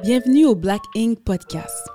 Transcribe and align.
Bienvenue 0.00 0.46
au 0.46 0.56
Black 0.56 0.80
Ink 0.96 1.20
Podcast, 1.22 1.86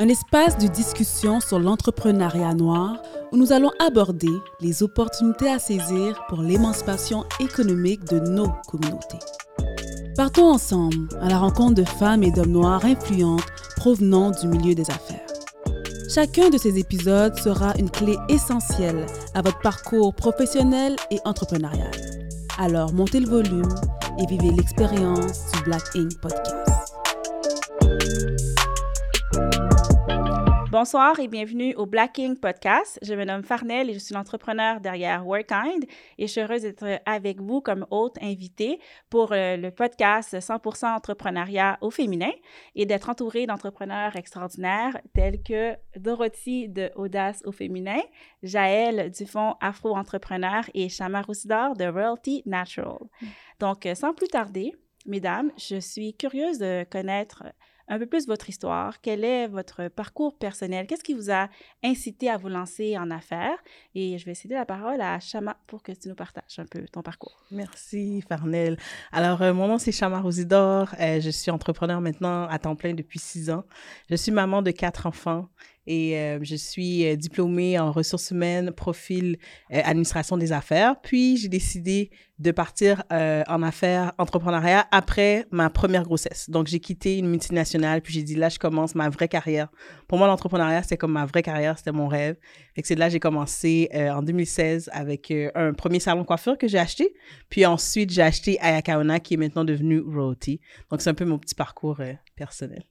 un 0.00 0.08
espace 0.08 0.58
de 0.58 0.66
discussion 0.66 1.40
sur 1.40 1.60
l'entrepreneuriat 1.60 2.52
noir 2.52 3.00
où 3.30 3.36
nous 3.36 3.52
allons 3.52 3.70
aborder 3.78 4.28
les 4.60 4.82
opportunités 4.82 5.48
à 5.48 5.60
saisir 5.60 6.20
pour 6.28 6.42
l'émancipation 6.42 7.24
économique 7.38 8.04
de 8.06 8.18
nos 8.18 8.48
communautés. 8.66 9.20
Partons 10.16 10.50
ensemble 10.50 11.08
à 11.22 11.28
la 11.28 11.38
rencontre 11.38 11.74
de 11.74 11.84
femmes 11.84 12.24
et 12.24 12.32
d'hommes 12.32 12.50
noirs 12.50 12.84
influentes 12.84 13.46
provenant 13.76 14.32
du 14.32 14.48
milieu 14.48 14.74
des 14.74 14.90
affaires. 14.90 15.24
Chacun 16.12 16.50
de 16.50 16.58
ces 16.58 16.76
épisodes 16.76 17.38
sera 17.38 17.72
une 17.78 17.90
clé 17.90 18.16
essentielle 18.28 19.06
à 19.34 19.42
votre 19.42 19.60
parcours 19.60 20.12
professionnel 20.12 20.96
et 21.12 21.20
entrepreneurial. 21.24 21.92
Alors 22.58 22.92
montez 22.92 23.20
le 23.20 23.28
volume 23.28 23.74
et 24.18 24.26
vivez 24.26 24.50
l'expérience 24.50 25.52
du 25.52 25.62
Black 25.62 25.84
Ink 25.94 26.20
Podcast. 26.20 26.67
Bonsoir 30.80 31.18
et 31.18 31.26
bienvenue 31.26 31.74
au 31.74 31.86
Black 31.86 32.12
King 32.12 32.38
Podcast. 32.38 33.00
Je 33.02 33.12
me 33.12 33.24
nomme 33.24 33.42
Farnell 33.42 33.90
et 33.90 33.94
je 33.94 33.98
suis 33.98 34.14
l'entrepreneur 34.14 34.80
derrière 34.80 35.26
Workind 35.26 35.84
et 36.18 36.28
je 36.28 36.30
suis 36.30 36.40
heureuse 36.40 36.62
d'être 36.62 37.00
avec 37.04 37.40
vous 37.40 37.60
comme 37.60 37.84
hôte 37.90 38.14
invitée 38.22 38.78
pour 39.10 39.32
euh, 39.32 39.56
le 39.56 39.72
podcast 39.72 40.34
100% 40.34 40.94
entrepreneuriat 40.94 41.78
au 41.80 41.90
féminin 41.90 42.30
et 42.76 42.86
d'être 42.86 43.08
entourée 43.08 43.44
d'entrepreneurs 43.46 44.14
extraordinaires 44.14 44.96
tels 45.14 45.42
que 45.42 45.74
Dorothy 45.96 46.68
de 46.68 46.92
Audace 46.94 47.42
au 47.44 47.50
féminin, 47.50 48.00
Jaël 48.44 49.10
du 49.10 49.26
fonds 49.26 49.56
Afro 49.60 49.96
Entrepreneur 49.96 50.62
et 50.74 50.88
Shama 50.88 51.22
Roussidor 51.22 51.74
de 51.74 51.86
Royalty 51.86 52.44
Natural. 52.46 53.00
Donc, 53.58 53.84
euh, 53.84 53.96
sans 53.96 54.14
plus 54.14 54.28
tarder, 54.28 54.70
mesdames, 55.06 55.50
je 55.58 55.80
suis 55.80 56.14
curieuse 56.14 56.58
de 56.58 56.86
connaître 56.88 57.42
un 57.88 57.98
peu 57.98 58.06
plus 58.06 58.26
votre 58.26 58.48
histoire. 58.48 59.00
Quel 59.00 59.24
est 59.24 59.48
votre 59.48 59.88
parcours 59.88 60.36
personnel? 60.36 60.86
Qu'est-ce 60.86 61.04
qui 61.04 61.14
vous 61.14 61.30
a 61.30 61.48
incité 61.82 62.28
à 62.28 62.36
vous 62.36 62.48
lancer 62.48 62.96
en 62.98 63.10
affaires? 63.10 63.58
Et 63.94 64.18
je 64.18 64.24
vais 64.24 64.34
céder 64.34 64.54
la 64.54 64.66
parole 64.66 65.00
à 65.00 65.18
Chama 65.20 65.56
pour 65.66 65.82
que 65.82 65.92
tu 65.92 66.08
nous 66.08 66.14
partages 66.14 66.58
un 66.58 66.66
peu 66.66 66.84
ton 66.92 67.02
parcours. 67.02 67.36
Merci, 67.50 68.22
Farnel. 68.28 68.76
Alors, 69.12 69.42
euh, 69.42 69.52
mon 69.52 69.68
nom, 69.68 69.78
c'est 69.78 69.92
Chama 69.92 70.20
Rosidor. 70.20 70.94
Euh, 71.00 71.20
je 71.20 71.30
suis 71.30 71.50
entrepreneur 71.50 72.00
maintenant 72.00 72.46
à 72.48 72.58
temps 72.58 72.76
plein 72.76 72.94
depuis 72.94 73.18
six 73.18 73.50
ans. 73.50 73.64
Je 74.10 74.16
suis 74.16 74.32
maman 74.32 74.62
de 74.62 74.70
quatre 74.70 75.06
enfants 75.06 75.48
et 75.88 76.18
euh, 76.18 76.38
je 76.42 76.54
suis 76.54 77.06
euh, 77.06 77.16
diplômée 77.16 77.78
en 77.78 77.90
ressources 77.90 78.30
humaines, 78.30 78.72
profil 78.72 79.38
euh, 79.72 79.80
administration 79.82 80.36
des 80.36 80.52
affaires. 80.52 81.00
Puis 81.00 81.38
j'ai 81.38 81.48
décidé 81.48 82.10
de 82.38 82.52
partir 82.52 83.02
en 83.10 83.64
affaires 83.64 84.12
entrepreneuriat 84.16 84.86
après 84.92 85.46
ma 85.50 85.70
première 85.70 86.04
grossesse. 86.04 86.48
Donc 86.48 86.68
j'ai 86.68 86.78
quitté 86.78 87.18
une 87.18 87.28
multinationale, 87.28 88.00
puis 88.00 88.14
j'ai 88.14 88.22
dit 88.22 88.36
là 88.36 88.48
je 88.48 88.60
commence 88.60 88.94
ma 88.94 89.08
vraie 89.08 89.26
carrière. 89.26 89.66
Pour 90.06 90.18
moi 90.18 90.28
l'entrepreneuriat 90.28 90.84
c'était 90.84 90.96
comme 90.96 91.10
ma 91.10 91.26
vraie 91.26 91.42
carrière, 91.42 91.76
c'était 91.76 91.90
mon 91.90 92.06
rêve. 92.06 92.36
Et 92.76 92.82
c'est 92.84 92.94
là 92.94 93.08
j'ai 93.08 93.18
commencé 93.18 93.88
en 93.92 94.22
2016 94.22 94.88
avec 94.92 95.34
un 95.56 95.72
premier 95.72 95.98
salon 95.98 96.20
de 96.20 96.26
coiffure 96.26 96.56
que 96.56 96.68
j'ai 96.68 96.78
acheté, 96.78 97.12
puis 97.48 97.66
ensuite 97.66 98.10
j'ai 98.10 98.22
acheté 98.22 98.56
Ayakaona 98.60 99.18
qui 99.18 99.34
est 99.34 99.38
maintenant 99.38 99.64
devenu 99.64 99.98
Royalty. 99.98 100.60
Donc 100.92 101.00
c'est 101.00 101.10
un 101.10 101.14
peu 101.14 101.24
mon 101.24 101.40
petit 101.40 101.56
parcours 101.56 102.00
personnel. 102.36 102.84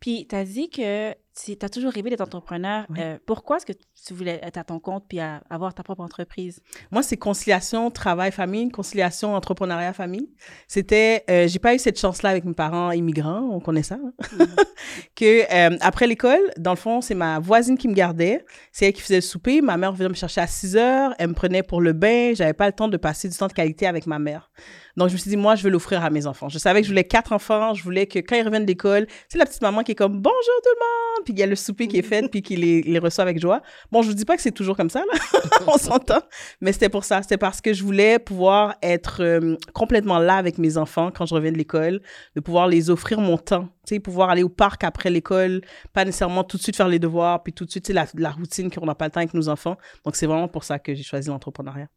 Puis, 0.00 0.26
tu 0.28 0.36
as 0.36 0.44
dit 0.44 0.68
que 0.68 1.14
tu 1.34 1.56
as 1.60 1.68
toujours 1.68 1.92
rêvé 1.92 2.10
d'être 2.10 2.20
entrepreneur. 2.20 2.86
Euh, 2.96 3.18
pourquoi 3.26 3.56
est-ce 3.56 3.66
que 3.66 3.72
tu 3.72 4.14
voulais 4.14 4.38
être 4.42 4.56
à 4.56 4.64
ton 4.64 4.78
compte 4.78 5.04
puis 5.08 5.18
avoir 5.50 5.74
ta 5.74 5.82
propre 5.82 6.02
entreprise? 6.02 6.60
Moi, 6.92 7.02
c'est 7.02 7.16
conciliation 7.16 7.90
travail-famille, 7.90 8.68
conciliation 8.70 9.34
entrepreneuriat-famille. 9.34 10.30
C'était, 10.68 11.24
euh, 11.28 11.48
j'ai 11.48 11.58
pas 11.58 11.74
eu 11.74 11.78
cette 11.78 11.98
chance-là 11.98 12.30
avec 12.30 12.44
mes 12.44 12.54
parents 12.54 12.92
immigrants, 12.92 13.48
on 13.50 13.60
connaît 13.60 13.82
ça, 13.82 13.96
hein? 13.96 14.12
mm. 14.32 14.44
que 15.16 15.52
euh, 15.52 15.76
après 15.80 16.06
l'école, 16.06 16.40
dans 16.56 16.72
le 16.72 16.76
fond, 16.76 17.00
c'est 17.00 17.14
ma 17.14 17.40
voisine 17.40 17.76
qui 17.76 17.88
me 17.88 17.94
gardait, 17.94 18.44
c'est 18.70 18.86
elle 18.86 18.92
qui 18.92 19.02
faisait 19.02 19.16
le 19.16 19.20
souper. 19.20 19.60
Ma 19.60 19.76
mère 19.76 19.92
venait 19.92 20.08
me 20.08 20.14
chercher 20.14 20.40
à 20.40 20.46
6 20.46 20.76
heures, 20.76 21.14
elle 21.18 21.28
me 21.28 21.34
prenait 21.34 21.62
pour 21.62 21.80
le 21.80 21.92
bain, 21.92 22.32
j'avais 22.34 22.52
pas 22.52 22.66
le 22.66 22.72
temps 22.72 22.88
de 22.88 22.96
passer 22.96 23.28
du 23.28 23.36
temps 23.36 23.48
de 23.48 23.52
qualité 23.52 23.86
avec 23.86 24.06
ma 24.06 24.18
mère. 24.18 24.50
Donc, 24.96 25.08
je 25.08 25.14
me 25.14 25.18
suis 25.18 25.30
dit, 25.30 25.36
moi, 25.36 25.56
je 25.56 25.64
veux 25.64 25.70
l'offrir 25.70 26.04
à 26.04 26.10
mes 26.10 26.26
enfants. 26.26 26.48
Je 26.48 26.58
savais 26.58 26.80
que 26.80 26.86
je 26.86 26.92
voulais 26.92 27.04
quatre 27.04 27.32
enfants. 27.32 27.74
Je 27.74 27.82
voulais 27.82 28.06
que 28.06 28.20
quand 28.20 28.36
ils 28.36 28.44
reviennent 28.44 28.66
d'école, 28.66 29.06
c'est 29.28 29.38
la 29.38 29.46
petite 29.46 29.62
maman 29.62 29.82
qui 29.82 29.92
est 29.92 29.96
comme 29.96 30.20
bonjour 30.20 30.60
tout 30.62 30.70
le 30.70 31.16
monde. 31.18 31.23
Puis 31.24 31.32
il 31.34 31.38
y 31.38 31.42
a 31.42 31.46
le 31.46 31.56
souper 31.56 31.88
qui 31.88 31.98
est 31.98 32.02
fait, 32.02 32.28
puis 32.30 32.42
qui 32.42 32.56
les, 32.56 32.82
les, 32.82 32.98
reçoit 32.98 33.22
avec 33.22 33.40
joie. 33.40 33.62
Bon, 33.90 34.02
je 34.02 34.08
vous 34.08 34.14
dis 34.14 34.24
pas 34.24 34.36
que 34.36 34.42
c'est 34.42 34.52
toujours 34.52 34.76
comme 34.76 34.90
ça, 34.90 35.00
là. 35.00 35.40
On 35.66 35.78
s'entend. 35.78 36.20
Mais 36.60 36.72
c'était 36.72 36.88
pour 36.88 37.04
ça. 37.04 37.22
C'était 37.22 37.38
parce 37.38 37.60
que 37.60 37.72
je 37.72 37.82
voulais 37.82 38.18
pouvoir 38.18 38.76
être 38.82 39.22
euh, 39.22 39.56
complètement 39.72 40.18
là 40.18 40.36
avec 40.36 40.58
mes 40.58 40.76
enfants 40.76 41.10
quand 41.10 41.26
je 41.26 41.34
reviens 41.34 41.52
de 41.52 41.58
l'école, 41.58 42.00
de 42.36 42.40
pouvoir 42.40 42.68
les 42.68 42.90
offrir 42.90 43.20
mon 43.20 43.38
temps. 43.38 43.68
Tu 43.86 43.96
sais, 43.96 44.00
pouvoir 44.00 44.30
aller 44.30 44.42
au 44.42 44.48
parc 44.48 44.84
après 44.84 45.10
l'école, 45.10 45.62
pas 45.92 46.04
nécessairement 46.04 46.44
tout 46.44 46.56
de 46.56 46.62
suite 46.62 46.76
faire 46.76 46.88
les 46.88 46.98
devoirs, 46.98 47.42
puis 47.42 47.52
tout 47.52 47.64
de 47.64 47.70
suite, 47.70 47.88
la, 47.88 48.06
la 48.14 48.30
routine 48.30 48.70
qu'on 48.70 48.86
n'a 48.86 48.94
pas 48.94 49.06
le 49.06 49.10
temps 49.10 49.20
avec 49.20 49.34
nos 49.34 49.48
enfants. 49.48 49.76
Donc, 50.04 50.16
c'est 50.16 50.26
vraiment 50.26 50.48
pour 50.48 50.64
ça 50.64 50.78
que 50.78 50.94
j'ai 50.94 51.02
choisi 51.02 51.28
l'entrepreneuriat. 51.28 51.88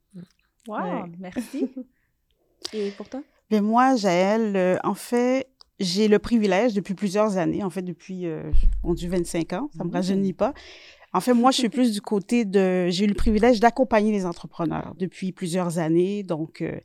Wow, 0.68 1.06
merci. 1.20 1.70
Et 2.74 2.92
pour 2.92 3.08
toi? 3.08 3.22
Mais 3.50 3.62
moi, 3.62 3.96
Jaël, 3.96 4.56
euh, 4.56 4.78
en 4.84 4.94
fait, 4.94 5.48
j'ai 5.80 6.08
le 6.08 6.20
privilège 6.20 6.74
depuis 6.74 6.94
plusieurs 6.94 7.38
années, 7.38 7.64
en 7.64 7.70
fait, 7.70 7.82
depuis, 7.82 8.26
euh, 8.26 8.52
on 8.84 8.94
dit 8.94 9.08
25 9.08 9.54
ans, 9.54 9.70
ça 9.76 9.84
ne 9.84 9.90
me 9.90 9.92
mmh. 9.92 9.94
rajeunit 9.94 10.34
pas. 10.34 10.54
En 11.14 11.22
fait, 11.22 11.34
moi, 11.34 11.52
je 11.52 11.58
suis 11.58 11.70
plus 11.70 11.94
du 11.94 12.02
côté 12.02 12.44
de... 12.44 12.90
J'ai 12.90 13.06
eu 13.06 13.08
le 13.08 13.14
privilège 13.14 13.62
d'accompagner 13.62 14.12
les 14.12 14.26
entrepreneurs 14.26 14.94
depuis 15.00 15.32
plusieurs 15.32 15.80
années. 15.80 16.22
Donc, 16.22 16.62
euh, 16.62 16.80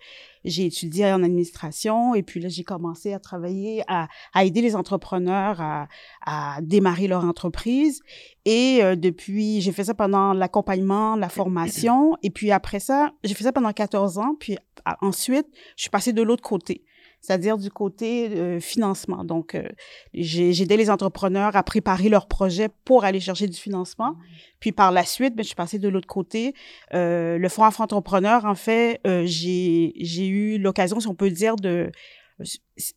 j'ai 0.44 0.66
étudié 0.66 1.06
en 1.06 1.24
administration 1.24 2.14
et 2.14 2.22
puis 2.22 2.40
là, 2.40 2.48
j'ai 2.48 2.62
commencé 2.62 3.12
à 3.12 3.18
travailler, 3.18 3.82
à, 3.88 4.08
à, 4.32 4.44
aider 4.44 4.62
les 4.62 4.76
entrepreneurs 4.76 5.60
à, 5.60 5.88
à 6.24 6.60
démarrer 6.62 7.08
leur 7.08 7.24
entreprise. 7.24 8.00
Et 8.44 8.78
euh, 8.82 8.94
depuis, 8.94 9.60
j'ai 9.60 9.72
fait 9.72 9.84
ça 9.84 9.94
pendant 9.94 10.32
l'accompagnement, 10.32 11.16
la 11.16 11.28
formation. 11.28 12.16
Et 12.22 12.30
puis 12.30 12.52
après 12.52 12.80
ça, 12.80 13.12
j'ai 13.24 13.34
fait 13.34 13.44
ça 13.44 13.52
pendant 13.52 13.72
14 13.72 14.18
ans. 14.18 14.36
Puis 14.38 14.56
ensuite, 15.00 15.48
je 15.76 15.82
suis 15.82 15.90
passée 15.90 16.12
de 16.12 16.22
l'autre 16.22 16.42
côté 16.42 16.84
c'est-à-dire 17.22 17.56
du 17.56 17.70
côté 17.70 18.28
euh, 18.30 18.60
financement. 18.60 19.24
Donc, 19.24 19.54
euh, 19.54 19.62
j'ai 20.12 20.60
aidé 20.60 20.76
les 20.76 20.90
entrepreneurs 20.90 21.56
à 21.56 21.62
préparer 21.62 22.08
leurs 22.08 22.26
projets 22.26 22.68
pour 22.84 23.04
aller 23.04 23.20
chercher 23.20 23.46
du 23.46 23.56
financement. 23.56 24.16
Puis 24.58 24.72
par 24.72 24.90
la 24.90 25.04
suite, 25.04 25.34
ben, 25.36 25.42
je 25.42 25.48
suis 25.48 25.56
passée 25.56 25.78
de 25.78 25.88
l'autre 25.88 26.08
côté. 26.08 26.54
Euh, 26.94 27.38
le 27.38 27.48
Fonds 27.48 27.62
Afro-Entrepreneur, 27.62 28.44
en 28.44 28.56
fait, 28.56 29.00
euh, 29.06 29.22
j'ai 29.24 30.26
eu 30.26 30.58
l'occasion, 30.58 30.98
si 30.98 31.06
on 31.06 31.14
peut 31.14 31.30
dire, 31.30 31.54
de 31.56 31.92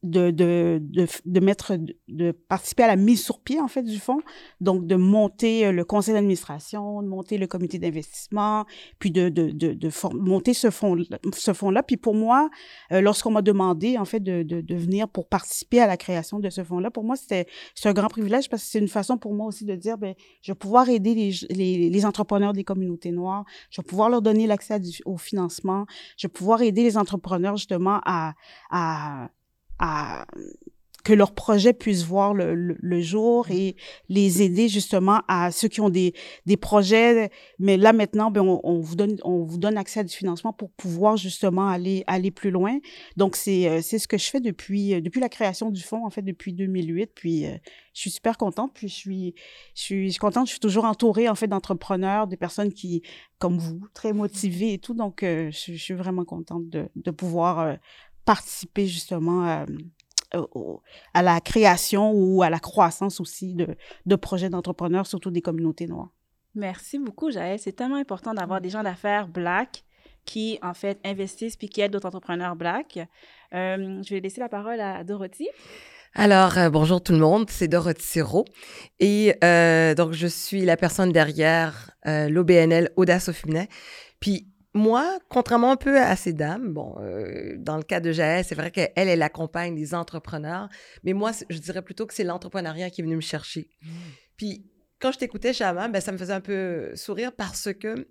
de, 0.03 0.31
de, 0.31 0.79
de, 0.81 1.07
de, 1.25 1.39
mettre, 1.39 1.77
de 2.07 2.31
participer 2.31 2.83
à 2.83 2.87
la 2.87 2.95
mise 2.95 3.23
sur 3.23 3.39
pied, 3.39 3.59
en 3.59 3.67
fait, 3.67 3.83
du 3.83 3.99
fonds. 3.99 4.21
Donc, 4.61 4.87
de 4.87 4.95
monter 4.95 5.67
euh, 5.67 5.71
le 5.71 5.83
conseil 5.85 6.13
d'administration, 6.13 7.01
de 7.01 7.07
monter 7.07 7.37
le 7.37 7.47
comité 7.47 7.79
d'investissement, 7.79 8.65
puis 8.99 9.11
de, 9.11 9.29
de, 9.29 9.51
de, 9.51 9.73
de 9.73 9.89
monter 10.13 10.53
ce 10.53 10.69
fonds, 10.69 10.97
ce 11.33 11.53
fonds-là. 11.53 11.83
Puis 11.83 11.97
pour 11.97 12.15
moi, 12.15 12.49
euh, 12.91 13.01
lorsqu'on 13.01 13.31
m'a 13.31 13.41
demandé, 13.41 13.97
en 13.97 14.05
fait, 14.05 14.19
de, 14.19 14.43
de, 14.43 14.61
de, 14.61 14.75
venir 14.75 15.07
pour 15.07 15.27
participer 15.27 15.79
à 15.79 15.87
la 15.87 15.97
création 15.97 16.39
de 16.39 16.49
ce 16.49 16.63
fonds-là, 16.63 16.91
pour 16.91 17.03
moi, 17.03 17.15
c'était 17.15 17.47
un 17.83 17.93
grand 17.93 18.07
privilège 18.07 18.49
parce 18.49 18.63
que 18.63 18.69
c'est 18.69 18.79
une 18.79 18.87
façon 18.87 19.17
pour 19.17 19.33
moi 19.33 19.47
aussi 19.47 19.65
de 19.65 19.75
dire, 19.75 19.97
ben, 19.97 20.15
je 20.41 20.51
vais 20.51 20.57
pouvoir 20.57 20.89
aider 20.89 21.13
les, 21.13 21.31
les, 21.49 21.89
les 21.89 22.05
entrepreneurs 22.05 22.53
des 22.53 22.63
communautés 22.63 23.11
noires, 23.11 23.45
je 23.69 23.81
vais 23.81 23.85
pouvoir 23.85 24.09
leur 24.09 24.21
donner 24.21 24.47
l'accès 24.47 24.79
au 25.05 25.17
financement, 25.17 25.85
je 26.17 26.27
vais 26.27 26.31
pouvoir 26.31 26.61
aider 26.61 26.83
les 26.83 26.97
entrepreneurs 26.97 27.57
justement 27.57 28.01
à, 28.05 28.33
à 28.69 29.29
à 29.79 30.25
que 31.05 31.13
leurs 31.13 31.33
projets 31.33 31.71
puissent 31.71 32.03
voir 32.03 32.33
le, 32.33 32.99
jour 32.99 33.49
et 33.51 33.75
les 34.09 34.41
aider 34.41 34.67
justement 34.67 35.21
à 35.27 35.51
ceux 35.51 35.67
qui 35.67 35.79
ont 35.79 35.91
des, 35.91 36.13
des 36.47 36.57
projets. 36.57 37.29
Mais 37.59 37.77
là 37.77 37.93
maintenant, 37.93 38.31
ben, 38.31 38.41
on, 38.41 38.79
vous 38.79 38.95
donne 38.95 39.17
on 39.23 39.43
vous 39.43 39.59
donne 39.59 39.77
accès 39.77 39.99
à 39.99 40.03
du 40.03 40.13
financement 40.13 40.51
pour 40.51 40.71
pouvoir 40.71 41.15
justement 41.15 41.69
aller 41.69 42.03
aller 42.07 42.31
plus 42.31 42.49
loin. 42.49 42.79
Donc 43.17 43.35
c'est 43.35 43.69
euh, 43.69 43.81
ce 43.81 44.07
que 44.07 44.17
je 44.17 44.25
fais 44.25 44.41
depuis 44.41 44.95
euh, 44.95 45.01
depuis 45.01 45.19
la 45.21 45.29
création 45.29 45.69
du 45.69 45.83
fonds 45.83 46.05
en 46.05 46.09
fait 46.09 46.23
depuis 46.23 46.53
2008. 46.53 47.11
Puis 47.13 47.45
euh, 47.45 47.51
je 47.93 48.01
suis 48.01 48.09
super 48.09 48.35
contente. 48.37 48.71
Puis 48.73 48.89
je 48.89 48.95
suis 48.95 49.35
je 49.75 49.81
suis, 49.81 50.15
contente. 50.15 50.47
Je 50.47 50.51
suis 50.53 50.59
toujours 50.59 50.85
entourée 50.85 51.29
en 51.29 51.35
fait 51.35 51.47
d'entrepreneurs, 51.47 52.25
des 52.25 52.37
personnes 52.37 52.73
qui 52.73 53.03
comme 53.37 53.59
vous 53.59 53.79
très 53.93 54.11
motivées 54.11 54.73
et 54.73 54.79
tout. 54.79 54.95
Donc 54.95 55.19
je, 55.21 55.51
je, 55.51 55.75
suis 55.75 55.93
vraiment 55.93 56.25
contente 56.25 56.67
de 56.67 56.89
de 56.95 57.11
pouvoir 57.11 57.77
participer 58.25 58.87
justement 58.87 59.45
à, 59.45 59.65
euh, 60.35 60.77
à, 61.13 61.21
la 61.21 61.39
création 61.39 62.11
ou 62.11 62.43
à 62.43 62.49
la 62.49 62.59
croissance 62.59 63.21
aussi 63.21 63.53
de, 63.53 63.75
de 64.05 64.15
projets 64.15 64.49
d'entrepreneurs, 64.49 65.07
surtout 65.07 65.31
des 65.31 65.41
communautés 65.41 65.87
noires. 65.87 66.09
Merci 66.55 66.99
beaucoup, 66.99 67.31
Jaël. 67.31 67.59
C'est 67.59 67.73
tellement 67.73 67.95
important 67.95 68.33
d'avoir 68.33 68.61
des 68.61 68.69
gens 68.69 68.83
d'affaires 68.83 69.27
black 69.27 69.83
qui, 70.25 70.57
en 70.63 70.73
fait, 70.73 70.99
investissent 71.05 71.55
puis 71.55 71.69
qui 71.69 71.81
aident 71.81 71.91
d'autres 71.91 72.07
entrepreneurs 72.07 72.55
black. 72.55 72.99
Euh, 73.53 74.01
je 74.03 74.13
vais 74.13 74.19
laisser 74.19 74.41
la 74.41 74.49
parole 74.49 74.79
à 74.79 75.03
Dorothy. 75.03 75.47
Alors, 76.15 76.57
euh, 76.57 76.69
bonjour 76.69 77.03
tout 77.03 77.11
le 77.11 77.19
monde, 77.19 77.49
c'est 77.49 77.67
Dorothy 77.67 78.03
Siro. 78.03 78.45
Et 78.99 79.33
donc, 79.95 80.13
je 80.13 80.27
suis 80.27 80.61
la 80.65 80.77
personne 80.77 81.11
derrière 81.11 81.91
l'OBNL 82.05 82.89
Audace 82.95 83.29
au 83.29 83.33
féminin. 83.33 83.65
Puis, 84.19 84.47
moi, 84.75 85.19
contrairement 85.29 85.71
un 85.71 85.77
peu 85.77 85.99
à 85.99 86.15
ces 86.17 86.33
dames, 86.33 86.73
bon, 86.73 86.95
euh, 86.99 87.55
dans 87.57 87.77
le 87.77 87.83
cas 87.83 88.01
de 88.01 88.11
Jaël, 88.11 88.43
c'est 88.43 88.55
vrai 88.55 88.71
qu'elle, 88.71 88.91
elle 88.95 89.21
accompagne 89.21 89.73
les 89.73 89.95
entrepreneurs, 89.95 90.67
mais 91.03 91.13
moi, 91.13 91.31
je 91.49 91.57
dirais 91.59 91.81
plutôt 91.81 92.05
que 92.05 92.13
c'est 92.13 92.25
l'entrepreneuriat 92.25 92.89
qui 92.89 92.99
est 92.99 93.03
venu 93.05 93.15
me 93.15 93.21
chercher. 93.21 93.69
Mmh. 93.81 93.87
Puis, 94.35 94.65
quand 94.99 95.13
je 95.13 95.17
t'écoutais, 95.17 95.53
Chama, 95.53 95.87
ben, 95.87 96.01
ça 96.01 96.11
me 96.11 96.17
faisait 96.17 96.33
un 96.33 96.41
peu 96.41 96.93
sourire 96.93 97.31
parce 97.31 97.73
que, 97.73 97.95
tu 97.95 98.05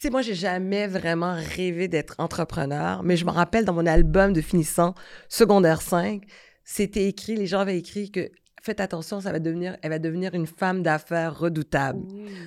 sais, 0.00 0.10
moi, 0.10 0.22
j'ai 0.22 0.34
jamais 0.34 0.88
vraiment 0.88 1.36
rêvé 1.36 1.86
d'être 1.86 2.16
entrepreneur, 2.18 3.04
mais 3.04 3.16
je 3.16 3.24
me 3.24 3.30
rappelle 3.30 3.64
dans 3.64 3.74
mon 3.74 3.86
album 3.86 4.32
de 4.32 4.40
finissant 4.40 4.94
secondaire 5.28 5.82
5, 5.82 6.24
c'était 6.64 7.06
écrit, 7.06 7.36
les 7.36 7.46
gens 7.46 7.60
avaient 7.60 7.78
écrit 7.78 8.10
que 8.10 8.28
faites 8.68 8.80
attention, 8.80 9.20
ça 9.20 9.32
va 9.32 9.38
devenir, 9.38 9.78
elle 9.82 9.90
va 9.90 9.98
devenir 9.98 10.34
une 10.34 10.46
femme 10.46 10.82
d'affaires 10.82 11.38
redoutable. 11.38 12.02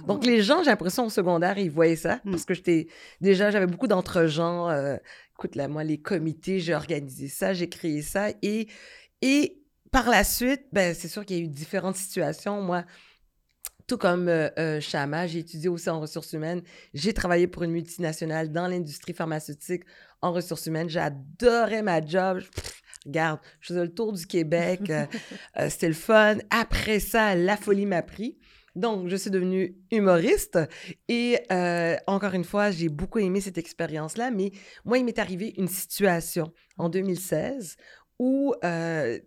Donc, 0.08 0.24
les 0.26 0.44
gens, 0.44 0.64
j'ai 0.64 0.70
l'impression, 0.70 1.08
au 1.08 1.10
secondaire, 1.10 1.58
ils 1.58 1.72
voyaient 1.72 1.96
ça 1.96 2.22
mmh. 2.24 2.32
parce 2.32 2.46
que 2.46 2.54
j'étais, 2.54 2.88
déjà, 3.22 3.50
j'avais 3.50 3.66
beaucoup 3.66 3.88
d'entre-gens. 3.88 4.70
Euh, 4.70 4.98
écoute, 5.36 5.56
là, 5.56 5.68
moi, 5.68 5.84
les 5.84 5.98
comités, 5.98 6.60
j'ai 6.60 6.76
organisé 6.76 7.28
ça, 7.28 7.54
j'ai 7.54 7.70
créé 7.70 8.04
ça. 8.04 8.30
Et, 8.44 8.68
et 9.22 9.64
par 9.92 10.10
la 10.10 10.24
suite, 10.24 10.62
ben, 10.72 10.94
c'est 10.94 11.08
sûr 11.08 11.26
qu'il 11.26 11.38
y 11.38 11.40
a 11.40 11.44
eu 11.44 11.48
différentes 11.48 11.96
situations. 11.96 12.62
Moi, 12.62 12.84
tout 13.88 13.98
comme 13.98 14.30
euh, 14.30 14.50
euh, 14.60 14.80
Chama, 14.80 15.26
j'ai 15.28 15.40
étudié 15.40 15.68
aussi 15.68 15.90
en 15.90 16.00
ressources 16.00 16.34
humaines. 16.34 16.62
J'ai 16.94 17.14
travaillé 17.14 17.48
pour 17.48 17.64
une 17.64 17.72
multinationale 17.72 18.52
dans 18.52 18.68
l'industrie 18.68 19.14
pharmaceutique 19.14 19.84
en 20.22 20.32
ressources 20.32 20.68
humaines. 20.68 20.90
J'adorais 20.90 21.82
ma 21.82 22.06
job 22.06 22.42
regarde, 23.06 23.40
je 23.60 23.68
faisais 23.68 23.84
le 23.84 23.94
tour 23.94 24.14
du 24.14 24.26
Québec, 24.26 24.82
euh, 24.90 25.06
euh, 25.60 25.70
c'était 25.70 25.88
le 25.88 25.94
fun. 25.94 26.38
Après 26.50 27.00
ça, 27.00 27.36
la 27.36 27.58
folie 27.58 27.86
m'a 27.86 28.02
pris. 28.02 28.38
Donc, 28.76 29.10
je 29.10 29.18
suis 29.18 29.30
devenue 29.30 29.76
humoriste 29.92 30.58
et 31.10 31.40
euh, 31.52 31.98
encore 32.08 32.34
une 32.34 32.46
fois, 32.46 32.72
j'ai 32.72 32.88
beaucoup 32.88 33.20
aimé 33.20 33.42
cette 33.42 33.58
expérience-là, 33.58 34.32
mais 34.32 34.52
moi, 34.86 34.98
il 34.98 35.04
m'est 35.04 35.20
arrivé 35.20 35.54
une 35.58 35.68
situation 35.68 36.54
en 36.78 36.88
2016 36.88 37.76
où, 38.18 38.54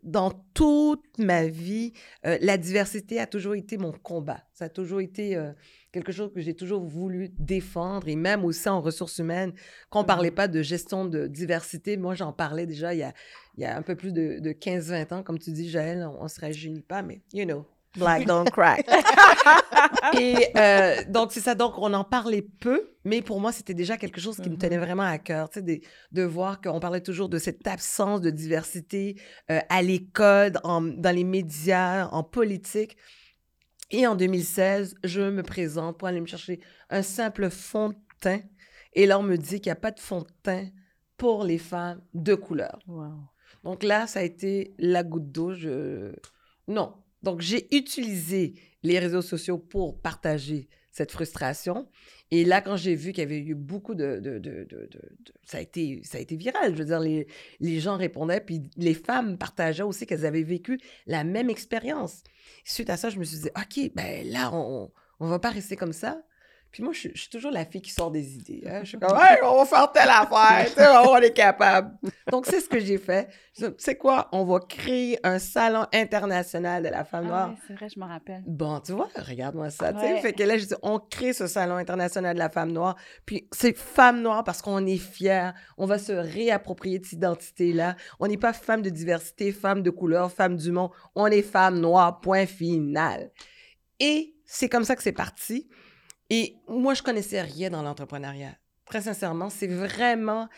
dans 0.04 0.30
toute 0.54 1.18
ma 1.18 1.46
vie, 1.46 1.92
la 2.22 2.56
diversité 2.56 3.18
a 3.18 3.26
toujours 3.26 3.56
été 3.56 3.76
mon 3.76 3.90
combat. 3.90 4.44
Ça 4.54 4.66
a 4.66 4.68
toujours 4.68 5.00
été 5.00 5.36
quelque 5.94 6.12
chose 6.12 6.32
que 6.34 6.40
j'ai 6.40 6.54
toujours 6.54 6.84
voulu 6.84 7.30
défendre 7.38 8.08
et 8.08 8.16
même 8.16 8.44
aussi 8.44 8.68
en 8.68 8.80
ressources 8.80 9.18
humaines. 9.18 9.52
Quand 9.90 10.00
on 10.00 10.04
parlait 10.04 10.32
pas 10.32 10.48
de 10.48 10.60
gestion 10.60 11.04
de 11.04 11.28
diversité, 11.28 11.96
moi 11.96 12.14
j'en 12.14 12.32
parlais 12.32 12.66
déjà 12.66 12.92
il 12.92 12.98
y 12.98 13.04
a, 13.04 13.14
il 13.56 13.62
y 13.62 13.64
a 13.64 13.76
un 13.76 13.82
peu 13.82 13.94
plus 13.94 14.12
de, 14.12 14.40
de 14.40 14.50
15-20 14.50 15.14
ans. 15.14 15.22
Comme 15.22 15.38
tu 15.38 15.52
dis, 15.52 15.70
Jaël, 15.70 16.06
on 16.18 16.24
ne 16.24 16.28
se 16.28 16.40
rajeunit 16.40 16.82
pas, 16.82 17.02
mais 17.02 17.22
you 17.32 17.44
know, 17.44 17.64
black 17.96 18.26
don't 18.26 18.50
crack. 18.50 18.84
et 20.18 20.48
euh, 20.56 20.96
donc, 21.08 21.30
c'est 21.30 21.40
ça. 21.40 21.54
Donc, 21.54 21.74
on 21.78 21.94
en 21.94 22.02
parlait 22.02 22.42
peu, 22.42 22.90
mais 23.04 23.22
pour 23.22 23.40
moi, 23.40 23.52
c'était 23.52 23.74
déjà 23.74 23.96
quelque 23.96 24.20
chose 24.20 24.38
qui 24.38 24.50
me 24.50 24.56
tenait 24.56 24.76
mm-hmm. 24.76 24.80
vraiment 24.80 25.04
à 25.04 25.18
cœur, 25.18 25.48
tu 25.48 25.60
sais, 25.60 25.62
de, 25.62 25.78
de 26.10 26.22
voir 26.24 26.60
qu'on 26.60 26.80
parlait 26.80 27.02
toujours 27.02 27.28
de 27.28 27.38
cette 27.38 27.64
absence 27.68 28.20
de 28.20 28.30
diversité 28.30 29.14
euh, 29.52 29.60
à 29.68 29.80
l'école, 29.80 30.50
dans 30.50 31.14
les 31.14 31.24
médias, 31.24 32.08
en 32.08 32.24
politique. 32.24 32.96
Et 33.90 34.06
en 34.06 34.14
2016, 34.14 34.96
je 35.04 35.20
me 35.20 35.42
présente 35.42 35.98
pour 35.98 36.08
aller 36.08 36.20
me 36.20 36.26
chercher 36.26 36.60
un 36.90 37.02
simple 37.02 37.50
fond 37.50 37.90
de 37.90 37.96
teint. 38.20 38.40
Et 38.94 39.06
là, 39.06 39.18
on 39.18 39.22
me 39.22 39.36
dit 39.36 39.60
qu'il 39.60 39.70
n'y 39.70 39.76
a 39.76 39.80
pas 39.80 39.90
de 39.90 40.00
fond 40.00 40.20
de 40.20 40.28
teint 40.42 40.68
pour 41.16 41.44
les 41.44 41.58
femmes 41.58 42.02
de 42.14 42.34
couleur. 42.34 42.78
Donc 43.62 43.82
là, 43.82 44.06
ça 44.06 44.20
a 44.20 44.22
été 44.22 44.74
la 44.78 45.02
goutte 45.02 45.30
d'eau. 45.30 45.54
Je... 45.54 46.12
Non. 46.68 46.94
Donc, 47.22 47.40
j'ai 47.40 47.74
utilisé 47.74 48.54
les 48.82 48.98
réseaux 48.98 49.22
sociaux 49.22 49.58
pour 49.58 50.00
partager 50.00 50.68
cette 50.94 51.10
frustration. 51.10 51.88
Et 52.30 52.44
là, 52.44 52.60
quand 52.60 52.76
j'ai 52.76 52.94
vu 52.94 53.12
qu'il 53.12 53.22
y 53.22 53.26
avait 53.26 53.40
eu 53.40 53.56
beaucoup 53.56 53.96
de, 53.96 54.20
de, 54.20 54.38
de, 54.38 54.68
ça, 55.44 55.58
a 55.58 55.60
été, 55.60 56.00
ça 56.04 56.18
a 56.18 56.20
été 56.20 56.36
viral. 56.36 56.72
Je 56.72 56.78
veux 56.78 56.84
dire, 56.84 57.00
les, 57.00 57.26
les 57.58 57.80
gens 57.80 57.96
répondaient, 57.96 58.40
puis 58.40 58.70
les 58.76 58.94
femmes 58.94 59.36
partageaient 59.36 59.82
aussi 59.82 60.06
qu'elles 60.06 60.24
avaient 60.24 60.44
vécu 60.44 60.78
la 61.06 61.24
même 61.24 61.50
expérience. 61.50 62.22
Suite 62.64 62.90
à 62.90 62.96
ça, 62.96 63.10
je 63.10 63.18
me 63.18 63.24
suis 63.24 63.38
dit, 63.38 63.48
OK, 63.56 63.90
ben 63.96 64.24
là, 64.30 64.54
on 64.54 64.90
ne 65.20 65.28
va 65.28 65.40
pas 65.40 65.50
rester 65.50 65.74
comme 65.74 65.92
ça. 65.92 66.22
Puis 66.74 66.82
moi, 66.82 66.92
je, 66.92 67.08
suis 67.14 67.28
toujours 67.30 67.52
la 67.52 67.64
fille 67.64 67.80
qui 67.80 67.92
sort 67.92 68.10
des 68.10 68.34
idées. 68.34 68.64
Hein. 68.66 68.80
Je 68.82 68.88
suis 68.88 68.98
comme, 68.98 69.16
hey, 69.16 69.38
on 69.44 69.58
va 69.58 69.64
faire 69.64 69.92
telle 69.92 70.08
affaire, 70.08 71.08
on 71.08 71.18
est 71.18 71.32
capable. 71.32 71.96
Donc, 72.32 72.46
c'est 72.46 72.58
ce 72.58 72.68
que 72.68 72.80
j'ai 72.80 72.98
fait. 72.98 73.28
Sais 73.78 73.94
quoi, 73.94 74.28
on 74.32 74.42
va 74.42 74.58
créer 74.58 75.20
un 75.22 75.38
salon 75.38 75.86
international 75.94 76.82
de 76.82 76.88
la 76.88 77.04
femme 77.04 77.26
ah 77.26 77.28
noire. 77.28 77.54
c'est 77.68 77.74
vrai, 77.74 77.86
je 77.88 78.00
me 78.00 78.04
rappelle. 78.04 78.42
Bon, 78.44 78.80
tu 78.80 78.90
vois, 78.90 79.08
regarde-moi 79.14 79.70
ça. 79.70 79.94
Fait 80.20 80.32
que 80.32 80.42
là, 80.42 80.58
je 80.58 80.64
dis, 80.64 80.74
on 80.82 80.98
crée 80.98 81.32
ce 81.32 81.46
salon 81.46 81.76
international 81.76 82.34
de 82.34 82.40
la 82.40 82.50
femme 82.50 82.72
noire. 82.72 82.96
Puis 83.24 83.48
c'est 83.52 83.78
femme 83.78 84.20
noire 84.20 84.42
parce 84.42 84.60
qu'on 84.60 84.84
est 84.84 84.96
fiers. 84.96 85.50
On 85.78 85.86
va 85.86 86.00
se 86.00 86.10
réapproprier 86.10 86.98
de 86.98 87.04
cette 87.04 87.12
identité-là. 87.12 87.94
On 88.18 88.26
n'est 88.26 88.36
pas 88.36 88.52
femme 88.52 88.82
de 88.82 88.90
diversité, 88.90 89.52
femme 89.52 89.84
de 89.84 89.90
couleur, 89.90 90.32
femme 90.32 90.56
du 90.56 90.72
monde. 90.72 90.90
On 91.14 91.28
est 91.28 91.42
femme 91.42 91.78
noire, 91.78 92.18
point 92.18 92.46
final. 92.46 93.30
Et 94.00 94.34
c'est 94.44 94.68
comme 94.68 94.82
ça 94.82 94.96
que 94.96 95.04
c'est 95.04 95.12
parti. 95.12 95.68
Et 96.30 96.56
moi, 96.68 96.94
je 96.94 97.02
connaissais 97.02 97.42
rien 97.42 97.70
dans 97.70 97.82
l'entrepreneuriat. 97.82 98.56
Très 98.86 99.02
sincèrement, 99.02 99.50
c'est 99.50 99.66
vraiment 99.66 100.48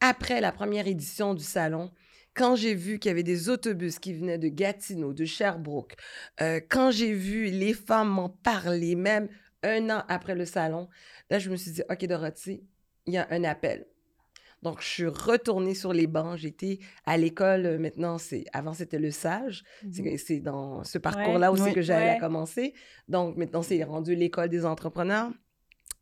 après 0.00 0.40
la 0.40 0.52
première 0.52 0.86
édition 0.86 1.34
du 1.34 1.44
salon, 1.44 1.90
quand 2.34 2.54
j'ai 2.54 2.74
vu 2.74 2.98
qu'il 2.98 3.08
y 3.08 3.12
avait 3.12 3.22
des 3.22 3.48
autobus 3.48 3.98
qui 3.98 4.12
venaient 4.12 4.38
de 4.38 4.48
Gatineau, 4.48 5.14
de 5.14 5.24
Sherbrooke, 5.24 5.96
euh, 6.42 6.60
quand 6.68 6.90
j'ai 6.90 7.12
vu 7.12 7.46
les 7.46 7.72
femmes 7.72 8.10
m'en 8.10 8.28
parler, 8.28 8.94
même 8.94 9.28
un 9.62 9.88
an 9.90 10.04
après 10.08 10.34
le 10.34 10.44
salon, 10.44 10.88
là, 11.30 11.38
je 11.38 11.48
me 11.50 11.56
suis 11.56 11.70
dit, 11.70 11.82
OK, 11.88 12.04
Dorothy, 12.06 12.62
il 13.06 13.14
y 13.14 13.18
a 13.18 13.26
un 13.30 13.42
appel. 13.44 13.86
Donc, 14.62 14.80
je 14.80 14.86
suis 14.86 15.06
retournée 15.06 15.74
sur 15.74 15.92
les 15.92 16.06
bancs. 16.06 16.36
J'étais 16.36 16.78
à 17.04 17.16
l'école, 17.16 17.66
euh, 17.66 17.78
maintenant, 17.78 18.18
c'est 18.18 18.44
avant, 18.52 18.72
c'était 18.72 18.98
le 18.98 19.10
SAGE. 19.10 19.64
Mhm. 19.84 20.16
C'est 20.18 20.40
dans 20.40 20.82
ce 20.84 20.98
parcours-là 20.98 21.52
aussi 21.52 21.72
que 21.72 21.82
j'allais 21.82 22.18
commencer. 22.18 22.74
Donc, 23.08 23.36
maintenant, 23.36 23.62
c'est 23.62 23.82
rendu 23.84 24.14
l'école 24.14 24.48
des 24.48 24.64
entrepreneurs. 24.64 25.30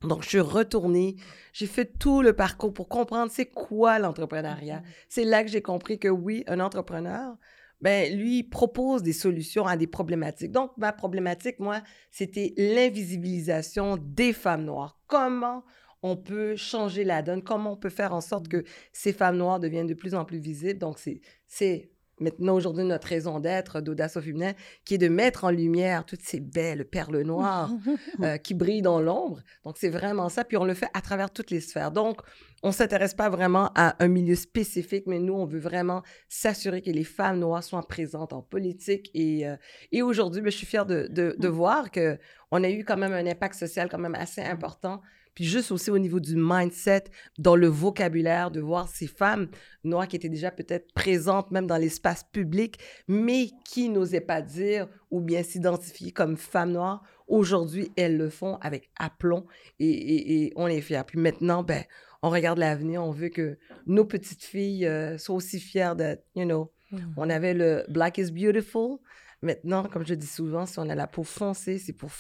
Donc, 0.03 0.23
je 0.23 0.29
suis 0.29 0.41
retournée, 0.41 1.17
j'ai 1.53 1.67
fait 1.67 1.99
tout 1.99 2.21
le 2.21 2.35
parcours 2.35 2.73
pour 2.73 2.89
comprendre 2.89 3.31
c'est 3.33 3.47
quoi 3.47 3.99
l'entrepreneuriat. 3.99 4.81
Mhm. 4.81 4.85
C'est 5.09 5.25
là 5.25 5.43
que 5.45 5.51
j'ai 5.51 5.63
compris 5.63 5.99
que 5.99 6.09
oui, 6.09 6.45
un 6.47 6.61
entrepreneur, 6.61 7.37
ben, 7.81 8.17
lui, 8.17 8.43
propose 8.43 9.03
des 9.03 9.13
solutions 9.13 9.67
à 9.67 9.77
des 9.77 9.87
problématiques. 9.87 10.53
Donc, 10.53 10.71
ma 10.79 10.93
problématique, 10.93 11.59
moi, 11.59 11.83
c'était 12.11 12.55
l'invisibilisation 12.57 13.99
des 14.01 14.33
femmes 14.33 14.65
noires. 14.65 14.99
Comment 15.07 15.65
on 16.05 16.17
peut 16.17 16.55
changer 16.55 17.03
la 17.03 17.23
donne, 17.23 17.43
comment 17.43 17.73
on 17.73 17.77
peut 17.77 17.89
faire 17.89 18.13
en 18.13 18.21
sorte 18.21 18.47
que 18.49 18.63
ces 18.93 19.15
femmes 19.15 19.39
noires 19.39 19.59
deviennent 19.59 19.87
de 19.87 19.95
plus 19.95 20.15
en 20.15 20.27
plus 20.27 20.37
visibles? 20.37 20.79
Donc, 20.79 20.99
c'est 21.47 21.91
maintenant 22.21 22.55
aujourd'hui 22.55 22.85
notre 22.85 23.09
raison 23.09 23.41
d'être 23.41 23.81
d'Audace 23.81 24.19
au 24.19 24.21
féminin, 24.21 24.53
qui 24.85 24.95
est 24.97 24.99
de 24.99 25.09
mettre 25.09 25.45
en 25.45 25.51
lumière 25.51 26.05
toutes 26.05 26.21
ces 26.21 26.41
belles 26.41 26.85
perles 26.85 27.23
noires 27.23 27.71
euh, 28.23 28.37
qui 28.37 28.53
brillent 28.53 28.83
dans 28.83 29.01
l'ombre. 29.01 29.41
Donc, 29.65 29.79
c'est 29.79 29.89
vraiment 29.89 30.29
ça. 30.29 30.45
Puis, 30.45 30.59
on 30.59 30.67
le 30.67 30.75
fait 30.75 30.91
à 30.93 31.01
travers 31.01 31.31
toutes 31.31 31.51
les 31.51 31.61
sphères. 31.61 31.91
Donc, 31.91 32.21
on 32.63 32.69
ne 32.69 32.75
s'intéresse 32.75 33.15
pas 33.15 33.31
vraiment 33.31 33.71
à 33.75 33.97
un 34.05 34.09
milieu 34.09 34.35
spécifique, 34.35 35.05
mais 35.07 35.19
nous, 35.19 35.33
on 35.33 35.47
veut 35.47 35.59
vraiment 35.59 36.03
s'assurer 36.29 36.83
que 36.83 36.91
les 36.91 37.05
femmes 37.05 37.39
noires 37.39 37.65
soient 37.65 37.89
présentes 37.89 38.35
en 38.35 38.43
politique. 38.43 39.11
Et, 39.15 39.49
euh, 39.49 39.57
et 39.91 40.03
aujourd'hui, 40.03 40.43
ben, 40.43 40.51
je 40.51 40.59
suis 40.59 40.67
fière 40.67 40.85
de, 40.85 41.09
de, 41.11 41.35
de 41.39 41.49
voir 41.49 41.91
qu'on 41.91 42.63
a 42.63 42.69
eu 42.69 42.85
quand 42.85 42.99
même 42.99 43.15
un 43.15 43.27
impact 43.27 43.55
social 43.55 43.89
quand 43.89 43.99
même 43.99 44.15
assez 44.15 44.43
important 44.43 45.01
puis 45.35 45.45
juste 45.45 45.73
aussi 45.73 45.91
au 45.91 45.99
niveau 45.99 46.21
du 46.21 46.37
mindset, 46.37 47.05
dans 47.39 47.57
le 47.57 47.67
vocabulaire, 47.67 48.51
de 48.51 48.61
voir 48.61 48.89
ces 48.89 49.07
femmes 49.07 49.49
noires 49.83 50.09
qui 50.09 50.17
étaient 50.17 50.29
déjà 50.29 50.51
peut-être 50.51 50.93
présentes 50.95 51.51
même 51.51 51.67
dans 51.67 51.77
l'espace 51.77 52.25
public, 52.25 52.79
mais 53.09 53.49
qui 53.65 53.89
n'osaient 53.89 54.21
pas 54.21 54.43
dire 54.43 54.89
ou 55.11 55.21
bien 55.21 55.43
s'identifier 55.43 56.13
comme 56.13 56.37
femmes 56.37 56.73
noires. 56.73 57.03
Aujourd'hui, 57.27 57.91
elles 57.97 58.17
le 58.17 58.31
font 58.31 58.57
avec 58.57 58.91
aplomb 58.97 59.47
et, 59.81 60.53
on 60.57 60.67
est 60.67 60.81
fiers. 60.81 61.03
Puis 61.07 61.19
maintenant, 61.19 61.63
ben, 61.63 61.83
on 62.23 62.31
regarde 62.31 62.59
l'avenir, 62.59 63.03
on 63.03 63.11
veut 63.11 63.29
que 63.29 63.59
nos 63.87 64.05
petites 64.05 64.45
filles 64.45 64.87
euh, 64.87 65.19
soient 65.19 65.37
aussi 65.37 65.61
fières 65.61 65.97
d'être, 65.97 66.25
you 66.35 66.45
know, 66.45 66.73
mmh. 66.91 66.99
on 67.17 67.29
avait 67.29 67.55
le 67.55 67.85
Black 67.89 68.19
is 68.19 68.31
Beautiful. 68.31 68.99
Maintenant, 69.43 69.85
comme 69.85 70.07
je 70.07 70.15
dis 70.15 70.27
souvent, 70.27 70.65
si 70.65 70.79
on 70.79 70.89
a 70.89 70.95
la 70.95 71.07
peau 71.07 71.23
foncée, 71.23 71.79
c'est 71.79 71.93
pour 71.93 72.11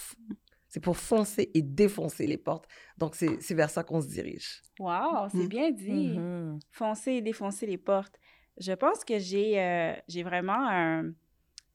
c'est 0.74 0.80
pour 0.80 0.96
foncer 0.96 1.52
et 1.54 1.62
défoncer 1.62 2.26
les 2.26 2.36
portes. 2.36 2.66
Donc, 2.98 3.14
c'est 3.14 3.54
vers 3.54 3.70
ça 3.70 3.84
qu'on 3.84 4.00
se 4.00 4.08
dirige. 4.08 4.60
Wow, 4.80 5.28
c'est 5.30 5.44
mm. 5.44 5.48
bien 5.48 5.70
dit. 5.70 6.16
Mm-hmm. 6.16 6.60
Foncer 6.72 7.12
et 7.12 7.22
défoncer 7.22 7.64
les 7.64 7.78
portes. 7.78 8.18
Je 8.58 8.72
pense 8.72 9.04
que 9.04 9.20
j'ai 9.20 9.60
euh, 9.60 9.94
j'ai 10.08 10.24
vraiment 10.24 10.68
un, 10.68 11.12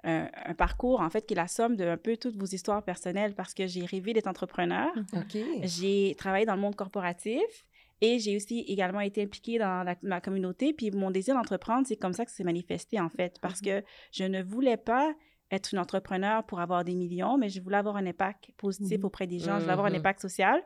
un, 0.03 0.53
parcours, 0.57 0.99
en 0.99 1.09
fait, 1.09 1.25
qui 1.25 1.33
est 1.33 1.37
la 1.37 1.47
somme 1.47 1.77
de 1.77 1.85
un 1.85 1.95
peu 1.95 2.17
toutes 2.17 2.35
vos 2.35 2.45
histoires 2.45 2.83
personnelles 2.83 3.35
parce 3.35 3.53
que 3.53 3.67
j'ai 3.67 3.85
rêvé 3.85 4.11
d'être 4.11 4.27
entrepreneur. 4.27 4.89
Mm-hmm. 5.13 5.61
J'ai 5.63 6.15
travaillé 6.17 6.45
dans 6.45 6.55
le 6.55 6.61
monde 6.61 6.75
corporatif. 6.75 7.65
Et 8.01 8.19
j'ai 8.19 8.35
aussi 8.35 8.65
également 8.67 9.01
été 9.01 9.23
impliquée 9.23 9.59
dans 9.59 9.95
ma 10.03 10.19
communauté. 10.19 10.73
Puis 10.73 10.91
mon 10.91 11.09
désir 11.09 11.35
d'entreprendre, 11.35 11.87
c'est 11.87 11.95
comme 11.95 12.13
ça 12.13 12.25
que 12.25 12.31
c'est 12.31 12.43
manifesté, 12.43 12.99
en 12.99 13.09
fait, 13.09 13.39
parce 13.41 13.61
mm-hmm. 13.61 13.81
que 13.81 13.87
je 14.11 14.25
ne 14.25 14.43
voulais 14.43 14.77
pas 14.77 15.13
être 15.51 15.73
une 15.73 15.79
entrepreneur 15.79 16.43
pour 16.45 16.59
avoir 16.59 16.83
des 16.83 16.95
millions, 16.95 17.37
mais 17.37 17.49
je 17.49 17.59
voulais 17.61 17.77
avoir 17.77 17.95
un 17.97 18.05
impact 18.05 18.51
positif 18.57 18.99
mmh 19.01 19.05
auprès 19.05 19.27
des 19.27 19.39
gens, 19.39 19.55
je 19.55 19.61
voulais 19.61 19.71
avoir 19.73 19.87
un 19.87 19.91
mmh 19.91 19.95
impact 19.95 20.19
social. 20.21 20.61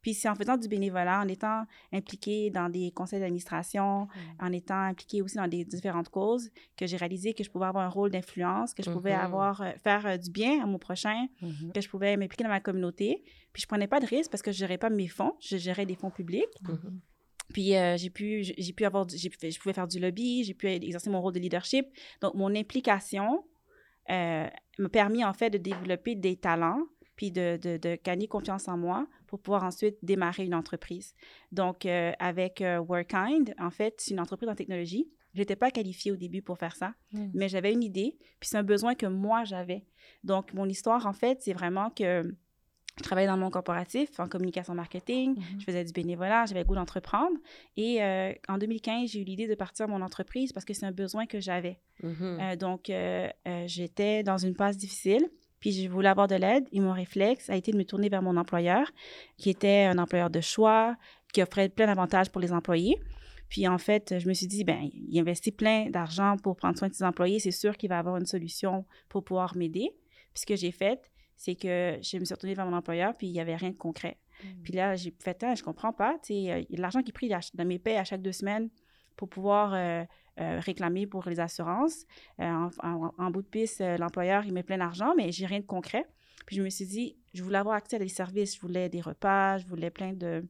Puis 0.00 0.14
c'est 0.14 0.30
en 0.30 0.34
faisant 0.34 0.56
du 0.56 0.66
bénévolat, 0.66 1.20
en 1.20 1.28
étant 1.28 1.64
impliqué 1.92 2.48
dans 2.50 2.70
des 2.70 2.90
conseils 2.92 3.20
d'administration, 3.20 4.08
en 4.40 4.52
étant 4.52 4.80
impliqué 4.80 5.20
aussi 5.20 5.36
dans 5.36 5.46
des 5.46 5.62
différentes 5.66 6.08
causes, 6.08 6.50
que 6.76 6.86
j'ai 6.86 6.96
réalisé 6.96 7.34
que 7.34 7.44
je 7.44 7.50
pouvais 7.50 7.66
avoir 7.66 7.84
un 7.84 7.90
rôle 7.90 8.10
d'influence, 8.10 8.72
que 8.72 8.82
je 8.82 8.90
pouvais 8.90 9.12
Mhm. 9.14 9.20
avoir, 9.20 9.60
euh, 9.60 9.72
faire 9.82 10.06
euh, 10.06 10.16
du 10.16 10.30
bien 10.30 10.62
à 10.62 10.66
mon 10.66 10.78
prochain, 10.78 11.26
Mhm. 11.42 11.72
que 11.74 11.80
je 11.82 11.88
pouvais 11.90 12.16
m'impliquer 12.16 12.44
dans 12.44 12.50
ma 12.50 12.60
communauté. 12.60 13.24
Puis 13.52 13.60
je 13.62 13.66
prenais 13.68 13.86
pas 13.86 14.00
de 14.00 14.06
risque 14.06 14.30
parce 14.30 14.42
que 14.42 14.52
je 14.52 14.56
gérais 14.56 14.78
pas 14.78 14.88
mes 14.88 15.06
fonds, 15.08 15.34
je 15.40 15.58
gérais 15.58 15.84
des 15.84 15.96
fonds 15.96 16.10
publics. 16.10 16.48
Mhm. 16.66 17.00
Puis 17.52 17.76
euh, 17.76 17.98
j'ai 17.98 18.08
pu, 18.08 18.42
j'ai 18.42 18.72
pu 18.72 18.86
avoir, 18.86 19.06
j'ai 19.06 19.30
je 19.50 19.58
pouvais 19.60 19.74
faire 19.74 19.86
du 19.86 19.98
lobby, 20.00 20.44
j'ai 20.44 20.54
pu 20.54 20.66
exercer 20.66 21.10
mon 21.10 21.20
rôle 21.20 21.34
de 21.34 21.40
leadership. 21.40 21.86
Donc 22.22 22.32
mon 22.34 22.54
implication 22.56 23.44
euh, 24.10 24.46
m'a 24.78 24.88
permis 24.88 25.24
en 25.24 25.32
fait 25.32 25.50
de 25.50 25.58
développer 25.58 26.14
des 26.14 26.36
talents, 26.36 26.82
puis 27.16 27.30
de, 27.30 27.56
de, 27.62 27.76
de 27.76 27.96
gagner 28.02 28.26
confiance 28.26 28.66
en 28.68 28.76
moi 28.76 29.06
pour 29.28 29.40
pouvoir 29.40 29.62
ensuite 29.64 29.96
démarrer 30.02 30.44
une 30.44 30.54
entreprise. 30.54 31.14
Donc 31.52 31.86
euh, 31.86 32.12
avec 32.18 32.60
euh, 32.60 32.78
Workind, 32.80 33.54
en 33.58 33.70
fait, 33.70 33.94
c'est 33.98 34.12
une 34.12 34.20
entreprise 34.20 34.48
en 34.48 34.54
technologie. 34.56 35.08
Je 35.32 35.40
n'étais 35.40 35.56
pas 35.56 35.70
qualifiée 35.70 36.12
au 36.12 36.16
début 36.16 36.42
pour 36.42 36.58
faire 36.58 36.76
ça, 36.76 36.94
Mm. 37.12 37.30
mais 37.34 37.48
j'avais 37.48 37.72
une 37.72 37.82
idée, 37.82 38.16
puis 38.40 38.48
c'est 38.48 38.56
un 38.56 38.62
besoin 38.64 38.94
que 38.94 39.06
moi 39.06 39.44
j'avais. 39.44 39.84
Donc 40.24 40.52
mon 40.54 40.68
histoire, 40.68 41.06
en 41.06 41.12
fait, 41.12 41.40
c'est 41.42 41.52
vraiment 41.52 41.90
que 41.90 42.34
je 42.96 43.02
travaillais 43.02 43.26
dans 43.26 43.36
mon 43.36 43.50
corporatif 43.50 44.20
en 44.20 44.28
communication 44.28 44.74
marketing, 44.74 45.36
je 45.58 45.64
faisais 45.64 45.84
du 45.84 45.92
bénévolat, 45.92 46.46
j'avais 46.46 46.60
le 46.60 46.66
goût 46.66 46.76
d'entreprendre. 46.76 47.36
Et 47.76 48.02
euh, 48.02 48.32
en 48.48 48.58
2015, 48.58 49.10
j'ai 49.10 49.20
eu 49.20 49.24
l'idée 49.24 49.48
de 49.48 49.54
partir 49.54 49.88
mon 49.88 50.00
entreprise 50.00 50.52
parce 50.52 50.64
que 50.64 50.74
c'est 50.74 50.86
un 50.86 50.92
besoin 50.92 51.26
que 51.26 51.40
j'avais. 51.40 51.80
Mhm. 52.02 52.38
Euh, 52.40 52.56
donc, 52.56 52.90
euh, 52.90 53.28
j'étais 53.66 54.22
dans 54.22 54.38
une 54.38 54.54
phase 54.54 54.76
difficile, 54.76 55.28
puis 55.58 55.72
je 55.72 55.88
voulais 55.88 56.08
avoir 56.08 56.28
de 56.28 56.36
l'aide. 56.36 56.68
Et 56.70 56.78
mon 56.78 56.92
réflexe 56.92 57.50
a 57.50 57.56
été 57.56 57.72
de 57.72 57.76
me 57.76 57.84
tourner 57.84 58.08
vers 58.08 58.22
mon 58.22 58.36
employeur, 58.36 58.88
qui 59.38 59.50
était 59.50 59.84
un 59.84 59.98
employeur 59.98 60.30
de 60.30 60.40
choix, 60.40 60.94
qui 61.32 61.42
offrait 61.42 61.68
plein 61.68 61.86
d'avantages 61.86 62.30
pour 62.30 62.40
les 62.40 62.52
employés. 62.52 63.00
Puis 63.48 63.66
en 63.66 63.78
fait, 63.78 64.18
je 64.18 64.28
me 64.28 64.34
suis 64.34 64.46
dit, 64.46 64.62
ben, 64.62 64.88
il 64.92 65.18
investit 65.18 65.52
plein 65.52 65.90
d'argent 65.90 66.36
pour 66.42 66.56
prendre 66.56 66.78
soin 66.78 66.88
de 66.88 66.94
ses 66.94 67.04
employés, 67.04 67.40
c'est 67.40 67.50
sûr 67.50 67.76
qu'il 67.76 67.88
va 67.88 67.98
avoir 67.98 68.16
une 68.16 68.26
solution 68.26 68.84
pour 69.08 69.24
pouvoir 69.24 69.56
m'aider. 69.56 69.90
Puis 70.32 70.40
ce 70.42 70.46
que 70.46 70.56
j'ai 70.56 70.72
fait, 70.72 71.10
c'est 71.36 71.54
que 71.54 71.98
je 72.02 72.18
me 72.18 72.24
suis 72.24 72.34
retournée 72.34 72.54
vers 72.54 72.66
mon 72.66 72.76
employeur, 72.76 73.14
puis 73.16 73.26
il 73.28 73.32
n'y 73.32 73.40
avait 73.40 73.56
rien 73.56 73.70
de 73.70 73.76
concret. 73.76 74.18
Puis 74.62 74.72
là, 74.72 74.94
j'ai 74.96 75.14
fait, 75.20 75.42
ah, 75.44 75.54
je 75.54 75.62
comprends 75.62 75.92
pas, 75.92 76.18
tu 76.22 76.34
sais, 76.34 76.52
euh, 76.52 76.62
l'argent 76.70 77.02
qui 77.02 77.10
est 77.10 77.12
pris 77.12 77.28
dans 77.28 77.64
mes 77.66 77.78
paies 77.78 77.96
à 77.96 78.04
chaque 78.04 78.20
deux 78.22 78.32
semaines 78.32 78.68
pour 79.16 79.28
pouvoir 79.28 79.72
euh, 79.74 80.04
euh, 80.40 80.58
réclamer 80.60 81.06
pour 81.06 81.28
les 81.28 81.38
assurances. 81.38 82.04
Euh, 82.40 82.44
en, 82.44 82.68
en- 82.82 83.14
en 83.16 83.30
bout 83.30 83.42
de 83.42 83.46
piste, 83.48 83.80
l'employeur, 83.98 84.44
il 84.44 84.52
met 84.52 84.64
plein 84.64 84.78
d'argent, 84.78 85.14
mais 85.16 85.30
j'ai 85.30 85.46
rien 85.46 85.60
de 85.60 85.66
concret. 85.66 86.04
Puis 86.46 86.56
je 86.56 86.62
me 86.62 86.68
suis 86.68 86.84
dit, 86.86 87.16
je 87.32 87.42
voulais 87.42 87.58
avoir 87.58 87.76
accès 87.76 87.96
à 87.96 87.98
des 88.00 88.08
services, 88.08 88.56
je 88.56 88.60
voulais 88.60 88.88
des 88.88 89.00
repas, 89.00 89.58
je 89.58 89.66
voulais 89.66 89.90
plein 89.90 90.12
de, 90.12 90.44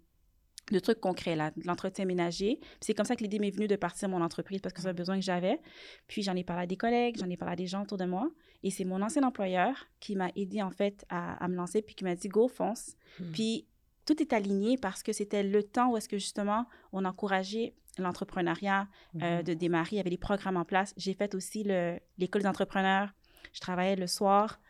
de 0.73 0.79
trucs 0.79 1.01
concrets, 1.01 1.37
là, 1.37 1.51
de 1.57 1.67
l'entretien 1.67 2.05
ménager. 2.05 2.59
C'est 2.81 2.95
comme 2.95 3.05
ça 3.07 3.17
que 3.17 3.23
l'idée 3.23 3.39
m'est 3.39 3.51
venue 3.51 3.69
de 3.69 3.77
partir 3.77 4.09
mon 4.09 4.23
entreprise 4.23 4.61
parce 4.61 4.73
que 4.73 4.81
c'est 4.81 4.89
un 4.89 4.95
besoin 4.95 5.17
que 5.17 5.25
j'avais. 5.25 5.61
Puis 6.09 6.23
j'en 6.23 6.35
ai 6.35 6.45
parlé 6.45 6.63
à 6.63 6.67
des 6.67 6.77
collègues, 6.77 7.17
j'en 7.19 7.29
ai 7.29 7.37
parlé 7.37 7.53
à 7.53 7.57
des 7.57 7.67
gens 7.67 7.83
autour 7.83 7.99
de 7.99 8.05
moi. 8.07 8.31
Et 8.63 8.71
c'est 8.71 8.85
mon 8.85 9.03
ancien 9.03 9.23
employeur 9.25 9.75
qui 10.01 10.17
m'a 10.17 10.31
aidé 10.37 10.63
en 10.63 10.71
fait 10.71 11.05
à, 11.11 11.43
à 11.45 11.49
me 11.49 11.55
lancer 11.55 11.83
puis 11.83 11.95
qui 11.95 12.05
m'a 12.05 12.15
dit 12.15 12.29
go 12.29 12.49
fonce. 12.49 12.97
Mhm. 13.21 13.33
Puis 13.33 13.67
tout 14.07 14.21
est 14.23 14.33
aligné 14.33 14.77
parce 14.79 15.03
que 15.03 15.13
c'était 15.13 15.43
le 15.43 15.63
temps 15.63 15.91
où 15.91 15.97
est-ce 15.97 16.09
que 16.09 16.19
justement 16.19 16.67
on 16.93 17.05
encourageait 17.05 17.75
l'entrepreneuriat 17.99 18.89
euh, 19.23 19.43
de 19.43 19.55
démarrer. 19.55 19.91
Il 19.93 19.97
y 19.97 20.01
avait 20.01 20.11
des 20.11 20.17
programmes 20.19 20.57
en 20.57 20.65
place. 20.65 20.95
J'ai 20.97 21.15
fait 21.15 21.35
aussi 21.35 21.63
le- 21.65 21.99
l'école 22.19 22.43
des 22.43 22.49
entrepreneurs. 22.49 23.11
Je 23.53 23.61
travaillais 23.61 23.97
le 23.97 24.07
soir. 24.07 24.61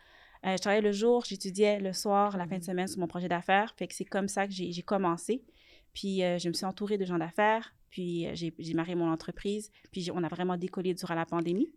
Euh, 0.44 0.52
je 0.56 0.58
travaillais 0.60 0.82
le 0.82 0.92
jour, 0.92 1.24
j'étudiais 1.24 1.80
le 1.80 1.92
soir, 1.94 2.36
la 2.36 2.46
fin 2.46 2.58
de 2.58 2.64
semaine 2.64 2.86
sur 2.86 3.00
mon 3.00 3.06
projet 3.06 3.28
d'affaires. 3.28 3.72
Fait 3.78 3.86
que 3.86 3.94
c'est 3.94 4.04
comme 4.04 4.28
ça 4.28 4.46
que 4.46 4.52
j'ai 4.52 4.82
commencé. 4.82 5.42
Puis 5.94 6.22
euh, 6.22 6.38
je 6.38 6.48
me 6.48 6.52
suis 6.52 6.66
entourée 6.66 6.98
de 6.98 7.04
gens 7.04 7.18
d'affaires. 7.18 7.74
Puis 7.90 8.26
euh, 8.26 8.32
j'ai 8.34 8.74
marié 8.74 8.94
mon 8.94 9.10
entreprise. 9.10 9.70
Puis 9.92 10.10
on 10.12 10.22
a 10.24 10.28
vraiment 10.28 10.56
décollé 10.56 10.94
durant 10.94 11.14
la 11.14 11.26
pandémie. 11.26 11.70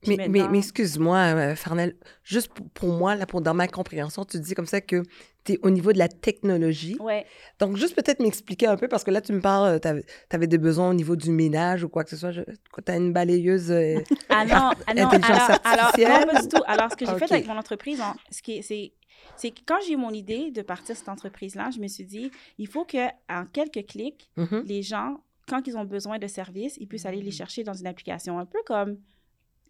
Puis 0.00 0.16
Mais, 0.16 0.28
mais, 0.28 0.58
excuse-moi, 0.58 1.16
euh, 1.16 1.56
Farnel, 1.56 1.96
juste 2.22 2.52
pour, 2.52 2.68
pour 2.70 2.92
moi, 2.92 3.16
là, 3.16 3.26
pour, 3.26 3.40
dans 3.40 3.54
ma 3.54 3.66
compréhension, 3.66 4.24
tu 4.24 4.38
dis 4.38 4.54
comme 4.54 4.66
ça 4.66 4.80
que 4.80 5.02
tu 5.44 5.54
es 5.54 5.58
au 5.62 5.70
niveau 5.70 5.92
de 5.92 5.98
la 5.98 6.06
technologie. 6.08 6.96
Ouais. 7.00 7.26
Donc, 7.58 7.76
juste 7.76 7.96
peut-être 7.96 8.20
m'expliquer 8.20 8.68
un 8.68 8.76
peu, 8.76 8.86
parce 8.86 9.02
que 9.02 9.10
là, 9.10 9.20
tu 9.20 9.32
me 9.32 9.40
parles, 9.40 9.80
tu 9.80 9.88
avais, 10.30 10.46
des 10.46 10.58
besoins 10.58 10.90
au 10.90 10.94
niveau 10.94 11.16
du 11.16 11.30
ménage 11.32 11.82
ou 11.82 11.88
quoi 11.88 12.04
que 12.04 12.10
ce 12.10 12.16
soit. 12.16 12.32
Tu 12.32 12.42
as 12.86 12.96
une 12.96 13.12
balayeuse. 13.12 13.72
euh, 13.72 13.98
Ah 14.28 14.44
non, 14.44 14.70
ah 14.86 14.94
non, 14.94 15.06
Intelligence 15.06 15.30
alors, 15.40 15.60
alors, 15.64 15.84
artificielle? 15.86 16.26
non, 16.26 16.32
pas 16.32 16.42
du 16.42 16.48
tout. 16.48 16.62
Alors, 16.66 16.90
ce 16.92 16.96
que 16.96 17.06
j'ai 17.06 17.18
fait 17.18 17.32
avec 17.32 17.46
mon 17.48 17.58
entreprise, 17.58 18.00
c'est, 18.30 18.92
c'est 19.36 19.50
que 19.50 19.60
quand 19.66 19.78
j'ai 19.86 19.94
eu 19.94 19.96
mon 19.96 20.10
idée 20.10 20.50
de 20.50 20.62
partir 20.62 20.96
cette 20.96 21.08
entreprise-là, 21.08 21.70
je 21.70 21.80
me 21.80 21.88
suis 21.88 22.04
dit, 22.04 22.30
il 22.58 22.66
faut 22.66 22.84
que 22.84 23.08
en 23.28 23.46
quelques 23.46 23.86
clics, 23.86 24.30
mhm. 24.36 24.62
les 24.66 24.82
gens, 24.82 25.20
quand 25.48 25.66
ils 25.66 25.76
ont 25.76 25.84
besoin 25.84 26.18
de 26.18 26.26
services, 26.26 26.76
ils 26.78 26.86
puissent 26.86 27.06
aller 27.06 27.22
les 27.22 27.30
chercher 27.30 27.64
dans 27.64 27.74
une 27.74 27.86
application, 27.86 28.38
un 28.38 28.46
peu 28.46 28.58
comme 28.66 28.98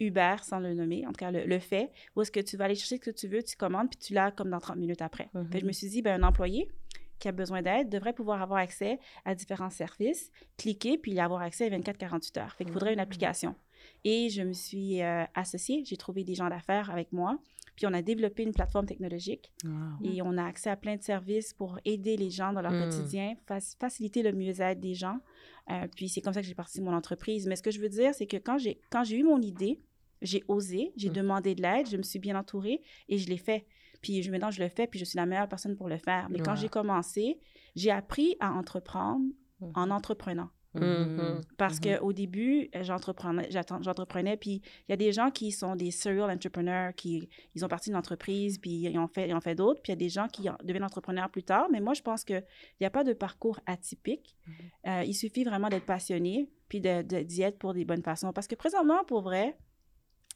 Uber, 0.00 0.37
sans 0.42 0.59
le 0.59 0.75
nommer, 0.75 1.07
en 1.07 1.11
tout 1.11 1.19
cas 1.19 1.31
le, 1.31 1.45
le 1.45 1.59
fait, 1.59 1.90
où 2.16 2.23
est-ce 2.23 2.33
que 2.33 2.40
tu 2.40 2.57
vas 2.57 2.64
aller 2.64 2.75
chercher 2.75 2.97
ce 2.97 3.00
que 3.02 3.11
tu 3.11 3.28
veux, 3.28 3.42
tu 3.42 3.57
commandes, 3.57 3.88
puis 3.90 3.99
tu 3.99 4.14
l'as 4.14 4.31
comme 4.31 4.50
dans 4.50 4.61
30 4.61 4.76
minutes 4.76 5.02
après. 5.02 5.28
Mhm. 5.35 5.49
Je 5.61 5.66
me 5.66 5.73
suis 5.73 5.88
dit, 5.88 6.02
ben, 6.02 6.23
un 6.23 6.26
employé 6.26 6.69
qui 7.23 7.28
a 7.28 7.33
besoin 7.33 7.62
d'aide 7.62 7.88
devrait 7.88 8.12
pouvoir 8.12 8.42
avoir 8.42 8.59
accès 8.59 8.99
à 9.25 9.37
différents 9.37 9.71
services, 9.71 10.33
cliquer, 10.59 10.99
puis 10.99 11.12
y 11.12 11.21
avoir 11.21 11.40
accès 11.40 11.73
à 11.73 11.78
24-48 11.78 12.40
heures. 12.40 12.52
Fait 12.57 12.64
qu'il 12.64 12.73
faudrait 12.73 12.92
une 12.92 13.00
application. 13.00 13.54
Et 14.02 14.28
je 14.28 14.42
me 14.42 14.52
suis 14.52 15.00
euh, 15.02 15.25
associée, 15.35 15.85
j'ai 15.87 15.97
trouvé 15.97 16.25
des 16.25 16.35
gens 16.35 16.49
d'affaires 16.49 16.90
avec 16.90 17.12
moi, 17.12 17.38
puis 17.76 17.87
on 17.87 17.93
a 17.93 18.02
développé 18.02 18.43
une 18.43 18.52
plateforme 18.52 18.87
technologique 18.87 19.52
Wow. 19.64 19.73
et 20.05 20.23
on 20.23 20.37
a 20.38 20.45
accès 20.45 20.71
à 20.71 20.76
plein 20.76 20.97
de 20.97 21.02
services 21.02 21.52
pour 21.55 21.79
aider 21.85 22.17
les 22.17 22.31
gens 22.31 22.52
dans 22.52 22.61
leur 22.62 22.73
Mm. 22.73 22.81
quotidien, 22.91 23.35
fac- 23.49 23.76
faciliter 23.79 24.23
le 24.23 24.33
mieux-être 24.33 24.81
des 24.81 24.95
gens. 24.95 25.19
Euh, 25.71 25.87
puis 25.97 26.09
c'est 26.09 26.21
comme 26.21 26.33
ça 26.35 26.41
que 26.43 26.47
j'ai 26.47 26.55
parti 26.55 26.79
de 26.81 26.85
mon 26.85 26.93
entreprise. 26.95 27.47
Mais 27.47 27.57
ce 27.57 27.62
que 27.62 27.71
je 27.71 27.81
veux 27.81 27.88
dire, 27.88 28.14
c'est 28.14 28.26
que 28.26 28.37
quand 28.37 28.59
j'ai 28.59 28.81
quand 28.91 29.05
j'ai 29.05 29.17
eu 29.19 29.23
mon 29.25 29.41
idée, 29.41 29.81
j'ai 30.21 30.43
osé, 30.49 30.93
j'ai 30.97 31.11
Mm. 31.11 31.14
demandé 31.14 31.55
de 31.55 31.62
l'aide, 31.62 31.88
je 31.88 31.97
me 31.97 32.02
suis 32.02 32.19
bien 32.19 32.37
entourée 32.38 32.81
et 33.09 33.19
je 33.19 33.29
l'ai 33.29 33.38
fait. 33.38 33.67
Puis 34.02 34.23
je, 34.23 34.31
maintenant, 34.33 34.50
je 34.50 34.61
le 34.62 34.69
fais, 34.69 34.87
puis 34.88 34.99
je 34.99 35.05
suis 35.05 35.17
la 35.17 35.26
meilleure 35.26 35.49
personne 35.49 35.76
pour 35.76 35.88
le 35.88 35.97
faire. 35.99 36.29
Mais 36.31 36.41
quand 36.41 36.57
j'ai 36.57 36.69
commencé, 36.69 37.38
j'ai 37.76 37.91
appris 37.93 38.37
à 38.41 38.50
entreprendre 38.52 39.25
en 39.75 39.91
entreprenant. 39.91 40.50
Mhm. 40.75 41.41
Parce 41.59 41.79
qu'au 41.81 42.12
début, 42.12 42.71
euh, 42.75 42.83
j'entreprenais, 42.83 43.49
j'entreprenais, 43.50 44.37
puis 44.37 44.62
il 44.88 44.91
y 44.91 44.93
a 44.93 44.97
des 44.97 45.12
gens 45.12 45.31
qui 45.31 45.52
sont 45.52 45.76
des 45.76 45.91
serial 45.91 46.31
entrepreneurs, 46.31 46.95
qui 46.95 47.29
ils 47.55 47.64
ont 47.64 47.69
parti 47.69 47.91
d'une 47.91 47.97
entreprise, 47.99 48.59
puis 48.59 48.71
ils 48.83 48.99
ont 48.99 49.09
fait, 49.09 49.29
ils 49.29 49.35
ont 49.35 49.41
fait 49.41 49.55
d'autres, 49.55 49.83
puis 49.83 49.93
il 49.93 49.97
y 49.97 49.99
a 49.99 50.05
des 50.05 50.09
gens 50.09 50.29
qui 50.29 50.49
en- 50.49 50.57
deviennent 50.64 50.85
entrepreneurs 50.85 51.29
plus 51.31 51.43
tard. 51.43 51.67
Mais 51.71 51.81
moi, 51.81 51.95
je 51.95 52.02
pense 52.02 52.25
qu'il 52.25 52.43
n'y 52.81 52.87
a 52.87 52.91
pas 52.91 53.05
de 53.05 53.12
parcours 53.12 53.61
atypique. 53.67 54.37
Euh, 54.87 55.02
il 55.07 55.14
suffit 55.14 55.45
vraiment 55.45 55.69
d'être 55.69 55.87
passionné, 55.87 56.49
puis 56.69 56.81
de, 56.81 57.02
de- 57.02 57.23
d'y 57.23 57.43
être 57.43 57.59
pour 57.59 57.75
des 57.75 57.85
bonnes 57.85 58.02
façons. 58.02 58.33
Parce 58.33 58.47
que 58.47 58.55
présentement, 58.55 59.05
pour 59.05 59.21
vrai, 59.23 59.57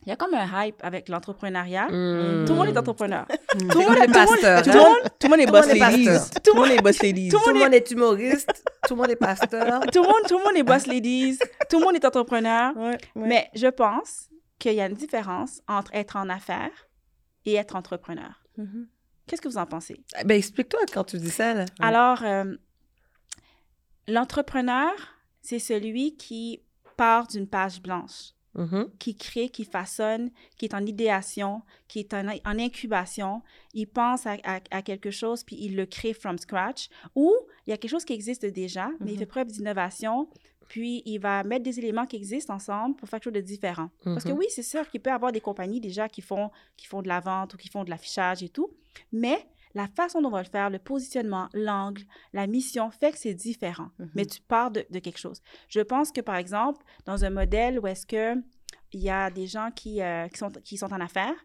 il 0.03 0.11
y 0.11 0.13
a 0.13 0.17
comme 0.17 0.35
un 0.35 0.65
hype 0.65 0.77
avec 0.83 1.09
l'entrepreneuriat. 1.09 1.89
Mhm. 1.89 2.45
Tout 2.47 2.53
le 2.53 2.59
monde 2.59 2.69
est 2.69 2.79
entrepreneur. 2.79 3.27
Tout 3.59 3.81
le 3.81 3.89
monde 3.89 3.99
est 3.99 4.13
pasteur. 4.13 4.63
Tout 4.63 4.71
hein? 4.71 4.73
le 4.75 4.79
monde, 4.79 4.99
tout 5.19 5.27
le 5.27 5.31
monde 5.31 5.41
est 5.41 5.47
boss 5.47 5.67
ladies. 5.67 6.41
Tout 6.45 6.55
le 6.55 6.61
monde 6.61 6.71
est 6.71 6.83
boss 6.83 7.03
ladies. 7.03 7.29
Tout 7.29 7.41
le 7.49 7.55
monde 7.55 7.75
est 7.75 7.91
humoriste. 7.91 8.65
Tout 8.87 8.95
le 8.95 9.01
monde 9.01 9.11
est 9.11 9.17
pasteur. 9.17 9.81
tout, 9.93 10.03
le 10.03 10.09
monde, 10.09 10.23
tout 10.29 10.39
le 10.39 10.45
monde 10.45 10.57
est 10.57 10.63
boss 10.63 10.87
ladies. 10.87 11.39
tout 11.71 11.79
le 11.79 11.85
monde 11.85 11.97
est 11.97 12.05
entrepreneur. 12.05 12.77
Ouais, 12.77 12.99
ouais. 13.17 13.29
Mais 13.29 13.51
je 13.55 13.67
pense 13.67 14.29
qu'il 14.59 14.75
y 14.75 14.81
a 14.81 14.87
une 14.87 14.95
différence 14.95 15.61
entre 15.67 15.91
être 15.95 16.17
en 16.17 16.29
affaires 16.29 16.89
et 17.45 17.55
être 17.55 17.77
entrepreneur. 17.77 18.43
Mhm. 18.57 18.89
Qu'est-ce 19.27 19.43
que 19.43 19.49
vous 19.49 19.59
en 19.59 19.67
pensez? 19.67 20.01
Ben, 20.25 20.37
explique-toi 20.37 20.81
quand 20.93 21.05
tu 21.05 21.19
dis 21.19 21.31
ça. 21.31 21.53
Là. 21.53 21.65
Alors, 21.81 22.23
euh, 22.23 22.55
l'entrepreneur, 24.07 24.93
c'est 25.43 25.59
celui 25.59 26.17
qui 26.17 26.63
part 26.97 27.27
d'une 27.27 27.49
page 27.49 27.83
blanche, 27.83 28.33
Mhm. 28.57 28.91
qui 28.99 29.15
crée, 29.17 29.49
qui 29.51 29.65
façonne, 29.65 30.31
qui 30.57 30.65
est 30.67 30.75
en 30.75 30.85
idéation, 30.87 31.63
qui 31.89 31.99
est 32.01 32.15
en, 32.15 32.27
en 32.29 32.59
incubation. 32.59 33.43
Il 33.75 33.87
pense 33.87 34.27
à, 34.27 34.37
à- 34.45 34.61
à 34.71 34.83
quelque 34.83 35.11
chose, 35.11 35.45
puis 35.45 35.57
il 35.61 35.77
le 35.77 35.87
crée 35.87 36.15
from 36.15 36.39
scratch. 36.39 36.89
Ou 37.15 37.33
il 37.67 37.71
y 37.71 37.73
a 37.73 37.77
quelque 37.77 37.91
chose 37.91 38.05
qui 38.05 38.13
existe 38.15 38.47
déjà, 38.47 38.89
mais 39.01 39.11
il 39.11 39.15
Mhm. 39.15 39.19
fait 39.19 39.27
preuve 39.27 39.47
d'innovation, 39.49 40.29
puis 40.69 41.03
il 41.05 41.19
va 41.19 41.45
mettre 41.45 41.63
des 41.65 41.79
éléments 41.79 42.07
qui 42.07 42.17
existent 42.17 42.55
ensemble 42.55 42.97
pour 42.97 43.09
faire 43.09 43.19
quelque 43.21 43.25
chose 43.33 43.41
de 43.43 43.47
différent. 43.47 43.91
Parce 44.03 44.25
que 44.25 44.33
Mhm. 44.33 44.39
oui, 44.39 44.47
c'est 44.49 44.63
sûr 44.65 44.89
qu'il 44.89 45.01
peut 45.01 45.11
y 45.11 45.13
avoir 45.13 45.33
des 45.33 45.41
compagnies 45.41 45.81
déjà 45.81 46.09
qui 46.09 46.23
font, 46.23 46.51
qui 46.77 46.87
font 46.87 47.03
de 47.03 47.09
la 47.09 47.21
vente 47.21 47.55
ou 47.55 47.57
qui 47.57 47.69
font 47.69 47.85
de 47.85 47.91
l'affichage 47.91 48.43
et 48.43 48.49
tout, 48.49 48.71
mais 49.13 49.47
la 49.77 49.89
façon 49.89 50.23
dont 50.23 50.29
on 50.29 50.33
va 50.33 50.43
le 50.43 50.49
faire, 50.49 50.71
le 50.71 50.79
positionnement, 50.79 51.51
l'angle, 51.53 52.03
la 52.33 52.47
mission 52.47 52.91
fait 52.91 53.13
que 53.13 53.19
c'est 53.19 53.35
différent. 53.35 53.91
Mhm. 53.99 54.11
Mais 54.15 54.25
tu 54.25 54.41
pars 54.41 54.71
de, 54.71 54.87
de 54.89 54.99
quelque 55.01 55.19
chose. 55.19 55.43
Je 55.69 55.81
pense 55.81 56.11
que, 56.13 56.23
par 56.23 56.37
exemple, 56.37 56.83
dans 57.05 57.27
un 57.27 57.31
modèle 57.31 57.79
où 57.79 57.87
est-ce 57.87 58.07
que 58.07 58.35
il 58.93 59.01
y 59.01 59.11
a 59.11 59.31
des 59.31 59.47
gens 59.47 59.71
qui, 59.71 60.01
euh, 60.01 60.29
qui, 60.29 60.39
sont, 60.39 60.51
qui 60.65 60.79
sont 60.79 60.91
en 60.95 61.01
affaires, 61.01 61.37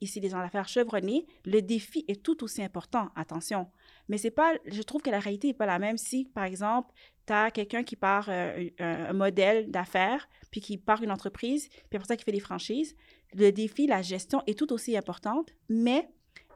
ici 0.00 0.20
des 0.20 0.28
gens 0.28 0.38
d'affaires 0.38 0.68
chevronnés, 0.68 1.26
le 1.44 1.60
défi 1.62 2.04
est 2.06 2.22
tout 2.22 2.44
aussi 2.44 2.62
important, 2.62 3.08
attention. 3.16 3.66
Mais 4.08 4.18
c'est 4.18 4.30
pas, 4.30 4.52
je 4.66 4.82
trouve 4.82 5.02
que 5.02 5.10
la 5.10 5.18
réalité 5.18 5.48
n'est 5.48 5.54
pas 5.54 5.66
la 5.66 5.80
même 5.80 5.96
si, 5.96 6.26
par 6.26 6.44
exemple, 6.44 6.92
tu 7.26 7.32
as 7.32 7.50
quelqu'un 7.50 7.82
qui 7.82 7.96
part 7.96 8.26
euh, 8.28 8.68
un, 8.78 9.06
un 9.06 9.12
modèle 9.12 9.68
d'affaires, 9.68 10.28
puis 10.52 10.60
qui 10.60 10.78
part 10.78 11.02
une 11.02 11.10
entreprise, 11.10 11.68
puis 11.68 11.96
après 11.96 12.06
ça, 12.06 12.16
qui 12.16 12.22
fait 12.22 12.30
des 12.30 12.38
franchises. 12.38 12.94
Le 13.34 13.50
défi, 13.50 13.88
la 13.88 14.02
gestion 14.02 14.42
est 14.46 14.56
tout 14.56 14.72
aussi 14.72 14.96
importante, 14.96 15.50
mais 15.68 16.08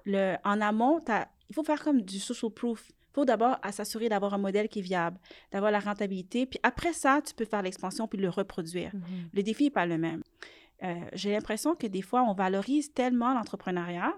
le, 0.04 0.36
en 0.44 0.60
amont, 0.60 1.00
t'as- 1.00 1.28
il 1.48 1.54
faut 1.54 1.64
faire 1.64 1.82
comme 1.82 2.00
du 2.02 2.18
social 2.18 2.50
proof. 2.50 2.88
Il 2.90 3.14
faut 3.14 3.24
d'abord 3.24 3.56
s'assurer 3.70 4.08
d'avoir 4.08 4.34
un 4.34 4.38
modèle 4.38 4.68
qui 4.68 4.80
est 4.80 4.82
viable, 4.82 5.18
d'avoir 5.52 5.70
la 5.70 5.78
rentabilité. 5.78 6.46
Puis 6.46 6.58
après 6.62 6.92
ça, 6.92 7.20
tu 7.24 7.32
peux 7.34 7.44
faire 7.44 7.62
l'expansion 7.62 8.08
puis 8.08 8.18
le 8.18 8.28
reproduire. 8.28 8.90
Le 9.32 9.42
défi 9.42 9.64
n'est 9.64 9.70
pas 9.70 9.86
le 9.86 9.98
même. 9.98 10.22
Euh, 10.82 10.94
J'ai 11.12 11.30
l'impression 11.32 11.74
que 11.76 11.86
des 11.86 12.02
fois, 12.02 12.22
on 12.24 12.34
valorise 12.34 12.92
tellement 12.92 13.32
l'entrepreneuriat, 13.34 14.12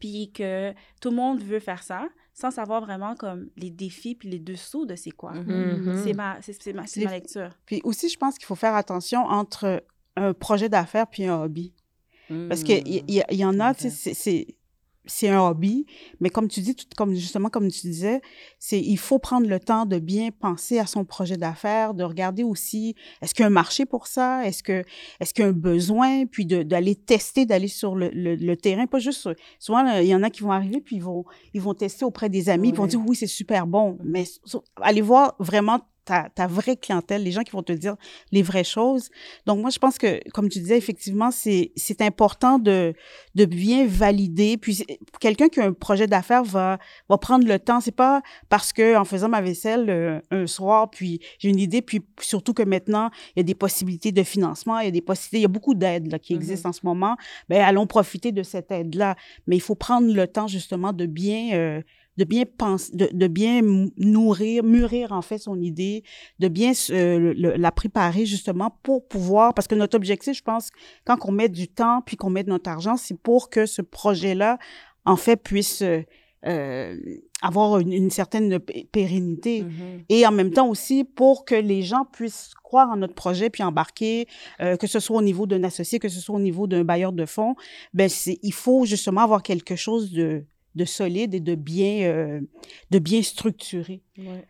puis 0.00 0.30
que 0.32 0.72
tout 1.00 1.10
le 1.10 1.16
monde 1.16 1.42
veut 1.42 1.58
faire 1.58 1.82
ça, 1.82 2.06
sans 2.34 2.50
savoir 2.50 2.80
vraiment 2.82 3.14
comme 3.16 3.48
les 3.56 3.70
défis 3.70 4.14
puis 4.14 4.28
les 4.28 4.38
dessous 4.38 4.84
de 4.86 4.94
c'est 4.94 5.10
quoi. 5.10 5.32
Mhm. 5.32 6.02
C'est 6.04 6.12
ma, 6.12 6.40
c'est- 6.42 6.72
ma, 6.74 6.86
ma 7.04 7.10
lecture. 7.10 7.50
Puis 7.64 7.80
aussi, 7.82 8.08
je 8.08 8.18
pense 8.18 8.36
qu'il 8.36 8.46
faut 8.46 8.54
faire 8.54 8.74
attention 8.74 9.20
entre 9.24 9.82
un 10.16 10.32
projet 10.34 10.68
d'affaires 10.68 11.06
puis 11.06 11.24
un 11.26 11.42
hobby. 11.42 11.72
Parce 12.48 12.62
qu'il 12.62 12.86
y, 12.88 13.02
y, 13.08 13.22
y 13.36 13.44
en 13.44 13.58
a, 13.60 13.72
tu 13.74 13.82
sais, 13.90 14.14
c'est- 14.14 14.55
c'est 15.06 15.28
un 15.28 15.40
hobby, 15.40 15.86
mais 16.20 16.30
comme 16.30 16.48
tu 16.48 16.60
dis, 16.60 16.74
tout, 16.74 16.86
comme 16.96 17.14
justement 17.14 17.48
comme 17.48 17.70
tu 17.70 17.80
disais, 17.82 18.20
c'est 18.58 18.80
il 18.80 18.98
faut 18.98 19.18
prendre 19.18 19.46
le 19.48 19.60
temps 19.60 19.86
de 19.86 19.98
bien 19.98 20.30
penser 20.30 20.78
à 20.78 20.86
son 20.86 21.04
projet 21.04 21.36
d'affaires, 21.36 21.94
de 21.94 22.04
regarder 22.04 22.42
aussi 22.42 22.94
est-ce 23.22 23.34
qu'il 23.34 23.42
y 23.42 23.44
a 23.44 23.46
un 23.46 23.50
marché 23.50 23.86
pour 23.86 24.06
ça, 24.06 24.46
est-ce 24.46 24.62
que 24.62 24.84
est-ce 25.20 25.32
qu'il 25.32 25.44
y 25.44 25.46
a 25.46 25.50
un 25.50 25.52
besoin, 25.52 26.26
puis 26.26 26.46
d'aller 26.46 26.94
tester, 26.94 27.46
d'aller 27.46 27.68
sur 27.68 27.94
le, 27.94 28.10
le, 28.10 28.34
le 28.34 28.56
terrain, 28.56 28.86
pas 28.86 28.98
juste 28.98 29.28
souvent 29.58 29.82
là, 29.82 30.02
il 30.02 30.08
y 30.08 30.14
en 30.14 30.22
a 30.22 30.30
qui 30.30 30.42
vont 30.42 30.52
arriver 30.52 30.80
puis 30.80 30.96
ils 30.96 31.02
vont 31.02 31.24
ils 31.54 31.60
vont 31.60 31.74
tester 31.74 32.04
auprès 32.04 32.28
des 32.28 32.48
amis, 32.48 32.72
puis 32.72 32.78
ils 32.78 32.82
vont 32.82 32.86
dire 32.86 33.00
oui 33.06 33.16
c'est 33.16 33.26
super 33.26 33.66
bon, 33.66 33.98
mais 34.04 34.24
allez 34.80 35.02
voir 35.02 35.34
vraiment 35.38 35.80
ta, 36.06 36.30
ta 36.34 36.46
vraie 36.46 36.76
clientèle, 36.76 37.22
les 37.22 37.32
gens 37.32 37.42
qui 37.42 37.50
vont 37.52 37.62
te 37.62 37.72
dire 37.72 37.96
les 38.32 38.42
vraies 38.42 38.64
choses. 38.64 39.10
Donc, 39.44 39.60
moi, 39.60 39.68
je 39.70 39.78
pense 39.78 39.98
que, 39.98 40.20
comme 40.30 40.48
tu 40.48 40.60
disais, 40.60 40.78
effectivement, 40.78 41.30
c'est, 41.30 41.72
c'est 41.76 42.00
important 42.00 42.58
de, 42.58 42.94
de 43.34 43.44
bien 43.44 43.86
valider. 43.86 44.56
Puis, 44.56 44.82
quelqu'un 45.20 45.48
qui 45.48 45.60
a 45.60 45.64
un 45.66 45.72
projet 45.72 46.06
d'affaires 46.06 46.44
va, 46.44 46.78
va 47.08 47.18
prendre 47.18 47.46
le 47.46 47.58
temps. 47.58 47.80
C'est 47.80 47.90
pas 47.94 48.22
parce 48.48 48.72
que, 48.72 48.96
en 48.96 49.04
faisant 49.04 49.28
ma 49.28 49.42
vaisselle 49.42 49.90
euh, 49.90 50.20
un 50.30 50.46
soir, 50.46 50.88
puis 50.90 51.20
j'ai 51.38 51.48
une 51.50 51.58
idée, 51.58 51.82
puis 51.82 52.00
surtout 52.20 52.54
que 52.54 52.62
maintenant, 52.62 53.10
il 53.34 53.40
y 53.40 53.40
a 53.40 53.44
des 53.44 53.54
possibilités 53.54 54.12
de 54.12 54.22
financement, 54.22 54.78
il 54.78 54.84
y 54.86 54.88
a 54.88 54.92
des 54.92 55.00
possibilités, 55.02 55.38
il 55.38 55.42
y 55.42 55.44
a 55.44 55.48
beaucoup 55.48 55.74
d'aides 55.74 56.10
là, 56.10 56.18
qui 56.18 56.34
Mhm. 56.34 56.40
existent 56.40 56.68
en 56.68 56.72
ce 56.72 56.80
moment. 56.84 57.16
Ben, 57.48 57.60
allons 57.62 57.86
profiter 57.86 58.30
de 58.32 58.42
cette 58.44 58.70
aide-là. 58.70 59.16
Mais 59.46 59.56
il 59.56 59.60
faut 59.60 59.74
prendre 59.74 60.12
le 60.14 60.26
temps, 60.28 60.46
justement, 60.46 60.92
de 60.92 61.06
bien, 61.06 61.52
euh, 61.54 61.82
de 62.16 62.24
bien 62.24 62.44
penser, 62.58 62.94
de, 62.94 63.08
de 63.12 63.26
bien 63.26 63.60
nourrir, 63.96 64.64
mûrir, 64.64 65.12
en 65.12 65.22
fait, 65.22 65.38
son 65.38 65.60
idée, 65.60 66.02
de 66.38 66.48
bien 66.48 66.72
euh, 66.90 67.34
le- 67.36 67.56
la 67.56 67.72
préparer, 67.72 68.26
justement, 68.26 68.78
pour 68.82 69.06
pouvoir, 69.06 69.54
parce 69.54 69.66
que 69.68 69.74
notre 69.74 69.96
objectif, 69.96 70.36
je 70.36 70.42
pense, 70.42 70.70
quand 71.04 71.16
on 71.24 71.32
met 71.32 71.48
du 71.48 71.68
temps, 71.68 72.02
puis 72.04 72.16
qu'on 72.16 72.30
met 72.30 72.44
de 72.44 72.50
notre 72.50 72.70
argent, 72.70 72.96
c'est 72.96 73.18
pour 73.18 73.50
que 73.50 73.66
ce 73.66 73.82
projet-là, 73.82 74.58
en 75.04 75.16
fait, 75.16 75.36
puisse 75.36 75.82
euh, 75.82 76.02
euh, 76.46 76.96
avoir 77.42 77.80
une, 77.80 77.92
une 77.92 78.10
certaine 78.10 78.58
pérennité. 78.92 79.62
Mhm. 79.62 80.04
Et 80.08 80.26
en 80.26 80.32
même 80.32 80.52
temps 80.52 80.68
aussi 80.68 81.04
pour 81.04 81.44
que 81.44 81.54
les 81.54 81.82
gens 81.82 82.04
puissent 82.12 82.52
croire 82.62 82.90
en 82.90 82.96
notre 82.96 83.14
projet 83.14 83.50
puis 83.50 83.62
embarquer, 83.62 84.26
euh, 84.60 84.76
que 84.76 84.86
ce 84.86 85.00
soit 85.00 85.16
au 85.18 85.22
niveau 85.22 85.46
d'un 85.46 85.64
associé, 85.64 85.98
que 85.98 86.08
ce 86.08 86.20
soit 86.20 86.36
au 86.36 86.40
niveau 86.40 86.66
d'un 86.66 86.84
bailleur 86.84 87.12
de 87.12 87.26
fonds, 87.26 87.56
ben 87.94 88.08
c'est 88.08 88.38
il 88.42 88.52
faut 88.52 88.84
justement 88.84 89.22
avoir 89.22 89.42
quelque 89.42 89.76
chose 89.76 90.12
de, 90.12 90.44
de 90.76 90.84
solide 90.84 91.34
et 91.34 91.40
de 91.40 91.54
bien 91.54 92.02
euh, 92.08 92.40
de 92.90 92.98
bien 92.98 93.22
structuré. 93.22 94.02
Ouais. 94.18 94.44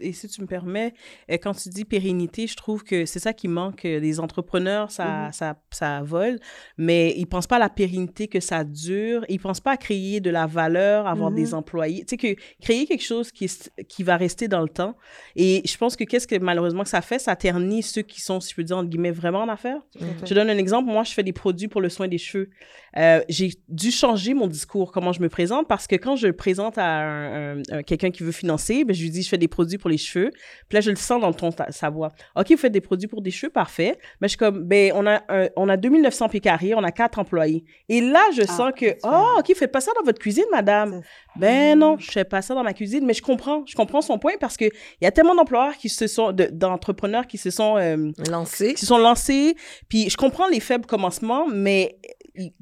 Et 0.00 0.14
si 0.14 0.26
tu 0.28 0.40
me 0.40 0.46
permets, 0.46 0.94
euh, 1.30 1.34
quand 1.36 1.52
tu 1.52 1.68
dis 1.68 1.84
pérennité, 1.84 2.46
je 2.46 2.56
trouve 2.56 2.82
que 2.82 3.04
c'est 3.04 3.18
ça 3.18 3.34
qui 3.34 3.46
manque. 3.46 3.84
euh, 3.84 4.00
Les 4.00 4.20
entrepreneurs, 4.20 4.90
ça, 4.90 5.26
Mhm. 5.26 5.32
ça, 5.32 5.60
ça 5.70 6.02
vole, 6.02 6.38
mais 6.78 7.12
ils 7.18 7.26
pensent 7.26 7.46
pas 7.46 7.56
à 7.56 7.58
la 7.58 7.68
pérennité, 7.68 8.26
que 8.26 8.40
ça 8.40 8.64
dure. 8.64 9.26
Ils 9.28 9.38
pensent 9.38 9.60
pas 9.60 9.72
à 9.72 9.76
créer 9.76 10.20
de 10.20 10.30
la 10.30 10.46
valeur, 10.46 11.06
avoir 11.06 11.30
des 11.30 11.48
Mhm. 11.48 11.54
employés. 11.58 12.06
Tu 12.06 12.10
sais, 12.10 12.16
que 12.16 12.40
créer 12.62 12.86
quelque 12.86 13.02
chose 13.04 13.30
qui, 13.30 13.50
qui 13.86 14.02
va 14.02 14.16
rester 14.16 14.48
dans 14.48 14.62
le 14.62 14.68
temps. 14.70 14.96
Et 15.34 15.60
je 15.66 15.76
pense 15.76 15.94
que 15.94 16.04
qu'est-ce 16.04 16.26
que 16.26 16.38
malheureusement 16.38 16.84
que 16.84 16.88
ça 16.88 17.02
fait, 17.02 17.18
ça 17.18 17.36
ternit 17.36 17.82
ceux 17.82 18.02
qui 18.02 18.22
sont, 18.22 18.40
si 18.40 18.52
je 18.52 18.56
peux 18.56 18.64
dire, 18.64 18.78
entre 18.78 18.88
guillemets, 18.88 19.10
vraiment 19.10 19.42
en 19.42 19.48
affaires. 19.50 19.82
Je 20.24 20.32
donne 20.32 20.48
un 20.48 20.56
exemple. 20.56 20.88
Moi, 20.90 21.04
je 21.04 21.12
fais 21.12 21.22
des 21.24 21.34
produits 21.34 21.68
pour 21.68 21.82
le 21.82 21.90
soin 21.90 22.08
des 22.08 22.16
cheveux. 22.18 22.48
Euh, 22.96 23.20
j'ai 23.28 23.50
dû 23.68 23.90
changer 23.90 24.32
mon 24.34 24.46
discours, 24.46 24.90
comment 24.92 25.12
je 25.12 25.20
me 25.20 25.28
présente, 25.28 25.68
parce 25.68 25.86
que 25.86 25.96
quand 25.96 26.16
je 26.16 26.26
le 26.26 26.32
présente 26.32 26.78
à 26.78 26.84
un- 26.86 27.58
un- 27.58 27.62
un- 27.70 27.82
quelqu'un 27.82 28.10
qui 28.10 28.22
veut 28.22 28.32
financer, 28.32 28.84
ben, 28.84 28.94
je 28.94 29.02
lui 29.02 29.10
dis, 29.10 29.22
je 29.22 29.28
fais 29.28 29.38
des 29.38 29.48
produits 29.48 29.78
pour 29.78 29.90
les 29.90 29.98
cheveux. 29.98 30.30
Puis 30.68 30.74
là, 30.76 30.80
je 30.80 30.90
le 30.90 30.96
sens 30.96 31.20
dans 31.20 31.28
le 31.28 31.34
ton, 31.34 31.50
sa 31.70 31.90
voix. 31.90 32.12
OK, 32.36 32.46
vous 32.50 32.56
faites 32.56 32.72
des 32.72 32.80
produits 32.80 33.08
pour 33.08 33.20
des 33.22 33.30
cheveux, 33.30 33.50
parfait. 33.52 33.98
Mais 34.20 34.28
je 34.28 34.30
suis 34.30 34.38
comme, 34.38 34.64
ben, 34.64 34.92
on 34.94 35.06
a, 35.06 35.22
un- 35.28 35.48
on 35.56 35.68
a 35.68 35.76
2900 35.76 36.28
pieds 36.28 36.40
carrés, 36.40 36.74
on 36.74 36.82
a 36.84 36.90
quatre 36.92 37.18
employés. 37.18 37.64
Et 37.88 38.00
là, 38.00 38.22
je 38.34 38.42
Ah, 38.42 38.46
sens 38.46 38.72
que, 38.76 38.96
oh, 39.04 39.38
OK, 39.40 39.54
faites 39.54 39.72
pas 39.72 39.80
ça 39.80 39.92
dans 39.98 40.04
votre 40.04 40.18
cuisine, 40.18 40.44
madame. 40.50 41.02
Ben 41.38 41.78
non, 41.78 41.98
je 41.98 42.10
fais 42.10 42.24
pas 42.24 42.40
ça 42.40 42.54
dans 42.54 42.62
ma 42.62 42.72
cuisine, 42.72 43.04
mais 43.04 43.12
je 43.12 43.20
comprends, 43.22 43.62
je 43.66 43.74
comprends 43.74 44.00
son 44.00 44.18
point 44.18 44.32
parce 44.40 44.56
que 44.56 44.64
il 44.64 45.04
y 45.04 45.06
a 45.06 45.10
tellement 45.10 45.34
d'employeurs 45.34 45.76
qui 45.76 45.90
se 45.90 46.06
sont, 46.06 46.32
de- 46.32 46.48
d'entrepreneurs 46.50 47.26
qui 47.26 47.36
se 47.36 47.50
sont, 47.50 47.76
euh, 47.76 48.10
Lancé. 48.30 48.72
qui 48.72 48.80
se 48.80 48.86
sont 48.86 48.96
lancés. 48.98 49.54
Puis 49.90 50.08
je 50.08 50.16
comprends 50.16 50.48
les 50.48 50.60
faibles 50.60 50.86
commencements, 50.86 51.46
mais 51.46 51.98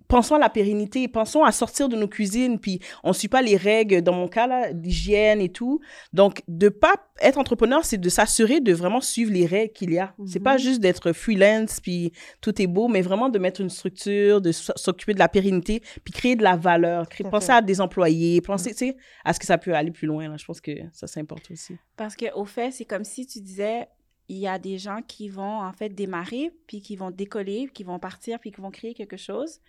pensons 0.09 0.35
à 0.37 0.39
la 0.39 0.49
pérennité, 0.49 1.09
pensons 1.09 1.45
à 1.45 1.53
sortir 1.53 1.89
de 1.89 1.97
nos 1.97 2.09
cuisines, 2.09 2.59
puis 2.59 2.81
on 3.03 3.13
suit 3.13 3.29
pas 3.29 3.43
les 3.43 3.57
règles, 3.57 4.03
dans 4.03 4.13
mon 4.13 4.29
cas, 4.29 4.73
d'hygiène 4.73 5.41
et 5.41 5.49
tout. 5.49 5.81
Donc, 6.13 6.43
de 6.49 6.69
pas 6.69 6.95
être 7.21 7.39
entrepreneur, 7.39 7.85
c'est 7.85 7.99
de 7.99 8.09
s'assurer 8.09 8.61
de 8.61 8.73
vraiment 8.73 9.01
suivre 9.01 9.33
les 9.33 9.47
règles 9.47 9.73
qu'il 9.73 9.93
y 9.93 9.99
a. 9.99 10.15
C'est 10.27 10.41
pas 10.41 10.55
Mhm. 10.55 10.59
juste 10.61 10.81
d'être 10.81 11.13
freelance, 11.13 11.81
puis 11.81 12.13
tout 12.41 12.61
est 12.61 12.67
beau, 12.67 12.89
mais 12.89 13.03
vraiment 13.03 13.29
de 13.29 13.39
mettre 13.39 13.61
une 13.61 13.71
structure, 13.71 14.41
de 14.41 14.53
s'occuper 14.53 15.15
de 15.15 15.19
la 15.19 15.29
pérennité, 15.29 15.83
puis 16.05 16.13
créer 16.13 16.37
de 16.37 16.43
la 16.43 16.57
valeur, 16.57 17.09
créer, 17.09 17.29
penser 17.29 17.53
à 17.53 17.63
des 17.63 17.81
employés, 17.81 18.41
penser, 18.41 18.73
sais, 18.73 18.97
à 19.25 19.33
ce 19.33 19.39
que 19.39 19.47
ça 19.47 19.59
peut 19.59 19.75
aller 19.75 19.91
plus 19.91 20.07
loin. 20.07 20.29
Là. 20.29 20.37
Je 20.37 20.45
pense 20.45 20.61
que 20.61 20.73
ça, 20.93 21.07
c'est 21.07 21.21
important 21.21 21.53
aussi. 21.53 21.77
Parce 21.97 22.17
qu'au 22.17 22.45
fait, 22.45 22.71
c'est 22.71 22.85
comme 22.85 23.05
si 23.05 23.27
tu 23.27 23.41
disais, 23.41 23.87
il 24.29 24.39
y 24.39 24.47
a 24.47 24.59
des 24.59 24.79
gens 24.79 25.01
qui 25.03 25.29
vont 25.29 25.61
en 25.61 25.73
fait 25.73 25.91
démarrer, 25.91 26.53
puis 26.67 26.81
qui 26.81 26.97
vont 26.97 27.11
décoller, 27.11 27.69
qui 27.75 27.85
vont 27.85 27.99
partir, 27.99 28.39
puis 28.39 28.51
qui 28.53 28.61
vont 28.61 28.71
créer 28.71 28.95
quelque 28.95 29.17
chose. 29.17 29.61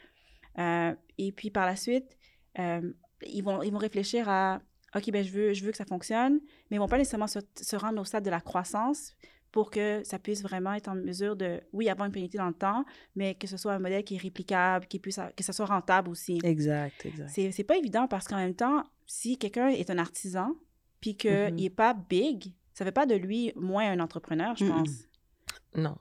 Euh, 0.57 0.93
et 1.17 1.31
puis 1.31 1.49
par 1.51 1.65
la 1.65 1.75
suite, 1.75 2.17
euh, 2.59 2.93
ils, 3.25 3.41
vont, 3.43 3.61
ils 3.61 3.71
vont 3.71 3.77
réfléchir 3.79 4.29
à, 4.29 4.61
OK, 4.95 5.11
ben 5.11 5.23
je 5.25 5.31
veux, 5.31 5.53
je 5.53 5.63
veux 5.65 5.71
que 5.71 5.77
ça 5.77 5.85
fonctionne, 5.85 6.39
mais 6.69 6.77
ils 6.77 6.79
vont 6.79 6.87
pas 6.87 6.97
nécessairement 6.97 7.27
se, 7.27 7.39
se 7.59 7.75
rendre 7.75 7.99
au 7.99 8.05
stade 8.05 8.23
de 8.23 8.29
la 8.29 8.39
croissance 8.39 9.13
pour 9.51 9.71
que 9.71 10.01
ça 10.03 10.19
puisse 10.19 10.41
vraiment 10.41 10.73
être 10.73 10.87
en 10.89 10.95
mesure 10.95 11.35
de, 11.35 11.61
oui, 11.73 11.89
avoir 11.89 12.05
une 12.05 12.11
pérennité 12.11 12.37
dans 12.37 12.47
le 12.47 12.53
temps, 12.53 12.83
mais 13.15 13.35
que 13.35 13.47
ce 13.47 13.55
soit 13.57 13.73
un 13.73 13.79
modèle 13.79 14.03
qui 14.03 14.15
est 14.15 14.19
réplicable, 14.19 14.85
qui 14.87 14.99
puisse, 14.99 15.19
que 15.35 15.43
ça 15.43 15.53
soit 15.53 15.65
rentable 15.65 16.09
aussi. 16.09 16.39
Exact, 16.43 17.05
exact. 17.05 17.29
C'est 17.29 17.63
pas 17.63 17.77
évident 17.77 18.07
parce 18.07 18.27
qu'en 18.27 18.35
même 18.37 18.55
temps, 18.55 18.83
si 19.05 19.37
quelqu'un 19.37 19.67
est 19.69 19.89
un 19.89 19.97
artisan 19.97 20.55
puis 21.01 21.15
qu'il 21.15 21.31
Mhm. 21.31 21.55
n'est 21.55 21.69
pas 21.69 21.93
big, 21.93 22.53
ça 22.75 22.83
fait 22.83 22.91
pas 22.91 23.05
de 23.05 23.15
lui 23.15 23.53
moins 23.55 23.89
un 23.89 23.99
entrepreneur, 24.01 24.55
je 24.55 24.65
pense. 24.65 24.89
Non. 25.75 25.95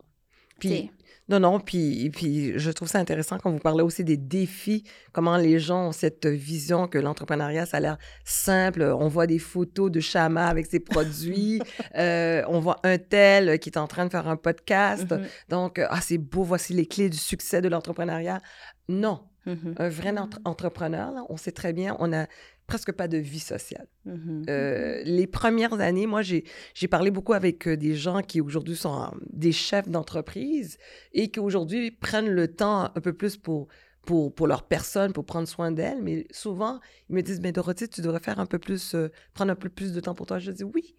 Puis, 0.58 0.90
non, 1.28 1.40
non, 1.40 1.60
puis, 1.60 2.10
puis 2.10 2.58
je 2.58 2.70
trouve 2.70 2.88
ça 2.88 2.98
intéressant 2.98 3.38
quand 3.38 3.50
vous 3.50 3.58
parlez 3.58 3.82
aussi 3.82 4.02
des 4.02 4.16
défis, 4.16 4.84
comment 5.12 5.37
les 5.37 5.58
gens 5.58 5.88
ont 5.88 5.92
cette 5.92 6.26
vision 6.26 6.88
que 6.88 6.98
l'entrepreneuriat, 6.98 7.64
ça 7.64 7.76
a 7.76 7.80
l'air 7.80 7.98
simple. 8.24 8.82
On 8.82 9.08
voit 9.08 9.26
des 9.26 9.38
photos 9.38 9.90
de 9.90 10.00
Chama 10.00 10.46
avec 10.46 10.66
ses 10.66 10.80
produits, 10.80 11.62
euh, 11.96 12.42
on 12.48 12.58
voit 12.60 12.80
un 12.82 12.98
tel 12.98 13.58
qui 13.60 13.70
est 13.70 13.78
en 13.78 13.87
train 13.87 14.06
de 14.06 14.10
faire 14.10 14.28
un 14.28 14.37
podcast. 14.37 15.12
Mhm, 15.12 15.26
Donc, 15.48 15.78
ah, 15.78 16.00
c'est 16.00 16.18
beau, 16.18 16.42
voici 16.42 16.72
les 16.72 16.87
clés 16.87 17.08
du 17.08 17.18
succès 17.18 17.60
de 17.62 17.68
l'entrepreneuriat. 17.68 18.40
Non, 18.88 19.22
mhm, 19.46 19.74
un 19.78 19.88
vrai 19.88 20.16
entre- 20.18 20.40
entrepreneur, 20.44 21.12
là, 21.12 21.24
on 21.28 21.37
sait 21.37 21.52
très 21.52 21.72
bien, 21.72 21.96
on 21.98 22.09
n'a 22.09 22.26
presque 22.66 22.92
pas 22.92 23.09
de 23.09 23.18
vie 23.18 23.40
sociale. 23.40 23.87
mhm. 24.04 24.44
Euh, 24.48 25.02
les 25.04 25.26
premières 25.26 25.74
années, 25.80 26.07
moi, 26.07 26.22
j'ai 26.22 26.44
j'ai 26.74 26.88
parlé 26.88 27.11
beaucoup 27.11 27.33
avec 27.35 27.66
euh, 27.68 27.76
des 27.76 27.94
gens 27.94 28.22
qui 28.22 28.40
aujourd'hui 28.40 28.76
sont 28.76 29.02
euh, 29.02 29.07
des 29.30 29.52
chefs 29.52 29.88
d'entreprise 29.88 30.78
et 31.12 31.30
qui 31.30 31.40
aujourd'hui 31.40 31.90
prennent 31.90 32.30
le 32.30 32.48
temps 32.48 32.85
un 32.94 33.00
peu 33.00 33.12
plus 33.12 33.37
pour, 33.37 33.68
pour, 34.07 34.35
pour 34.35 34.46
leur 34.46 34.66
personne, 34.66 35.12
pour 35.12 35.24
prendre 35.26 35.48
soin 35.48 35.72
d'elles. 35.72 36.02
Mais 36.02 36.26
souvent, 36.30 36.80
ils 37.09 37.14
me 37.16 37.22
disent, 37.22 37.40
mais 37.40 37.52
Dorothée, 37.52 37.88
tu 37.88 38.00
devrais 38.00 38.20
faire 38.20 38.38
un 38.40 38.46
peu 38.46 38.59
plus, 38.59 38.96
prendre 39.35 39.52
un 39.52 39.57
peu 39.57 39.68
plus 39.68 39.92
de 39.92 40.00
temps 40.00 40.14
pour 40.14 40.26
toi. 40.26 40.38
Je 40.38 40.50
dis, 40.52 40.64
oui. 40.64 40.96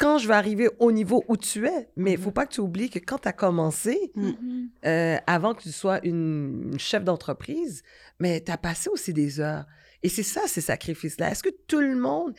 Quand 0.00 0.16
je 0.16 0.26
vais 0.26 0.34
arriver 0.34 0.68
au 0.78 0.92
niveau 0.92 1.22
où 1.28 1.36
tu 1.36 1.66
es, 1.66 1.90
mais 1.94 2.12
il 2.12 2.18
faut 2.18 2.30
pas 2.30 2.46
que 2.46 2.54
tu 2.54 2.60
oublies 2.62 2.88
que 2.88 2.98
quand 2.98 3.18
tu 3.18 3.28
as 3.28 3.34
commencé, 3.34 4.10
Mhm. 4.16 4.70
euh, 4.86 5.16
avant 5.26 5.52
que 5.54 5.60
tu 5.62 5.72
sois 5.72 6.00
une, 6.06 6.70
une 6.72 6.78
chef 6.80 7.04
d'entreprise, 7.04 7.82
mais 8.18 8.40
tu 8.42 8.50
as 8.50 8.56
passé 8.56 8.88
aussi 8.88 9.12
des 9.12 9.40
heures. 9.40 9.66
Et 10.02 10.08
c'est 10.08 10.22
ça, 10.22 10.40
ces 10.46 10.62
sacrifices-là. 10.62 11.30
Est-ce 11.30 11.42
que 11.42 11.54
tout 11.66 11.80
le 11.80 11.96
monde 11.96 12.32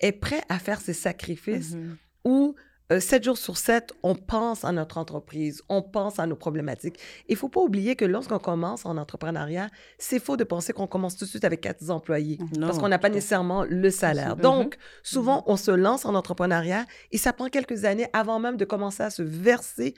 est 0.00 0.12
prêt 0.12 0.42
à 0.50 0.58
faire 0.58 0.78
ces 0.80 0.92
sacrifices 0.92 1.72
Mhm. 1.74 1.96
où, 2.26 2.54
euh, 2.92 3.00
7 3.00 3.24
jours 3.24 3.38
sur 3.38 3.56
7, 3.56 3.92
on 4.02 4.14
pense 4.14 4.64
à 4.64 4.72
notre 4.72 4.98
entreprise, 4.98 5.62
on 5.68 5.82
pense 5.82 6.18
à 6.18 6.26
nos 6.26 6.36
problématiques. 6.36 6.98
Il 7.28 7.36
faut 7.36 7.48
pas 7.48 7.60
oublier 7.60 7.96
que 7.96 8.04
lorsqu'on 8.04 8.38
commence 8.38 8.86
en 8.86 8.96
entrepreneuriat, 8.96 9.68
c'est 9.98 10.20
faux 10.20 10.36
de 10.36 10.44
penser 10.44 10.72
qu'on 10.72 10.86
commence 10.86 11.16
tout 11.16 11.24
de 11.24 11.30
suite 11.30 11.44
avec 11.44 11.60
quatre 11.60 11.90
employés 11.90 12.38
Non, 12.56 12.68
parce 12.68 12.78
qu'on 12.78 12.88
n'a 12.88 12.98
pas 12.98 13.08
nécessairement 13.08 13.64
le 13.68 13.90
salaire. 13.90 14.36
Mhm. 14.36 14.42
Donc, 14.42 14.76
souvent, 15.02 15.42
on 15.46 15.56
se 15.56 15.70
lance 15.72 16.04
en 16.04 16.14
entrepreneuriat 16.14 16.84
et 17.10 17.18
ça 17.18 17.32
prend 17.32 17.48
quelques 17.48 17.84
années 17.84 18.08
avant 18.12 18.38
même 18.38 18.56
de 18.56 18.64
commencer 18.64 19.02
à 19.02 19.10
se 19.10 19.22
verser 19.22 19.94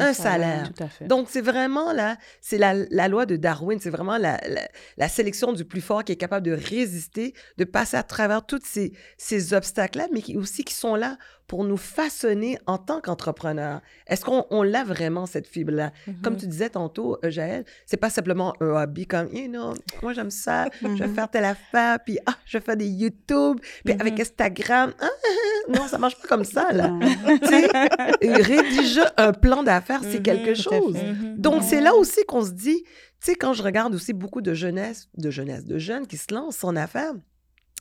un 0.00 0.12
salaire. 0.12 0.72
Tout 0.74 0.84
à 0.84 0.88
fait. 0.88 1.06
Donc, 1.06 1.28
c'est 1.30 1.40
vraiment 1.40 1.92
là, 1.92 2.16
c'est 2.40 2.58
la, 2.58 2.74
la 2.74 3.08
loi 3.08 3.26
de 3.26 3.36
Darwin, 3.36 3.78
c'est 3.80 3.90
vraiment 3.90 4.16
la, 4.16 4.40
la, 4.48 4.68
la 4.96 5.08
sélection 5.08 5.52
du 5.52 5.64
plus 5.64 5.80
fort 5.80 6.04
qui 6.04 6.12
est 6.12 6.16
capable 6.16 6.46
de 6.46 6.52
résister, 6.52 7.34
de 7.58 7.64
passer 7.64 7.96
à 7.96 8.02
travers 8.02 8.44
tous 8.44 8.62
ces, 8.64 8.92
ces 9.18 9.52
obstacles-là, 9.54 10.08
mais 10.12 10.22
qui 10.22 10.36
aussi 10.36 10.64
qui 10.64 10.74
sont 10.74 10.94
là 10.94 11.18
pour 11.46 11.64
nous 11.64 11.76
façonner 11.76 12.58
en 12.66 12.78
tant 12.78 13.00
qu'entrepreneur. 13.00 13.80
Est-ce 14.06 14.24
qu'on 14.24 14.46
on 14.50 14.62
l'a 14.62 14.84
vraiment, 14.84 15.26
cette 15.26 15.46
fibre-là? 15.46 15.92
Comme 16.22 16.36
tu 16.36 16.46
disais 16.46 16.70
tantôt, 16.70 17.18
euh, 17.24 17.30
Jaël, 17.30 17.64
c'est 17.86 17.96
pas 17.96 18.10
simplement 18.10 18.54
un 18.60 18.82
hobby 18.82 19.06
comme, 19.06 19.28
you 19.32 19.48
know, 19.48 19.74
moi 20.02 20.12
j'aime 20.12 20.30
ça, 20.30 20.68
je 20.80 20.88
vais 20.88 21.08
faire 21.08 21.30
telle 21.30 21.44
affaire, 21.44 21.98
puis 22.04 22.18
ah, 22.26 22.34
je 22.46 22.58
vais 22.58 22.64
faire 22.64 22.76
des 22.76 22.88
YouTube, 22.88 23.58
puis 23.84 23.94
avec 23.98 24.18
Instagram, 24.18 24.92
ah, 25.00 25.08
non, 25.68 25.86
ça 25.88 25.98
marche 25.98 26.20
pas 26.20 26.28
comme 26.28 26.44
ça, 26.44 26.72
là. 26.72 26.90
tu 27.42 27.48
sais, 27.48 27.68
rédiger 28.42 29.04
un 29.16 29.32
plan 29.32 29.62
d'affaires, 29.62 30.00
c'est 30.02 30.22
quelque 30.22 30.54
chose. 30.54 30.96
Donc, 31.36 31.62
c'est 31.62 31.80
là 31.80 31.94
aussi 31.94 32.24
qu'on 32.26 32.44
se 32.44 32.52
dit, 32.52 32.82
tu 32.84 33.30
sais, 33.30 33.34
quand 33.34 33.52
je 33.52 33.62
regarde 33.62 33.94
aussi 33.94 34.12
beaucoup 34.12 34.40
de 34.40 34.54
jeunesse, 34.54 35.08
de 35.16 35.30
jeunesse, 35.30 35.64
de 35.64 35.78
jeunes 35.78 36.06
qui 36.06 36.16
se 36.16 36.32
lancent 36.34 36.64
en 36.64 36.74
affaires, 36.76 37.12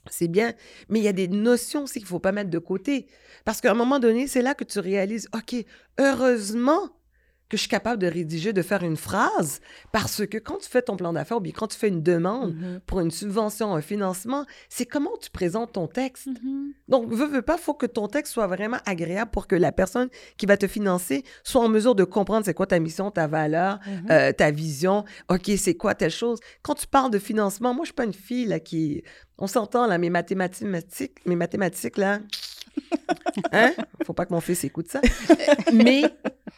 c'est 0.09 0.27
bien, 0.27 0.53
mais 0.89 0.99
il 0.99 1.03
y 1.03 1.07
a 1.07 1.13
des 1.13 1.27
notions 1.27 1.83
aussi 1.83 1.99
qu'il 1.99 2.07
faut 2.07 2.19
pas 2.19 2.31
mettre 2.31 2.49
de 2.49 2.59
côté. 2.59 3.07
Parce 3.45 3.61
qu'à 3.61 3.71
un 3.71 3.75
moment 3.75 3.99
donné, 3.99 4.27
c'est 4.27 4.41
là 4.41 4.53
que 4.53 4.63
tu 4.63 4.79
réalises, 4.79 5.27
OK, 5.33 5.55
heureusement 5.99 6.89
que 7.51 7.57
je 7.57 7.61
suis 7.61 7.69
capable 7.69 8.01
de 8.01 8.07
rédiger, 8.07 8.53
de 8.53 8.61
faire 8.61 8.81
une 8.81 8.95
phrase, 8.95 9.59
parce 9.91 10.25
que 10.25 10.37
quand 10.37 10.57
tu 10.57 10.69
fais 10.69 10.81
ton 10.81 10.95
plan 10.95 11.11
d'affaires 11.11 11.37
ou 11.37 11.41
bien 11.41 11.51
quand 11.55 11.67
tu 11.67 11.77
fais 11.77 11.89
une 11.89 12.01
demande 12.01 12.55
Mhm. 12.55 12.79
pour 12.85 13.01
une 13.01 13.11
subvention, 13.11 13.75
un 13.75 13.81
financement, 13.81 14.45
c'est 14.69 14.85
comment 14.85 15.17
tu 15.21 15.29
présentes 15.29 15.73
ton 15.73 15.87
texte. 15.87 16.27
Mhm. 16.27 16.71
Donc, 16.87 17.09
veux, 17.11 17.25
veux 17.27 17.41
pas, 17.41 17.57
faut 17.57 17.73
que 17.73 17.85
ton 17.85 18.07
texte 18.07 18.31
soit 18.33 18.47
vraiment 18.47 18.77
agréable 18.85 19.31
pour 19.31 19.47
que 19.47 19.55
la 19.55 19.71
personne 19.73 20.07
qui 20.37 20.45
va 20.45 20.55
te 20.55 20.65
financer 20.67 21.23
soit 21.43 21.61
en 21.61 21.67
mesure 21.69 21.93
de 21.93 22.05
comprendre 22.05 22.45
c'est 22.45 22.53
quoi 22.53 22.67
ta 22.67 22.79
mission, 22.79 23.11
ta 23.11 23.27
valeur, 23.27 23.79
Mhm. 23.85 24.07
euh, 24.11 24.31
ta 24.31 24.49
vision. 24.51 25.03
OK, 25.29 25.51
c'est 25.57 25.75
quoi 25.75 25.93
telle 25.93 26.09
chose? 26.11 26.39
Quand 26.61 26.75
tu 26.75 26.87
parles 26.87 27.11
de 27.11 27.19
financement, 27.19 27.73
moi, 27.73 27.83
je 27.83 27.87
suis 27.87 27.93
pas 27.93 28.05
une 28.05 28.13
fille 28.13 28.45
là, 28.45 28.59
qui... 28.61 29.03
On 29.37 29.47
s'entend, 29.47 29.87
là, 29.87 29.97
mes 29.97 30.09
mathématiques, 30.09 31.17
mes 31.25 31.35
mathématiques, 31.35 31.97
là... 31.97 32.19
Hein? 33.51 33.73
Faut 34.05 34.13
pas 34.13 34.25
que 34.25 34.33
mon 34.33 34.39
fils 34.41 34.63
écoute 34.63 34.87
ça. 34.89 35.01
Mais 35.73 36.03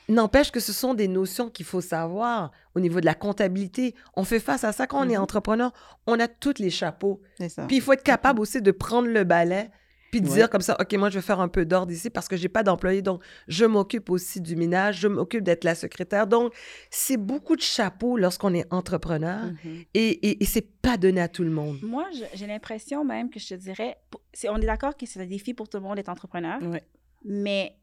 n'empêche 0.10 0.52
que 0.52 0.60
ce 0.60 0.74
sont 0.74 0.94
des 0.94 1.08
notions 1.08 1.50
qu'il 1.50 1.66
faut 1.66 1.82
savoir 1.82 2.52
au 2.76 2.80
niveau 2.80 3.00
de 3.00 3.06
la 3.06 3.16
comptabilité. 3.16 3.96
On 4.16 4.24
fait 4.24 4.40
face 4.40 4.64
à 4.64 4.72
ça 4.72 4.88
quand 4.88 5.00
on 5.06 5.10
est 5.10 5.16
Mhm. 5.18 5.24
entrepreneur. 5.24 5.72
On 6.08 6.20
a 6.20 6.28
tous 6.28 6.60
les 6.60 6.70
chapeaux. 6.70 7.22
C'est 7.38 7.50
ça. 7.50 7.66
Puis 7.68 7.78
il 7.78 7.82
faut 7.82 7.94
être 7.94 8.04
capable 8.04 8.40
aussi 8.40 8.62
de 8.62 8.72
prendre 8.72 9.08
le 9.08 9.24
balai 9.24 9.70
puis 10.12 10.22
de 10.22 10.28
Ouais. 10.28 10.36
dire 10.36 10.50
comme 10.52 10.62
ça, 10.62 10.78
OK, 10.80 10.94
moi, 10.94 11.10
je 11.10 11.16
vais 11.16 11.26
faire 11.26 11.40
un 11.40 11.48
peu 11.48 11.66
d'ordre 11.66 11.92
ici 11.92 12.12
parce 12.12 12.28
que 12.28 12.38
j'ai 12.38 12.48
pas 12.50 12.62
d'employé. 12.62 13.02
Donc, 13.02 13.24
je 13.48 13.66
m'occupe 13.66 14.12
aussi 14.12 14.42
du 14.42 14.56
minage, 14.56 15.00
je 15.00 15.08
m'occupe 15.08 15.44
d'être 15.44 15.64
la 15.64 15.74
secrétaire. 15.74 16.28
Donc, 16.28 16.54
c'est 16.92 17.18
beaucoup 17.18 17.56
de 17.56 17.62
chapeaux 17.64 18.16
lorsqu'on 18.16 18.54
est 18.54 18.72
entrepreneur 18.72 19.46
Mhm. 19.46 19.84
et, 19.96 20.10
et, 20.30 20.44
et 20.44 20.46
c'est 20.46 20.68
pas 20.82 20.98
donné 20.98 21.20
à 21.20 21.28
tout 21.28 21.44
le 21.44 21.50
monde. 21.50 21.80
Moi, 21.82 22.06
j'ai 22.36 22.46
l'impression 22.46 23.04
même 23.04 23.32
que 23.32 23.40
je 23.40 23.48
te 23.48 23.54
dirais, 23.56 23.98
on 24.50 24.58
est 24.62 24.66
d'accord 24.68 24.96
que 24.96 25.08
c'est 25.08 25.20
un 25.20 25.26
défi 25.26 25.56
pour 25.56 25.68
tout 25.68 25.78
le 25.78 25.84
monde 25.84 25.96
d'être 25.96 26.10
entrepreneur, 26.10 26.62
Ouais. 26.62 26.84
mais 27.26 27.76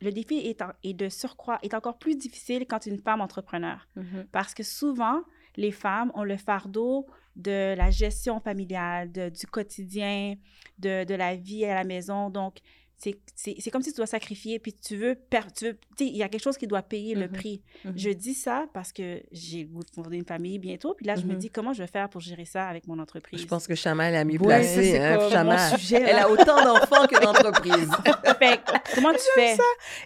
le 0.00 0.10
défi 0.10 0.36
est, 0.38 0.60
en- 0.62 0.72
est 0.84 0.94
de 0.94 1.08
surcroît 1.08 1.58
est 1.62 1.74
encore 1.74 1.98
plus 1.98 2.16
difficile 2.16 2.66
quand 2.68 2.84
une 2.86 2.98
femme 2.98 3.20
entrepreneur. 3.20 3.86
Mhm. 3.96 4.26
Parce 4.32 4.54
que 4.54 4.62
souvent, 4.62 5.22
les 5.56 5.72
femmes 5.72 6.10
ont 6.14 6.24
le 6.24 6.36
fardeau 6.36 7.06
de 7.36 7.74
la 7.76 7.90
gestion 7.90 8.40
familiale, 8.40 9.10
de- 9.10 9.30
du 9.30 9.46
quotidien, 9.46 10.34
de, 10.78 11.04
de 11.04 11.14
la 11.14 11.36
vie 11.36 11.64
à 11.64 11.74
la 11.74 11.84
maison. 11.84 12.28
Donc, 12.30 12.58
c'est 13.02 13.16
c'est- 13.34 13.56
c'est 13.58 13.70
comme 13.70 13.82
si 13.82 13.90
tu 13.90 13.96
dois 13.96 14.06
sacrifier, 14.06 14.58
puis 14.58 14.72
tu 14.72 14.96
veux... 14.96 15.14
veux- 15.14 15.16
tu 15.52 15.66
sais, 15.66 15.76
il 16.06 16.16
y 16.16 16.22
a 16.22 16.28
quelque 16.28 16.42
chose 16.42 16.56
qui 16.56 16.66
doit 16.66 16.82
payer 16.82 17.14
le 17.14 17.26
Mhm. 17.26 17.32
prix. 17.32 17.62
Mhm. 17.84 17.92
Je 17.96 18.10
dis 18.10 18.34
ça 18.34 18.66
parce 18.72 18.92
que 18.92 19.20
j'ai 19.32 19.62
le 19.62 19.68
goût 19.68 19.82
de 19.82 19.90
fonder 19.94 20.16
une 20.16 20.24
famille 20.24 20.58
bientôt, 20.58 20.94
puis 20.94 21.06
là, 21.06 21.16
je 21.16 21.24
me 21.26 21.32
Mhm. 21.32 21.38
dis 21.38 21.50
comment 21.50 21.72
je 21.72 21.82
vais 21.82 21.88
faire 21.88 22.08
pour 22.08 22.20
gérer 22.20 22.44
ça 22.44 22.68
avec 22.68 22.86
mon 22.86 22.98
entreprise? 22.98 23.40
Je 23.40 23.46
pense 23.46 23.66
que 23.66 23.74
Chama 23.74 24.08
est 24.08 24.12
la 24.12 24.24
mieux 24.24 24.38
Ouais, 24.40 24.46
placée. 24.46 24.92
c'est 24.92 24.98
hein, 25.00 25.28
Chama. 25.30 25.76
sujet, 25.76 26.02
Elle 26.02 26.18
a 26.18 26.30
autant 26.30 26.62
d'enfants 26.64 27.06
que 27.06 27.20
d'entreprises. 27.20 27.90
Fait 28.38 28.58
que, 28.58 28.94
comment 28.94 29.12
tu 29.12 29.18
fais? 29.34 29.56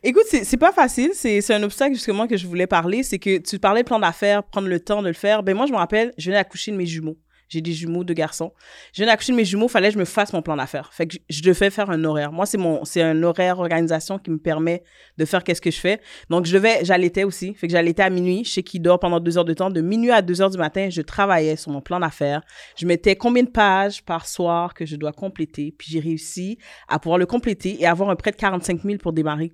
Écoute, 0.03 0.25
c'est 0.29 0.45
c'est 0.45 0.57
pas 0.57 0.73
facile. 0.73 1.11
C'est 1.15 1.41
c'est 1.41 1.55
un 1.55 1.63
obstacle 1.63 1.95
justement 1.95 2.27
que 2.27 2.37
je 2.37 2.47
voulais 2.47 2.67
parler. 2.67 3.03
C'est 3.03 3.19
que 3.19 3.39
tu 3.39 3.59
parlais 3.59 3.83
de 3.83 3.87
plan 3.87 3.99
d'affaires, 3.99 4.43
prendre 4.45 4.69
le 4.69 4.81
temps 4.81 5.03
de 5.03 5.09
le 5.09 5.15
faire. 5.15 5.43
Ben 5.43 5.55
moi, 5.57 5.67
je 5.67 5.73
me 5.73 5.77
rappelle, 5.77 6.13
je 6.19 6.27
venais 6.31 6.39
d'accoucher 6.39 6.71
de 6.73 6.77
mes 6.77 6.87
jumeaux. 6.87 7.17
J'ai 7.49 7.61
des 7.61 7.73
jumeaux, 7.73 8.03
deux 8.05 8.15
garçons. 8.15 8.53
Je 8.93 9.03
venais 9.03 9.13
d'accoucher 9.13 9.33
de 9.33 9.37
mes 9.37 9.45
jumeaux, 9.45 9.69
fallait 9.69 9.89
que 9.89 9.95
je 9.95 9.99
me 9.99 10.05
fasse 10.05 10.33
mon 10.33 10.43
plan 10.43 10.57
d'affaires. 10.57 10.93
Fait 10.93 11.07
que 11.07 11.17
je- 11.29 11.43
devais 11.43 11.71
faire 11.71 11.91
un 11.91 12.03
horaire. 12.05 12.33
Moi, 12.33 12.45
c'est 12.47 12.59
mon, 12.59 12.85
c'est 12.85 13.03
un 13.03 13.23
horaire 13.23 13.59
organisation 13.61 14.19
qui 14.19 14.31
me 14.31 14.39
permet 14.39 14.83
de 15.17 15.25
faire 15.25 15.45
qu'est-ce 15.45 15.61
que 15.61 15.71
je 15.71 15.79
fais. 15.79 16.01
Donc, 16.29 16.47
je 16.47 16.53
devais, 16.55 16.85
j'allaitais 16.85 17.23
aussi. 17.25 17.55
Fait 17.55 17.69
que 17.69 17.73
j'allaitais 17.73 18.03
à 18.03 18.11
minuit. 18.11 18.43
Je 18.45 18.51
sais 18.51 18.63
qu'il 18.65 18.83
dort 18.83 18.99
pendant 18.99 19.21
deux 19.21 19.39
heures 19.39 19.45
de 19.45 19.55
temps. 19.55 19.71
De 19.71 19.81
minuit 19.81 20.11
à 20.11 20.23
deux 20.23 20.43
heures 20.43 20.51
du 20.51 20.59
matin, 20.59 20.89
je 20.91 21.03
travaillais 21.03 21.55
sur 21.57 21.71
mon 21.71 21.81
plan 21.81 22.01
d'affaires. 22.01 22.43
Je 22.77 22.85
mettais 22.87 23.15
combien 23.17 23.45
de 23.45 23.49
pages 23.51 24.03
par 24.05 24.27
soir 24.27 24.75
que 24.75 24.85
je 24.85 24.97
dois 24.97 25.13
compléter. 25.13 25.73
Puis 25.79 25.89
j'ai 25.93 26.01
réussi 26.01 26.59
à 26.89 26.99
pouvoir 26.99 27.19
le 27.19 27.27
compléter 27.27 27.81
et 27.81 27.87
avoir 27.87 28.11
un 28.11 28.17
prêt 28.17 28.33
de 28.33 28.37
45 28.37 28.83
000 28.83 28.99
pour 28.99 29.13
démarrer. 29.13 29.53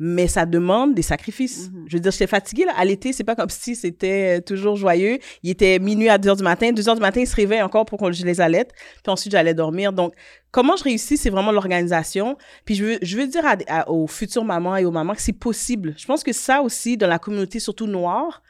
Mais 0.00 0.26
ça 0.26 0.44
demande 0.44 0.94
des 0.94 1.02
sacrifices. 1.02 1.70
Mhm. 1.70 1.84
Je 1.88 1.96
veux 1.96 2.00
dire, 2.00 2.10
j'étais 2.10 2.26
fatiguée. 2.26 2.64
Là. 2.64 2.72
À 2.76 2.84
l'été, 2.84 3.12
c'est 3.12 3.22
pas 3.24 3.36
comme 3.36 3.48
si 3.48 3.76
c'était 3.76 4.38
euh, 4.38 4.40
toujours 4.42 4.74
joyeux. 4.76 5.18
Il 5.44 5.50
était 5.50 5.78
minuit 5.78 6.08
à 6.08 6.18
2 6.18 6.28
heures 6.30 6.36
du 6.36 6.42
matin. 6.42 6.72
2 6.72 6.88
heures 6.88 6.96
du 6.96 7.00
matin, 7.00 7.20
il 7.20 7.26
se 7.28 7.36
réveille 7.36 7.62
encore 7.62 7.84
pour 7.84 8.00
que 8.00 8.10
je 8.10 8.24
les 8.24 8.40
allaite. 8.40 8.72
Puis 9.04 9.12
ensuite, 9.12 9.30
j'allais 9.32 9.54
dormir. 9.54 9.92
Donc, 9.92 10.12
comment 10.50 10.74
je 10.76 10.82
réussis, 10.84 11.16
c'est 11.16 11.30
vraiment 11.30 11.52
l'organisation. 11.52 12.36
Puis 12.64 12.74
je 12.74 12.84
veux, 12.84 12.98
je 13.02 13.16
veux 13.16 13.26
dire 13.28 13.46
à- 13.46 13.56
à- 13.68 13.88
aux 13.90 14.08
futures 14.08 14.44
mamans 14.44 14.76
et 14.76 14.84
aux 14.84 14.90
mamans 14.90 15.14
que 15.14 15.22
c'est 15.22 15.32
possible. 15.32 15.94
Je 15.96 16.06
pense 16.06 16.24
que 16.24 16.32
ça 16.32 16.60
aussi, 16.62 16.96
dans 16.96 17.06
la 17.08 17.20
communauté, 17.20 17.60
surtout 17.60 17.86
noire, 17.86 18.42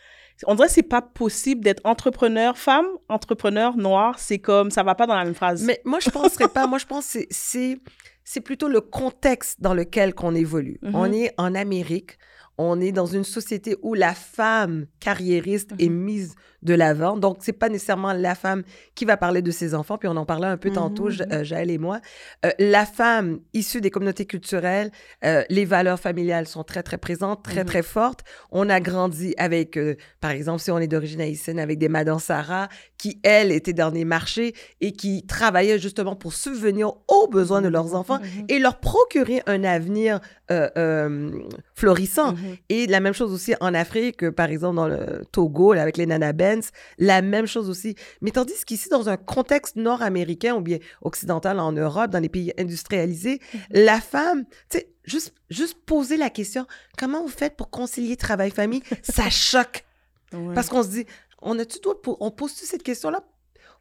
on 0.47 0.55
dirait 0.57 0.67
que 0.69 0.75
c'est 0.75 0.83
pas 0.83 1.01
possible 1.03 1.63
d'être 1.63 1.81
entrepreneur, 1.85 2.59
femme, 2.59 2.87
entrepreneur, 3.09 3.77
noir. 3.77 4.19
C'est 4.19 4.39
comme, 4.39 4.71
ça 4.71 4.83
va 4.83 4.95
pas 4.95 5.07
dans 5.07 5.15
la 5.15 5.25
même 5.25 5.35
phrase. 5.35 5.63
Mais 5.63 5.81
moi, 5.85 6.01
je 6.01 6.11
penserais 6.11 6.49
pas. 6.49 6.67
Moi, 6.67 6.79
je 6.79 6.87
pense 6.87 7.13
que 7.13 7.21
c'est- 7.31 7.79
c'est 8.25 8.41
plutôt 8.41 8.69
le 8.69 8.81
contexte 8.81 9.61
dans 9.61 9.75
lequel 9.75 10.15
qu'on 10.15 10.35
évolue. 10.35 10.79
Mhm. 10.83 10.95
On 10.95 11.13
est 11.13 11.33
en 11.39 11.55
Amérique. 11.55 12.19
On 12.57 12.81
est 12.81 12.93
dans 12.93 13.07
une 13.07 13.25
société 13.25 13.77
où 13.83 13.95
la 13.95 14.15
femme 14.15 14.87
carriériste 15.01 15.73
est 15.79 15.89
Mhm. 15.89 15.97
mise 16.05 16.35
de 16.65 16.75
l'avant. 16.75 17.17
Donc, 17.17 17.39
c'est 17.41 17.53
pas 17.53 17.69
nécessairement 17.69 18.13
la 18.13 18.35
femme 18.35 18.63
qui 18.95 19.05
va 19.05 19.17
parler 19.17 19.43
de 19.43 19.51
ses 19.51 19.75
enfants. 19.75 19.99
Puis 19.99 20.09
on 20.09 20.17
en 20.17 20.25
parlait 20.27 20.47
un 20.47 20.57
peu 20.57 20.71
tantôt, 20.71 21.11
Ja- 21.11 21.27
mhm. 21.27 21.33
euh, 21.33 21.45
Jaël 21.45 21.71
et 21.71 21.79
moi. 21.79 22.01
Euh, 22.45 22.51
la 22.59 22.87
femme 22.87 23.39
issue 23.53 23.81
des 23.81 23.91
communautés 23.91 24.25
culturelles, 24.27 24.91
euh, 25.25 25.43
les 25.51 25.65
valeurs 25.65 26.01
familiales 26.01 26.47
sont 26.47 26.65
très, 26.65 26.83
très 26.83 26.99
présentes, 26.99 27.43
très, 27.45 27.61
Mhm. 27.61 27.67
très 27.67 27.83
fortes. 27.83 28.21
On 28.51 28.69
a 28.71 28.81
grandi 28.81 29.35
avec, 29.39 29.77
euh, 29.77 29.95
par 30.21 30.31
exemple, 30.31 30.61
si 30.61 30.71
on 30.71 30.79
est 30.79 30.87
d'origine 30.89 31.21
haïtienne, 31.21 31.59
avec 31.59 31.79
des 31.79 31.89
Madame 31.89 32.19
Sarah 32.19 32.69
qui, 32.99 33.21
elles, 33.23 33.53
étaient 33.53 33.73
dans 33.75 33.91
les 33.91 34.05
marchés 34.05 34.55
et 34.81 34.93
qui 34.93 35.27
travaillaient 35.27 35.79
justement 35.79 36.17
pour 36.17 36.33
subvenir 36.33 36.93
aux 37.09 37.29
besoins 37.29 37.61
de 37.61 37.69
leurs 37.69 37.95
enfants 37.95 38.19
et 38.49 38.59
leur 38.59 38.81
procurer 38.81 39.43
un 39.47 39.65
avenir 39.65 40.21
euh, 40.51 40.69
euh, 40.77 41.31
florissant. 41.75 42.35
Et 42.69 42.87
la 42.87 43.01
même 43.01 43.15
chose 43.15 43.33
aussi 43.33 43.55
en 43.61 43.75
Afrique, 43.75 44.31
par 44.31 44.51
exemple 44.51 44.77
dans 44.77 44.89
le 44.89 45.23
Togo, 45.33 45.73
là, 45.75 45.83
avec 45.83 45.97
les 45.97 46.07
Nana 46.07 46.33
La 46.99 47.23
même 47.23 47.47
chose 47.47 47.69
aussi. 47.69 47.95
Mais 48.21 48.31
tandis 48.31 48.65
qu'ici, 48.67 48.89
dans 48.89 49.09
un 49.09 49.17
contexte 49.17 49.77
nord-américain 49.77 50.55
ou 50.55 50.61
bien 50.61 50.79
occidental 51.03 51.61
en 51.61 51.73
Europe, 51.73 52.11
dans 52.11 52.21
les 52.21 52.29
pays 52.29 52.53
industrialisés, 52.59 53.41
la 53.71 54.01
femme, 54.01 54.45
tu 54.71 54.79
sais, 54.79 54.89
juste, 55.05 55.35
juste 55.51 55.79
poser 55.85 56.17
la 56.17 56.31
question, 56.31 56.67
comment 56.99 57.23
vous 57.23 57.29
faites 57.29 57.57
pour 57.57 57.71
concilier 57.71 58.17
travail-famille? 58.17 58.83
Ça 59.03 59.31
choque. 59.31 59.85
Ouais. 60.33 60.55
Parce 60.55 60.69
qu'on 60.69 60.83
se 60.83 60.89
dit, 60.89 61.07
on 61.43 61.59
a-tu 61.59 61.79
on 62.07 62.31
pose-tu 62.31 62.65
cette 62.65 62.83
question-là? 62.83 63.23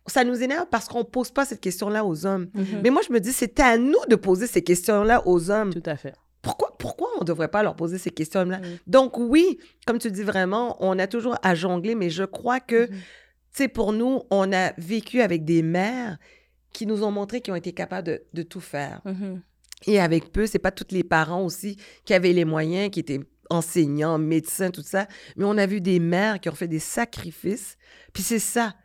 Ça 0.08 0.26
nous 0.26 0.44
énerve 0.44 0.68
parce 0.70 0.88
qu'on 0.90 1.06
pose 1.06 1.32
pas 1.32 1.46
cette 1.46 1.62
question-là 1.62 2.04
aux 2.04 2.26
hommes. 2.26 2.50
Mhm. 2.54 2.82
Mais 2.84 2.90
moi, 2.90 3.02
je 3.08 3.14
me 3.14 3.20
dis, 3.20 3.32
c'est 3.32 3.58
à 3.62 3.78
nous 3.78 4.06
de 4.10 4.16
poser 4.16 4.48
ces 4.48 4.62
questions-là 4.62 5.26
aux 5.26 5.50
hommes. 5.50 5.74
Tout 5.74 5.90
à 5.90 5.96
fait. 5.96 6.14
Pourquoi, 6.84 7.08
on 7.18 7.22
ne 7.22 7.26
devrait 7.26 7.48
pas 7.48 7.64
leur 7.64 7.76
poser 7.78 7.98
ces 7.98 8.10
questions-là? 8.12 8.60
Donc, 8.88 9.18
oui, 9.18 9.58
comme 9.88 10.00
tu 10.00 10.12
dis 10.12 10.22
vraiment, 10.24 10.76
on 10.82 11.00
a 11.00 11.08
toujours 11.08 11.38
à 11.42 11.56
jongler, 11.56 11.96
mais 11.96 12.10
je 12.10 12.26
crois 12.26 12.60
que, 12.60 12.82
Mhm. 12.92 12.98
tu 12.98 12.98
sais, 13.54 13.68
pour 13.70 13.94
nous, 13.94 14.24
on 14.30 14.52
a 14.52 14.74
vécu 14.78 15.22
avec 15.22 15.46
des 15.46 15.62
mères 15.64 16.18
qui 16.74 16.86
nous 16.86 17.04
ont 17.04 17.12
montré 17.12 17.40
qu'ils 17.40 17.54
ont 17.54 17.62
été 17.64 17.72
capables 17.72 18.06
de, 18.08 18.24
de 18.34 18.44
tout 18.44 18.60
faire. 18.60 19.00
Mhm. 19.06 19.42
Et 19.88 20.00
avec 20.02 20.32
peu, 20.34 20.46
c'est 20.46 20.60
pas 20.60 20.72
tous 20.72 20.92
les 20.94 21.04
parents 21.06 21.44
aussi 21.46 21.78
qui 22.04 22.14
avaient 22.14 22.34
les 22.34 22.46
moyens, 22.46 22.90
qui 22.92 23.00
étaient 23.00 23.22
enseignants, 23.50 24.18
médecins, 24.18 24.70
tout 24.72 24.82
ça. 24.84 25.08
Mais 25.38 25.46
on 25.46 25.58
a 25.58 25.66
vu 25.66 25.80
des 25.80 26.00
mères 26.00 26.40
qui 26.42 26.50
ont 26.50 26.56
fait 26.56 26.68
des 26.68 26.80
sacrifices. 26.80 27.78
Puis 28.14 28.24
c'est 28.24 28.40
ça, 28.40 28.76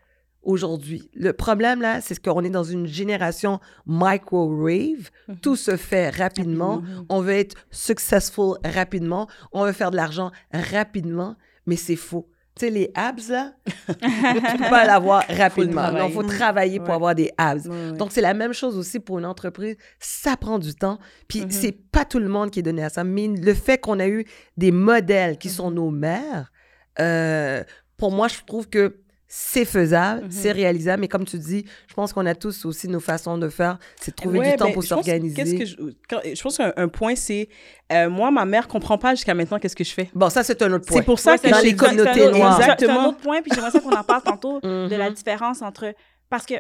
aujourd'hui. 0.42 1.10
Le 1.14 1.32
problème, 1.32 1.80
là, 1.82 2.00
c'est 2.00 2.22
qu'on 2.22 2.42
est 2.44 2.50
dans 2.50 2.64
une 2.64 2.86
génération 2.86 3.60
microwave. 3.86 5.10
Mhm. 5.28 5.38
Tout 5.40 5.56
se 5.56 5.76
fait 5.76 6.10
rapidement. 6.10 6.78
Mhm. 6.80 7.04
On 7.08 7.20
veut 7.20 7.34
être 7.34 7.56
successful 7.70 8.56
rapidement. 8.64 9.28
On 9.52 9.64
veut 9.64 9.72
faire 9.72 9.90
de 9.90 9.96
l'argent 9.96 10.30
rapidement. 10.52 11.36
Mais 11.66 11.76
c'est 11.76 11.96
faux. 11.96 12.28
Tu 12.54 12.66
sais, 12.66 12.70
les 12.72 12.90
abs, 12.96 13.28
là, 13.28 13.52
tu 13.86 13.94
peux 13.94 14.68
pas 14.70 14.84
l'avoir 14.84 15.22
rapidement. 15.28 15.90
Il 16.06 16.12
faut 16.12 16.24
travailler 16.24 16.80
pour 16.80 16.88
Ouais. 16.88 16.94
avoir 16.94 17.14
des 17.14 17.30
abs. 17.38 17.66
Ouais, 17.68 17.90
ouais. 17.90 17.96
Donc, 17.96 18.10
c'est 18.10 18.20
la 18.20 18.34
même 18.34 18.52
chose 18.52 18.76
aussi 18.76 18.98
pour 18.98 19.18
une 19.20 19.26
entreprise. 19.26 19.76
Ça 20.00 20.36
prend 20.36 20.58
du 20.58 20.74
temps. 20.74 20.98
Puis, 21.28 21.42
Mhm. 21.42 21.50
c'est 21.50 21.72
pas 21.72 22.04
tout 22.04 22.18
le 22.18 22.28
monde 22.28 22.50
qui 22.50 22.58
est 22.58 22.62
donné 22.64 22.82
à 22.82 22.88
ça. 22.88 23.04
Mais 23.04 23.28
le 23.28 23.54
fait 23.54 23.78
qu'on 23.78 24.00
a 24.00 24.08
eu 24.08 24.24
des 24.56 24.72
modèles 24.72 25.38
qui 25.38 25.50
sont 25.50 25.70
nos 25.70 25.90
mères, 25.90 26.50
euh, 26.98 27.62
pour 27.96 28.10
moi, 28.10 28.26
je 28.26 28.38
trouve 28.44 28.68
que 28.68 28.96
c'est 29.30 29.66
faisable, 29.66 30.24
Mhm. 30.24 30.30
c'est 30.30 30.52
réalisable. 30.52 31.02
Mais 31.02 31.08
comme 31.08 31.24
tu 31.26 31.38
dis, 31.38 31.64
je 31.86 31.94
pense 31.94 32.12
qu'on 32.14 32.24
a 32.24 32.34
tous 32.34 32.64
aussi 32.64 32.88
nos 32.88 32.98
façons 33.00 33.36
de 33.36 33.48
faire. 33.50 33.78
C'est 34.00 34.12
de 34.12 34.16
trouver 34.16 34.38
Ouais, 34.38 34.50
du 34.52 34.56
temps 34.56 34.64
ben, 34.68 34.72
pour 34.72 34.82
s'organiser. 34.84 35.58
que 35.58 35.64
je, 35.66 35.76
quand- 36.08 36.20
je 36.24 36.40
pense 36.42 36.56
qu'un 36.56 36.72
un 36.76 36.88
point, 36.88 37.14
c'est 37.14 37.48
euh, 37.92 38.08
moi, 38.08 38.30
ma 38.30 38.44
mère 38.46 38.68
comprend 38.68 38.96
pas 38.98 39.14
jusqu'à 39.14 39.34
maintenant 39.34 39.58
qu'est-ce 39.58 39.76
que 39.76 39.84
je 39.84 39.92
fais. 39.92 40.10
Bon, 40.14 40.30
ça, 40.30 40.42
c'est 40.42 40.60
un 40.62 40.72
autre 40.72 40.86
point. 40.86 40.96
C'est 40.98 41.04
pour 41.04 41.18
ça 41.18 41.32
Ouais, 41.32 41.38
que 41.38 41.48
dans 41.50 41.60
les 41.60 41.76
communautés 41.76 42.10
c'est 42.14 42.24
un 42.24 42.28
autre- 42.30 42.38
noires. 42.38 42.52
un- 42.52 42.56
C'est 42.56 42.62
un 42.70 42.74
Exactement. 42.74 43.08
autre 43.08 43.18
point, 43.18 43.42
puis 43.42 43.50
j'aimerais 43.54 43.70
ça 43.70 43.80
qu'on 43.80 43.92
en 43.96 44.02
parle 44.04 44.22
tantôt 44.22 44.60
de 44.60 44.94
la 44.96 45.08
Mhm. 45.10 45.14
différence 45.14 45.60
entre. 45.62 45.92
Parce 46.30 46.46
que, 46.46 46.54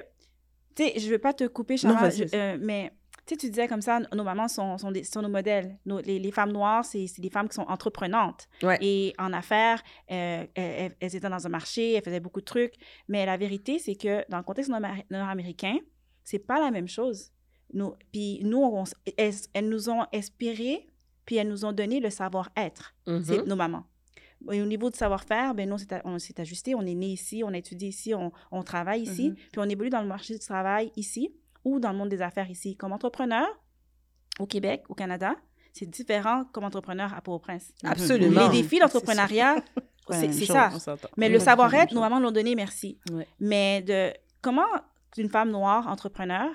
tu 0.74 0.84
sais, 0.84 0.92
je 0.98 1.08
veux 1.10 1.18
pas 1.18 1.32
te 1.32 1.44
couper, 1.44 1.76
Non, 1.84 1.96
je- 2.10 2.24
euh, 2.36 2.56
mais 2.60 2.92
tu 3.28 3.34
sais, 3.34 3.38
tu 3.38 3.50
disais 3.50 3.68
comme 3.68 3.82
ça, 3.82 4.00
nos 4.14 4.24
mamans 4.24 4.48
sont, 4.48 4.78
sont, 4.78 4.90
des- 4.90 5.04
sont 5.04 5.22
nos 5.22 5.28
modèles. 5.28 5.78
Nos- 5.86 6.00
les, 6.00 6.18
les 6.18 6.32
femmes 6.32 6.50
noires, 6.52 6.84
c'est 6.84 7.06
des 7.18 7.30
femmes 7.30 7.48
qui 7.48 7.54
sont 7.54 7.66
entreprenantes. 7.68 8.48
Ouais. 8.62 8.78
Et 8.80 9.14
en 9.18 9.32
affaires, 9.32 9.82
euh, 10.10 10.46
elles, 10.54 10.96
elles 10.98 11.14
étaient 11.16 11.28
dans 11.28 11.46
un 11.46 11.50
marché, 11.50 11.92
elles 11.92 12.02
faisaient 12.02 12.20
beaucoup 12.20 12.40
de 12.40 12.46
trucs. 12.46 12.74
Mais 13.06 13.26
la 13.26 13.36
vérité, 13.36 13.78
c'est 13.78 13.94
que 13.94 14.24
dans 14.30 14.38
le 14.38 14.42
contexte 14.44 14.70
nord- 14.70 14.80
nord-américain, 15.10 15.76
c'est 16.24 16.38
pas 16.40 16.58
la 16.60 16.70
même 16.70 16.88
chose. 16.88 17.30
Nous, 17.74 17.94
puis 18.12 18.40
nous, 18.42 18.62
on 18.62 18.84
elles, 19.18 19.34
elles 19.52 19.68
nous 19.68 19.90
ont 19.90 20.06
inspirés, 20.14 20.86
puis 21.26 21.36
elles 21.36 21.48
nous 21.48 21.64
ont 21.66 21.72
donné 21.72 22.00
le 22.00 22.10
savoir-être. 22.10 22.94
Mhm. 23.06 23.22
C'est 23.24 23.46
nos 23.46 23.56
mamans. 23.56 23.84
Et 24.52 24.62
au 24.62 24.66
niveau 24.66 24.88
du 24.88 24.96
savoir-faire, 24.96 25.52
ben 25.54 25.68
nous, 25.68 25.76
on 26.04 26.18
s'est 26.18 26.40
ajusté, 26.40 26.74
on 26.74 26.82
est 26.82 26.94
né 26.94 27.08
ici, 27.08 27.42
on 27.44 27.48
a 27.52 27.58
étudié 27.58 27.88
ici, 27.88 28.14
on, 28.14 28.30
on 28.52 28.62
travaille 28.62 29.02
ici, 29.02 29.30
Mhm. 29.30 29.34
puis 29.34 29.58
on 29.58 29.64
évolue 29.68 29.90
dans 29.90 30.00
le 30.00 30.06
marché 30.06 30.32
du 30.34 30.38
travail 30.40 30.92
ici 30.96 31.32
ou 31.64 31.80
dans 31.80 31.92
le 31.92 31.98
monde 31.98 32.08
des 32.08 32.22
affaires 32.22 32.50
ici. 32.50 32.76
Comme 32.76 32.92
entrepreneur, 32.92 33.46
au 34.38 34.46
Québec, 34.46 34.84
au 34.88 34.94
Canada, 34.94 35.34
c'est 35.72 35.86
différent 35.88 36.44
comme 36.52 36.64
entrepreneur 36.64 37.12
à 37.14 37.20
Port-au-Prince. 37.20 37.72
Absolument. 37.84 38.48
Les 38.48 38.62
défis 38.62 38.78
d'entrepreneuriat, 38.80 39.56
c'est 40.10 40.32
ça. 40.32 40.70
Mais 41.16 41.28
le 41.28 41.38
savoir-être, 41.38 41.92
nos 41.94 42.00
mamans 42.00 42.20
l'ont 42.20 42.30
donné, 42.32 42.54
merci. 42.54 42.98
Ouais. 43.12 43.26
Mais 43.40 43.82
de 43.82 44.12
comment 44.40 44.66
une 45.16 45.28
femme 45.28 45.50
noire 45.50 45.86
entrepreneur, 45.88 46.48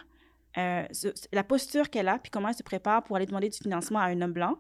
euh, 0.58 0.84
ce- 0.92 1.08
la 1.32 1.44
posture 1.44 1.90
qu'elle 1.90 2.08
a, 2.08 2.20
puis 2.20 2.30
comment 2.32 2.48
elle 2.50 2.56
se 2.56 2.64
prépare 2.64 3.04
pour 3.04 3.16
aller 3.16 3.26
demander 3.26 3.50
du 3.50 3.58
financement 3.58 4.00
à 4.00 4.06
un 4.06 4.22
homme 4.22 4.34
blanc, 4.34 4.58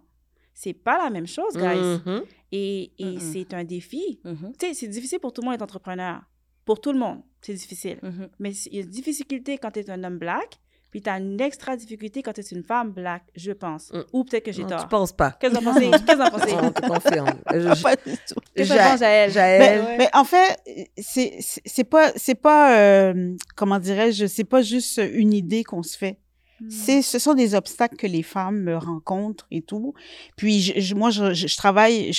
c'est 0.53 0.73
pas 0.73 0.97
la 1.03 1.09
même 1.09 1.27
chose, 1.27 1.53
guys. 1.55 1.99
Mhm. 2.05 2.23
Et, 2.51 2.91
et 2.99 3.19
c'est 3.19 3.53
un 3.53 3.63
défi. 3.63 4.19
Mhm, 4.23 4.53
Tu 4.59 4.67
sais, 4.67 4.73
c'est 4.73 4.87
difficile 4.87 5.19
pour 5.19 5.33
tout 5.33 5.41
le 5.41 5.45
monde 5.45 5.53
d'être 5.55 5.63
entrepreneur. 5.63 6.21
Pour 6.65 6.79
tout 6.79 6.91
le 6.93 6.99
monde, 6.99 7.21
c'est 7.45 7.53
difficile. 7.53 7.97
mhm. 8.01 8.29
Mais 8.39 8.51
il 8.51 8.75
y 8.75 8.79
a 8.79 8.81
une 8.83 8.89
difficulté 8.89 9.57
quand 9.57 9.71
tu 9.71 9.79
es 9.79 9.89
un 9.89 10.03
homme 10.03 10.17
black, 10.17 10.59
puis 10.91 11.01
tu 11.01 11.09
as 11.09 11.17
une 11.17 11.41
extra 11.41 11.75
difficulté 11.75 12.21
quand 12.21 12.33
tu 12.33 12.41
es 12.41 12.43
une 12.51 12.63
femme 12.63 12.91
black, 12.91 13.23
je 13.35 13.51
pense. 13.51 13.91
Mm. 13.91 14.01
Ou 14.13 14.23
peut-être 14.25 14.45
que 14.45 14.51
j'ai 14.51 14.61
Non, 14.61 14.69
tort. 14.69 14.81
Tu 14.83 14.87
penses 14.89 15.11
pas. 15.11 15.31
Qu'est-ce 15.39 15.51
que 15.55 15.59
vous 15.59 15.67
en 15.67 15.73
pensez? 15.73 15.89
Qu'est-ce 15.89 16.03
que 16.03 16.15
vous 16.15 16.21
en 16.21 16.29
pensez? 16.29 16.53
On 16.53 16.71
te 16.71 16.87
confirme. 16.87 17.27
Je- 17.51 17.81
Pas 17.81 17.95
du 17.95 18.01
tout. 18.27 18.35
Qu'est-ce 18.55 18.69
que 18.69 18.97
Jaël? 18.99 19.31
Jaël, 19.31 19.83
Mais, 19.87 19.97
mais 19.97 20.09
en 20.13 20.23
fait, 20.23 20.59
c'est 20.97 21.37
c'est- 21.39 21.61
c'est 21.65 21.83
pas 21.83 22.11
c'est 22.15 22.35
pas 22.35 22.77
euh, 22.77 23.35
comment 23.55 23.79
dirais-je, 23.79 24.27
c'est 24.27 24.43
pas 24.43 24.61
juste 24.61 25.01
une 25.13 25.33
idée 25.33 25.63
qu'on 25.63 25.81
se 25.81 25.97
fait. 25.97 26.19
Hmm. 26.61 26.69
C'est 26.69 27.01
ce 27.01 27.19
sont 27.19 27.33
des 27.33 27.55
obstacles 27.55 27.95
que 27.95 28.07
les 28.07 28.23
femmes 28.23 28.69
rencontrent 28.69 29.47
et 29.51 29.61
tout. 29.61 29.93
Puis 30.37 30.61
je, 30.61 30.79
je- 30.79 30.95
moi 30.95 31.09
je, 31.09 31.33
je- 31.33 31.57
travaille 31.57 32.11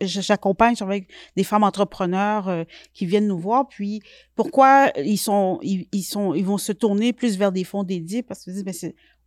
j'accompagne 0.00 0.74
avec 0.80 1.08
des 1.36 1.44
femmes 1.44 1.64
entrepreneurs 1.64 2.48
euh, 2.48 2.64
qui 2.94 3.06
viennent 3.06 3.26
nous 3.26 3.38
voir 3.38 3.68
puis 3.68 4.00
pourquoi 4.34 4.92
ils 4.98 5.18
sont 5.18 5.58
ils, 5.62 5.86
ils 5.92 6.02
sont 6.04 6.32
ils 6.34 6.44
vont 6.44 6.58
se 6.58 6.72
tourner 6.72 7.12
plus 7.12 7.36
vers 7.36 7.52
des 7.52 7.64
fonds 7.64 7.82
dédiés? 7.82 8.22
Parce 8.22 8.44
disent 8.52 8.64
ben 8.64 8.74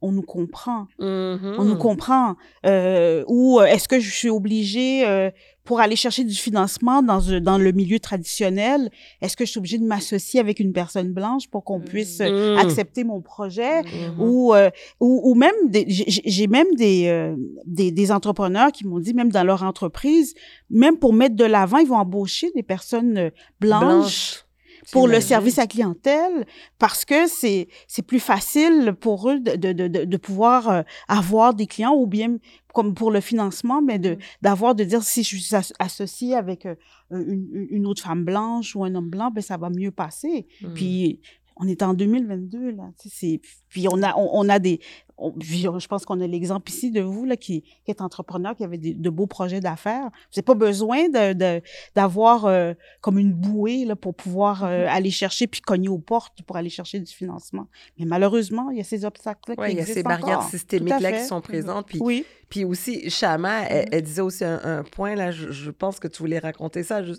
on 0.02 0.12
nous 0.12 0.22
comprend. 0.22 0.88
On 1.00 1.64
nous 1.64 1.78
comprend. 1.78 2.36
Euh, 2.66 3.24
ou 3.28 3.60
euh, 3.60 3.66
est-ce 3.66 3.88
que 3.88 4.00
je 4.00 4.10
suis 4.12 4.30
obligée, 4.30 5.06
euh, 5.08 5.32
pour 5.64 5.80
aller 5.80 5.96
chercher 5.96 6.24
du 6.24 6.36
financement 6.36 7.02
dans, 7.02 7.20
dans 7.42 7.58
le 7.58 7.72
milieu 7.72 8.00
traditionnel, 8.00 8.92
est-ce 9.22 9.36
que 9.36 9.46
je 9.46 9.50
suis 9.52 9.58
obligée 9.58 9.80
de 9.80 9.84
m'associer 9.86 10.40
avec 10.40 10.60
une 10.60 10.74
personne 10.74 11.12
blanche 11.12 11.48
pour 11.50 11.64
qu'on 11.64 11.80
puisse 11.80 12.20
euh, 12.22 12.52
Mhm. 12.54 12.58
accepter 12.60 13.04
mon 13.04 13.20
projet? 13.22 13.82
Mhm. 13.82 14.20
Ou, 14.22 14.54
euh, 14.54 14.70
ou, 15.00 15.22
ou 15.24 15.34
même, 15.34 15.56
j'ai 15.88 16.46
même 16.48 16.76
des, 16.76 17.08
euh, 17.08 17.36
des, 17.66 17.92
des 17.92 18.12
entrepreneurs 18.12 18.72
qui 18.72 18.86
m'ont 18.86 19.00
dit, 19.00 19.16
même 19.16 19.32
dans 19.32 19.44
leur 19.44 19.64
entreprise, 19.64 20.36
même 20.70 20.98
pour 20.98 21.14
mettre 21.14 21.36
de 21.36 21.46
l'avant, 21.46 21.78
ils 21.80 21.88
vont 21.88 21.98
embaucher 21.98 22.52
des 22.56 22.64
personnes 22.64 23.32
blanches 23.60 23.82
Blanche. 23.86 24.45
Pour 24.92 25.08
le 25.08 25.20
service 25.22 25.60
à 25.60 25.68
clientèle 25.68 26.46
parce 26.80 27.06
que 27.06 27.28
c'est 27.28 27.68
c'est 27.88 28.02
plus 28.02 28.20
facile 28.20 28.94
pour 29.00 29.30
eux 29.30 29.40
de, 29.40 29.56
de, 29.56 29.72
de, 29.74 29.88
de- 30.06 30.18
pouvoir 30.18 30.70
euh, 30.70 30.82
avoir 31.08 31.54
des 31.54 31.68
clients 31.68 31.94
ou 31.96 32.08
bien 32.08 32.38
comme 32.74 32.94
pour 32.94 33.12
le 33.12 33.22
financement 33.22 33.82
mais 33.82 34.00
de 34.00 34.18
d'avoir 34.42 34.76
de 34.76 34.84
dire 34.84 35.04
si 35.04 35.24
je 35.24 35.36
suis 35.38 35.56
as- 35.56 35.74
associée 35.80 36.36
avec 36.36 36.66
euh, 36.66 36.76
une, 37.12 37.68
une 37.70 37.86
autre 37.88 38.02
femme 38.02 38.24
blanche 38.26 38.76
ou 38.76 38.84
un 38.84 38.94
homme 38.96 39.10
blanc 39.10 39.32
ben 39.32 39.42
ça 39.42 39.58
va 39.58 39.70
mieux 39.70 39.92
passer. 39.92 40.48
Mhm. 40.62 40.74
puis 40.74 41.20
on 41.58 41.68
est 41.68 41.82
en 41.84 41.94
2022 41.94 42.72
là 42.72 42.84
c'est 42.98 43.40
puis 43.70 43.88
on 43.90 44.02
a 44.04 44.14
on, 44.18 44.30
on 44.34 44.50
a 44.50 44.60
des 44.60 44.80
on- 45.18 45.34
je 45.40 45.88
pense 45.88 46.04
qu'on 46.06 46.20
a 46.20 46.28
l'exemple 46.28 46.70
ici 46.70 46.92
de 46.92 47.00
vous 47.02 47.24
là 47.24 47.38
qui, 47.38 47.62
qui 47.86 47.92
est 47.92 48.02
entrepreneur 48.02 48.54
qui 48.56 48.64
avait 48.66 48.78
des- 48.78 48.94
de 48.94 49.10
beaux 49.10 49.28
projets 49.28 49.62
d'affaires 49.62 50.04
vous 50.12 50.36
n'avez 50.36 50.42
pas 50.44 50.54
besoin 50.56 51.08
de 51.10 51.62
d'avoir 51.96 52.46
euh, 52.46 52.74
comme 53.02 53.18
une 53.18 53.32
bouée 53.34 53.86
là, 53.86 53.96
pour 53.96 54.16
pouvoir 54.16 54.64
euh, 54.64 54.86
aller 54.90 55.12
chercher 55.12 55.48
puis 55.48 55.62
cogner 55.62 55.88
aux 55.90 55.98
portes 56.00 56.42
pour 56.44 56.58
aller 56.58 56.70
chercher 56.70 57.00
du 57.00 57.12
financement. 57.14 57.68
Mais 57.98 58.06
malheureusement, 58.06 58.70
il 58.72 58.78
y 58.78 58.82
a 58.82 58.84
ces 58.84 59.06
obstacles-là 59.06 59.56
Ouais, 59.58 59.68
qui 59.70 59.74
il 59.74 59.76
y 59.76 59.80
a 59.80 59.82
existent 59.82 60.00
ces 60.00 60.04
barrières 60.04 60.28
encore. 60.40 60.50
Tout 60.50 60.56
à 60.56 60.60
systémiques-là 60.60 61.12
qui 61.14 61.24
sont 61.26 61.42
présentes. 61.42 61.88
Puis, 61.88 62.00
Oui. 62.02 62.26
puis 62.50 62.66
aussi, 62.66 63.10
Shama, 63.10 63.64
elle, 63.70 63.88
elle 63.92 64.02
disait 64.04 64.22
aussi 64.22 64.44
un, 64.44 64.60
un 64.64 64.84
point, 64.84 65.16
là, 65.16 65.32
je, 65.32 65.52
je 65.52 65.72
pense 65.72 66.00
que 66.00 66.08
tu 66.08 66.20
voulais 66.22 66.40
raconter 66.40 66.84
ça. 66.84 67.04
jus- 67.04 67.14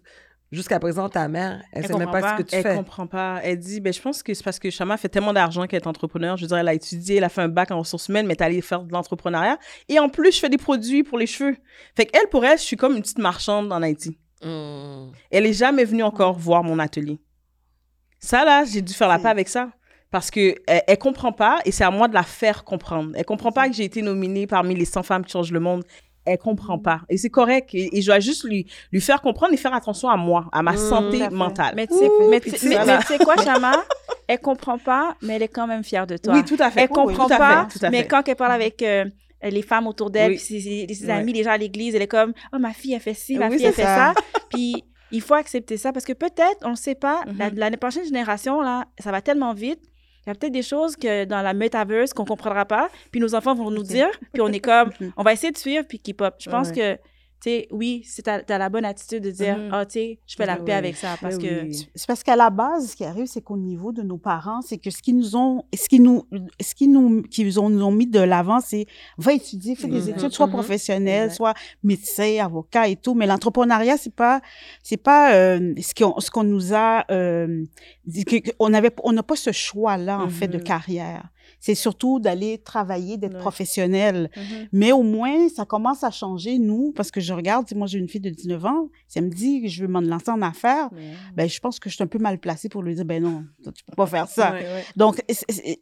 Jusqu'à 0.52 0.78
présent, 0.78 1.08
ta 1.08 1.26
mère, 1.26 1.60
elle 1.72 1.80
ne 1.80 1.84
Elle 1.84 1.86
sait 1.86 1.92
même 1.98 2.06
comprend 2.06 2.12
pas, 2.12 2.20
pas. 2.20 2.36
ce 2.38 2.42
que 2.42 2.48
tu 2.48 2.54
Elle 2.54 2.62
fais. 2.62 2.76
comprend 2.76 3.06
pas. 3.08 3.40
Elle 3.42 3.58
dit, 3.58 3.80
ben, 3.80 3.92
je 3.92 4.00
pense 4.00 4.22
que 4.22 4.32
c'est 4.32 4.44
parce 4.44 4.60
que 4.60 4.70
Chama 4.70 4.96
fait 4.96 5.08
tellement 5.08 5.32
d'argent 5.32 5.66
qu'elle 5.66 5.80
est 5.82 5.86
entrepreneur. 5.88 6.36
Je 6.36 6.42
veux 6.42 6.48
dire, 6.48 6.58
elle 6.58 6.68
a 6.68 6.74
étudié, 6.74 7.16
elle 7.16 7.24
a 7.24 7.28
fait 7.28 7.40
un 7.42 7.48
bac 7.48 7.72
en 7.72 7.80
ressources 7.80 8.08
humaines, 8.08 8.26
mais 8.26 8.34
elle 8.38 8.42
est 8.42 8.46
allée 8.46 8.60
faire 8.62 8.82
de 8.84 8.92
l'entrepreneuriat. 8.92 9.58
Et 9.88 9.98
en 9.98 10.08
plus, 10.08 10.32
je 10.32 10.38
fais 10.38 10.48
des 10.48 10.56
produits 10.56 11.02
pour 11.02 11.18
les 11.18 11.26
cheveux. 11.26 11.56
Fait 11.96 12.06
qu'elle, 12.06 12.28
pour 12.30 12.44
elle, 12.44 12.58
je 12.58 12.62
suis 12.62 12.76
comme 12.76 12.94
une 12.94 13.02
petite 13.02 13.18
marchande 13.18 13.72
en 13.72 13.82
Haïti. 13.82 14.18
Mhm. 14.44 15.10
Elle 15.32 15.46
est 15.46 15.52
jamais 15.52 15.84
venue 15.84 16.04
encore 16.04 16.38
voir 16.38 16.62
mon 16.62 16.78
atelier. 16.78 17.18
Ça, 18.20 18.44
là, 18.44 18.64
j'ai 18.64 18.82
dû 18.82 18.92
faire 18.92 19.08
la 19.08 19.18
paix 19.18 19.28
avec 19.28 19.48
ça. 19.48 19.70
Parce 20.12 20.30
que 20.30 20.54
elle, 20.68 20.82
elle 20.86 20.98
comprend 20.98 21.32
pas 21.32 21.58
et 21.64 21.72
c'est 21.72 21.82
à 21.84 21.90
moi 21.90 22.06
de 22.06 22.14
la 22.14 22.22
faire 22.22 22.62
comprendre. 22.62 23.10
Elle 23.16 23.24
comprend 23.24 23.50
pas 23.50 23.68
que 23.68 23.74
j'ai 23.74 23.82
été 23.84 24.02
nominée 24.02 24.46
parmi 24.46 24.74
les 24.76 24.84
100 24.84 25.02
femmes 25.02 25.24
qui 25.24 25.32
changent 25.32 25.50
le 25.52 25.58
monde. 25.60 25.82
Elle 26.26 26.38
comprend 26.38 26.78
pas. 26.78 27.02
Et 27.08 27.16
c'est 27.16 27.30
correct. 27.30 27.70
Et, 27.74 27.96
et 27.96 28.02
je 28.02 28.06
dois 28.06 28.20
juste 28.20 28.44
lui, 28.44 28.66
lui 28.92 29.00
faire 29.00 29.22
comprendre 29.22 29.52
et 29.54 29.56
faire 29.56 29.72
attention 29.74 30.08
à 30.08 30.16
moi, 30.16 30.46
à 30.52 30.62
ma 30.62 30.72
Mmh, 30.72 30.76
santé 30.76 31.28
mentale. 31.30 31.74
Mais 31.76 31.86
tu 31.86 31.94
sais, 32.50 33.18
quoi, 33.18 33.36
Chama? 33.44 33.84
Elle 34.28 34.40
comprend 34.40 34.76
pas, 34.78 35.14
mais 35.22 35.36
elle 35.36 35.42
est 35.44 35.48
quand 35.48 35.66
même 35.68 35.84
fière 35.84 36.06
de 36.06 36.16
toi. 36.16 36.34
Oui, 36.34 36.44
tout 36.44 36.56
à 36.58 36.70
fait. 36.70 36.80
Elle 36.80 36.88
Oui, 36.90 36.94
comprend 37.14 37.28
pas, 37.28 37.68
fait, 37.70 37.90
mais 37.90 38.06
quand 38.08 38.26
elle 38.28 38.34
parle 38.34 38.52
avec 38.52 38.82
euh, 38.82 39.04
les 39.42 39.62
femmes 39.62 39.86
autour 39.86 40.10
d'elle, 40.10 40.32
Oui. 40.32 40.38
ses, 40.38 40.60
ses- 40.60 40.92
ses 40.92 41.06
Ouais. 41.06 41.12
amis, 41.12 41.32
les 41.32 41.44
gens 41.44 41.52
à 41.52 41.58
l'église, 41.58 41.94
elle 41.94 42.02
est 42.02 42.08
comme 42.08 42.32
Oh, 42.52 42.58
ma 42.58 42.72
fille, 42.72 42.94
elle 42.94 43.00
fait 43.00 43.14
ci, 43.14 43.38
ma 43.38 43.50
fille, 43.50 43.64
elle 43.64 43.72
fait 43.72 43.82
ça. 43.82 44.12
ça. 44.14 44.20
puis 44.50 44.82
il 45.12 45.20
faut 45.20 45.34
accepter 45.34 45.76
ça 45.76 45.92
parce 45.92 46.04
que 46.04 46.12
peut-être, 46.12 46.58
on 46.64 46.70
ne 46.70 46.74
sait 46.76 46.96
pas, 46.96 47.20
la- 47.38 47.50
Mhm. 47.50 47.58
l'année 47.58 47.76
prochaine 47.76 48.04
génération, 48.04 48.60
là, 48.60 48.86
ça 48.98 49.12
va 49.12 49.20
tellement 49.22 49.54
vite. 49.54 49.78
Il 50.26 50.30
y 50.30 50.32
a 50.32 50.34
peut-être 50.34 50.52
des 50.52 50.62
choses 50.62 50.96
que 50.96 51.24
dans 51.24 51.40
la 51.42 51.54
metaverse 51.54 52.12
qu'on 52.12 52.24
comprendra 52.24 52.64
pas, 52.64 52.88
puis 53.12 53.20
nos 53.20 53.34
enfants 53.34 53.54
vont 53.54 53.70
nous 53.70 53.84
dire, 53.84 54.08
puis 54.32 54.42
on 54.42 54.48
est 54.48 54.58
comme, 54.60 54.90
on 55.16 55.22
va 55.22 55.32
essayer 55.32 55.52
de 55.52 55.58
suivre, 55.58 55.84
puis 55.88 55.98
keep 56.00 56.20
up. 56.20 56.34
Je 56.40 56.50
pense 56.50 56.68
Ouais. 56.70 56.74
que, 56.96 56.98
tu 57.40 57.50
sais, 57.50 57.68
oui, 57.70 58.04
tu 58.24 58.30
as, 58.30 58.58
la 58.58 58.68
bonne 58.68 58.84
attitude 58.84 59.22
de 59.22 59.30
dire, 59.30 59.56
Mhm. 59.58 59.68
ah, 59.72 59.84
tu 59.86 59.92
sais, 59.92 60.18
je 60.26 60.36
fais 60.36 60.46
la 60.46 60.54
Ouais, 60.58 60.64
paix 60.64 60.72
avec 60.72 60.96
ça, 60.96 61.16
parce 61.20 61.36
Ouais, 61.36 61.42
que... 61.42 61.62
oui. 61.64 61.88
C'est 61.94 62.06
parce 62.06 62.22
qu'à 62.22 62.34
la 62.36 62.50
base, 62.50 62.90
ce 62.90 62.96
qui 62.96 63.04
arrive, 63.04 63.26
c'est 63.26 63.42
qu'au 63.42 63.56
niveau 63.56 63.92
de 63.92 64.02
nos 64.02 64.16
parents, 64.16 64.62
c'est 64.62 64.78
que 64.78 64.90
ce 64.90 65.02
qui 65.02 65.12
nous 65.12 65.36
ont, 65.36 65.62
ce 65.74 65.88
qui 65.88 66.00
nous, 66.00 66.26
ce 66.60 66.74
qui 66.74 66.88
nous, 66.88 67.22
qui 67.22 67.46
ont, 67.58 67.68
nous 67.68 67.84
ont 67.84 67.90
mis 67.92 68.06
de 68.06 68.20
l'avant, 68.20 68.60
c'est 68.60 68.86
va 69.18 69.32
étudier, 69.34 69.74
fais 69.76 69.88
des 69.88 70.00
Mhm. 70.02 70.08
études, 70.16 70.32
soit 70.32 70.46
Mhm. 70.46 70.52
professionnelles, 70.52 71.24
Exact. 71.24 71.36
soit 71.36 71.54
médecin, 71.82 72.38
avocat 72.42 72.88
et 72.88 72.96
tout. 72.96 73.14
Mais 73.14 73.26
l'entrepreneuriat, 73.26 73.96
c'est 73.98 74.14
pas, 74.14 74.40
c'est 74.82 74.96
pas 74.96 75.34
euh, 75.34 75.74
ce 75.80 75.94
qu'on, 75.94 76.18
ce 76.20 76.30
qu'on 76.30 76.44
nous 76.44 76.72
a, 76.74 77.04
euh, 77.10 77.64
dit 78.06 78.24
on 78.58 78.72
avait, 78.72 78.90
on 79.04 79.12
n'a 79.12 79.22
pas 79.22 79.36
ce 79.36 79.52
choix-là 79.52 80.18
en 80.20 80.28
fait 80.30 80.48
de 80.48 80.58
carrière. 80.58 81.28
C'est 81.60 81.74
surtout 81.74 82.20
d'aller 82.20 82.58
travailler, 82.58 83.16
d'être 83.16 83.34
Ouais. 83.34 83.38
professionnel. 83.40 84.30
Mhm. 84.36 84.42
Mais 84.72 84.92
au 84.92 85.02
moins, 85.02 85.48
ça 85.48 85.64
commence 85.64 86.04
à 86.04 86.10
changer, 86.10 86.58
nous, 86.58 86.92
parce 86.94 87.10
que 87.10 87.20
je 87.20 87.32
regarde, 87.32 87.66
moi, 87.74 87.86
j'ai 87.86 87.98
une 87.98 88.08
fille 88.08 88.20
de 88.20 88.30
19 88.30 88.64
ans, 88.64 88.88
si 89.08 89.18
elle 89.18 89.24
me 89.26 89.30
dit 89.30 89.62
que 89.62 89.68
je 89.68 89.82
veux 89.82 89.88
m'en 89.88 90.00
lancer 90.00 90.30
en 90.30 90.42
affaires, 90.42 90.90
ben, 91.34 91.48
je 91.48 91.58
pense 91.60 91.78
que 91.78 91.88
je 91.90 91.94
suis 91.94 92.04
un 92.04 92.06
peu 92.06 92.18
mal 92.18 92.38
placée 92.38 92.68
pour 92.68 92.82
lui 92.82 92.94
dire, 92.94 93.04
ben 93.04 93.22
non, 93.22 93.44
toi, 93.62 93.72
tu 93.72 93.84
peux 93.84 93.94
pas 93.96 94.06
faire 94.06 94.28
ça. 94.28 94.52
Ouais, 94.52 94.60
ouais. 94.60 94.84
Donc, 94.96 95.22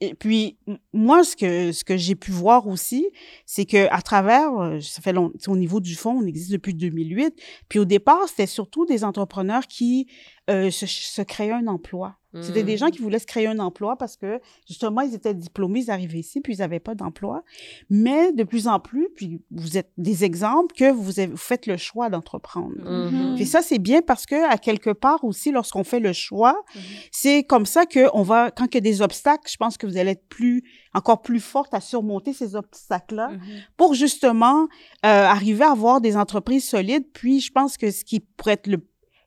et- 0.00 0.14
puis, 0.14 0.56
moi, 0.92 1.24
ce 1.24 1.36
que, 1.36 1.72
ce 1.72 1.84
que 1.84 1.96
j'ai 1.96 2.14
pu 2.14 2.30
voir 2.30 2.66
aussi, 2.66 3.06
c'est 3.46 3.64
que 3.64 3.86
à 3.90 4.00
travers, 4.02 4.52
euh, 4.58 4.80
ça 4.80 5.00
fait 5.02 5.12
long, 5.12 5.32
au 5.46 5.56
niveau 5.56 5.80
du 5.80 5.94
fonds, 5.94 6.18
on 6.22 6.26
existe 6.26 6.50
depuis 6.52 6.74
2008. 6.74 7.34
Puis 7.68 7.78
au 7.78 7.84
départ, 7.84 8.28
c'était 8.28 8.46
surtout 8.46 8.86
des 8.86 9.04
entrepreneurs 9.04 9.66
qui 9.66 10.06
euh, 10.50 10.70
se, 10.70 10.86
se 10.86 11.22
créaient 11.22 11.52
un 11.52 11.66
emploi. 11.66 12.16
C'était 12.42 12.64
des 12.64 12.76
gens 12.76 12.88
qui 12.90 12.98
voulaient 12.98 13.20
se 13.20 13.26
créer 13.26 13.46
un 13.46 13.60
emploi 13.60 13.96
parce 13.96 14.16
que, 14.16 14.40
justement, 14.66 15.02
ils 15.02 15.14
étaient 15.14 15.34
diplômés, 15.34 15.82
ils 15.82 15.90
arrivaient 15.92 16.18
ici, 16.18 16.40
puis 16.40 16.54
ils 16.54 16.58
n'avaient 16.58 16.80
pas 16.80 16.96
d'emploi. 16.96 17.44
Mais 17.90 18.32
de 18.32 18.42
plus 18.42 18.66
en 18.66 18.80
plus, 18.80 19.08
puis 19.14 19.40
vous 19.52 19.78
êtes 19.78 19.92
des 19.98 20.24
exemples 20.24 20.74
que 20.74 20.90
vous, 20.90 21.20
avez, 21.20 21.28
vous 21.28 21.36
faites 21.36 21.68
le 21.68 21.76
choix 21.76 22.10
d'entreprendre. 22.10 22.74
Mhm. 22.84 23.36
Puis 23.36 23.46
ça, 23.46 23.62
c'est 23.62 23.78
bien 23.78 24.02
parce 24.02 24.26
que, 24.26 24.50
à 24.50 24.58
quelque 24.58 24.90
part 24.90 25.22
aussi, 25.22 25.52
lorsqu'on 25.52 25.84
fait 25.84 26.00
le 26.00 26.12
choix, 26.12 26.60
Mhm. 26.74 26.82
c'est 27.12 27.44
comme 27.44 27.66
ça 27.66 27.86
que 27.86 28.08
on 28.14 28.22
va, 28.22 28.50
quand 28.50 28.64
il 28.64 28.74
y 28.74 28.78
a 28.78 28.80
des 28.80 29.00
obstacles, 29.00 29.48
je 29.48 29.56
pense 29.56 29.76
que 29.78 29.86
vous 29.86 29.96
allez 29.96 30.10
être 30.10 30.28
plus, 30.28 30.64
encore 30.92 31.22
plus 31.22 31.38
forte 31.38 31.72
à 31.72 31.80
surmonter 31.80 32.32
ces 32.32 32.56
obstacles-là 32.56 33.30
pour 33.76 33.94
justement 33.94 34.62
euh, 34.62 34.66
arriver 35.02 35.62
à 35.64 35.70
avoir 35.70 36.00
des 36.00 36.16
entreprises 36.16 36.68
solides. 36.68 37.06
Puis, 37.12 37.38
je 37.38 37.52
pense 37.52 37.76
que 37.76 37.92
ce 37.92 38.04
qui 38.04 38.18
pourrait 38.18 38.54
être 38.54 38.66
le, 38.66 38.84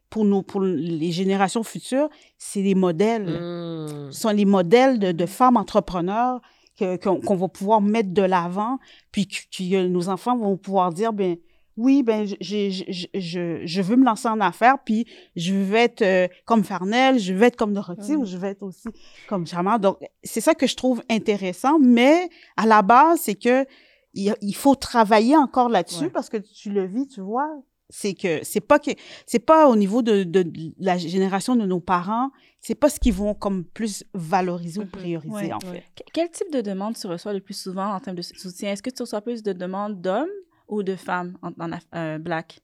pour 0.10 0.24
nous, 0.26 0.42
pour 0.44 0.62
les 0.62 1.12
générations 1.12 1.64
futures, 1.64 2.10
c'est 2.38 2.62
les 2.62 2.76
modèles. 2.76 3.26
Mhm. 3.26 4.12
Ce 4.12 4.22
sont 4.22 4.30
les 4.30 4.46
modèles 4.46 5.00
de, 5.00 5.12
de 5.12 5.26
femmes 5.26 5.58
entrepreneurs 5.58 6.40
qu'on 6.80 6.98
qu'on 7.20 7.36
va 7.36 7.48
pouvoir 7.48 7.82
mettre 7.82 8.12
de 8.14 8.22
l'avant, 8.22 8.78
puis 9.12 9.28
que, 9.28 9.38
que 9.52 9.88
nos 9.88 10.10
enfants 10.10 10.38
vont 10.38 10.58
pouvoir 10.58 10.94
dire, 10.94 11.12
ben 11.12 11.38
oui, 11.76 12.02
ben 12.04 12.26
j'ai- 12.40 12.72
je, 12.72 13.06
je, 13.14 13.62
je 13.66 13.82
veux 13.82 13.96
me 13.96 14.06
lancer 14.06 14.28
en 14.28 14.40
affaires, 14.42 14.78
puis 14.84 15.06
je 15.36 15.54
veux 15.54 15.76
être 15.76 16.02
euh, 16.02 16.28
comme 16.46 16.64
Farnell, 16.64 17.20
je 17.20 17.34
veux 17.34 17.44
être 17.44 17.56
comme 17.56 17.74
Dorothy, 17.74 18.14
Mhm. 18.14 18.22
ou 18.22 18.26
je 18.26 18.38
veux 18.38 18.48
être 18.48 18.64
aussi 18.64 18.88
comme 19.28 19.46
Charmant. 19.46 19.78
Donc, 19.80 19.98
c'est 20.24 20.42
ça 20.42 20.54
que 20.56 20.66
je 20.68 20.76
trouve 20.76 21.02
intéressant, 21.10 21.78
mais 21.80 22.30
à 22.58 22.66
la 22.66 22.82
base, 22.82 23.20
c'est 23.22 23.36
que 23.36 23.66
il, 24.14 24.34
il 24.42 24.56
faut 24.56 24.74
travailler 24.76 25.36
encore 25.38 25.70
là-dessus, 25.70 26.06
Ouais. 26.06 26.10
parce 26.10 26.30
que 26.30 26.38
tu 26.38 26.72
le 26.72 26.86
vis, 26.86 27.08
tu 27.08 27.22
vois, 27.22 27.50
c'est 27.90 28.14
que 28.14 28.44
c'est 28.44 28.60
pas 28.62 28.80
que 28.80 28.92
c'est 29.26 29.40
pas 29.40 29.68
au 29.70 29.76
niveau 29.76 30.02
de, 30.02 30.24
de, 30.24 30.44
de 30.44 30.74
la 30.78 30.98
génération 30.98 31.56
de 31.56 31.66
nos 31.66 31.80
parents, 31.80 32.32
c'est 32.60 32.76
pas 32.76 32.90
ce 32.90 33.00
qu'ils 33.00 33.14
vont 33.14 33.34
comme 33.34 33.64
plus 33.64 34.04
valoriser 34.14 34.80
ou 34.80 34.84
Mhm. 34.84 34.90
prioriser 34.90 35.34
Ouais. 35.34 35.54
en 35.54 35.60
fait. 35.60 35.70
Ouais. 35.72 35.86
Quel 36.14 36.30
type 36.30 36.52
de 36.52 36.62
demande 36.62 36.96
tu 36.98 37.08
reçois 37.08 37.34
le 37.34 37.40
plus 37.40 37.54
souvent 37.60 37.94
en 37.94 38.00
termes 38.00 38.18
de 38.18 38.22
soutien? 38.22 38.72
Est-ce 38.74 38.84
que 38.84 38.90
tu 38.90 39.02
reçois 39.04 39.22
plus 39.22 39.42
de 39.44 39.54
demandes 39.54 40.02
d'hommes 40.02 40.28
ou 40.68 40.84
de 40.84 40.96
femmes 40.96 41.38
en, 41.42 41.52
en 41.64 41.78
euh, 41.96 42.18
black? 42.18 42.60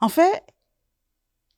En 0.00 0.08
fait, 0.08 0.42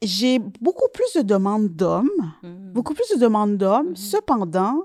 j'ai 0.03 0.39
beaucoup 0.39 0.89
plus 0.93 1.15
de 1.17 1.23
demandes 1.23 1.69
d'hommes, 1.75 2.11
Mhm. 2.43 2.73
beaucoup 2.73 2.95
plus 2.95 3.09
de 3.15 3.19
demandes 3.21 3.57
d'hommes. 3.57 3.91
Mhm. 3.91 3.97
Cependant, 3.97 4.85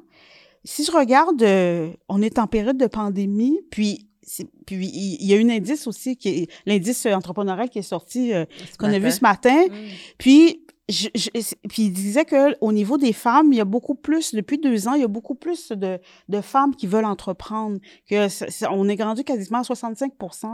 si 0.64 0.84
je 0.84 0.92
regarde, 0.92 1.42
euh, 1.44 1.92
on 2.08 2.22
est 2.22 2.40
en 2.40 2.48
période 2.48 2.78
de 2.78 2.88
pandémie, 2.88 3.60
puis 3.70 4.09
puis 4.66 4.88
il 4.94 5.26
y 5.26 5.34
a 5.34 5.38
un 5.38 5.50
indice 5.50 5.88
aussi 5.88 6.16
qui 6.18 6.30
est 6.30 6.48
l'indice 6.66 7.06
entrepreneurial 7.06 7.70
qui 7.70 7.80
est 7.80 7.84
sorti 7.84 8.34
euh, 8.34 8.46
qu'on 8.78 8.88
a 8.94 9.00
vu 9.00 9.12
ce 9.12 9.22
matin. 9.22 9.66
Mhm. 9.68 9.76
Puis, 10.18 10.62
je, 10.88 11.08
je- 11.14 11.30
puis 11.68 11.84
il 11.84 11.92
disait 11.94 12.26
que 12.26 12.56
au 12.62 12.72
niveau 12.72 12.98
des 12.98 13.14
femmes, 13.14 13.54
il 13.54 13.58
y 13.58 13.62
a 13.62 13.66
beaucoup 13.66 13.94
plus, 13.94 14.34
depuis 14.34 14.58
deux 14.58 14.88
ans, 14.88 14.94
il 14.96 15.02
y 15.02 15.04
a 15.04 15.08
beaucoup 15.08 15.36
plus 15.36 15.70
de, 15.72 16.00
de 16.30 16.42
femmes 16.42 16.76
qui 16.76 16.88
veulent 16.88 17.06
entreprendre. 17.06 17.78
Que 18.10 18.28
on 18.72 18.90
est 18.90 19.02
rendu 19.04 19.24
quasiment 19.24 19.60
à 19.60 19.62
65% 19.62 20.48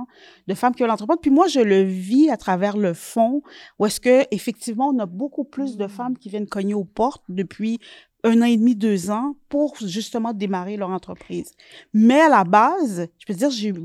de 0.48 0.54
femmes 0.54 0.76
qui 0.76 0.84
veulent 0.84 0.92
entreprendre. 0.92 1.22
Puis 1.22 1.32
moi, 1.32 1.48
je 1.48 1.62
le 1.62 1.84
vis 1.84 2.30
à 2.30 2.36
travers 2.38 2.76
le 2.76 2.94
fond, 2.94 3.44
où 3.80 3.86
est-ce 3.86 4.02
que 4.02 4.24
effectivement, 4.32 4.90
on 4.90 5.00
a 5.00 5.06
beaucoup 5.06 5.46
plus 5.46 5.78
de 5.78 5.88
femmes 5.88 6.18
qui 6.18 6.28
viennent 6.30 6.48
cogner 6.48 6.74
aux 6.74 6.84
portes 6.84 7.24
depuis 7.30 7.80
un 8.26 8.42
an 8.42 8.46
et 8.46 8.58
demi, 8.58 8.76
deux 8.76 9.12
ans, 9.12 9.36
pour 9.48 9.76
justement 9.78 10.34
démarrer 10.34 10.76
leur 10.78 10.90
entreprise. 10.90 11.52
Mais 11.94 12.20
à 12.20 12.30
la 12.30 12.44
base, 12.44 13.08
je 13.20 13.26
peux 13.26 13.34
dire, 13.34 13.50
j'ai 13.52 13.70
eu 13.70 13.76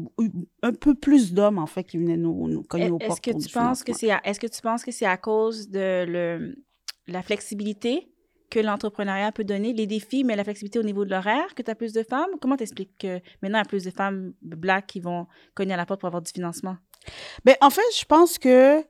un 0.63 0.73
peu 0.73 0.95
plus 0.95 1.33
d'hommes, 1.33 1.59
en 1.59 1.67
fait, 1.67 1.85
qui 1.85 1.99
venaient 1.99 2.17
nous, 2.17 2.49
nous 2.49 2.63
cogner 2.63 2.91
aux 2.91 2.99
Est-ce 2.99 3.07
portes. 3.09 3.21
que 3.21 3.31
pour 3.33 3.41
tu 3.41 3.51
penses 3.51 3.85
que 3.85 3.93
c'est 3.93 4.11
à- 4.11 4.21
est-ce 4.25 4.41
que 4.41 4.47
tu 4.47 4.61
penses 4.63 4.83
que 4.83 4.91
c'est 4.91 5.07
à 5.07 5.17
cause 5.17 5.69
de 5.69 6.05
le, 6.09 6.57
la 7.07 7.23
flexibilité 7.23 8.09
que 8.51 8.59
l'entrepreneuriat 8.59 9.31
peut 9.31 9.45
donner, 9.45 9.73
les 9.73 9.87
défis, 9.87 10.25
mais 10.25 10.35
la 10.35 10.43
flexibilité 10.43 10.79
au 10.79 10.83
niveau 10.83 11.05
de 11.05 11.11
l'horaire, 11.11 11.55
que 11.55 11.63
tu 11.63 11.71
as 11.71 11.77
plus 11.77 11.93
de 11.93 12.03
femmes? 12.03 12.31
Comment 12.41 12.57
t'expliques 12.57 12.99
que 12.99 13.21
maintenant, 13.43 13.59
il 13.59 13.63
y 13.63 13.67
a 13.67 13.69
plus 13.69 13.85
de 13.85 13.91
femmes 13.91 14.33
black 14.43 14.87
qui 14.89 15.01
vont 15.01 15.27
cogner 15.55 15.75
à 15.75 15.77
la 15.77 15.87
porte 15.87 16.01
pour 16.01 16.09
avoir 16.09 16.23
du 16.23 16.33
financement? 16.33 16.77
Ben, 17.45 17.55
en 17.61 17.71
fait, 17.71 17.81
je 17.99 18.05
pense 18.05 18.39
que 18.39 18.83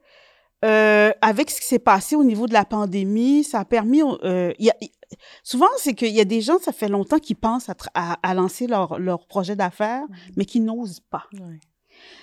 euh, 0.63 1.11
avec 1.21 1.49
ce 1.49 1.59
qui 1.61 1.67
s'est 1.67 1.79
passé 1.79 2.15
au 2.15 2.23
niveau 2.23 2.47
de 2.47 2.53
la 2.53 2.65
pandémie, 2.65 3.43
ça 3.43 3.59
a 3.61 3.65
permis. 3.65 4.01
euh, 4.23 4.53
y 4.59 4.69
a- 4.69 4.75
souvent, 5.43 5.67
c'est 5.77 5.93
qu'il 5.93 6.13
y 6.13 6.19
a 6.21 6.25
des 6.25 6.41
gens, 6.41 6.57
ça 6.59 6.71
fait 6.71 6.87
longtemps, 6.87 7.19
qui 7.19 7.35
pensent 7.35 7.69
à, 7.69 7.75
à- 7.93 8.13
à 8.21 8.33
lancer 8.33 8.67
leur, 8.67 8.99
leur 8.99 9.25
projet 9.27 9.55
d'affaires, 9.55 10.03
mais 10.37 10.45
qui 10.45 10.59
n'osent 10.59 10.99
pas. 10.99 11.23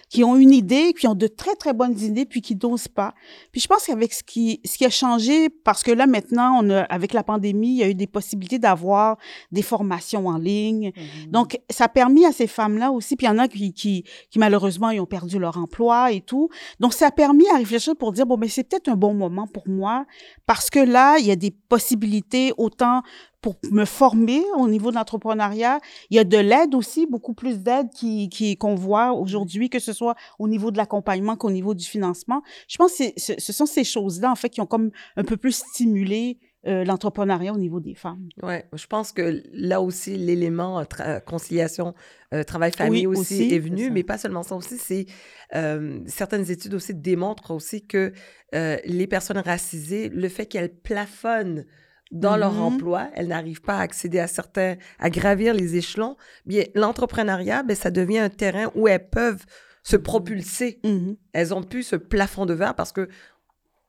Qui 0.09 0.25
ont 0.25 0.37
une 0.37 0.53
idée, 0.53 0.95
qui 0.95 1.07
ont 1.07 1.15
de 1.15 1.27
très, 1.27 1.55
très 1.55 1.73
bonnes 1.73 1.99
idées, 2.01 2.25
puis 2.25 2.41
qui 2.41 2.57
n'osent 2.57 2.89
pas. 2.89 3.15
Puis 3.53 3.61
je 3.61 3.67
pense 3.67 3.85
qu'avec 3.85 4.13
ce 4.13 4.23
qui, 4.23 4.61
ce 4.65 4.79
qui 4.79 4.85
a 4.85 4.91
changé, 4.91 5.51
parce 5.51 5.83
que 5.83 5.91
là, 5.91 6.07
maintenant, 6.07 6.61
on 6.63 6.71
a, 6.71 6.83
avec 6.85 7.13
la 7.13 7.23
pandémie, 7.23 7.71
il 7.71 7.77
y 7.77 7.83
a 7.83 7.89
eu 7.89 7.95
des 7.95 8.07
possibilités 8.07 8.59
d'avoir 8.59 9.19
des 9.53 9.63
formations 9.63 10.27
en 10.27 10.39
ligne. 10.39 10.93
Mhm. 10.97 11.31
Donc, 11.31 11.59
ça 11.71 11.85
a 11.85 11.89
permis 11.89 12.25
à 12.25 12.33
ces 12.33 12.47
femmes-là 12.47 12.91
aussi, 12.91 13.17
puis 13.17 13.27
il 13.27 13.31
y 13.31 13.33
en 13.33 13.39
a 13.39 13.49
qui, 13.49 13.73
qui, 13.73 14.05
qui 14.31 14.39
malheureusement, 14.39 14.91
ils 14.91 15.01
ont 15.01 15.07
perdu 15.07 15.39
leur 15.39 15.59
emploi 15.59 16.13
et 16.13 16.21
tout. 16.21 16.49
Donc, 16.81 16.95
ça 16.95 17.09
a 17.09 17.11
permis 17.11 17.49
à 17.51 17.57
réfléchir 17.57 17.95
pour 17.97 18.13
dire, 18.13 18.27
bon, 18.27 18.37
mais 18.37 18.49
c'est 18.49 18.65
peut-être 18.65 18.89
un 18.89 18.97
bon 18.97 19.15
moment 19.15 19.47
pour 19.47 19.69
moi, 19.69 20.07
parce 20.47 20.71
que 20.71 20.81
là, 20.81 21.19
il 21.19 21.27
y 21.27 21.31
a 21.31 21.37
des 21.37 21.51
possibilités 21.51 22.53
autant 22.57 23.03
pour 23.41 23.57
me 23.71 23.85
former 23.85 24.43
au 24.57 24.69
niveau 24.69 24.91
de 24.91 24.97
l'entrepreneuriat. 24.97 25.79
Il 26.11 26.17
y 26.17 26.19
a 26.19 26.25
de 26.25 26.39
l'aide 26.39 26.75
aussi, 26.75 27.07
beaucoup 27.07 27.35
plus 27.35 27.61
d'aide 27.61 27.89
qui, 27.91 28.29
qui, 28.29 28.57
qu'on 28.57 28.75
voit 28.75 29.13
aujourd'hui, 29.13 29.71
que 29.71 29.79
ce 29.79 29.93
soit 29.93 30.17
au 30.39 30.49
niveau 30.49 30.71
de 30.71 30.77
l'accompagnement 30.77 31.37
qu'au 31.37 31.51
niveau 31.51 31.75
du 31.75 31.85
financement. 31.85 32.43
Je 32.69 32.77
pense 32.77 32.97
que 32.97 33.05
ce, 33.17 33.35
ce 33.39 33.53
sont 33.53 33.67
ces 33.67 33.85
choses-là, 33.85 34.31
en 34.31 34.35
fait, 34.35 34.49
qui 34.49 34.61
ont 34.61 34.67
comme 34.67 34.91
un 35.17 35.25
peu 35.25 35.37
plus 35.37 35.53
stimulé 35.53 36.39
euh, 36.67 36.85
l'entrepreneuriat 36.85 37.53
au 37.53 37.59
niveau 37.59 37.79
des 37.79 37.95
femmes. 37.95 38.29
Ouais, 38.43 38.69
je 38.75 38.87
pense 38.89 39.13
que 39.13 39.41
là 39.53 39.81
aussi, 39.81 40.17
l'élément 40.17 40.81
euh, 40.81 40.83
tra- 40.83 41.23
conciliation, 41.23 41.95
euh, 42.35 42.43
travail-famille 42.43 43.07
Oui, 43.07 43.21
aussi, 43.21 43.45
aussi, 43.45 43.55
est 43.55 43.61
venu, 43.61 43.91
mais 43.91 44.03
pas 44.03 44.19
seulement 44.19 44.43
ça 44.43 44.57
aussi, 44.57 44.77
c'est 44.77 45.07
euh, 45.55 46.01
certaines 46.07 46.51
études 46.51 46.75
aussi 46.75 46.95
démontrent 46.95 47.53
aussi 47.53 47.87
que 47.87 48.13
euh, 48.57 48.77
les 48.85 49.07
personnes 49.07 49.39
racisées, 49.39 50.09
le 50.09 50.29
fait 50.29 50.47
qu'elles 50.47 50.75
plafonnent 50.75 51.65
dans 52.11 52.37
leur 52.37 52.53
Mhm. 52.55 52.63
emploi, 52.63 53.09
elles 53.15 53.29
n'arrivent 53.29 53.61
pas 53.63 53.79
à 53.79 53.81
accéder 53.83 54.19
à 54.19 54.27
certains, 54.27 54.77
à 54.99 55.11
gravir 55.11 55.55
les 55.55 55.77
échelons, 55.77 56.17
bien 56.47 56.65
l'entrepreneuriat, 56.75 57.63
ben, 57.63 57.77
ça 57.77 57.91
devient 57.91 58.19
un 58.19 58.31
terrain 58.31 58.71
où 58.75 58.89
elles 58.89 59.09
peuvent 59.09 59.45
se 59.83 59.97
propulser. 59.97 60.81
Mhm. 60.85 61.17
Elles 61.33 61.55
ont 61.55 61.63
plus 61.63 61.83
ce 61.83 61.97
plafond 61.97 62.47
de 62.47 62.55
verre 62.55 62.75
parce 62.75 62.93
que 62.93 63.09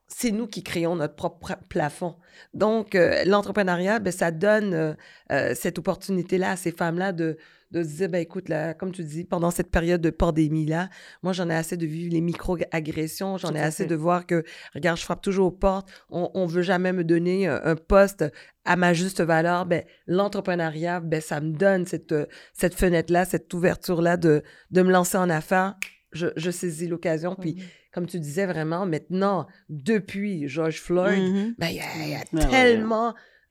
c'est 0.06 0.32
nous 0.32 0.46
qui 0.46 0.62
créons 0.62 0.96
notre 0.96 1.14
propre 1.14 1.54
plafond. 1.68 2.16
Donc, 2.52 2.94
euh, 2.94 3.22
l'entrepreneuriat, 3.24 4.00
ben, 4.00 4.12
ça 4.12 4.30
donne 4.30 4.74
euh, 4.74 4.94
euh, 5.30 5.54
cette 5.54 5.78
opportunité-là 5.78 6.52
à 6.52 6.56
ces 6.56 6.72
femmes-là 6.72 7.12
de, 7.12 7.38
de 7.70 7.82
se 7.84 7.88
dire, 7.96 8.08
ben, 8.08 8.18
écoute, 8.20 8.48
là, 8.48 8.74
comme 8.74 8.90
tu 8.90 9.04
dis, 9.04 9.24
pendant 9.24 9.50
cette 9.50 9.70
période 9.70 10.00
de 10.00 10.10
pandémie-là, 10.10 10.88
moi, 11.22 11.32
j'en 11.32 11.48
ai 11.50 11.54
assez 11.54 11.76
de 11.76 11.86
vivre 11.86 12.12
les 12.12 12.20
micro-agressions, 12.20 13.36
j'en 13.38 13.54
ai 13.54 13.60
assez 13.60 13.84
fait. 13.84 13.88
de 13.88 13.94
voir 13.94 14.26
que, 14.26 14.42
regarde, 14.74 14.98
je 14.98 15.04
frappe 15.04 15.22
toujours 15.22 15.46
aux 15.48 15.50
portes, 15.52 15.88
on 16.10 16.46
ne 16.46 16.50
veut 16.50 16.62
jamais 16.62 16.92
me 16.92 17.04
donner 17.04 17.46
un, 17.46 17.60
un 17.64 17.76
poste 17.76 18.24
à 18.64 18.76
ma 18.76 18.92
juste 18.92 19.20
valeur. 19.20 19.66
Ben, 19.66 19.84
l'entrepreneuriat, 20.06 21.00
ben, 21.00 21.20
ça 21.20 21.40
me 21.40 21.52
donne 21.52 21.86
cette, 21.86 22.12
euh, 22.12 22.26
cette 22.52 22.74
fenêtre-là, 22.74 23.24
cette 23.24 23.52
ouverture-là 23.54 24.16
de, 24.16 24.42
de 24.70 24.82
me 24.82 24.90
lancer 24.90 25.16
en 25.18 25.30
affaires. 25.30 25.76
Je, 26.12 26.26
je 26.36 26.50
saisis 26.50 26.88
l'occasion, 26.88 27.36
puis 27.36 27.62
comme 27.92 28.06
tu 28.06 28.18
disais 28.18 28.46
vraiment, 28.46 28.84
maintenant, 28.86 29.46
depuis 29.68 30.48
George 30.48 30.80
Floyd, 30.80 31.22
Mhm. 31.22 31.54
ben, 31.58 31.68
il 31.68 31.76
y 31.76 31.80
a, 31.80 31.84
il 32.04 32.10
y 32.10 32.14
a 32.14 32.18
Ouais, 32.18 32.44
ouais, 32.46 32.50
ouais. 32.76 32.76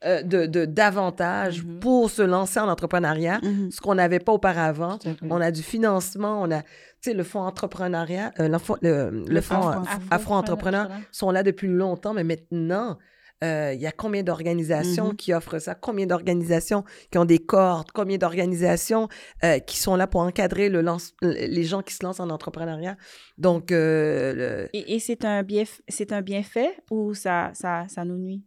Euh, 0.05 0.21
de, 0.23 0.45
de- 0.45 0.65
d'avantages 0.65 1.63
Mhm. 1.63 1.79
pour 1.79 2.09
se 2.09 2.21
lancer 2.21 2.59
en 2.59 2.69
entrepreneuriat, 2.69 3.39
Mhm. 3.43 3.69
ce 3.71 3.81
qu'on 3.81 3.95
n'avait 3.95 4.19
pas 4.19 4.31
auparavant. 4.31 4.97
On 5.29 5.41
a 5.41 5.51
du 5.51 5.62
financement, 5.63 6.41
on 6.41 6.51
a, 6.51 6.62
tu 6.62 6.67
sais, 7.01 7.13
le 7.13 7.23
fonds 7.23 7.41
entrepreneuriat, 7.41 8.31
euh, 8.39 8.47
l'enfant- 8.47 8.77
le, 8.81 9.09
le, 9.27 9.41
fonds 9.41 9.55
Afro- 9.69 9.81
euh, 9.81 9.99
Afro-entrepreneur 10.12 10.88
sont 11.12 11.31
là 11.31 11.43
depuis 11.43 11.67
longtemps, 11.67 12.13
mais 12.13 12.23
maintenant, 12.23 12.97
euh, 13.43 13.71
il 13.73 13.79
y 13.81 13.88
a 13.88 13.91
combien 13.93 14.21
d'organisations 14.23 15.09
Mhm. 15.09 15.15
qui 15.15 15.33
offrent 15.33 15.59
ça? 15.59 15.73
Combien 15.75 16.05
d'organisations 16.05 16.83
qui 17.12 17.17
ont 17.17 17.25
des 17.25 17.39
cordes? 17.39 17.91
Combien 17.93 18.17
d'organisations 18.17 19.07
euh, 19.45 19.59
qui 19.59 19.77
sont 19.77 19.95
là 19.95 20.07
pour 20.07 20.21
encadrer 20.21 20.67
le 20.69 20.81
lance- 20.81 21.13
les 21.21 21.63
gens 21.63 21.81
qui 21.81 21.93
se 21.93 22.03
lancent 22.05 22.19
en 22.19 22.29
entrepreneuriat? 22.29 22.97
Donc, 23.38 23.71
euh, 23.71 24.33
le- 24.33 24.69
Et, 24.73 24.95
et 24.95 24.99
c'est 24.99 25.23
un, 25.25 25.43
bienf- 25.43 25.79
c'est 25.88 26.12
un 26.12 26.21
bienfait 26.21 26.71
ou 26.91 27.13
ça, 27.13 27.51
ça, 27.53 27.85
ça 27.88 28.03
nous 28.05 28.17
nuit? 28.17 28.43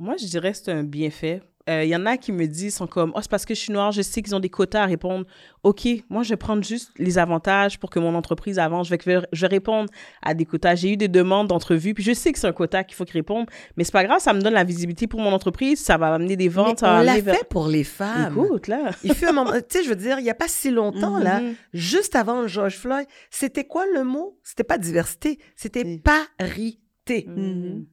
Moi, 0.00 0.16
je 0.18 0.26
dirais 0.26 0.50
que 0.52 0.56
c'est 0.58 0.72
un 0.72 0.82
bienfait. 0.82 1.42
euh, 1.68 1.84
il 1.84 1.90
y 1.90 1.94
en 1.94 2.06
a 2.06 2.16
qui 2.16 2.32
me 2.32 2.46
disent, 2.46 2.74
sont 2.76 2.86
comme, 2.88 3.12
oh, 3.14 3.18
c'est 3.20 3.30
parce 3.30 3.44
que 3.44 3.54
je 3.54 3.60
suis 3.60 3.72
noire, 3.72 3.92
je 3.92 4.00
sais 4.02 4.22
qu'ils 4.22 4.34
ont 4.34 4.40
des 4.40 4.48
quotas 4.48 4.82
à 4.82 4.86
répondre. 4.86 5.26
OK, 5.62 5.86
moi, 6.08 6.22
je 6.24 6.30
vais 6.30 6.36
prendre 6.38 6.64
juste 6.64 6.90
les 6.98 7.18
avantages 7.18 7.78
pour 7.78 7.90
que 7.90 8.00
mon 8.00 8.14
entreprise 8.14 8.58
avance. 8.58 8.88
Je 8.88 8.94
vais, 8.96 9.18
je 9.30 9.40
vais 9.42 9.46
répondre 9.46 9.88
à 10.22 10.32
des 10.34 10.46
quotas. 10.46 10.74
J'ai 10.74 10.92
eu 10.94 10.96
des 10.96 11.06
demandes 11.06 11.48
d'entrevue, 11.48 11.92
puis 11.94 12.02
je 12.02 12.12
sais 12.12 12.32
que 12.32 12.38
c'est 12.38 12.46
un 12.48 12.52
quota 12.52 12.82
qu'il 12.82 12.96
faut 12.96 13.04
qu'ils 13.04 13.18
répondent, 13.20 13.46
mais 13.76 13.84
c'est 13.84 13.92
pas 13.92 14.02
grave, 14.04 14.20
ça 14.20 14.32
me 14.32 14.40
donne 14.40 14.54
la 14.54 14.64
visibilité 14.64 15.06
pour 15.06 15.20
mon 15.20 15.32
entreprise, 15.32 15.78
ça 15.80 15.96
va 15.98 16.14
amener 16.14 16.34
des 16.36 16.48
ventes. 16.48 16.80
va 16.80 17.00
on 17.00 17.02
l'a 17.02 17.20
vers- 17.20 17.36
fait 17.36 17.48
pour 17.48 17.68
les 17.68 17.84
femmes. 17.84 18.32
Écoute, 18.42 18.66
là. 18.66 18.90
Il 19.04 19.14
fut 19.14 19.26
un 19.26 19.32
moment, 19.32 19.52
tu 19.52 19.60
sais, 19.68 19.84
je 19.84 19.90
veux 19.90 19.96
dire, 19.96 20.18
il 20.18 20.24
n'y 20.24 20.30
a 20.30 20.34
pas 20.34 20.48
si 20.48 20.70
longtemps, 20.70 21.18
là, 21.18 21.40
Mhm. 21.42 21.54
juste 21.74 22.16
avant 22.16 22.48
George 22.48 22.78
Floyd, 22.78 23.06
c'était 23.30 23.64
quoi 23.64 23.84
le 23.94 24.02
mot? 24.02 24.38
C'était 24.42 24.64
pas 24.64 24.78
diversité, 24.78 25.38
c'était 25.54 26.00
parité. 26.02 27.26
Mhm. 27.28 27.84
Tu 27.84 27.86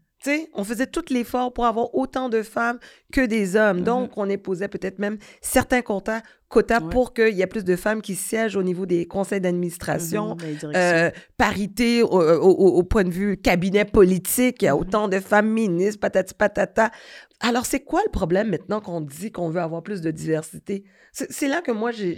on 0.54 0.64
faisait 0.64 0.88
tout 0.88 1.04
l'effort 1.10 1.54
pour 1.54 1.66
avoir 1.66 1.94
autant 1.96 2.30
de 2.30 2.42
femmes 2.42 2.80
que 3.12 3.26
des 3.26 3.56
hommes. 3.56 3.82
Donc, 3.82 4.12
on 4.18 4.30
imposait 4.30 4.68
peut-être 4.68 5.00
même 5.00 5.18
certains 5.42 5.82
quotas, 5.82 6.22
quotas 6.50 6.82
Ouais. 6.82 6.90
pour 6.90 7.14
qu'il 7.14 7.36
y 7.36 7.42
ait 7.42 7.48
plus 7.48 7.64
de 7.66 7.76
femmes 7.76 8.02
qui 8.02 8.16
siègent 8.16 8.56
au 8.56 8.64
niveau 8.64 8.86
des 8.86 9.06
conseils 9.06 9.42
d'administration. 9.42 10.32
Mhm, 10.32 10.38
directions. 10.38 10.72
Euh, 10.76 11.10
parité 11.38 12.04
au, 12.04 12.08
au- 12.10 12.78
au- 12.78 12.84
point 12.84 13.04
de 13.04 13.10
vue 13.12 13.38
cabinet 13.38 13.86
politique, 13.86 14.62
il 14.62 14.66
y 14.66 14.68
a 14.70 14.76
autant 14.78 15.08
de 15.08 15.20
femmes 15.20 15.50
ministres, 15.50 16.00
patati 16.00 16.34
patata. 16.34 16.92
Alors, 17.40 17.66
c'est 17.66 17.82
quoi 17.82 18.02
le 18.06 18.12
problème 18.12 18.50
maintenant 18.50 18.82
qu'on 18.82 19.02
dit 19.02 19.32
qu'on 19.32 19.50
veut 19.50 19.62
avoir 19.62 19.84
plus 19.84 20.02
de 20.02 20.10
diversité? 20.12 20.84
C'est 21.12 21.48
là 21.48 21.62
que 21.62 21.72
moi, 21.72 21.92
j'ai 21.92 22.16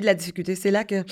de 0.00 0.06
la 0.06 0.14
difficulté. 0.14 0.54
C'est 0.54 0.70
là 0.70 0.84
que 0.84 1.04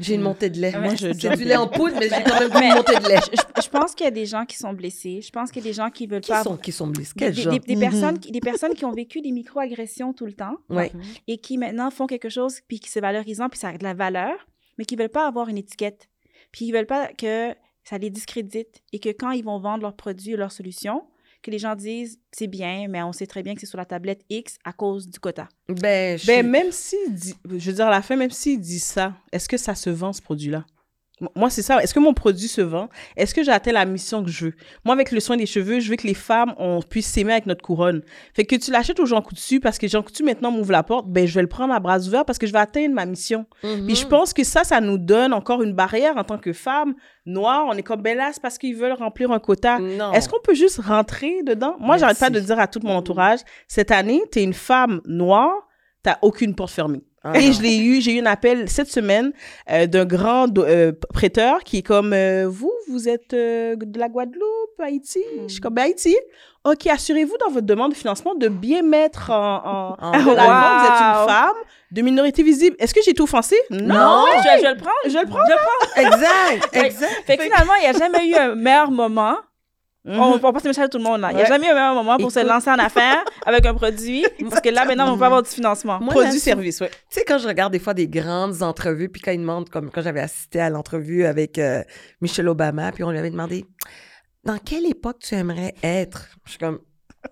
j'ai 0.00 0.14
une 0.14 0.22
montée 0.22 0.50
de 0.50 0.58
lait. 0.60 0.72
Moi, 0.78 0.94
je 0.94 1.12
c'est 1.12 1.20
jump 1.20 1.36
du 1.36 1.44
lait 1.44 1.56
en 1.56 1.68
poudre, 1.68 1.96
mais 1.98 2.08
j'ai 2.08 2.22
quand 2.22 2.38
même 2.40 2.50
une 2.70 2.74
montée 2.74 2.96
de 2.96 3.08
lait. 3.08 3.20
Je, 3.56 3.62
je 3.62 3.68
pense 3.68 3.94
qu'il 3.94 4.04
y 4.04 4.08
a 4.08 4.10
des 4.12 4.26
gens 4.26 4.44
qui 4.46 4.56
sont 4.56 4.72
blessés. 4.72 5.20
Je 5.20 5.30
pense 5.30 5.50
qu'il 5.50 5.62
y 5.62 5.66
a 5.66 5.68
des 5.70 5.74
gens 5.74 5.90
qui 5.90 6.06
veulent 6.06 6.20
Qui 6.22 6.30
pas 6.30 6.42
sont, 6.42 6.56
qui 6.56 6.72
sont 6.72 6.86
blessés? 6.86 7.12
des, 7.14 7.18
Quel 7.26 7.34
des- 7.34 7.42
genre? 7.42 7.52
des- 7.52 7.58
des 7.60 7.74
Mhm. 7.76 7.80
personnes, 7.80 8.18
qui- 8.18 8.32
des 8.32 8.40
personnes 8.40 8.74
qui 8.74 8.84
ont 8.84 8.92
vécu 8.92 9.20
des 9.20 9.30
micro-agressions 9.32 10.12
tout 10.12 10.26
le 10.26 10.32
temps 10.32 10.56
Ouais. 10.70 10.90
et 11.28 11.38
qui 11.38 11.58
maintenant 11.58 11.90
font 11.90 12.06
quelque 12.06 12.28
chose 12.28 12.60
puis 12.66 12.80
qui 12.80 12.88
c'est 12.90 13.00
valorisant 13.00 13.48
puis 13.48 13.58
ça 13.58 13.68
a 13.68 13.76
de 13.78 13.84
la 13.84 13.94
valeur, 13.94 14.34
mais 14.78 14.84
qui 14.84 14.96
veulent 14.96 15.08
pas 15.08 15.26
avoir 15.26 15.48
une 15.48 15.58
étiquette. 15.58 16.08
Puis 16.52 16.66
ils 16.66 16.72
veulent 16.72 16.86
pas 16.86 17.08
que 17.08 17.54
ça 17.84 17.98
les 17.98 18.10
discrédite 18.10 18.82
et 18.92 18.98
que 18.98 19.08
quand 19.10 19.30
ils 19.32 19.44
vont 19.44 19.58
vendre 19.58 19.82
leurs 19.82 19.96
produits 19.96 20.34
ou 20.34 20.36
leurs 20.36 20.52
solutions, 20.52 21.02
que 21.42 21.50
les 21.50 21.58
gens 21.58 21.74
disent 21.74 22.18
c'est 22.32 22.46
bien, 22.46 22.86
mais 22.88 23.02
on 23.02 23.12
sait 23.12 23.26
très 23.26 23.42
bien 23.42 23.54
que 23.54 23.60
c'est 23.60 23.66
sur 23.66 23.78
la 23.78 23.84
tablette 23.84 24.22
X 24.30 24.58
à 24.64 24.72
cause 24.72 25.08
du 25.08 25.18
quota. 25.18 25.48
Ben, 25.68 26.16
je 26.18 26.26
Ben, 26.26 26.42
suis- 26.42 26.50
même 26.50 26.70
si, 26.72 26.96
je 27.50 27.70
veux 27.70 27.76
dire, 27.76 27.86
à 27.86 27.90
la 27.90 28.02
fin, 28.02 28.16
même 28.16 28.30
s'il 28.30 28.60
dit 28.60 28.78
ça, 28.80 29.14
est-ce 29.32 29.48
que 29.48 29.56
ça 29.56 29.74
se 29.74 29.90
vend, 29.90 30.12
ce 30.12 30.22
produit-là? 30.22 30.64
Moi, 31.36 31.50
c'est 31.50 31.62
ça. 31.62 31.82
Est-ce 31.82 31.94
que 31.94 32.00
mon 32.00 32.14
produit 32.14 32.48
se 32.48 32.60
vend? 32.60 32.88
Est-ce 33.16 33.34
que 33.34 33.42
j'ai 33.42 33.52
atteint 33.52 33.72
la 33.72 33.84
mission 33.84 34.22
que 34.22 34.30
je 34.30 34.46
veux? 34.46 34.54
Moi, 34.84 34.94
avec 34.94 35.12
le 35.12 35.20
soin 35.20 35.36
des 35.36 35.46
cheveux, 35.46 35.80
je 35.80 35.90
veux 35.90 35.96
que 35.96 36.06
les 36.06 36.14
femmes, 36.14 36.54
on 36.58 36.82
puisse 36.82 37.06
s'aimer 37.06 37.32
avec 37.32 37.46
notre 37.46 37.62
couronne. 37.62 38.02
Fait 38.34 38.44
que 38.44 38.56
tu 38.56 38.70
l'achètes 38.70 39.00
au 39.00 39.06
Jean 39.06 39.22
Coutu 39.22 39.60
parce 39.60 39.78
que 39.78 39.88
Jean 39.88 40.02
Coutu, 40.02 40.22
maintenant, 40.22 40.50
m'ouvre 40.50 40.72
la 40.72 40.82
porte, 40.82 41.06
ben, 41.08 41.26
je 41.26 41.34
vais 41.34 41.42
le 41.42 41.48
prendre 41.48 41.72
à 41.72 41.80
bras 41.80 41.98
ouverts 42.00 42.24
parce 42.24 42.38
que 42.38 42.46
je 42.46 42.52
vais 42.52 42.58
atteindre 42.58 42.94
ma 42.94 43.06
mission. 43.06 43.46
Puis 43.60 43.96
je 43.96 44.06
pense 44.06 44.32
que 44.32 44.44
ça, 44.44 44.64
ça 44.64 44.80
nous 44.80 44.98
donne 44.98 45.32
encore 45.32 45.62
une 45.62 45.74
barrière 45.74 46.16
en 46.16 46.24
tant 46.24 46.38
que 46.38 46.52
femme 46.52 46.94
noire. 47.24 47.64
On 47.68 47.72
est 47.72 47.82
comme, 47.82 48.02
ben 48.02 48.16
là, 48.16 48.30
c'est 48.32 48.42
parce 48.42 48.58
qu'ils 48.58 48.76
veulent 48.76 48.92
remplir 48.92 49.30
un 49.30 49.38
quota. 49.38 49.78
Est-ce 50.14 50.28
qu'on 50.28 50.40
peut 50.40 50.54
juste 50.54 50.80
rentrer 50.80 51.42
dedans? 51.44 51.76
Moi, 51.78 51.96
j'arrête 51.98 52.18
pas 52.18 52.30
de 52.30 52.40
dire 52.40 52.58
à 52.58 52.66
tout 52.66 52.80
mon 52.82 52.96
entourage, 52.96 53.40
cette 53.68 53.90
année, 53.90 54.22
tu 54.32 54.40
es 54.40 54.42
une 54.42 54.54
femme 54.54 55.00
noire, 55.06 55.54
t'as 56.02 56.18
aucune 56.22 56.54
porte 56.54 56.72
fermée. 56.72 57.02
Ah 57.24 57.38
Et 57.38 57.52
je 57.52 57.62
l'ai 57.62 57.76
eu, 57.78 58.00
j'ai 58.00 58.16
eu 58.16 58.20
un 58.20 58.26
appel 58.26 58.68
cette 58.68 58.90
semaine 58.90 59.32
euh, 59.70 59.86
d'un 59.86 60.04
grand 60.04 60.48
euh, 60.58 60.92
prêteur 61.14 61.60
qui 61.64 61.78
est 61.78 61.82
comme, 61.82 62.12
euh, 62.12 62.46
vous, 62.48 62.72
vous 62.88 63.08
êtes 63.08 63.32
euh, 63.32 63.76
de 63.76 63.98
la 63.98 64.08
Guadeloupe, 64.08 64.80
Haïti? 64.80 65.22
Je 65.46 65.52
suis 65.52 65.60
comme, 65.60 65.74
ben, 65.74 65.82
Haïti. 65.84 66.16
OK, 66.64 66.86
assurez-vous 66.86 67.36
dans 67.44 67.50
votre 67.52 67.66
demande 67.66 67.92
de 67.92 67.96
financement 67.96 68.34
de 68.34 68.48
bien 68.48 68.82
mettre 68.82 69.30
en... 69.30 69.96
en... 69.96 69.96
En 70.02 70.12
avant, 70.12 70.78
vous 70.78 70.86
êtes 70.86 71.00
une 71.00 71.20
Wow. 71.22 71.28
femme 71.28 71.56
de 71.92 72.02
minorité 72.02 72.42
visible. 72.42 72.74
Est-ce 72.78 72.94
que 72.94 73.00
j'ai 73.04 73.14
tout 73.14 73.24
offensé? 73.24 73.56
Non. 73.70 74.24
Je, 74.38 74.62
je 74.64 74.68
le 74.70 74.76
prendre. 74.76 74.96
Je 75.06 75.18
le 75.18 75.26
prendre. 75.26 75.44
Je 75.46 75.52
le 75.52 75.58
prends. 75.58 76.02
Exact, 76.56 76.76
exact. 76.84 77.22
Fait 77.26 77.36
que 77.36 77.42
finalement, 77.44 77.74
il 77.76 77.82
n'y 77.82 77.86
a 77.94 77.98
jamais 77.98 78.28
eu 78.28 78.34
un 78.34 78.54
meilleur 78.54 78.90
moment. 78.90 79.36
Mhm. 80.04 80.18
On, 80.18 80.34
on 80.34 80.52
passe 80.52 80.64
le 80.64 80.70
message 80.70 80.84
à 80.86 80.88
tout 80.88 80.98
le 80.98 81.04
monde 81.04 81.20
là. 81.20 81.30
Il 81.30 81.36
n'y 81.36 81.40
a 81.42 81.44
Ouais. 81.44 81.48
jamais 81.48 81.66
eu 81.66 81.70
un 81.70 81.74
meilleur 81.74 81.94
moment 81.94 82.16
pour 82.16 82.32
se 82.32 82.40
lancer 82.44 82.70
en 82.70 82.78
affaires 82.78 83.24
avec 83.46 83.64
un 83.66 83.74
produit. 83.74 84.24
Parce 84.50 84.60
que 84.60 84.68
là, 84.70 84.84
maintenant, 84.84 85.14
on 85.14 85.16
peut 85.18 85.24
avoir 85.24 85.42
du 85.42 85.48
financement. 85.50 86.00
Moi, 86.00 86.12
Produit, 86.12 86.32
là, 86.32 86.38
service, 86.38 86.80
ouais. 86.80 86.88
Tu 86.90 86.96
sais, 87.20 87.24
quand 87.24 87.38
je 87.38 87.46
regarde 87.46 87.72
des 87.72 87.78
fois 87.78 87.94
des 87.94 88.08
grandes 88.08 88.62
entrevues, 88.62 89.08
puis 89.08 89.22
quand 89.22 89.30
ils 89.30 89.38
demandent, 89.40 89.68
comme 89.68 89.90
quand 89.90 90.02
j'avais 90.02 90.20
assisté 90.20 90.60
à 90.60 90.70
l'entrevue 90.70 91.24
avec 91.24 91.56
euh, 91.58 91.82
Michelle 92.20 92.48
Obama, 92.48 92.90
puis 92.90 93.04
on 93.04 93.10
lui 93.12 93.18
avait 93.18 93.30
demandé 93.30 93.64
dans 94.44 94.58
quelle 94.58 94.86
époque 94.86 95.18
tu 95.20 95.36
aimerais 95.36 95.74
être 95.84 96.28
Je 96.46 96.50
suis 96.50 96.58
comme 96.58 96.80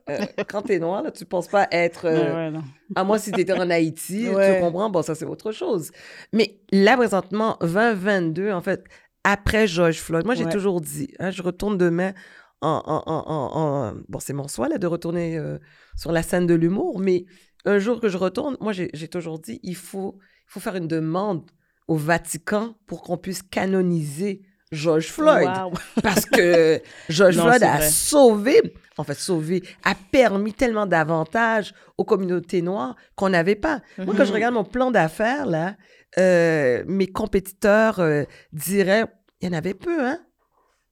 euh, 0.08 0.18
quand 0.48 0.62
t'es 0.62 0.78
noir, 0.78 1.02
là, 1.02 1.10
tu 1.10 1.24
penses 1.24 1.48
pas 1.48 1.66
être. 1.72 2.04
euh, 2.06 2.12
Ouais, 2.28 2.32
ouais, 2.34 2.50
non. 2.52 2.62
À 2.94 3.02
moi, 3.02 3.18
si 3.18 3.32
t'étais 3.32 3.52
en 3.52 3.68
Haïti, 3.68 4.28
Ouais. 4.28 4.54
tu 4.54 4.60
comprends, 4.62 4.88
bon, 4.90 5.02
ça 5.02 5.16
c'est 5.16 5.24
autre 5.24 5.50
chose. 5.50 5.90
Mais 6.32 6.60
là, 6.70 6.96
présentement, 6.96 7.56
2022, 7.60 8.52
en 8.52 8.60
fait, 8.60 8.84
après 9.24 9.66
George 9.66 9.98
Floyd, 9.98 10.24
moi 10.24 10.34
j'ai 10.36 10.44
Ouais. 10.44 10.52
toujours 10.52 10.80
dit, 10.80 11.12
hein, 11.18 11.30
je 11.32 11.42
retourne 11.42 11.76
demain 11.76 12.12
en. 12.60 12.82
en, 12.86 13.02
en, 13.06 13.24
en- 13.26 13.60
en- 13.90 13.94
Bon, 14.08 14.18
c'est 14.20 14.32
mon 14.32 14.48
choix 14.48 14.68
là, 14.68 14.78
de 14.78 14.86
retourner 14.86 15.36
euh, 15.38 15.58
sur 15.96 16.12
la 16.12 16.22
scène 16.22 16.46
de 16.46 16.54
l'humour, 16.54 16.98
mais 16.98 17.24
un 17.64 17.78
jour 17.78 18.00
que 18.00 18.08
je 18.08 18.16
retourne, 18.16 18.56
moi 18.60 18.72
j'ai 18.72 19.08
toujours 19.08 19.38
dit, 19.38 19.60
il 19.62 19.76
faut, 19.76 20.18
il 20.48 20.52
faut 20.52 20.60
faire 20.60 20.76
une 20.76 20.88
demande 20.88 21.50
au 21.88 21.96
Vatican 21.96 22.74
pour 22.86 23.02
qu'on 23.02 23.16
puisse 23.18 23.42
canoniser 23.42 24.42
George 24.72 25.08
Floyd. 25.08 25.48
Wow. 25.48 25.72
Parce 26.02 26.24
que 26.26 26.80
George 27.08 27.36
Non, 27.36 27.44
Floyd 27.44 27.62
a 27.64 27.76
vrai. 27.78 27.90
sauvé, 27.90 28.62
en 28.96 29.02
fait, 29.04 29.14
sauvé, 29.18 29.62
a 29.84 29.94
permis 30.12 30.52
tellement 30.54 30.86
d'avantages 30.86 31.74
aux 31.98 32.04
communautés 32.04 32.62
noires 32.62 32.94
qu'on 33.16 33.30
n'avait 33.30 33.56
pas. 33.56 33.80
Moi, 33.98 34.14
quand 34.16 34.24
je 34.24 34.28
Mhm. 34.30 34.34
regarde 34.34 34.54
mon 34.54 34.64
plan 34.64 34.90
d'affaires, 34.92 35.46
là, 35.46 35.76
euh, 36.18 36.84
mes 36.86 37.08
compétiteurs 37.08 37.98
euh, 37.98 38.22
diraient, 38.52 39.04
il 39.40 39.48
y 39.48 39.54
en 39.54 39.58
avait 39.58 39.74
peu, 39.74 40.04
hein? 40.06 40.20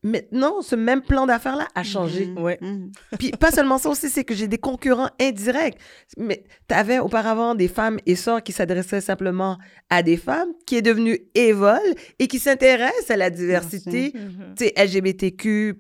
Maintenant, 0.05 0.63
ce 0.63 0.77
même 0.77 1.03
plan 1.03 1.27
d'affaires-là 1.27 1.67
a 1.75 1.83
changé. 1.83 2.27
Ouais. 2.37 2.57
Mhm. 2.61 2.93
Puis 3.19 3.33
pas 3.33 3.51
seulement 3.51 3.79
ça 3.79 3.89
aussi, 3.89 4.09
c'est 4.09 4.23
que 4.23 4.33
j'ai 4.35 4.47
des 4.47 4.59
concurrents 4.59 5.11
indirects. 5.21 5.77
Mais 6.17 6.45
tu 6.69 6.75
avais 6.75 7.01
auparavant 7.01 7.57
des 7.57 7.67
femmes 7.67 7.99
et 8.07 8.15
sœurs 8.15 8.43
qui 8.45 8.53
s'adressaient 8.53 9.01
simplement 9.01 9.59
à 9.91 10.05
des 10.05 10.17
femmes, 10.17 10.51
qui 10.67 10.77
est 10.77 10.83
devenu 10.83 11.19
Evol 11.35 11.81
et 12.21 12.29
qui 12.29 12.39
s'intéressent 12.39 13.11
à 13.11 13.17
la 13.17 13.31
diversité, 13.31 14.13
Mhm. 14.15 14.55
tu 14.57 14.65
sais, 14.67 14.73
LGBTQ+, 14.77 15.75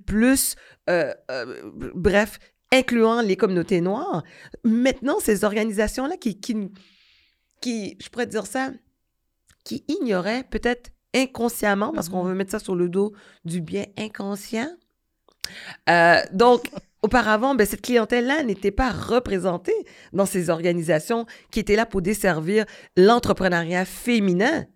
euh, 0.91 1.15
euh, 1.31 1.71
bref, 1.95 2.39
incluant 2.73 3.21
les 3.23 3.37
communautés 3.37 3.81
noires. 3.81 4.25
Maintenant, 4.65 5.21
ces 5.21 5.45
organisations-là 5.45 6.17
qui, 6.17 6.41
qui, 6.41 6.57
qui, 7.61 7.97
je 8.03 8.09
pourrais 8.09 8.27
dire 8.27 8.47
ça, 8.47 8.73
qui 9.65 9.85
ignoraient 9.89 10.45
peut-être 10.51 10.91
inconsciemment, 11.23 11.93
parce 11.93 12.09
qu'on 12.09 12.23
veut 12.23 12.35
mettre 12.35 12.51
ça 12.51 12.59
sur 12.59 12.75
le 12.77 12.89
dos 12.89 13.13
du 13.45 13.61
bien 13.61 13.85
inconscient. 13.99 14.69
Euh, 15.89 16.17
donc, 16.33 16.71
auparavant, 17.03 17.55
ben, 17.55 17.67
cette 17.67 17.83
clientèle-là 17.83 18.43
n'était 18.43 18.71
pas 18.71 18.91
représentée 18.91 19.75
dans 20.13 20.27
ces 20.27 20.51
organisations 20.51 21.27
qui 21.51 21.61
étaient 21.61 21.77
là 21.77 21.87
pour 21.87 22.03
desservir 22.03 22.65
l'entrepreneuriat 22.97 23.85
féminin. 23.85 24.67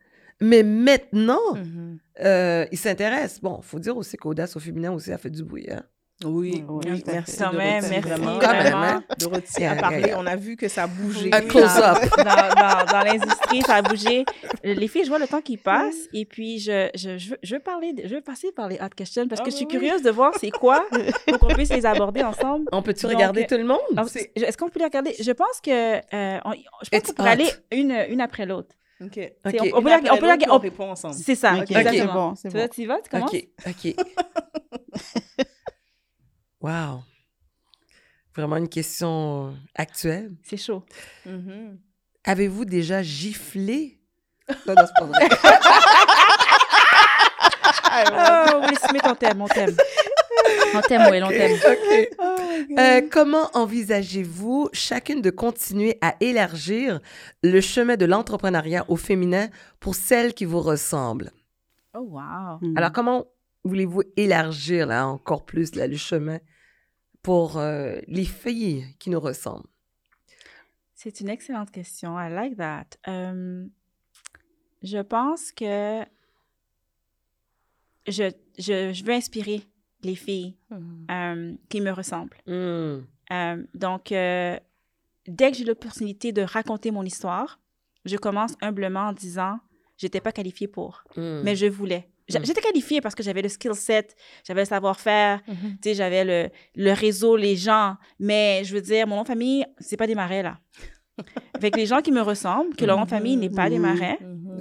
Mais 0.40 0.62
maintenant, 0.62 1.54
Mhm. 1.54 1.98
euh, 2.24 2.66
ils 2.72 2.78
s'intéressent. 2.78 3.40
Bon, 3.40 3.60
faut 3.62 3.78
dire 3.78 3.96
aussi 3.96 4.16
qu'Audace 4.16 4.56
au 4.56 4.60
féminin 4.60 4.92
aussi 4.92 5.12
a 5.12 5.18
fait 5.18 5.30
du 5.30 5.44
bruit. 5.44 5.66
Hein? 5.70 5.82
Oui, 6.24 6.64
Oui, 6.68 6.80
oui, 6.90 7.02
merci. 7.06 7.36
Quand 7.38 7.52
même, 7.52 7.84
merci 7.88 8.00
vraiment. 8.00 8.38
Quand 8.38 8.52
même, 8.52 8.60
vraiment. 8.62 8.82
hein? 8.82 9.04
Dorothy 9.18 9.64
a 9.64 9.74
parlé, 9.76 10.14
on 10.16 10.26
a 10.26 10.36
vu 10.36 10.56
que 10.56 10.68
ça 10.68 10.86
bougeait. 10.86 11.24
Oui, 11.24 11.30
Un 11.32 11.40
close-up. 11.42 11.98
Dans, 12.16 12.24
dans, 12.24 12.84
dans 12.92 13.04
l'industrie, 13.04 13.62
ça 13.62 13.76
a 13.76 13.82
bougé. 13.82 14.24
Les 14.62 14.88
filles, 14.88 15.04
je 15.04 15.08
vois 15.08 15.18
le 15.18 15.26
temps 15.26 15.40
qui 15.40 15.56
passe 15.56 15.94
et 16.12 16.24
puis 16.24 16.58
je, 16.58 16.88
je, 16.94 17.18
je, 17.18 17.30
veux, 17.30 17.38
je 17.42 17.54
veux 17.54 17.60
parler, 17.60 17.92
de- 17.92 18.02
je 18.06 18.14
veux 18.14 18.20
passer 18.20 18.52
par 18.52 18.68
les 18.68 18.76
hot 18.76 18.88
questions 18.96 19.26
parce 19.28 19.40
Ah, 19.40 19.44
que 19.44 19.50
je 19.50 19.56
suis 19.56 19.66
oui. 19.66 19.72
curieuse 19.72 20.02
de 20.02 20.10
voir 20.10 20.32
c'est 20.40 20.50
quoi 20.50 20.84
pour 21.26 21.38
qu'on 21.38 21.48
puisse 21.54 21.70
les 21.72 21.84
aborder 21.86 22.22
ensemble. 22.22 22.66
On 22.72 22.82
peut-tu 22.82 23.06
regarder 23.06 23.46
tout 23.46 23.56
le 23.56 23.64
monde? 23.64 23.80
C'est- 24.08 24.30
Est-ce 24.36 24.56
qu'on 24.56 24.68
peut 24.68 24.78
les 24.78 24.84
regarder? 24.86 25.14
Je 25.20 25.32
pense 25.32 25.60
que 25.62 25.70
euh, 25.96 26.38
on- 26.44 26.52
je 26.82 26.88
pense 26.90 27.00
qu'on 27.02 27.12
pourrait 27.14 27.28
hot. 27.30 27.32
aller 27.32 27.50
une, 27.72 27.96
une 28.10 28.20
après 28.20 28.46
l'autre. 28.46 28.74
OK. 29.04 29.14
C'est- 29.14 29.34
Ok. 29.44 29.54
On, 29.74 29.78
on 29.78 29.82
peut 29.82 29.88
la- 29.88 30.12
on 30.12 30.16
peut 30.18 30.26
la- 30.26 30.36
on- 30.48 30.54
on 30.54 30.58
répond 30.58 30.90
ensemble. 30.90 31.14
C'est 31.14 31.34
ça, 31.34 31.54
Ok, 31.54 31.70
exactement. 31.72 31.92
c'est 31.96 32.06
bon, 32.06 32.34
c'est 32.36 32.48
Tu 32.50 32.56
vas, 32.56 32.68
tu 32.68 32.80
y 32.82 32.86
vas, 32.86 33.00
tu 33.00 33.10
commences? 33.10 33.32
OK, 33.34 33.48
OK. 33.66 33.94
wow. 36.62 37.02
Vraiment 38.34 38.56
une 38.56 38.68
question 38.68 39.54
actuelle. 39.74 40.32
C'est 40.42 40.56
chaud. 40.56 40.84
Mhm. 41.26 41.78
Avez-vous 42.24 42.64
déjà 42.64 43.02
giflé? 43.02 43.98
Non, 44.66 44.74
non, 44.74 44.84
c'est 44.86 44.98
pas 44.98 45.04
vrai. 45.06 45.28
Oh, 48.54 48.60
oui, 48.68 48.76
Smith, 48.88 49.02
on 49.04 49.14
t'aime, 49.14 49.40
on 49.40 49.46
t'aime. 49.48 49.76
On 50.74 50.80
t'aime, 50.80 51.08
oui, 51.10 51.22
on 51.22 51.28
t'aime. 51.28 51.52
OK. 51.52 52.08
Oh 52.18 52.36
Euh, 52.78 53.02
comment 53.10 53.50
envisagez-vous 53.54 54.68
chacune 54.72 55.20
de 55.22 55.30
continuer 55.30 55.98
à 56.00 56.14
élargir 56.20 57.00
le 57.42 57.60
chemin 57.60 57.96
de 57.96 58.04
l'entrepreneuriat 58.04 58.84
au 58.88 58.96
féminin 58.96 59.48
pour 59.78 59.94
celles 59.94 60.34
qui 60.34 60.44
vous 60.44 60.60
ressemblent? 60.60 61.30
Oh, 61.94 62.00
wow. 62.00 62.58
Mhm. 62.60 62.76
Alors, 62.76 62.92
comment 62.92 63.26
voulez-vous 63.64 64.02
élargir 64.16 64.86
là, 64.86 65.06
encore 65.06 65.44
plus 65.44 65.74
là, 65.76 65.86
le 65.86 65.96
chemin? 65.96 66.38
Pour 67.22 67.58
euh, 67.58 68.00
les 68.06 68.24
filles 68.24 68.84
qui 68.98 69.10
nous 69.10 69.20
ressemblent? 69.20 69.66
C'est 70.94 71.20
une 71.20 71.28
excellente 71.28 71.70
question. 71.70 72.18
I 72.18 72.30
like 72.30 72.56
that. 72.56 72.86
Je 74.82 74.98
pense 75.00 75.52
que 75.52 76.04
je, 78.06 78.30
je, 78.58 78.92
je 78.92 79.04
veux 79.04 79.12
inspirer 79.12 79.62
les 80.02 80.16
filles 80.16 80.56
euh, 81.10 81.54
qui 81.68 81.80
me 81.80 81.90
ressemblent. 81.92 82.36
Mm. 82.46 83.04
Euh, 83.32 83.64
donc, 83.74 84.12
euh, 84.12 84.58
dès 85.26 85.52
que 85.52 85.56
j'ai 85.56 85.64
l'opportunité 85.64 86.32
de 86.32 86.42
raconter 86.42 86.90
mon 86.90 87.04
histoire, 87.04 87.60
je 88.04 88.16
commence 88.16 88.54
humblement 88.60 89.08
en 89.08 89.12
disant 89.12 89.58
j'étais 89.96 90.20
pas 90.20 90.32
qualifiée 90.32 90.66
pour, 90.68 91.04
Mm. 91.16 91.42
mais 91.44 91.56
je 91.56 91.66
voulais. 91.66 92.08
Mm. 92.30 92.44
J'étais 92.44 92.60
qualifiée 92.60 93.00
parce 93.00 93.14
que 93.14 93.22
j'avais 93.22 93.42
le 93.42 93.48
skill 93.48 93.74
set, 93.74 94.14
j'avais 94.46 94.62
le 94.62 94.66
savoir-faire, 94.66 95.40
Mhm. 95.48 95.54
tu 95.82 95.88
sais, 95.90 95.94
j'avais 95.94 96.24
le, 96.24 96.50
le 96.76 96.92
réseau, 96.92 97.36
les 97.36 97.56
gens. 97.56 97.96
Mais 98.18 98.62
je 98.64 98.74
veux 98.74 98.80
dire, 98.80 99.06
mon 99.06 99.16
nom 99.16 99.22
de 99.22 99.28
famille, 99.28 99.64
c'est 99.78 99.96
pas 99.96 100.06
des 100.06 100.14
marais, 100.14 100.42
là. 100.42 100.58
Avec 101.54 101.76
les 101.76 101.84
gens 101.86 102.00
qui 102.00 102.10
me 102.10 102.22
ressemblent, 102.22 102.74
que 102.74 102.84
leur 102.86 102.96
nom 102.96 103.04
de 103.04 103.10
famille 103.10 103.36
n'est 103.36 103.50
pas 103.50 103.68
des 103.68 103.78
marais, 103.78 104.18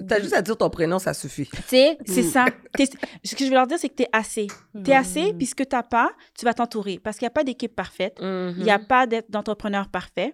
T'as 0.08 0.20
juste 0.20 0.34
à 0.34 0.42
dire 0.42 0.58
ton 0.58 0.70
prénom, 0.70 1.00
ça 1.00 1.14
suffit. 1.14 1.46
tu 1.48 1.58
sais, 1.68 1.98
c'est 2.06 2.24
ça. 2.24 2.46
T'es- 2.76 2.90
Ce 3.24 3.36
que 3.36 3.44
je 3.46 3.50
veux 3.50 3.56
leur 3.56 3.68
dire, 3.68 3.78
c'est 3.80 3.88
que 3.90 3.96
tu 3.96 4.04
es 4.04 4.10
assez. 4.12 4.48
Tu 4.84 4.92
es 4.92 4.96
assez, 4.96 5.34
puis 5.34 5.46
ce 5.46 5.56
que 5.56 5.64
tu 5.64 5.76
n'as 5.76 5.84
pas, 5.84 6.12
tu 6.38 6.44
vas 6.46 6.54
t'entourer. 6.54 7.00
Parce 7.00 7.18
qu'il 7.18 7.26
n'y 7.26 7.30
a 7.30 7.32
pas 7.32 7.44
d'équipe 7.44 7.74
parfaite. 7.76 8.20
Mm-hmm. 8.20 8.54
Il 8.58 8.64
n'y 8.64 8.72
a 8.72 8.80
pas 8.80 9.06
d'entrepreneur 9.30 9.88
parfait. 9.90 10.34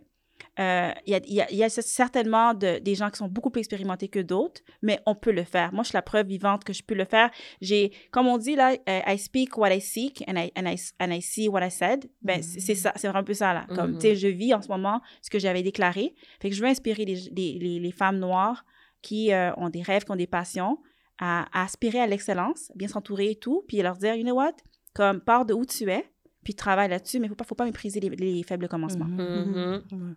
Euh, 0.59 0.91
Il 1.05 1.11
y, 1.11 1.15
a, 1.15 1.19
il 1.25 1.33
y 1.33 1.41
a- 1.41 1.51
il 1.51 1.57
y 1.57 1.63
a 1.63 1.69
certainement 1.69 2.53
de- 2.53 2.79
des 2.79 2.95
gens 2.95 3.09
qui 3.09 3.17
sont 3.17 3.27
beaucoup 3.27 3.49
plus 3.49 3.59
expérimentés 3.59 4.07
que 4.07 4.19
d'autres, 4.19 4.61
mais 4.81 4.99
on 5.05 5.15
peut 5.15 5.31
le 5.31 5.43
faire. 5.43 5.71
Moi, 5.73 5.83
je 5.83 5.89
suis 5.89 5.95
la 5.95 6.01
preuve 6.01 6.27
vivante 6.27 6.63
que 6.63 6.73
je 6.73 6.83
peux 6.83 6.95
le 6.95 7.05
faire. 7.05 7.29
J'ai, 7.61 7.91
comme 8.11 8.27
on 8.27 8.37
dit 8.37 8.55
là, 8.55 8.75
euh, 8.89 8.99
I 9.07 9.17
speak 9.17 9.57
what 9.57 9.73
I 9.73 9.79
seek 9.81 10.23
and 10.27 10.35
I, 10.35 10.51
and 10.57 10.65
I, 10.67 10.75
and 10.99 11.11
I 11.11 11.21
see 11.21 11.47
what 11.47 11.65
I 11.65 11.71
said. 11.71 12.09
Ben, 12.21 12.41
c'est 12.41 12.59
c'est 12.59 12.75
ça, 12.75 12.93
c'est 12.95 13.07
un 13.07 13.23
peu 13.23 13.33
ça 13.33 13.53
là. 13.53 13.65
Comme, 13.75 13.93
tu 13.99 14.07
sais, 14.07 14.15
je 14.15 14.27
vis 14.27 14.53
en 14.53 14.61
ce 14.61 14.67
moment 14.67 15.01
ce 15.21 15.29
que 15.29 15.39
j'avais 15.39 15.63
déclaré. 15.63 16.15
Fait 16.41 16.49
que 16.49 16.55
je 16.55 16.61
veux 16.61 16.67
inspirer 16.69 17.05
les, 17.05 17.15
les, 17.35 17.57
les, 17.59 17.79
les 17.79 17.91
femmes 17.91 18.17
noires 18.19 18.65
qui 19.01 19.31
euh, 19.31 19.53
ont 19.57 19.69
des 19.69 19.81
rêves, 19.83 20.03
qui 20.05 20.11
ont 20.11 20.15
des 20.15 20.27
passions, 20.27 20.79
à, 21.19 21.45
à 21.57 21.63
aspirer 21.65 21.99
à 21.99 22.07
l'excellence, 22.07 22.71
bien 22.75 22.87
s'entourer 22.87 23.31
et 23.31 23.35
tout, 23.35 23.63
puis 23.67 23.77
leur 23.81 23.95
dire, 23.95 24.15
you 24.15 24.23
know 24.23 24.35
what, 24.35 24.53
comme, 24.93 25.21
pars 25.21 25.45
de 25.45 25.53
où 25.53 25.65
tu 25.65 25.89
es, 25.89 26.05
puis 26.47 26.55
travaille 26.55 26.87
là-dessus, 26.87 27.19
mais 27.19 27.25
il 27.25 27.29
ne 27.29 27.33
faut 27.33 27.35
pas, 27.35 27.43
faut 27.43 27.55
pas 27.55 27.65
mépriser 27.65 27.99
les, 27.99 28.07
les 28.09 28.41
faibles 28.41 28.69
commencements. 28.69 29.03
Mhm. 29.03 30.15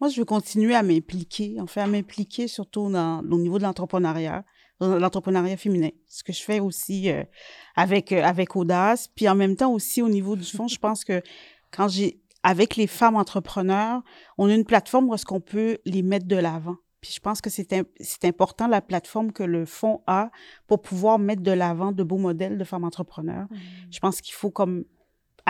Moi, 0.00 0.10
je 0.10 0.18
veux 0.18 0.24
continuer 0.24 0.74
à 0.74 0.82
m'impliquer, 0.82 1.60
en 1.60 1.68
fait, 1.68 1.78
à 1.80 1.86
m'impliquer 1.86 2.48
surtout 2.48 2.90
dans, 2.90 3.20
au 3.20 3.38
niveau 3.38 3.56
de 3.58 3.62
l'entrepreneuriat, 3.62 4.44
dans 4.80 4.98
l'entrepreneuriat 4.98 5.56
féminin. 5.56 5.90
Ce 6.08 6.24
que 6.24 6.32
je 6.32 6.42
fais 6.42 6.58
aussi 6.58 7.08
euh, 7.08 7.22
avec, 7.76 8.10
euh, 8.10 8.24
avec 8.24 8.56
Audace. 8.56 9.06
Puis 9.14 9.28
en 9.28 9.36
même 9.36 9.54
temps 9.54 9.72
aussi 9.72 10.02
au 10.02 10.08
niveau 10.08 10.34
du 10.34 10.42
fond, 10.44 10.66
je 10.66 10.76
pense 10.80 11.04
que 11.04 11.22
quand 11.70 11.86
j'ai, 11.86 12.20
avec 12.42 12.74
les 12.74 12.88
femmes 12.88 13.14
entrepreneurs, 13.14 14.02
on 14.38 14.48
a 14.48 14.54
une 14.56 14.64
plateforme 14.64 15.08
où 15.08 15.14
est-ce 15.14 15.24
qu'on 15.24 15.40
peut 15.40 15.78
les 15.84 16.02
mettre 16.02 16.26
de 16.26 16.34
l'avant. 16.36 16.78
Puis 17.00 17.12
je 17.14 17.20
pense 17.20 17.40
que 17.40 17.48
c'est 17.48 17.72
im- 17.72 17.84
c'est 18.00 18.24
important 18.24 18.66
la 18.66 18.80
plateforme 18.82 19.30
que 19.30 19.44
le 19.44 19.66
fonds 19.66 20.02
a 20.08 20.32
pour 20.66 20.82
pouvoir 20.82 21.20
mettre 21.20 21.42
de 21.42 21.52
l'avant 21.52 21.92
de 21.92 22.02
beaux 22.02 22.18
modèles 22.18 22.58
de 22.58 22.64
femmes 22.64 22.82
entrepreneurs. 22.84 23.46
Je 23.92 24.00
pense 24.00 24.20
qu'il 24.20 24.34
faut 24.34 24.50
comme 24.50 24.84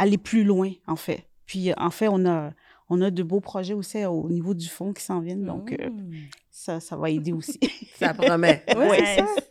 aller 0.00 0.18
plus 0.18 0.44
loin, 0.44 0.70
en 0.86 0.96
fait. 0.96 1.24
Puis, 1.46 1.72
en 1.76 1.90
fait, 1.90 2.08
on 2.08 2.24
a, 2.26 2.52
on 2.88 3.00
a 3.02 3.10
de 3.10 3.22
beaux 3.22 3.40
projets 3.40 3.74
aussi 3.74 4.04
au 4.04 4.28
niveau 4.30 4.54
du 4.54 4.68
fonds 4.68 4.92
qui 4.92 5.02
s'en 5.02 5.20
viennent. 5.20 5.44
Donc, 5.44 5.72
euh, 5.72 5.90
ça, 6.50 6.80
ça 6.80 6.96
va 6.96 7.10
aider 7.10 7.32
aussi. 7.32 7.58
Ça 7.98 8.14
promet. 8.14 8.64
Ouais, 8.76 9.02
c'est 9.04 9.20
Nice. 9.22 9.30
ça. 9.36 9.42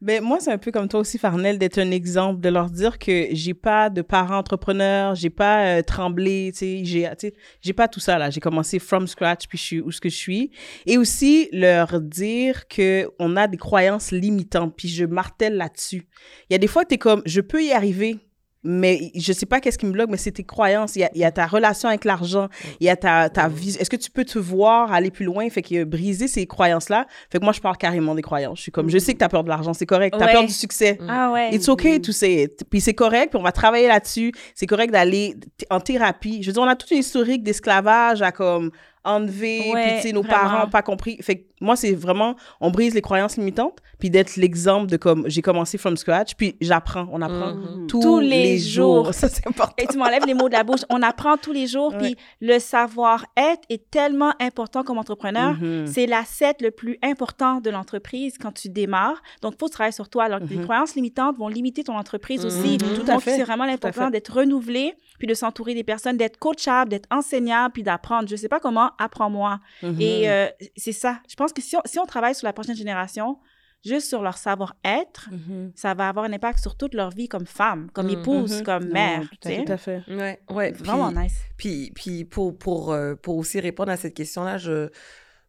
Ben, 0.00 0.22
moi, 0.22 0.38
c'est 0.40 0.50
un 0.50 0.56
peu 0.58 0.70
comme 0.70 0.88
toi 0.88 1.00
aussi, 1.00 1.18
Farnel, 1.18 1.58
d'être 1.58 1.78
un 1.78 1.90
exemple, 1.90 2.40
de 2.40 2.48
leur 2.48 2.70
dire 2.70 2.98
que 2.98 3.26
j'ai 3.32 3.52
pas 3.52 3.90
de 3.90 4.00
parents 4.00 4.38
entrepreneurs, 4.38 5.14
j'ai 5.14 5.28
pas 5.28 5.66
euh, 5.66 5.82
tremblé, 5.82 6.50
tu 6.52 6.58
sais, 6.58 6.84
j'ai, 6.84 7.02
tu 7.18 7.28
sais, 7.28 7.34
j'ai 7.60 7.72
pas 7.74 7.86
tout 7.86 8.00
ça, 8.00 8.16
là. 8.16 8.30
J'ai 8.30 8.40
commencé 8.40 8.78
from 8.78 9.06
scratch, 9.06 9.46
puis 9.46 9.58
je 9.58 9.62
suis 9.62 9.80
où 9.80 9.90
ce 9.90 10.00
que 10.00 10.08
je 10.08 10.16
suis. 10.16 10.50
Et 10.86 10.96
aussi, 10.96 11.48
leur 11.52 12.00
dire 12.00 12.66
que 12.68 13.10
on 13.18 13.36
a 13.36 13.46
des 13.46 13.58
croyances 13.58 14.10
limitantes, 14.10 14.74
puis 14.74 14.88
je 14.88 15.04
martèle 15.04 15.56
là-dessus. 15.56 16.06
Il 16.48 16.52
y 16.52 16.56
a 16.56 16.58
des 16.58 16.66
fois, 16.68 16.84
tu 16.86 16.94
es 16.94 16.98
comme, 16.98 17.20
je 17.26 17.40
peux 17.42 17.62
y 17.62 17.72
arriver, 17.72 18.18
mais 18.64 19.12
je 19.14 19.32
sais 19.32 19.46
pas 19.46 19.60
qu'est-ce 19.60 19.78
qui 19.78 19.86
me 19.86 19.92
bloque, 19.92 20.10
mais 20.10 20.16
c'est 20.16 20.32
tes 20.32 20.44
croyances. 20.44 20.96
Il 20.96 21.00
y 21.00 21.04
a, 21.04 21.10
il 21.14 21.20
y 21.20 21.24
a 21.24 21.30
ta 21.30 21.46
relation 21.46 21.88
avec 21.88 22.04
l'argent, 22.04 22.48
il 22.80 22.86
y 22.86 22.90
a 22.90 22.96
ta, 22.96 23.28
ta 23.30 23.48
vision. 23.48 23.80
Est-ce 23.80 23.88
que 23.90 23.96
tu 23.96 24.10
peux 24.10 24.24
te 24.24 24.38
voir 24.38 24.92
aller 24.92 25.10
plus 25.10 25.24
loin? 25.24 25.48
Fait 25.48 25.62
que 25.62 25.84
briser 25.84 26.26
ces 26.28 26.46
croyances-là. 26.46 27.06
Fait 27.30 27.38
que 27.38 27.44
moi, 27.44 27.52
je 27.52 27.60
parle 27.60 27.76
carrément 27.76 28.14
des 28.14 28.22
croyances. 28.22 28.58
Je 28.58 28.62
suis 28.62 28.72
comme, 28.72 28.90
je 28.90 28.98
sais 28.98 29.12
que 29.14 29.18
tu 29.18 29.24
as 29.24 29.28
peur 29.28 29.44
de 29.44 29.48
l'argent, 29.48 29.72
c'est 29.74 29.86
correct. 29.86 30.16
Tu 30.18 30.22
as 30.22 30.26
Ouais. 30.26 30.32
peur 30.32 30.44
du 30.44 30.52
succès. 30.52 30.98
Ah 31.08 31.30
ouais. 31.32 31.54
It's 31.54 31.68
okay 31.68 32.00
to 32.00 32.12
say 32.12 32.42
it. 32.42 32.64
Puis 32.68 32.80
c'est 32.80 32.94
correct, 32.94 33.30
puis 33.30 33.38
on 33.38 33.42
va 33.44 33.52
travailler 33.52 33.86
là-dessus. 33.88 34.32
C'est 34.54 34.66
correct 34.66 34.90
d'aller 34.92 35.36
en 35.70 35.80
thérapie. 35.80 36.42
Je 36.42 36.48
veux 36.48 36.52
dire, 36.52 36.62
on 36.62 36.66
a 36.68 36.76
toute 36.76 36.90
une 36.90 36.98
historique 36.98 37.42
d'esclavage 37.42 38.22
à 38.22 38.32
comme 38.32 38.70
enlever, 39.04 39.70
Ouais, 39.72 39.82
puis 39.86 39.96
tu 39.96 40.02
sais, 40.08 40.12
nos 40.12 40.22
vraiment. 40.22 40.38
parents 40.40 40.68
pas 40.68 40.82
compris. 40.82 41.18
Fait 41.22 41.36
que 41.36 41.44
moi, 41.60 41.74
c'est 41.76 41.92
vraiment, 41.94 42.36
on 42.60 42.70
brise 42.70 42.94
les 42.94 43.00
croyances 43.02 43.36
limitantes, 43.36 43.78
puis 43.98 44.10
d'être 44.10 44.36
l'exemple 44.36 44.86
de 44.86 44.96
comme, 44.96 45.24
j'ai 45.28 45.42
commencé 45.42 45.76
from 45.78 45.96
scratch, 45.96 46.34
puis 46.36 46.56
j'apprends, 46.60 47.08
on 47.10 47.20
apprend 47.22 47.54
Mhm. 47.54 47.86
tous, 47.88 48.00
Tous 48.00 48.20
les, 48.20 48.28
les 48.44 48.58
jours. 48.58 49.04
jours. 49.06 49.14
Ça, 49.14 49.28
c'est 49.28 49.46
important. 49.46 49.74
Et 49.78 49.86
tu 49.86 49.96
m'enlèves 49.98 50.24
les 50.26 50.34
mots 50.34 50.48
de 50.48 50.54
la 50.54 50.62
bouche. 50.64 50.82
On 50.90 51.02
apprend 51.02 51.36
tous 51.36 51.52
les 51.52 51.66
jours, 51.66 51.92
Ouais. 51.94 51.98
puis 51.98 52.16
le 52.40 52.58
savoir-être 52.58 53.62
est 53.68 53.90
tellement 53.90 54.32
important 54.40 54.82
comme 54.84 54.98
entrepreneur. 54.98 55.54
Mhm. 55.54 55.86
C'est 55.86 56.06
l'asset 56.06 56.54
le 56.60 56.70
plus 56.70 56.98
important 57.02 57.60
de 57.60 57.70
l'entreprise 57.70 58.36
quand 58.38 58.52
tu 58.52 58.68
démarres. 58.68 59.20
Donc, 59.42 59.54
il 59.56 59.58
faut 59.58 59.68
travailler 59.68 59.92
sur 59.92 60.08
toi. 60.08 60.24
Alors, 60.24 60.40
les 60.40 60.56
Mhm. 60.56 60.64
croyances 60.64 60.94
limitantes 60.94 61.36
vont 61.38 61.48
limiter 61.48 61.84
ton 61.84 61.96
entreprise 61.96 62.44
aussi. 62.44 62.78
Tout 62.78 63.02
à 63.08 63.14
Donc, 63.14 63.22
fait. 63.22 63.36
c'est 63.36 63.42
vraiment 63.42 63.64
l'important 63.64 64.10
d'être 64.10 64.32
renouvelé, 64.32 64.94
puis 65.18 65.26
de 65.26 65.34
s'entourer 65.34 65.74
des 65.74 65.84
personnes, 65.84 66.16
d'être 66.16 66.38
coachable, 66.38 66.90
d'être 66.90 67.08
enseignable, 67.10 67.72
puis 67.72 67.82
d'apprendre. 67.82 68.28
Je 68.28 68.36
sais 68.36 68.48
pas 68.48 68.60
comment, 68.60 68.87
apprends-moi. 68.98 69.60
Mhm. 69.82 70.00
Et 70.00 70.30
euh, 70.30 70.46
c'est 70.76 70.92
ça. 70.92 71.20
Je 71.28 71.34
pense 71.36 71.52
que 71.52 71.62
si 71.62 71.76
on, 71.76 71.80
si 71.84 71.98
on 71.98 72.06
travaille 72.06 72.34
sur 72.34 72.46
la 72.46 72.52
prochaine 72.52 72.76
génération, 72.76 73.38
juste 73.84 74.08
sur 74.08 74.22
leur 74.22 74.36
savoir-être, 74.38 75.28
Mhm. 75.30 75.72
ça 75.74 75.94
va 75.94 76.08
avoir 76.08 76.24
un 76.24 76.32
impact 76.32 76.58
sur 76.58 76.76
toute 76.76 76.94
leur 76.94 77.10
vie 77.10 77.28
comme 77.28 77.46
femme, 77.46 77.90
comme 77.92 78.06
Mhm. 78.06 78.18
épouse, 78.20 78.62
comme 78.62 78.84
Non, 78.86 78.92
mère. 78.92 79.20
tout 79.22 79.36
tu 79.40 79.48
à- 79.48 79.50
sais. 79.50 79.64
Tout 79.64 79.72
à 79.72 79.76
fait. 79.76 80.02
Ouais, 80.08 80.40
ouais. 80.50 80.72
Vraiment 80.72 81.10
Puis- 81.12 81.18
nice. 81.18 81.38
Puis, 81.56 81.92
puis 81.94 82.24
pour, 82.24 82.58
pour, 82.58 82.92
euh, 82.92 83.14
pour 83.14 83.36
aussi 83.36 83.60
répondre 83.60 83.90
à 83.92 83.96
cette 83.96 84.14
question-là, 84.14 84.58
je, 84.58 84.88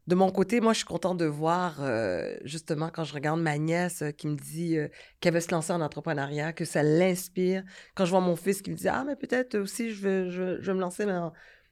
de 0.08 0.16
mon 0.16 0.32
côté, 0.32 0.60
moi, 0.62 0.74
je 0.74 0.78
suis 0.78 0.86
contente 0.88 1.18
de 1.18 1.26
voir, 1.26 1.78
euh, 1.82 2.36
justement, 2.44 2.90
quand 2.94 3.04
je 3.04 3.14
regarde 3.14 3.40
ma 3.42 3.58
nièce 3.58 4.02
euh, 4.02 4.12
qui 4.12 4.28
me 4.28 4.36
dit 4.36 4.78
qu'elle 5.20 5.34
veut 5.34 5.40
se 5.40 5.52
lancer 5.52 5.72
en 5.74 5.82
entrepreneuriat, 5.82 6.52
que 6.54 6.66
ça 6.66 6.82
l'inspire. 6.84 7.64
Quand 7.96 8.06
je 8.06 8.12
vois 8.12 8.20
mon 8.22 8.36
fils 8.36 8.62
qui 8.62 8.72
me 8.72 8.76
dit 8.76 8.88
Ah, 8.88 9.04
mais 9.06 9.16
peut-être 9.16 9.56
aussi, 9.58 9.92
je 9.92 10.02
veux, 10.08 10.30
je, 10.30 10.62
je 10.62 10.72
veux 10.72 10.76
me 10.78 10.82
lancer 10.82 11.06
dans 11.06 11.32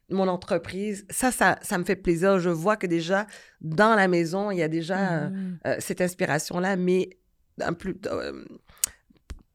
mon 0.09 0.27
entreprise. 0.27 1.05
Ça, 1.09 1.31
ça, 1.31 1.57
ça 1.61 1.77
me 1.77 1.83
fait 1.83 1.95
plaisir. 1.97 2.39
Je 2.39 2.49
vois 2.49 2.77
que 2.77 2.87
déjà, 2.87 3.27
dans 3.61 3.95
la 3.95 4.07
maison, 4.07 4.51
il 4.51 4.57
y 4.59 4.63
a 4.63 4.67
déjà 4.69 4.97
euh, 5.23 5.29
Mhm. 5.29 5.59
euh, 5.67 5.75
cette 5.79 6.01
inspiration-là, 6.01 6.75
mais 6.77 7.09
un 7.61 7.73
plus, 7.73 7.95
euh, 8.05 8.45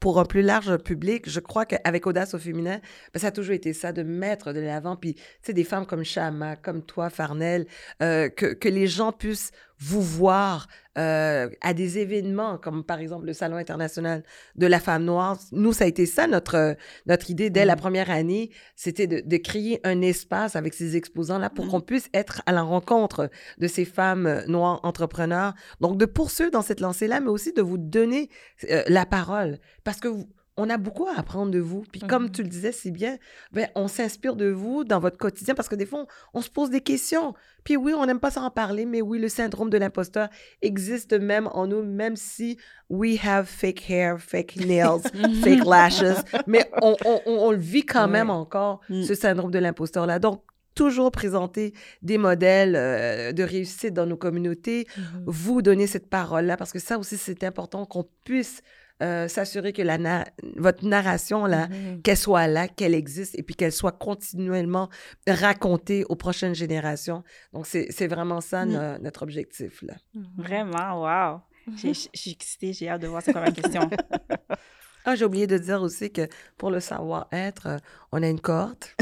pour 0.00 0.18
un 0.18 0.24
plus 0.24 0.42
large 0.42 0.76
public, 0.78 1.30
je 1.30 1.38
crois 1.38 1.64
qu'avec 1.64 2.06
Audace 2.08 2.34
au 2.34 2.38
féminin, 2.38 2.80
ben, 3.14 3.20
ça 3.20 3.28
a 3.28 3.30
toujours 3.30 3.54
été 3.54 3.72
ça, 3.72 3.92
de 3.92 4.02
mettre 4.02 4.52
de 4.52 4.58
l'avant. 4.58 4.96
Puis, 4.96 5.14
tu 5.14 5.22
sais, 5.42 5.52
des 5.52 5.62
femmes 5.62 5.86
comme 5.86 6.02
Chama, 6.02 6.56
comme 6.56 6.82
toi, 6.82 7.08
Farnel, 7.08 7.66
euh, 8.02 8.28
que, 8.28 8.46
que 8.46 8.68
les 8.68 8.88
gens 8.88 9.12
puissent 9.12 9.52
vous 9.78 10.02
voir 10.02 10.66
euh, 10.98 11.48
à 11.60 11.72
des 11.74 11.98
événements, 11.98 12.58
comme 12.58 12.84
par 12.84 12.98
exemple 13.00 13.26
le 13.26 13.32
Salon 13.32 13.56
international 13.56 14.22
de 14.56 14.66
la 14.66 14.78
femme 14.78 15.04
noire. 15.04 15.38
Nous, 15.52 15.72
ça 15.72 15.84
a 15.84 15.86
été 15.86 16.04
ça, 16.06 16.26
notre, 16.26 16.54
euh, 16.56 16.74
notre 17.06 17.30
idée 17.30 17.48
dès 17.50 17.64
la 17.64 17.76
première 17.76 18.10
année, 18.10 18.50
c'était 18.76 19.06
de, 19.06 19.22
de 19.24 19.36
créer 19.38 19.80
un 19.84 20.02
espace 20.02 20.54
avec 20.56 20.74
ces 20.74 20.96
exposants-là 20.96 21.48
pour 21.50 21.64
Mhm. 21.64 21.70
qu'on 21.70 21.80
puisse 21.80 22.08
être 22.12 22.42
à 22.46 22.52
la 22.52 22.62
rencontre 22.62 23.30
de 23.58 23.66
ces 23.66 23.84
femmes 23.84 24.26
euh, 24.26 24.46
noires 24.46 24.80
entrepreneurs. 24.82 25.54
Donc, 25.80 25.96
de 25.98 26.04
poursuivre 26.04 26.50
dans 26.50 26.62
cette 26.62 26.80
lancée-là, 26.80 27.20
mais 27.20 27.28
aussi 27.30 27.52
de 27.52 27.62
vous 27.62 27.78
donner 27.78 28.28
euh, 28.70 28.82
la 28.88 29.06
parole. 29.06 29.58
Parce 29.84 29.98
que 30.00 30.08
vous- 30.08 30.28
on 30.58 30.68
a 30.68 30.76
beaucoup 30.76 31.06
à 31.06 31.18
apprendre 31.18 31.50
de 31.50 31.58
vous. 31.58 31.82
Puis 31.90 32.00
comme 32.00 32.24
Mhm. 32.24 32.30
tu 32.32 32.42
le 32.42 32.48
disais 32.48 32.72
si 32.72 32.90
bien, 32.90 33.16
ben, 33.52 33.68
on 33.74 33.88
s'inspire 33.88 34.36
de 34.36 34.50
vous 34.50 34.84
dans 34.84 35.00
votre 35.00 35.16
quotidien 35.16 35.54
parce 35.54 35.68
que 35.68 35.74
des 35.74 35.86
fois, 35.86 36.00
on, 36.34 36.38
on 36.38 36.42
se 36.42 36.50
pose 36.50 36.68
des 36.68 36.82
questions. 36.82 37.32
Puis 37.64 37.76
oui, 37.76 37.94
on 37.96 38.04
n'aime 38.04 38.20
pas 38.20 38.30
s'en 38.30 38.50
parler, 38.50 38.84
mais 38.84 39.00
oui, 39.00 39.18
le 39.18 39.28
syndrome 39.28 39.70
de 39.70 39.78
l'imposteur 39.78 40.28
existe 40.60 41.14
même 41.14 41.48
en 41.52 41.66
nous, 41.66 41.82
même 41.82 42.16
si 42.16 42.58
we 42.90 43.18
have 43.24 43.46
fake 43.46 43.88
hair, 43.88 44.20
fake 44.20 44.56
nails, 44.56 45.00
fake 45.42 45.64
lashes. 45.64 46.02
Mais 46.46 46.68
on, 46.82 46.96
on- 47.04 47.20
on- 47.24 47.38
on 47.46 47.50
le 47.52 47.56
vit 47.58 47.86
quand 47.86 48.08
même 48.08 48.28
Ouais. 48.28 48.34
encore, 48.34 48.80
Mm. 48.90 49.02
ce 49.04 49.14
syndrome 49.14 49.50
de 49.50 49.58
l'imposteur-là. 49.58 50.18
Donc, 50.18 50.42
toujours 50.74 51.10
présenter 51.12 51.72
des 52.02 52.16
modèles 52.18 52.74
euh, 52.76 53.32
de 53.32 53.42
réussite 53.42 53.92
dans 53.94 54.06
nos 54.06 54.16
communautés, 54.16 54.86
vous 55.26 55.60
donner 55.62 55.86
cette 55.86 56.08
parole-là, 56.08 56.56
parce 56.56 56.72
que 56.72 56.78
ça 56.78 56.98
aussi, 56.98 57.16
c'est 57.18 57.44
important 57.44 57.84
qu'on 57.86 58.06
puisse 58.24 58.62
euh, 59.02 59.26
s'assurer 59.28 59.72
que 59.72 59.82
la 59.82 59.98
na- 59.98 60.24
votre 60.56 60.84
narration, 60.86 61.44
là, 61.46 61.66
Mhm. 61.68 62.02
qu'elle 62.02 62.16
soit 62.16 62.46
là, 62.46 62.68
qu'elle 62.68 62.94
existe, 62.94 63.36
et 63.38 63.42
puis 63.42 63.54
qu'elle 63.56 63.72
soit 63.72 63.92
continuellement 63.92 64.88
racontée 65.28 66.04
aux 66.08 66.16
prochaines 66.16 66.54
générations. 66.54 67.24
Donc, 67.52 67.66
c'est 67.66 67.88
c'est 67.90 68.06
vraiment 68.06 68.40
ça 68.40 68.64
Mm. 68.64 68.70
no- 68.72 68.98
notre 69.02 69.22
objectif, 69.22 69.82
là. 69.82 69.94
Vraiment, 70.36 71.02
wow. 71.02 71.40
J'ai- 71.76 71.94
Je 71.94 72.08
suis 72.14 72.30
excitée, 72.32 72.72
j'ai 72.72 72.88
hâte 72.88 73.02
de 73.02 73.06
voir 73.08 73.22
c'est 73.22 73.32
quoi 73.32 73.42
ma 73.42 73.50
question. 73.52 73.88
Ah, 75.04 75.16
j'ai 75.16 75.24
oublié 75.24 75.48
de 75.48 75.58
dire 75.58 75.82
aussi 75.82 76.12
que 76.12 76.28
pour 76.56 76.70
le 76.70 76.78
savoir-être, 76.78 77.66
euh, 77.66 77.76
on 78.12 78.22
a 78.22 78.28
une 78.28 78.38
cohorte 78.40 78.94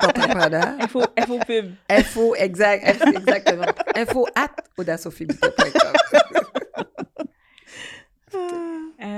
d'entrepreneurs 0.00 0.62
entrepreneur. 0.68 0.76
Info, 0.80 1.02
info 1.16 1.38
pub. 1.44 1.72
Info, 1.88 2.34
exact, 2.36 2.86
exactement. 3.16 3.66
Info 3.96 4.24
at 4.36 4.50
audaciophilia.com. 4.78 6.20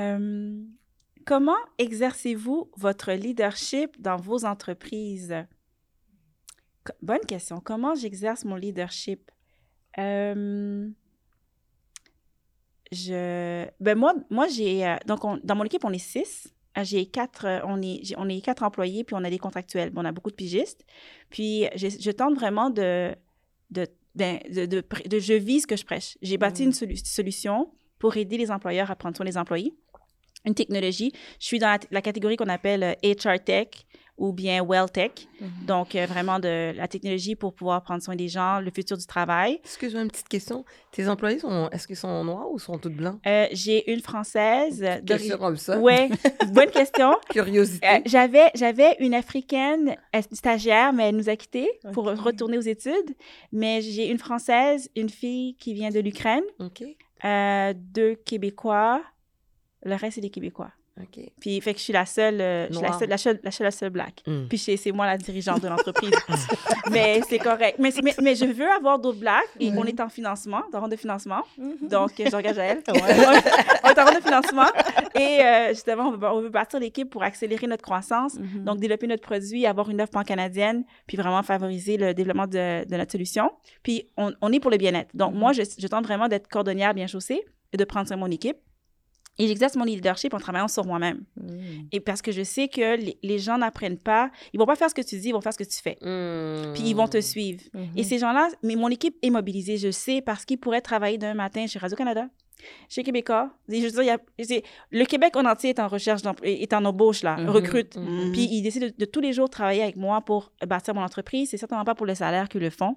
Euh, 0.05 0.63
comment 1.25 1.57
exercez-vous 1.79 2.71
votre 2.77 3.13
leadership 3.13 4.01
dans 4.01 4.17
vos 4.17 4.45
entreprises? 4.45 5.35
Bonne 7.01 7.25
question. 7.27 7.61
Comment 7.61 7.95
j'exerce 7.95 8.45
mon 8.45 8.57
leadership? 8.57 9.31
Euh, 9.99 10.89
je, 12.93 13.67
ben 13.81 13.97
moi, 13.97 14.15
moi 14.29 14.49
j'ai, 14.49 14.87
euh, 14.87 14.97
donc 15.07 15.25
on- 15.25 15.41
dans 15.43 15.57
mon 15.57 15.65
équipe, 15.65 15.85
on 15.85 15.93
est 15.93 15.99
six. 15.99 16.53
J'ai 16.83 17.07
quatre, 17.07 17.63
on 17.65 17.81
est, 17.81 18.15
on 18.19 18.29
est 18.29 18.41
quatre 18.41 18.65
employés, 18.65 19.05
puis 19.05 19.15
on 19.15 19.23
a 19.23 19.31
des 19.31 19.39
contractuels. 19.39 19.91
Bon, 19.91 20.03
on 20.03 20.05
a 20.05 20.13
beaucoup 20.13 20.31
de 20.31 20.35
pigistes. 20.35 20.85
Puis 21.31 21.67
je, 21.77 21.87
je 21.89 22.11
tente 22.11 22.35
vraiment 22.35 22.69
de, 22.69 23.15
de, 23.71 23.87
ben, 24.17 24.41
de, 24.51 24.67
de, 24.67 25.19
je 25.19 25.35
vis 25.35 25.61
ce 25.61 25.67
que 25.69 25.77
je 25.77 25.85
prêche. 25.85 26.19
J'ai 26.21 26.37
bâti 26.37 26.65
une 26.65 26.73
solu- 26.73 26.97
solution 26.97 27.73
pour 28.01 28.17
aider 28.17 28.37
les 28.37 28.51
employeurs 28.51 28.91
à 28.91 28.97
prendre 28.97 29.17
soin 29.17 29.25
des 29.25 29.39
employés. 29.39 29.73
Une 30.45 30.55
technologie. 30.55 31.13
Je 31.41 31.47
suis 31.47 31.59
dans 31.59 31.69
la, 31.69 31.79
la 31.91 32.03
catégorie 32.03 32.37
qu'on 32.37 32.49
appelle 32.49 32.83
euh, 32.83 32.95
HR 33.15 33.43
Tech 33.45 33.69
ou 34.17 34.33
bien 34.33 34.63
Well 34.65 34.89
Tech. 34.93 35.11
Donc, 35.67 35.97
euh, 35.97 36.07
vraiment 36.07 36.39
de 36.39 36.73
la 36.77 36.87
technologie 36.87 37.35
pour 37.35 37.53
pouvoir 37.53 37.83
prendre 37.83 38.01
soin 38.01 38.15
des 38.15 38.29
gens, 38.29 38.61
le 38.61 38.71
futur 38.71 38.97
du 38.97 39.05
travail. 39.07 39.59
Excuse-moi, 39.65 40.03
une 40.03 40.09
petite 40.11 40.29
question. 40.29 40.65
Tes 40.93 41.09
employés, 41.09 41.41
sont, 41.41 41.69
est-ce 41.73 41.89
qu'ils 41.89 41.97
sont 41.97 42.23
noirs 42.23 42.49
ou 42.53 42.61
sont 42.61 42.79
tous 42.79 42.91
blancs? 42.91 43.19
Euh, 43.27 43.47
J'ai 43.51 43.91
une 43.93 44.01
Française. 44.01 44.85
euh, 44.85 45.01
Question 45.05 45.37
comme 45.37 45.57
ça. 45.57 45.81
Ouais, 45.81 46.09
bonne 46.53 46.71
question. 46.73 47.17
Curiosité. 47.29 47.85
Euh, 47.89 47.99
j'avais, 48.07 48.51
j'avais 48.55 48.95
une 49.01 49.15
Africaine 49.15 49.97
euh, 50.15 50.21
stagiaire, 50.31 50.93
mais 50.93 51.09
elle 51.09 51.17
nous 51.17 51.29
a 51.29 51.35
quittés 51.35 51.69
pour 51.93 52.05
retourner 52.05 52.57
aux 52.57 52.61
études. 52.61 53.17
Mais 53.51 53.81
j'ai 53.83 54.09
une 54.09 54.19
Française, 54.19 54.89
une 54.95 55.09
fille 55.11 55.57
qui 55.57 55.75
vient 55.75 55.91
de 55.91 55.99
l'Ukraine, 55.99 56.45
euh, 57.25 57.73
deux 57.77 58.15
Québécois. 58.15 59.03
Le 59.85 59.95
reste, 59.95 60.17
c'est 60.17 60.21
des 60.21 60.31
Québécois. 60.31 60.71
OK. 61.01 61.25
Puis, 61.41 61.61
fait 61.61 61.73
que 61.73 61.79
je 61.79 61.85
suis 61.85 61.93
la 61.93 62.07
seule, 62.07 62.41
euh, 62.41 62.69
je 62.69 62.75
suis 62.75 62.83
la 62.83 62.93
seule, 62.93 63.09
la 63.09 63.19
seule, 63.19 63.41
la 63.43 63.51
seule, 63.51 63.65
la 63.65 63.71
seule 63.73 63.91
black. 63.91 64.23
Mm. 64.27 64.47
Puis, 64.49 64.59
c'est 64.59 64.93
moi 64.93 65.07
la 65.07 65.19
dirigeante 65.19 65.61
de 65.61 65.67
l'entreprise. 65.67 66.13
mais 66.93 67.21
c'est 67.29 67.39
correct. 67.39 67.79
Mais, 67.81 67.91
mais, 68.03 68.15
mais 68.23 68.35
je 68.37 68.45
veux 68.45 68.71
avoir 68.71 69.01
d'autres 69.01 69.19
blacks 69.19 69.43
et 69.59 69.73
on 69.77 69.85
est 69.85 69.99
en 70.01 70.09
financement, 70.09 70.63
dans 70.73 70.81
ronde 70.81 70.93
de 70.93 70.97
financement. 70.97 71.43
Donc, 71.83 72.21
euh, 72.21 72.27
j'engage 72.31 72.59
à 72.59 72.65
elle. 72.65 72.83
on 72.89 72.95
est 72.95 73.99
en 73.99 74.05
ronde 74.05 74.17
de 74.17 74.23
financement. 74.23 74.69
Et 75.17 75.41
euh, 75.41 75.69
justement, 75.71 76.11
on 76.11 76.17
veut, 76.17 76.29
on 76.29 76.41
veut 76.43 76.49
bâtir 76.49 76.79
l'équipe 76.79 77.11
pour 77.11 77.25
accélérer 77.25 77.67
notre 77.67 77.83
croissance. 77.83 78.39
Mhm. 78.39 78.65
Donc, 78.65 78.79
développer 78.79 79.09
notre 79.09 79.23
produit, 79.23 79.67
avoir 79.67 79.91
une 79.91 80.01
offre 80.01 80.13
pan-canadienne, 80.13 80.85
puis 81.09 81.17
vraiment 81.17 81.43
favoriser 81.43 81.97
le 81.97 82.15
développement 82.15 82.47
de, 82.47 82.89
de 82.89 82.97
notre 82.97 83.11
solution. 83.11 83.51
Puis, 83.83 84.09
on, 84.17 84.33
on 84.41 84.53
est 84.53 84.61
pour 84.61 84.71
le 84.71 84.77
bien-être. 84.77 85.11
Donc, 85.13 85.35
moi, 85.35 85.53
je, 85.53 85.63
je 85.77 85.87
tente 85.89 86.05
vraiment 86.05 86.29
d'être 86.29 86.47
cordonnière 86.47 86.95
bien 86.95 87.09
chaussée 87.09 87.45
et 87.73 87.77
de 87.77 87.85
prendre 87.85 88.07
soin 88.07 88.17
de 88.17 88.21
mon 88.21 88.31
équipe. 88.31 88.59
Et 89.39 89.49
j'exerce 89.49 89.75
mon 89.77 89.85
leadership 89.85 90.33
en 90.33 90.39
travaillant 90.39 90.69
sur 90.69 90.85
moi-même. 90.87 91.25
Mhm. 91.37 91.89
Et 91.93 92.01
parce 92.01 92.23
que 92.23 92.31
je 92.33 92.43
sais 92.45 92.69
que 92.69 92.97
les, 92.97 93.19
les 93.23 93.39
gens 93.39 93.59
n'apprennent 93.59 93.99
pas, 93.99 94.31
ils 94.53 94.59
vont 94.61 94.67
pas 94.67 94.77
faire 94.77 94.89
ce 94.91 94.95
que 94.95 95.03
tu 95.03 95.19
dis, 95.19 95.29
ils 95.29 95.33
vont 95.33 95.41
faire 95.41 95.53
ce 95.53 95.59
que 95.59 95.65
tu 95.65 95.81
fais. 95.83 95.97
Mm. 96.03 96.73
Puis 96.75 96.83
ils 96.87 96.95
vont 96.95 97.09
te 97.09 97.21
suivre. 97.21 97.61
Et 97.97 98.05
ces 98.05 98.19
gens-là, 98.19 98.49
mais 98.63 98.77
mon 98.77 98.89
équipe 98.89 99.17
est 99.23 99.31
mobilisée, 99.31 99.77
je 99.77 99.91
sais, 99.91 100.21
parce 100.23 100.45
qu'ils 100.45 100.59
pourraient 100.59 100.81
travailler 100.81 101.19
d'un 101.19 101.35
matin 101.35 101.67
chez 101.67 101.79
Radio-Canada, 101.81 102.29
chez 102.89 103.03
Québécois. 103.03 103.51
Et 103.69 103.81
je 103.81 103.87
veux 103.87 103.91
dire, 103.91 104.03
il 104.03 104.07
y 104.07 104.11
a- 104.11 104.19
c'est- 104.45 104.63
le 104.91 105.05
Québec 105.05 105.35
en 105.37 105.45
entier 105.45 105.71
est 105.71 105.81
en 105.81 105.89
recherche, 105.89 106.23
est 106.45 106.73
en 106.73 106.85
embauche, 106.85 107.23
là, 107.25 107.37
Mhm, 107.37 107.49
recrute. 107.51 107.97
mhm. 107.97 108.31
Puis 108.33 108.49
ils 108.51 108.63
décident 108.63 108.87
de, 108.87 108.95
de 108.97 109.05
tous 109.05 109.21
les 109.21 109.33
jours 109.33 109.51
travailler 109.51 109.83
avec 109.83 109.97
moi 109.97 110.21
pour 110.21 110.53
bâtir 110.67 110.95
mon 110.95 111.03
entreprise. 111.03 111.51
C'est 111.51 111.57
certainement 111.59 111.85
pas 111.85 111.95
pour 111.97 112.07
le 112.07 112.15
salaire 112.15 112.49
qu'ils 112.49 112.61
le 112.61 112.71
font. 112.71 112.97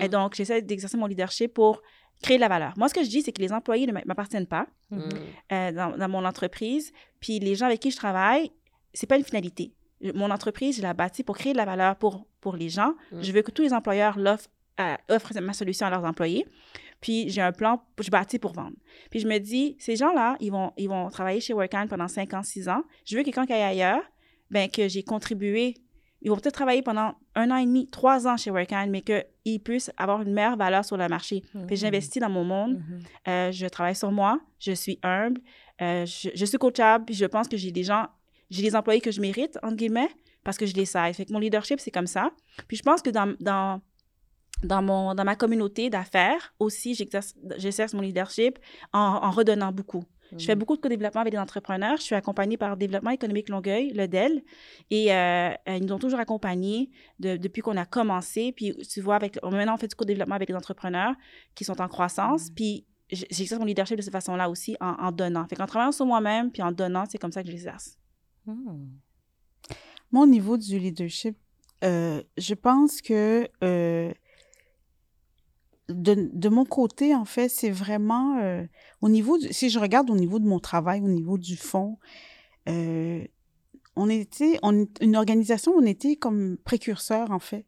Et 0.00 0.08
donc, 0.08 0.34
j'essaie 0.34 0.60
d'exercer 0.60 0.96
mon 0.96 1.06
leadership 1.06 1.54
pour 1.54 1.80
créer 2.22 2.36
de 2.36 2.40
la 2.40 2.48
valeur. 2.48 2.72
Moi, 2.76 2.88
ce 2.88 2.94
que 2.94 3.02
je 3.02 3.08
dis, 3.08 3.22
c'est 3.22 3.32
que 3.32 3.40
les 3.40 3.52
employés 3.52 3.86
ne 3.86 3.92
m'appartiennent 3.92 4.46
pas 4.46 4.66
Mm. 4.90 5.00
euh, 5.52 5.72
dans, 5.72 5.96
dans 5.98 6.08
mon 6.08 6.24
entreprise. 6.24 6.92
Puis 7.20 7.38
les 7.40 7.54
gens 7.54 7.66
avec 7.66 7.80
qui 7.80 7.90
je 7.90 7.96
travaille, 7.96 8.50
c'est 8.94 9.06
pas 9.06 9.18
une 9.18 9.24
finalité. 9.24 9.74
Mon 10.14 10.30
entreprise, 10.30 10.78
je 10.78 10.82
la 10.82 10.94
bâtis 10.94 11.24
pour 11.24 11.36
créer 11.36 11.52
de 11.52 11.58
la 11.58 11.64
valeur 11.64 11.96
pour, 11.96 12.26
pour 12.40 12.56
les 12.56 12.68
gens. 12.68 12.94
Mm. 13.12 13.20
Je 13.22 13.32
veux 13.32 13.42
que 13.42 13.50
tous 13.50 13.62
les 13.62 13.72
employeurs 13.74 14.18
l'offrent, 14.18 14.48
euh, 14.80 14.94
offrent 15.10 15.38
ma 15.40 15.52
solution 15.52 15.86
à 15.86 15.90
leurs 15.90 16.04
employés. 16.04 16.46
Puis 17.00 17.28
j'ai 17.28 17.42
un 17.42 17.52
plan, 17.52 17.82
je 18.00 18.10
bâtis 18.10 18.38
pour 18.38 18.52
vendre. 18.52 18.76
Puis 19.10 19.20
je 19.20 19.28
me 19.28 19.38
dis, 19.38 19.76
ces 19.78 19.94
gens-là, 19.94 20.36
ils 20.40 20.50
vont, 20.50 20.72
ils 20.76 20.88
vont 20.88 21.10
travailler 21.10 21.40
chez 21.40 21.52
Workand 21.52 21.86
pendant 21.88 22.08
5 22.08 22.32
ans, 22.34 22.42
6 22.42 22.68
ans. 22.68 22.82
Je 23.04 23.16
veux 23.16 23.22
que 23.22 23.30
quand 23.30 23.44
ils 23.44 23.52
aillent 23.52 23.62
ailleurs, 23.62 24.02
ben, 24.50 24.68
que 24.70 24.88
j'ai 24.88 25.02
contribué. 25.02 25.74
Ils 26.22 26.30
vont 26.30 26.36
peut-être 26.36 26.54
travailler 26.54 26.82
pendant 26.82 27.14
un 27.36 27.50
an 27.50 27.56
et 27.58 27.66
demi, 27.66 27.88
trois 27.90 28.26
ans 28.26 28.36
chez 28.36 28.50
Workand, 28.50 28.86
mais 28.88 29.02
qu'ils 29.48 29.60
puissent 29.60 29.90
avoir 29.96 30.22
une 30.22 30.32
meilleure 30.32 30.56
valeur 30.56 30.84
sur 30.84 30.96
le 30.96 31.08
marché. 31.08 31.42
Puis 31.66 31.76
j'investis 31.76 32.20
dans 32.20 32.30
mon 32.30 32.44
monde. 32.44 32.82
Euh, 33.26 33.52
je 33.52 33.66
travaille 33.66 33.96
sur 33.96 34.10
moi, 34.10 34.40
je 34.58 34.72
suis 34.72 34.98
humble, 35.02 35.40
euh, 35.80 36.04
je, 36.06 36.30
je 36.34 36.44
suis 36.44 36.58
coachable, 36.58 37.04
puis 37.04 37.14
je 37.14 37.26
pense 37.26 37.48
que 37.48 37.56
j'ai 37.56 37.70
des 37.70 37.84
gens, 37.84 38.06
j'ai 38.50 38.62
des 38.62 38.74
employés 38.74 39.00
que 39.00 39.10
je 39.10 39.20
mérite, 39.20 39.58
entre 39.62 39.76
guillemets, 39.76 40.10
parce 40.44 40.58
que 40.58 40.66
je 40.66 40.74
les 40.74 40.86
sais. 40.86 41.12
Fait 41.12 41.24
que 41.24 41.32
mon 41.32 41.38
leadership, 41.38 41.80
c'est 41.80 41.90
comme 41.90 42.06
ça. 42.06 42.30
Puis 42.66 42.76
je 42.76 42.82
pense 42.82 43.02
que 43.02 43.10
dans, 43.10 43.34
dans, 43.40 43.80
dans, 44.62 44.82
mon, 44.82 45.14
dans 45.14 45.24
ma 45.24 45.36
communauté 45.36 45.90
d'affaires 45.90 46.54
aussi, 46.58 46.94
j'exerce, 46.94 47.34
j'exerce 47.56 47.94
mon 47.94 48.02
leadership 48.02 48.58
en, 48.92 48.98
en 48.98 49.30
redonnant 49.30 49.72
beaucoup. 49.72 50.04
Je 50.36 50.44
fais 50.44 50.54
beaucoup 50.56 50.76
de 50.76 50.80
co-développement 50.80 51.20
avec 51.22 51.32
des 51.32 51.38
entrepreneurs. 51.38 51.96
Je 51.96 52.02
suis 52.02 52.14
accompagnée 52.14 52.56
par 52.56 52.76
Développement 52.76 53.10
économique 53.10 53.48
Longueuil, 53.48 53.92
le 53.94 54.06
DEL. 54.08 54.42
Et 54.90 55.12
euh, 55.12 55.50
euh, 55.68 55.76
ils 55.76 55.84
nous 55.86 55.92
ont 55.94 55.98
toujours 55.98 56.20
accompagnés 56.20 56.90
de- 57.18 57.36
depuis 57.36 57.62
qu'on 57.62 57.76
a 57.76 57.86
commencé. 57.86 58.52
Puis, 58.52 58.76
tu 58.92 59.00
vois, 59.00 59.16
avec, 59.16 59.42
maintenant, 59.42 59.74
on 59.74 59.78
fait 59.78 59.88
du 59.88 59.94
co-développement 59.94 60.34
avec 60.34 60.48
des 60.48 60.54
entrepreneurs 60.54 61.14
qui 61.54 61.64
sont 61.64 61.80
en 61.80 61.88
croissance. 61.88 62.50
Puis, 62.50 62.84
j- 63.10 63.26
j'exerce 63.30 63.58
mon 63.58 63.64
leadership 63.66 63.96
de 63.96 64.02
cette 64.02 64.12
façon-là 64.12 64.50
aussi, 64.50 64.76
en, 64.80 64.90
en 64.98 65.12
donnant. 65.12 65.46
Fait 65.48 65.56
qu'en 65.56 65.66
travaillant 65.66 65.92
sur 65.92 66.04
moi-même, 66.04 66.50
puis 66.50 66.62
en 66.62 66.72
donnant, 66.72 67.04
c'est 67.08 67.18
comme 67.18 67.32
ça 67.32 67.40
que 67.42 67.46
je 67.48 67.52
l'exerce. 67.52 67.96
Moi, 70.12 70.24
au 70.24 70.26
niveau 70.26 70.56
du 70.56 70.78
leadership, 70.78 71.36
euh, 71.84 72.22
je 72.36 72.54
pense 72.54 73.00
que 73.02 73.48
euh, 73.62 74.12
de, 75.88 76.28
de 76.32 76.48
mon 76.48 76.64
côté, 76.64 77.14
en 77.14 77.24
fait, 77.24 77.48
c'est 77.48 77.70
vraiment 77.70 78.38
euh, 78.38 78.64
au 79.00 79.08
niveau 79.08 79.38
du, 79.38 79.52
si 79.52 79.70
je 79.70 79.78
regarde 79.78 80.10
au 80.10 80.16
niveau 80.16 80.38
de 80.38 80.46
mon 80.46 80.58
travail, 80.60 81.00
au 81.00 81.08
niveau 81.08 81.38
du 81.38 81.56
fond, 81.56 81.98
euh, 82.68 83.24
on 83.96 84.08
était 84.08 84.58
on, 84.62 84.86
une 85.00 85.16
organisation, 85.16 85.72
on 85.72 85.84
était 85.86 86.16
comme 86.16 86.56
précurseur, 86.64 87.30
en 87.30 87.38
fait, 87.38 87.64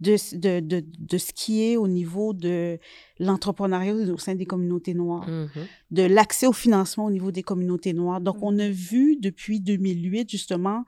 de, 0.00 0.16
de, 0.36 0.60
de, 0.60 0.84
de 0.98 1.18
ce 1.18 1.32
qui 1.32 1.62
est 1.62 1.76
au 1.76 1.86
niveau 1.86 2.32
de 2.34 2.78
l'entrepreneuriat 3.20 3.94
au 3.94 4.18
sein 4.18 4.34
des 4.34 4.46
communautés 4.46 4.94
noires 4.94 5.28
Mhm. 5.28 5.48
de 5.92 6.02
l'accès 6.02 6.46
au 6.48 6.52
financement 6.52 7.04
au 7.04 7.10
niveau 7.10 7.30
des 7.30 7.42
communautés 7.44 7.92
noires. 7.92 8.20
Donc, 8.20 8.36
Mhm. 8.38 8.42
on 8.44 8.58
a 8.58 8.68
vu 8.68 9.16
depuis 9.16 9.60
2008, 9.60 10.28
justement, 10.30 10.84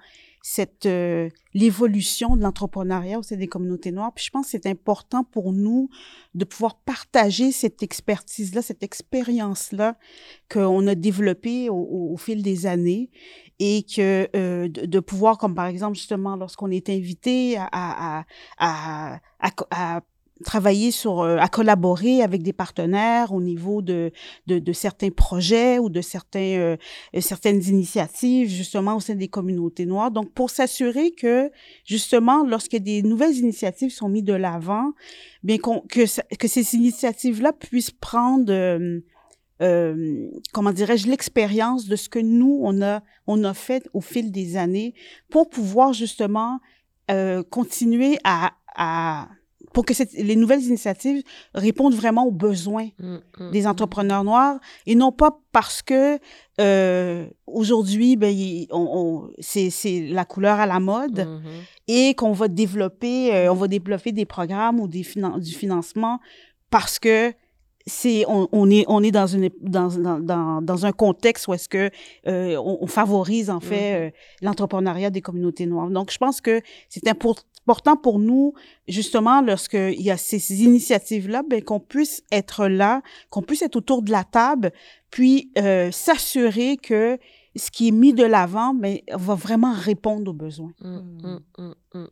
cette 0.46 0.84
euh, 0.84 1.30
l'évolution 1.54 2.36
de 2.36 2.42
l'entrepreneuriat 2.42 3.18
au 3.18 3.22
sein 3.22 3.36
des 3.36 3.46
communautés 3.46 3.92
noires. 3.92 4.12
Puis 4.14 4.26
je 4.26 4.30
pense 4.30 4.44
que 4.44 4.50
c'est 4.50 4.66
important 4.66 5.24
pour 5.24 5.54
nous 5.54 5.88
de 6.34 6.44
pouvoir 6.44 6.76
partager 6.76 7.50
cette 7.50 7.82
expertise-là, 7.82 8.60
cette 8.60 8.82
expérience-là 8.82 9.96
qu'on 10.52 10.86
a 10.86 10.94
développée 10.94 11.70
au, 11.70 11.76
au- 12.12 12.16
fil 12.18 12.42
des 12.42 12.66
années 12.66 13.10
et 13.58 13.84
que 13.84 14.28
euh, 14.36 14.68
de, 14.68 14.84
de 14.84 15.00
pouvoir, 15.00 15.38
comme 15.38 15.54
par 15.54 15.64
exemple, 15.64 15.96
justement, 15.96 16.36
lorsqu'on 16.36 16.70
est 16.70 16.90
invité 16.90 17.56
à, 17.56 17.68
à, 17.72 18.24
à, 18.58 19.20
à 19.70 20.00
travailler 20.42 20.90
sur, 20.90 21.20
euh, 21.20 21.36
à 21.36 21.48
collaborer 21.48 22.20
avec 22.20 22.42
des 22.42 22.52
partenaires 22.52 23.32
au 23.32 23.40
niveau 23.40 23.82
de, 23.82 24.10
de, 24.46 24.58
de 24.58 24.72
certains 24.72 25.10
projets 25.10 25.78
ou 25.78 25.88
de 25.88 26.00
certains, 26.00 26.40
euh, 26.58 26.76
certaines 27.20 27.62
initiatives, 27.62 28.48
justement, 28.48 28.96
au 28.96 29.00
sein 29.00 29.14
des 29.14 29.28
communautés 29.28 29.86
noires. 29.86 30.10
Donc, 30.10 30.32
pour 30.32 30.50
s'assurer 30.50 31.12
que, 31.12 31.50
justement, 31.84 32.44
lorsque 32.44 32.76
des 32.76 33.02
nouvelles 33.02 33.36
initiatives 33.36 33.90
sont 33.90 34.08
mises 34.08 34.24
de 34.24 34.32
l'avant, 34.32 34.92
bien 35.44 35.58
qu'on, 35.58 35.80
que, 35.82 36.04
que 36.36 36.48
ces 36.48 36.74
initiatives-là 36.74 37.52
puissent 37.52 37.92
prendre, 37.92 38.52
euh, 38.52 39.00
euh, 39.62 40.28
comment 40.52 40.72
dirais-je, 40.72 41.06
l'expérience 41.06 41.86
de 41.86 41.94
ce 41.94 42.08
que 42.08 42.18
nous, 42.18 42.58
on 42.60 42.82
a, 42.82 43.02
on 43.28 43.44
a 43.44 43.54
fait 43.54 43.88
au 43.92 44.00
fil 44.00 44.32
des 44.32 44.56
années 44.56 44.94
pour 45.30 45.48
pouvoir, 45.48 45.92
justement, 45.92 46.58
euh, 47.10 47.44
continuer 47.44 48.18
à, 48.24 48.54
à 48.74 49.28
pour 49.74 49.84
que 49.84 49.92
cette- 49.92 50.12
les 50.14 50.36
nouvelles 50.36 50.62
initiatives 50.62 51.22
répondent 51.54 51.94
vraiment 51.94 52.24
aux 52.26 52.30
besoins 52.48 52.88
Mm, 52.98 53.16
mm, 53.40 53.50
des 53.50 53.62
mm. 53.62 53.66
entrepreneurs 53.66 54.24
noirs 54.24 54.56
et 54.86 54.94
non 54.94 55.12
pas 55.12 55.30
parce 55.52 55.82
que 55.82 56.18
euh, 56.60 57.26
aujourd'hui 57.46 58.16
ben 58.16 58.32
on, 58.70 58.88
on- 59.00 59.30
c'est 59.40 60.06
la 60.18 60.24
couleur 60.24 60.58
à 60.60 60.66
la 60.66 60.80
mode 60.80 61.20
Mhm. 61.26 61.42
et 61.88 62.14
qu'on 62.14 62.32
va 62.32 62.48
développer 62.48 63.34
euh, 63.34 63.52
on 63.52 63.54
va 63.56 63.68
développer 63.68 64.12
des 64.12 64.24
programmes 64.36 64.78
ou 64.80 64.86
des 64.88 65.02
finan- 65.02 65.38
du 65.40 65.52
financement 65.52 66.20
parce 66.70 66.98
que 66.98 67.32
c'est 67.86 68.24
on, 68.28 68.48
on 68.52 68.70
est 68.70 68.84
on 68.88 69.02
est 69.02 69.10
dans 69.10 69.26
une 69.26 69.50
dans 69.60 69.88
dans, 69.88 70.62
dans, 70.62 70.86
un 70.86 70.92
contexte 70.92 71.46
où 71.48 71.52
est-ce 71.54 71.68
que 71.68 71.90
euh, 72.26 72.56
on, 72.56 72.78
on 72.80 72.86
favorise 72.86 73.50
en 73.50 73.60
fait 73.60 73.90
Mhm. 73.92 74.00
euh, 74.06 74.10
l'entrepreneuriat 74.42 75.10
des 75.10 75.20
communautés 75.20 75.66
noires 75.66 75.90
donc 75.90 76.10
je 76.10 76.18
pense 76.18 76.40
que 76.40 76.60
c'est 76.88 77.04
impor- 77.06 77.44
important 77.66 77.96
pour 77.96 78.18
nous, 78.18 78.52
justement, 78.88 79.40
lorsqu'il 79.40 80.00
y 80.00 80.10
a 80.10 80.16
ces 80.16 80.62
initiatives-là, 80.62 81.42
ben, 81.48 81.62
qu'on 81.62 81.80
puisse 81.80 82.22
être 82.30 82.68
là, 82.68 83.02
qu'on 83.30 83.42
puisse 83.42 83.62
être 83.62 83.76
autour 83.76 84.02
de 84.02 84.10
la 84.10 84.24
table, 84.24 84.72
puis 85.10 85.50
euh, 85.58 85.90
s'assurer 85.90 86.76
que 86.76 87.18
ce 87.56 87.70
qui 87.70 87.88
est 87.88 87.92
mis 87.92 88.12
de 88.12 88.24
l'avant 88.24 88.74
ben, 88.74 88.98
va 89.12 89.34
vraiment 89.34 89.72
répondre 89.72 90.30
aux 90.30 90.34
besoins. 90.34 90.72
Mm, 90.80 90.98
mm, 91.22 91.74
mm, 91.94 92.06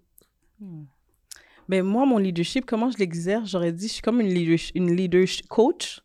mm. 0.60 0.86
Mais 1.68 1.82
moi, 1.82 2.06
mon 2.06 2.18
leadership, 2.18 2.64
comment 2.66 2.90
je 2.90 2.98
l'exerce? 2.98 3.50
J'aurais 3.50 3.72
dit, 3.72 3.88
je 3.88 3.94
suis 3.94 4.02
comme 4.02 4.20
une 4.20 4.32
leadership, 4.32 4.74
une 4.74 4.94
leadership 4.94 5.46
coach. 5.48 6.00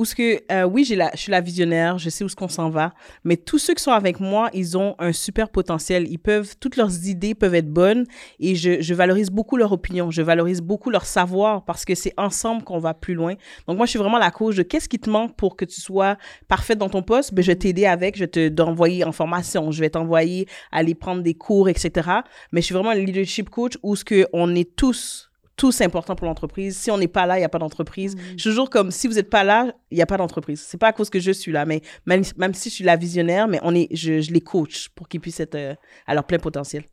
Où 0.00 0.06
ce 0.06 0.14
que, 0.14 0.40
euh, 0.50 0.64
oui, 0.64 0.86
je 0.86 0.94
suis 1.14 1.30
la 1.30 1.40
visionnaire, 1.42 1.98
je 1.98 2.08
sais 2.08 2.24
où 2.24 2.28
ce 2.30 2.34
qu'on 2.34 2.48
s'en 2.48 2.70
va, 2.70 2.94
mais 3.22 3.36
tous 3.36 3.58
ceux 3.58 3.74
qui 3.74 3.82
sont 3.82 3.92
avec 3.92 4.18
moi, 4.18 4.48
ils 4.54 4.78
ont 4.78 4.94
un 4.98 5.12
super 5.12 5.50
potentiel. 5.50 6.08
Ils 6.08 6.16
peuvent, 6.16 6.54
toutes 6.58 6.78
leurs 6.78 7.06
idées 7.06 7.34
peuvent 7.34 7.54
être 7.54 7.68
bonnes 7.68 8.06
et 8.38 8.54
je, 8.54 8.94
valorise 8.94 9.28
beaucoup 9.28 9.58
leur 9.58 9.72
opinion, 9.72 10.10
je 10.10 10.22
valorise 10.22 10.62
beaucoup 10.62 10.88
leur 10.88 11.04
savoir 11.04 11.66
parce 11.66 11.84
que 11.84 11.94
c'est 11.94 12.14
ensemble 12.16 12.64
qu'on 12.64 12.78
va 12.78 12.94
plus 12.94 13.12
loin. 13.12 13.34
Donc 13.68 13.76
moi, 13.76 13.84
je 13.84 13.90
suis 13.90 13.98
vraiment 13.98 14.16
la 14.16 14.30
coach 14.30 14.56
de 14.56 14.62
qu'est-ce 14.62 14.88
qui 14.88 14.98
te 14.98 15.10
manque 15.10 15.36
pour 15.36 15.54
que 15.54 15.66
tu 15.66 15.82
sois 15.82 16.16
parfaite 16.48 16.78
dans 16.78 16.88
ton 16.88 17.02
poste? 17.02 17.34
Ben, 17.34 17.42
je 17.42 17.48
vais 17.48 17.56
t'aider 17.56 17.84
avec, 17.84 18.14
je 18.16 18.20
vais 18.20 18.28
te 18.28 18.48
t'envoyer 18.48 19.04
en 19.04 19.12
formation, 19.12 19.70
je 19.70 19.80
vais 19.80 19.90
t'envoyer 19.90 20.48
aller 20.72 20.94
prendre 20.94 21.22
des 21.22 21.34
cours, 21.34 21.68
etc. 21.68 22.08
Mais 22.52 22.62
je 22.62 22.64
suis 22.64 22.74
vraiment 22.74 22.88
un 22.88 22.94
leadership 22.94 23.50
coach 23.50 23.76
où 23.82 23.94
ce 23.96 24.06
que 24.06 24.26
on 24.32 24.54
est 24.54 24.76
tous 24.76 25.29
tous 25.60 25.82
importants 25.82 26.16
pour 26.16 26.26
l'entreprise. 26.26 26.74
Si 26.74 26.90
on 26.90 26.96
n'est 26.96 27.06
pas 27.06 27.26
là, 27.26 27.36
il 27.36 27.40
n'y 27.40 27.44
a 27.44 27.50
pas 27.50 27.58
d'entreprise. 27.58 28.16
Je 28.18 28.40
suis 28.40 28.48
toujours 28.48 28.70
comme, 28.70 28.90
si 28.90 29.06
vous 29.06 29.14
n'êtes 29.14 29.28
pas 29.28 29.44
là, 29.44 29.70
il 29.90 29.96
n'y 29.96 30.02
a 30.02 30.06
pas 30.06 30.16
d'entreprise. 30.16 30.62
C'est 30.66 30.78
pas 30.78 30.88
à 30.88 30.92
cause 30.94 31.10
que 31.10 31.20
je 31.20 31.30
suis 31.30 31.52
là, 31.52 31.66
mais 31.66 31.82
même, 32.06 32.22
même 32.38 32.54
si 32.54 32.70
je 32.70 32.76
suis 32.76 32.84
la 32.84 32.96
visionnaire, 32.96 33.46
mais 33.46 33.60
on 33.62 33.74
est, 33.74 33.94
je, 33.94 34.22
je 34.22 34.32
les 34.32 34.40
coach 34.40 34.88
pour 34.88 35.06
qu'ils 35.06 35.20
puissent 35.20 35.38
être 35.38 35.56
euh, 35.56 35.74
à 36.06 36.14
leur 36.14 36.24
plein 36.24 36.38
potentiel. 36.38 36.84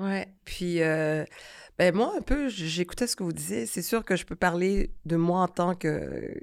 Ouais. 0.00 0.26
Puis, 0.44 0.82
euh, 0.82 1.24
ben 1.78 1.94
moi, 1.94 2.14
un 2.18 2.20
peu, 2.20 2.48
j'écoutais 2.48 3.06
ce 3.06 3.14
que 3.14 3.22
vous 3.22 3.32
disiez. 3.32 3.64
C'est 3.64 3.82
sûr 3.82 4.04
que 4.04 4.16
je 4.16 4.24
peux 4.24 4.34
parler 4.34 4.90
de 5.04 5.14
moi 5.14 5.42
en 5.42 5.48
tant 5.48 5.76
que 5.76 6.34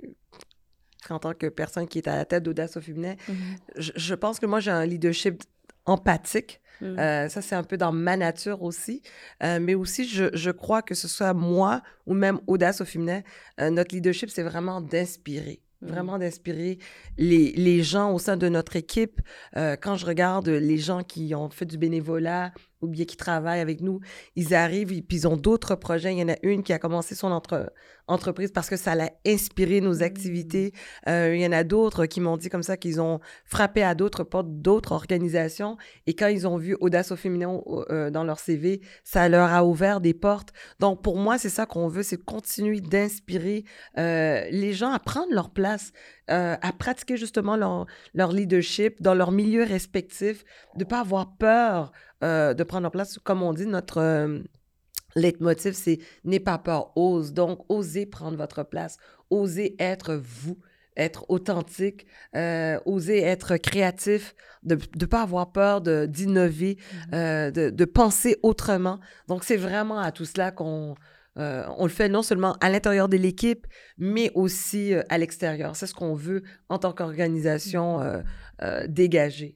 en 1.09 1.19
tant 1.19 1.33
que 1.33 1.47
personne 1.47 1.85
qui 1.85 1.97
est 1.97 2.07
à 2.07 2.15
la 2.15 2.23
tête 2.23 2.43
d'Audace 2.43 2.77
au 2.77 2.81
féminin. 2.81 3.15
Je, 3.75 3.91
je 3.93 4.15
pense 4.15 4.39
que 4.39 4.45
moi, 4.45 4.61
j'ai 4.61 4.71
un 4.71 4.85
leadership 4.85 5.43
empathique. 5.85 6.60
Mm. 6.81 6.99
Euh, 6.99 7.29
ça, 7.29 7.41
c'est 7.41 7.55
un 7.55 7.63
peu 7.63 7.77
dans 7.77 7.91
ma 7.91 8.17
nature 8.17 8.61
aussi. 8.63 9.01
Euh, 9.43 9.59
mais 9.61 9.75
aussi, 9.75 10.05
je, 10.07 10.25
je 10.33 10.51
crois 10.51 10.81
que 10.81 10.95
ce 10.95 11.07
soit 11.07 11.33
moi 11.33 11.81
ou 12.05 12.13
même 12.13 12.39
Audace 12.47 12.81
au 12.81 12.85
féminin, 12.85 13.21
euh, 13.59 13.69
notre 13.69 13.95
leadership, 13.95 14.29
c'est 14.29 14.43
vraiment 14.43 14.81
d'inspirer. 14.81 15.61
Vraiment 15.83 16.19
d'inspirer 16.19 16.77
les, 17.17 17.53
les 17.53 17.81
gens 17.81 18.13
au 18.13 18.19
sein 18.19 18.37
de 18.37 18.47
notre 18.47 18.75
équipe. 18.75 19.19
Euh, 19.57 19.75
quand 19.75 19.95
je 19.95 20.05
regarde 20.05 20.47
les 20.47 20.77
gens 20.77 21.01
qui 21.01 21.33
ont 21.33 21.49
fait 21.49 21.65
du 21.65 21.79
bénévolat 21.79 22.51
ou 22.81 22.87
bien 22.87 23.05
qui 23.05 23.17
travaillent 23.17 23.59
avec 23.59 23.81
nous, 23.81 23.99
ils 24.35 24.53
arrivent 24.53 24.91
et 24.91 25.01
puis 25.01 25.17
ils 25.17 25.27
ont 25.27 25.37
d'autres 25.37 25.75
projets. 25.75 26.13
Il 26.13 26.19
y 26.19 26.23
en 26.23 26.29
a 26.29 26.37
une 26.43 26.63
qui 26.63 26.73
a 26.73 26.79
commencé 26.79 27.15
son 27.15 27.31
entre- 27.31 27.71
entreprise 28.07 28.51
parce 28.51 28.69
que 28.69 28.77
ça 28.77 28.95
l'a 28.95 29.11
inspiré 29.25 29.81
nos 29.81 30.03
activités. 30.03 30.73
Euh, 31.07 31.35
il 31.35 31.41
y 31.41 31.47
en 31.47 31.51
a 31.51 31.63
d'autres 31.63 32.05
qui 32.05 32.19
m'ont 32.19 32.37
dit 32.37 32.49
comme 32.49 32.63
ça 32.63 32.77
qu'ils 32.77 33.01
ont 33.01 33.19
frappé 33.45 33.83
à 33.83 33.95
d'autres 33.95 34.23
portes 34.23 34.47
d'autres 34.49 34.91
organisations 34.91 35.77
et 36.07 36.13
quand 36.13 36.27
ils 36.27 36.47
ont 36.47 36.57
vu 36.57 36.75
Audace 36.79 37.11
au 37.11 37.15
féminin 37.15 37.61
euh, 37.89 38.09
dans 38.09 38.23
leur 38.23 38.39
CV, 38.39 38.81
ça 39.03 39.29
leur 39.29 39.51
a 39.51 39.65
ouvert 39.65 40.01
des 40.01 40.13
portes. 40.13 40.49
Donc 40.79 41.01
pour 41.01 41.17
moi, 41.17 41.37
c'est 41.37 41.49
ça 41.49 41.65
qu'on 41.65 41.87
veut, 41.87 42.03
c'est 42.03 42.17
continuer 42.17 42.81
d'inspirer 42.81 43.63
euh, 43.97 44.43
les 44.51 44.73
gens 44.73 44.91
à 44.91 44.99
prendre 44.99 45.33
leur 45.33 45.51
place, 45.51 45.91
euh, 46.31 46.55
à 46.61 46.71
pratiquer 46.71 47.17
justement 47.17 47.57
leur, 47.57 47.85
leur 48.13 48.31
leadership 48.31 49.01
dans 49.01 49.13
leur 49.13 49.31
milieu 49.31 49.63
respectif, 49.63 50.43
de 50.75 50.83
pas 50.85 51.01
avoir 51.01 51.35
peur 51.37 51.91
euh, 52.23 52.53
de 52.53 52.63
prendre 52.63 52.83
leur 52.83 52.91
place. 52.91 53.19
Comme 53.19 53.43
on 53.43 53.53
dit, 53.53 53.65
notre 53.65 53.97
euh, 53.99 54.39
leitmotiv, 55.15 55.73
c'est 55.73 55.99
n'aie 56.23 56.39
pas 56.39 56.57
peur, 56.57 56.91
ose. 56.95 57.33
Donc, 57.33 57.59
osez 57.69 58.05
prendre 58.05 58.37
votre 58.37 58.63
place, 58.63 58.97
osez 59.29 59.75
être 59.79 60.15
vous, 60.15 60.57
être 60.95 61.25
authentique, 61.29 62.05
euh, 62.35 62.79
oser 62.85 63.21
être 63.21 63.57
créatif, 63.57 64.35
de 64.63 64.77
ne 64.99 65.05
pas 65.05 65.23
avoir 65.23 65.51
peur 65.51 65.81
de- 65.81 66.05
d'innover, 66.05 66.77
euh, 67.13 67.49
de, 67.49 67.69
de 67.69 67.85
penser 67.85 68.37
autrement. 68.43 68.99
Donc, 69.27 69.43
c'est 69.43 69.57
vraiment 69.57 69.99
à 69.99 70.11
tout 70.11 70.25
cela 70.25 70.51
qu'on 70.51 70.95
euh, 71.37 71.65
on 71.77 71.83
le 71.85 71.89
fait 71.91 72.09
non 72.09 72.21
seulement 72.23 72.53
à 72.61 72.69
l'intérieur 72.69 73.07
de 73.09 73.17
l'équipe, 73.17 73.65
mais 73.97 74.31
aussi 74.35 74.93
euh, 74.93 75.01
à 75.09 75.17
l'extérieur. 75.17 75.75
C'est 75.75 75.87
ce 75.87 75.93
qu'on 75.93 76.13
veut 76.15 76.43
en 76.69 76.77
tant 76.77 76.91
qu'organisation 76.93 78.01
euh, 78.01 78.21
euh, 78.61 78.85
dégagée. 78.87 79.55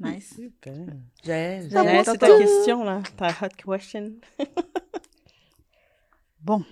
Nice. 0.00 0.34
Super. 0.36 0.74
Jaël, 1.24 1.68
c'est 2.04 2.18
ta 2.18 2.38
question, 2.38 2.84
là. 2.84 3.02
Ta 3.16 3.28
hot 3.42 3.48
question. 3.76 4.12
Bon, 6.40 6.62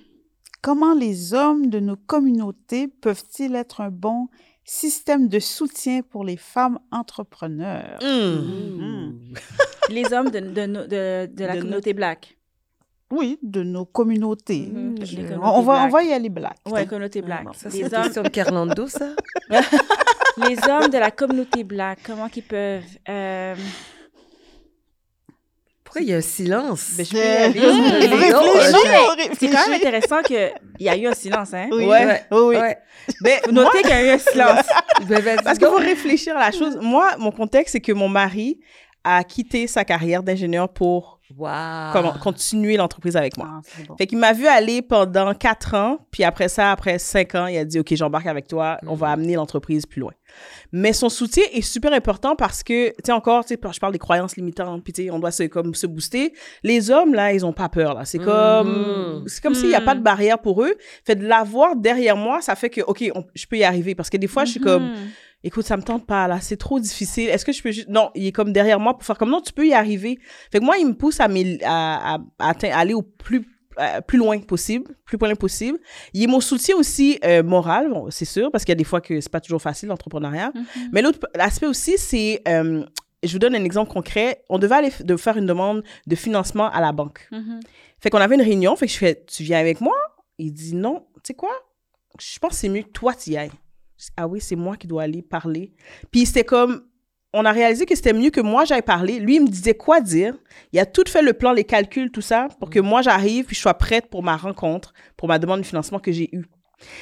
comment 0.63 0.95
les 0.95 1.35
hommes 1.35 1.69
de 1.69 1.81
nos 1.81 1.97
communautés 1.97 2.89
peuvent-ils 2.89 3.55
être 3.57 3.81
un 3.81 3.91
bon 3.91 4.29
système 4.65 5.29
de 5.29 5.39
soutien 5.39 6.03
pour 6.03 6.25
les 6.25 6.37
femmes 6.37 6.79
entrepreneurs? 6.93 7.99
Mm. 8.03 9.35
Les 9.91 10.13
hommes 10.13 10.31
de, 10.31 10.41
de, 10.41 10.67
no- 10.67 10.87
de, 10.87 11.27
de 11.27 11.45
la 11.45 11.57
communauté 11.59 11.95
black. 11.95 12.36
Oui, 13.11 13.39
de 13.43 13.63
nos 13.63 13.85
communautés. 13.85 14.69
Mhm, 14.73 14.97
Je- 15.05 15.17
les 15.17 15.23
on, 15.25 15.27
communautés 15.29 15.51
on 15.59 15.63
va, 15.63 15.85
on 15.85 15.89
va 15.89 16.03
y 16.03 16.13
aller 16.13 16.29
black. 16.29 16.57
Ouais, 16.67 16.87
communauté 16.87 17.23
black. 17.23 17.45
ça, 17.55 17.69
les, 17.69 18.19
hommes, 18.19 18.31
Carlando, 18.31 18.89
ça? 18.89 19.11
les 19.51 20.57
hommes 20.69 20.89
de 20.91 20.99
la 20.99 21.11
communauté 21.13 21.63
black, 21.63 22.01
comment 22.05 22.29
qu'ils 22.29 22.43
peuvent... 22.43 22.83
euh, 23.09 23.55
Pourquoi 25.85 26.03
il 26.03 26.09
y 26.09 26.15
a 26.15 26.17
un 26.17 26.21
silence? 26.21 26.95
Ben, 26.97 27.07
je 27.07 27.11
peux 27.13 27.17
y 27.19 27.21
aller. 27.23 27.61
réfléchis, 27.61 28.21
les 28.21 28.35
autres, 28.35 29.17
réfléchis. 29.17 29.37
C'est 29.39 29.49
quand 29.51 29.69
même 29.69 29.77
intéressant 29.81 30.23
qu'il 30.23 30.53
y 30.81 30.89
a 30.89 30.97
eu 30.97 31.07
un 31.07 31.15
silence, 31.15 31.55
hein? 31.55 31.69
Oui, 31.71 31.87
Ouais. 31.87 32.23
oui, 32.33 32.39
oui. 32.41 32.57
Ouais. 32.57 32.77
Ben, 33.21 33.39
Vous 33.47 33.53
moi, 33.53 33.65
notez 33.65 33.83
qu'il 33.83 33.91
y 33.91 33.93
a 33.93 34.05
eu 34.05 34.11
un 34.11 34.19
silence. 34.19 34.67
Ben, 35.09 35.23
Parce 35.45 35.59
qu'il 35.59 35.69
donc. 35.69 35.77
faut 35.79 35.85
réfléchir 35.85 36.37
à 36.37 36.41
la 36.41 36.51
chose. 36.51 36.77
Moi, 36.83 37.15
mon 37.19 37.31
contexte, 37.31 37.73
c'est 37.73 37.81
que 37.81 37.93
mon 37.93 38.09
mari 38.09 38.59
a 39.05 39.23
quitté 39.23 39.69
sa 39.69 39.85
carrière 39.85 40.25
d'ingénieur 40.25 40.69
pour 40.73 41.16
Wow. 41.37 41.93
comment- 41.93 42.13
continuer 42.21 42.77
l'entreprise 42.77 43.17
avec 43.17 43.37
moi. 43.37 43.49
Ah, 43.51 43.61
bon. 43.89 43.97
Fait 43.97 44.07
qu'il 44.07 44.19
m'a 44.19 44.33
vu 44.33 44.47
aller 44.47 44.81
pendant 44.83 45.35
quatre 45.35 45.75
ans, 45.75 45.99
puis 46.11 46.23
après 46.25 46.49
ça, 46.49 46.71
après 46.71 46.99
cinq 46.99 47.35
ans, 47.35 47.47
il 47.47 47.57
a 47.59 47.65
dit, 47.65 47.81
OK, 47.81 47.95
j'embarque 47.95 48.27
avec 48.27 48.47
toi, 48.47 48.79
on 48.87 48.95
va 48.95 49.09
amener 49.11 49.35
l'entreprise 49.35 49.87
plus 49.87 50.01
loin. 50.01 50.13
Mais 50.73 50.93
son 50.93 51.09
soutien 51.09 51.45
est 51.53 51.63
super 51.63 51.93
important 51.93 52.37
parce 52.37 52.63
que, 52.63 52.89
tu 52.91 52.95
sais, 53.05 53.13
encore, 53.13 53.45
tu 53.45 53.55
sais, 53.55 53.61
je 53.73 53.79
parle 53.81 53.93
des 53.93 53.99
croyances 53.99 54.37
limitantes, 54.37 54.85
puis 54.85 54.93
tu 54.93 55.05
sais, 55.05 55.11
on 55.11 55.19
doit 55.19 55.31
se, 55.31 55.45
comme, 55.45 55.75
se 55.75 55.87
booster. 55.87 56.33
Les 56.63 56.91
hommes, 56.91 57.15
là, 57.15 57.33
ils 57.33 57.45
ont 57.45 57.53
pas 57.53 57.69
peur, 57.69 57.95
là. 57.95 58.05
C'est 58.05 58.19
comme, 58.19 59.21
Mhm. 59.23 59.29
c'est 59.29 59.43
comme 59.43 59.55
s'il 59.55 59.69
n'y 59.69 59.75
a 59.75 59.81
pas 59.81 59.95
de 59.95 60.01
barrière 60.03 60.39
pour 60.39 60.63
eux. 60.63 60.75
Fait 61.05 61.15
de 61.17 61.27
l'avoir 61.27 61.75
derrière 61.77 62.17
moi, 62.17 62.41
ça 62.41 62.55
fait 62.55 62.71
que, 62.71 62.81
OK, 62.83 63.11
on- 63.15 63.25
je 63.35 63.47
peux 63.47 63.57
y 63.57 63.65
arriver. 63.65 63.95
Parce 63.95 64.11
que 64.11 64.17
des 64.17 64.27
fois, 64.29 64.45
je 64.45 64.53
suis 64.53 64.61
comme, 64.61 64.91
Mhm. 64.91 64.95
Écoute, 65.45 65.65
ça 65.67 65.77
me 65.77 65.83
tente 65.83 66.07
pas, 66.07 66.27
là, 66.29 66.41
c'est 66.41 66.57
trop 66.57 66.81
difficile. 66.81 67.29
Est-ce 67.29 67.45
que 67.45 67.53
je 67.53 67.63
peux 67.63 67.71
juste. 67.73 67.89
Non, 67.89 68.11
il 68.15 68.27
est 68.27 68.33
comme 68.33 68.53
derrière 68.53 68.81
moi 68.81 68.95
pour 68.95 69.05
faire 69.05 69.17
comme 69.19 69.31
non, 69.31 69.41
tu 69.41 69.53
peux 69.53 69.67
y 69.67 69.73
arriver. 69.75 70.19
Fait 70.51 70.59
que 70.59 70.65
moi, 70.65 70.77
il 70.79 70.87
me 70.87 70.95
pousse 70.95 71.21
à, 71.21 71.25
à, 71.25 72.15
à- 72.15 72.19
à 72.39 72.51
atteindre- 72.51 72.77
aller 72.77 72.95
au 72.95 73.03
plus, 73.03 73.47
euh, 73.79 74.01
plus 74.01 74.19
loin 74.19 74.39
possible, 74.41 74.95
plus 75.05 75.19
loin 75.19 75.35
possible. 75.35 75.79
Il 76.15 76.23
est 76.23 76.27
mon 76.27 76.41
soutien 76.41 76.77
aussi 76.77 77.19
euh, 77.25 77.43
moral, 77.43 77.91
bon, 77.91 78.11
c'est 78.11 78.25
sûr, 78.25 78.51
parce 78.51 78.65
qu'il 78.65 78.73
y 78.73 78.77
a 78.77 78.77
des 78.77 78.85
fois 78.85 79.01
que 79.01 79.21
c'est 79.21 79.31
pas 79.31 79.41
toujours 79.41 79.63
facile, 79.63 79.89
l'entrepreneuriat. 79.89 80.51
Mhm. 80.55 80.65
Mais 80.93 81.03
l'autre 81.03 81.21
aspect 81.39 81.67
aussi, 81.67 81.97
c'est. 81.99 82.43
euh, 82.49 82.85
je 83.23 83.33
vous 83.33 83.39
donne 83.39 83.55
un 83.57 83.65
exemple 83.65 83.91
concret. 83.93 84.45
On 84.51 84.59
devait 84.59 84.75
aller 84.77 84.93
de 85.01 85.17
faire 85.17 85.37
une 85.37 85.47
demande 85.47 85.83
de 86.07 86.15
financement 86.17 86.71
à 86.71 86.81
la 86.81 86.93
banque. 86.93 87.27
Mhm. 87.33 87.61
Fait 87.99 88.11
qu'on 88.11 88.19
avait 88.21 88.35
une 88.37 88.43
réunion, 88.43 88.77
fait 88.77 88.87
que 88.87 88.93
je 88.93 88.99
fais, 88.99 89.25
tu 89.27 89.43
viens 89.43 89.59
avec 89.59 89.81
moi? 89.81 89.97
Il 90.39 90.53
dit 90.53 90.75
non, 90.75 91.07
tu 91.17 91.21
sais 91.29 91.35
quoi? 91.35 91.51
Je 92.21 92.39
pense 92.39 92.51
que 92.51 92.57
c'est 92.57 92.69
mieux 92.69 92.83
que 92.83 92.91
toi 92.91 93.15
tu 93.15 93.31
y 93.31 93.37
ailles. 93.39 93.51
Ah 94.17 94.27
oui, 94.27 94.41
c'est 94.41 94.57
moi 94.57 94.77
qui 94.77 94.87
dois 94.87 95.05
aller 95.05 95.23
parler. 95.23 95.73
Puis 96.11 96.27
c'était 96.27 96.45
comme, 96.45 96.83
on 97.33 97.45
a 97.45 97.53
réalisé 97.53 97.87
que 97.87 97.95
c'était 97.95 98.13
mieux 98.13 98.31
que 98.31 98.41
moi 98.41 98.65
j'aille 98.65 98.83
parler. 98.83 99.19
Lui, 99.19 99.37
il 99.37 99.43
me 99.43 99.49
disait 99.49 99.75
quoi 99.75 100.01
dire. 100.01 100.35
Il 100.73 100.79
a 100.79 100.87
tout 100.87 101.05
fait 101.07 101.23
le 101.23 101.33
plan, 101.33 101.53
les 101.53 101.65
calculs, 101.65 102.11
tout 102.11 102.21
ça, 102.21 102.49
pour 102.59 102.71
que 102.71 102.81
moi 102.81 103.03
j'arrive 103.03 103.47
puis 103.47 103.57
je 103.57 103.61
sois 103.61 103.75
prête 103.75 104.07
pour 104.09 104.23
ma 104.23 104.37
rencontre, 104.37 104.93
pour 105.17 105.29
ma 105.29 105.39
demande 105.39 105.61
de 105.61 105.67
financement 105.67 105.99
que 105.99 106.13
j'ai 106.13 106.35
eue. 106.35 106.47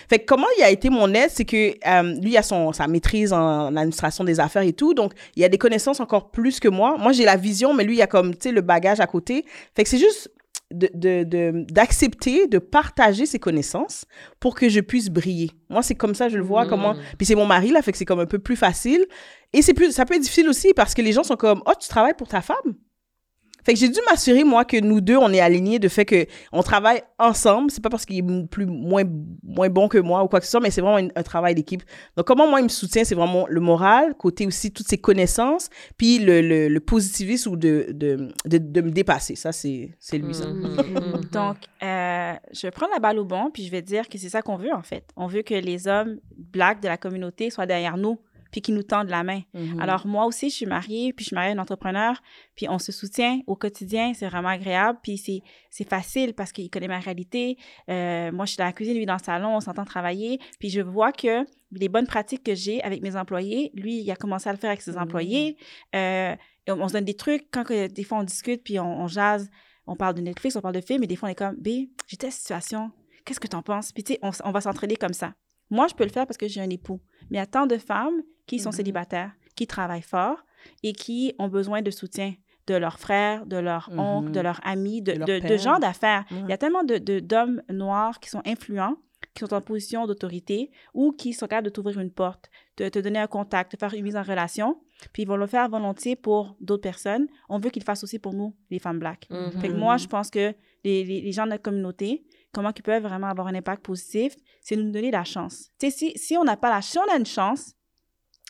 Fait 0.09 0.21
que 0.21 0.25
comment 0.25 0.47
il 0.59 0.63
a 0.63 0.71
été 0.71 0.89
mon 0.89 1.13
aide, 1.15 1.31
c'est 1.31 1.45
que 1.45 1.75
euh, 1.87 2.21
lui, 2.21 2.31
il 2.31 2.37
a 2.37 2.43
son, 2.43 2.73
sa 2.73 2.87
maîtrise 2.87 3.33
en 3.33 3.75
administration 3.75 4.25
des 4.25 4.39
affaires 4.41 4.63
et 4.63 4.73
tout, 4.73 4.95
donc 4.95 5.13
il 5.37 5.45
a 5.45 5.49
des 5.49 5.59
connaissances 5.59 6.01
encore 6.01 6.31
plus 6.31 6.61
que 6.61 6.69
moi. 6.69 6.97
Moi, 6.99 7.13
j'ai 7.13 7.25
la 7.25 7.37
vision, 7.37 7.75
mais 7.75 7.85
lui, 7.85 7.97
il 7.97 8.03
a 8.03 8.07
comme, 8.07 8.35
tu 8.35 8.49
sais, 8.49 8.53
le 8.53 8.61
bagage 8.61 9.01
à 9.01 9.07
côté. 9.07 9.45
Fait 9.75 9.83
que 9.83 9.89
c'est 9.89 9.99
juste 9.99 10.31
de- 10.75 10.91
de- 10.95 11.25
de- 11.25 11.65
d'accepter, 11.73 12.47
de, 12.47 12.59
partager 12.59 13.27
ses 13.27 13.39
connaissances 13.39 14.05
pour 14.41 14.55
que 14.55 14.69
je 14.69 14.81
puisse 14.81 15.09
briller. 15.11 15.51
Moi, 15.71 15.83
c'est 15.83 15.95
comme 15.95 16.15
ça, 16.15 16.29
je 16.29 16.37
le 16.37 16.43
vois, 16.43 16.65
Mm. 16.65 16.69
comment... 16.69 16.95
Puis 17.17 17.27
c'est 17.27 17.35
mon 17.35 17.47
mari, 17.47 17.71
là, 17.71 17.81
fait 17.83 17.93
que 17.93 17.99
c'est 17.99 18.05
comme 18.05 18.21
un 18.21 18.27
peu 18.27 18.39
plus 18.39 18.57
facile. 18.57 19.05
Et 19.53 19.63
c'est 19.63 19.75
plus, 19.75 19.93
ça 19.93 20.05
peut 20.05 20.15
être 20.15 20.23
difficile 20.23 20.49
aussi 20.49 20.73
parce 20.75 20.95
que 20.95 21.03
les 21.03 21.13
gens 21.13 21.23
sont 21.23 21.37
comme, 21.37 21.63
oh, 21.67 21.73
tu 21.81 21.89
travailles 21.89 22.15
pour 22.19 22.29
ta 22.29 22.41
femme? 22.41 22.75
Fait 23.65 23.73
que 23.73 23.79
j'ai 23.79 23.89
dû 23.89 23.99
m'assurer, 24.09 24.45
moi, 24.45 24.65
que 24.65 24.79
nous 24.79 25.01
deux, 25.01 25.17
on 25.17 25.33
est 25.33 25.41
alignés 25.41 25.79
de 25.79 25.89
fait 25.89 26.05
que 26.05 26.27
on 26.53 26.63
travaille 26.63 27.03
ensemble. 27.19 27.71
C'est 27.71 27.83
pas 27.83 27.89
parce 27.89 28.05
qu'il 28.05 28.19
est 28.19 28.47
plus, 28.49 28.67
moins, 28.67 29.05
moins 29.43 29.71
bon 29.71 29.89
que 29.89 29.99
moi 29.99 30.23
ou 30.23 30.29
quoi 30.29 30.41
que 30.41 30.47
ce 30.47 30.51
soit, 30.51 30.61
mais 30.61 30.71
c'est 30.71 30.81
vraiment 30.81 31.09
un, 31.15 31.23
travail 31.23 31.55
d'équipe. 31.55 31.83
Donc, 32.17 32.27
comment 32.27 32.47
moi, 32.47 32.61
il 32.61 32.65
me 32.65 32.69
soutient, 32.69 33.05
c'est 33.05 33.15
vraiment 33.15 33.47
le 33.49 33.61
moral, 33.61 34.15
côté 34.15 34.47
aussi 34.47 34.71
toutes 34.71 34.89
ses 34.89 34.99
connaissances, 34.99 35.71
puis 35.97 36.19
le, 36.19 36.43
le, 36.43 36.69
le 36.69 36.81
positivisme 36.81 37.53
ou 37.53 37.57
de, 37.57 37.87
de, 37.91 38.29
de, 38.45 38.59
de, 38.59 38.81
me 38.83 38.91
dépasser. 38.91 39.37
Ça, 39.37 39.53
c'est 39.53 39.97
lui, 40.13 40.35
ça. 40.35 40.45
Mm-hmm. 40.45 41.31
Donc, 41.33 41.57
euh, 41.83 42.35
je 42.53 42.67
vais 42.67 42.71
prendre 42.71 42.93
la 42.93 43.01
balle 43.01 43.19
au 43.19 43.25
bon, 43.25 43.51
puis 43.51 43.65
je 43.65 43.71
vais 43.71 43.83
dire 43.83 44.09
que 44.09 44.19
c'est 44.19 44.29
ça 44.29 44.43
qu'on 44.43 44.57
veut, 44.57 44.75
en 44.75 44.83
fait. 44.83 45.05
On 45.17 45.27
veut 45.27 45.43
que 45.43 45.55
les 45.55 45.89
hommes 45.89 46.19
blacks 46.37 46.81
de 46.81 46.89
la 46.89 46.99
communauté 46.99 47.49
soient 47.49 47.67
derrière 47.67 47.97
nous 47.97 48.19
puis 48.55 48.63
qui 48.63 48.71
nous 48.71 48.85
tendent 48.85 49.09
la 49.09 49.25
main. 49.25 49.41
Mm-hmm. 49.53 49.81
Alors, 49.81 50.07
moi 50.07 50.27
aussi, 50.27 50.49
je 50.49 50.55
suis 50.55 50.67
mariée, 50.67 51.13
puis 51.13 51.25
je 51.25 51.31
suis 51.31 51.35
mariée 51.35 51.51
à 51.51 51.55
un 51.55 51.59
entrepreneur, 51.59 52.23
puis 52.55 52.69
on 52.69 52.79
se 52.79 52.93
soutient 52.93 53.41
au 53.49 53.57
quotidien, 53.57 54.15
c'est 54.15 54.29
vraiment 54.29 54.51
agréable, 54.51 55.01
puis 55.03 55.19
c'est 55.19 55.89
facile 55.89 56.35
parce 56.35 56.53
qu'il 56.53 56.71
connaît 56.71 56.87
ma 56.87 57.01
réalité. 57.01 57.59
Euh, 57.89 58.31
moi, 58.31 58.45
je 58.45 58.51
suis 58.51 58.59
dans 58.59 58.67
la 58.67 58.73
cuisine, 58.73 58.95
lui 58.95 59.07
dans 59.07 59.17
le 59.17 59.25
salon, 59.25 59.57
on 59.57 59.61
s'entend 59.61 59.85
travailler, 59.85 60.39
puis 60.61 60.71
je 60.71 60.81
vois 60.81 61.11
que 61.11 61.45
les 61.73 61.89
bonnes 61.89 62.07
pratiques 62.07 62.45
que 62.45 62.55
j'ai 62.55 62.81
avec 62.85 63.03
mes 63.03 63.17
employés, 63.17 63.73
lui, 63.75 63.97
il 64.03 64.11
a 64.13 64.15
commencé 64.15 64.49
à 64.49 64.53
le 64.53 64.59
faire 64.59 64.71
avec 64.71 64.83
ses 64.83 64.93
mm-hmm. 64.93 65.03
employés. 65.03 65.57
Euh, 65.97 66.37
on, 66.69 66.87
se 66.87 66.93
donne 66.93 67.05
des 67.05 67.17
trucs, 67.17 67.51
quand 67.51 67.67
des 67.67 68.05
fois 68.05 68.19
on 68.19 68.23
discute, 68.23 68.63
puis 68.63 68.79
on, 68.79 69.09
jase, 69.09 69.51
on 69.89 69.97
parle 69.97 70.15
de 70.15 70.21
Netflix, 70.21 70.55
on 70.55 70.61
parle 70.61 70.77
de 70.77 70.81
films, 70.81 71.01
mais 71.01 71.09
des 71.09 71.17
fois 71.17 71.29
on 71.29 71.33
est 71.33 71.35
comme, 71.35 71.57
B, 71.57 71.89
j'ai 72.07 72.17
telle 72.17 72.31
situation, 72.31 72.93
qu'est-ce 73.25 73.41
que 73.41 73.49
tu 73.49 73.57
en 73.57 73.63
penses? 73.63 73.91
Puis 73.91 74.05
tu 74.05 74.13
sais, 74.13 74.21
on, 74.23 74.31
on 74.45 74.53
va 74.53 74.61
s'entraider 74.61 74.95
comme 74.95 75.13
ça. 75.13 75.35
Moi, 75.71 75.89
je 75.89 75.95
peux 75.95 76.05
le 76.05 76.11
faire 76.11 76.25
parce 76.25 76.37
que 76.37 76.47
j'ai 76.47 76.61
un 76.61 76.71
époux. 76.71 77.01
Mais 77.31 77.39
il 77.39 77.41
y 77.41 77.43
a 77.43 77.47
tant 77.47 77.67
de 77.67 77.79
femmes 77.79 78.23
qui 78.47 78.59
sont 78.59 78.71
mm-hmm. 78.71 78.77
célibataires, 78.77 79.33
qui 79.57 79.67
travaillent 79.67 80.03
fort 80.03 80.39
et 80.83 80.93
qui 80.93 81.35
ont 81.39 81.49
besoin 81.49 81.83
de 81.83 81.91
soutien 81.91 82.35
de 82.67 82.75
leurs 82.75 82.99
frères, 82.99 83.45
de 83.47 83.57
leurs 83.57 83.91
oncles, 83.97 84.31
de 84.31 84.41
mm-hmm. 84.41 84.43
leurs 84.43 84.61
amis, 84.67 85.03
de, 85.03 85.13
de, 85.49 85.57
gens 85.57 85.79
d'affaires. 85.79 86.25
Il 86.31 86.49
y 86.49 86.53
a 86.53 86.59
tellement 86.59 86.83
d'hommes 86.85 87.63
noirs 87.69 88.21
qui 88.21 88.31
sont 88.31 88.43
influents, 88.47 88.97
qui 89.35 89.41
sont 89.41 89.53
en 89.53 89.61
position 89.61 90.07
d'autorité 90.07 90.71
ou 90.95 91.13
qui 91.13 91.33
sont 91.33 91.47
capables 91.47 91.67
de 91.67 91.71
t'ouvrir 91.71 92.01
une 92.01 92.11
porte, 92.11 92.51
de 92.77 92.89
te 92.89 92.99
donner 92.99 93.19
un 93.19 93.27
contact, 93.27 93.73
de 93.73 93.79
faire 93.79 93.93
une 93.95 94.05
mise 94.05 94.17
en 94.17 94.23
relation. 94.23 94.81
Puis 95.13 95.23
ils 95.23 95.29
vont 95.29 95.37
le 95.37 95.47
faire 95.47 95.69
volontiers 95.69 96.17
pour 96.17 96.57
d'autres 96.61 96.83
personnes. 96.83 97.27
On 97.49 97.59
veut 97.59 97.71
qu'ils 97.71 97.83
le 97.83 97.87
fassent 97.87 98.05
aussi 98.05 98.19
pour 98.19 98.33
nous, 98.33 98.55
les 98.71 98.79
femmes 98.79 98.99
black. 98.99 99.27
Mm-hmm. 99.31 99.61
Fait 99.61 99.69
que 99.69 99.75
moi, 99.75 99.97
je 99.97 100.07
pense 100.07 100.31
que 100.31 100.55
les, 100.85 101.05
les, 101.05 101.21
les 101.21 101.33
gens 101.33 101.45
de 101.45 101.51
notre 101.51 101.63
communauté, 101.63 102.25
comment 102.53 102.71
ils 102.75 102.83
peuvent 102.83 103.03
vraiment 103.03 103.27
avoir 103.27 103.49
un 103.49 103.55
impact 103.55 103.85
positif, 103.85 104.37
c'est 104.63 104.77
nous 104.77 104.91
donner 104.91 105.11
la 105.11 105.25
chance. 105.25 105.71
Tu 105.79 105.91
sais, 105.91 105.97
si, 105.97 106.13
si 106.17 106.37
on 106.39 106.45
n'a 106.45 106.57
pas 106.57 106.71
la 106.71 106.81
chance, 106.81 106.93
si 106.93 106.99
on 106.99 107.13
a 107.13 107.19
une 107.19 107.27
chance, 107.27 107.75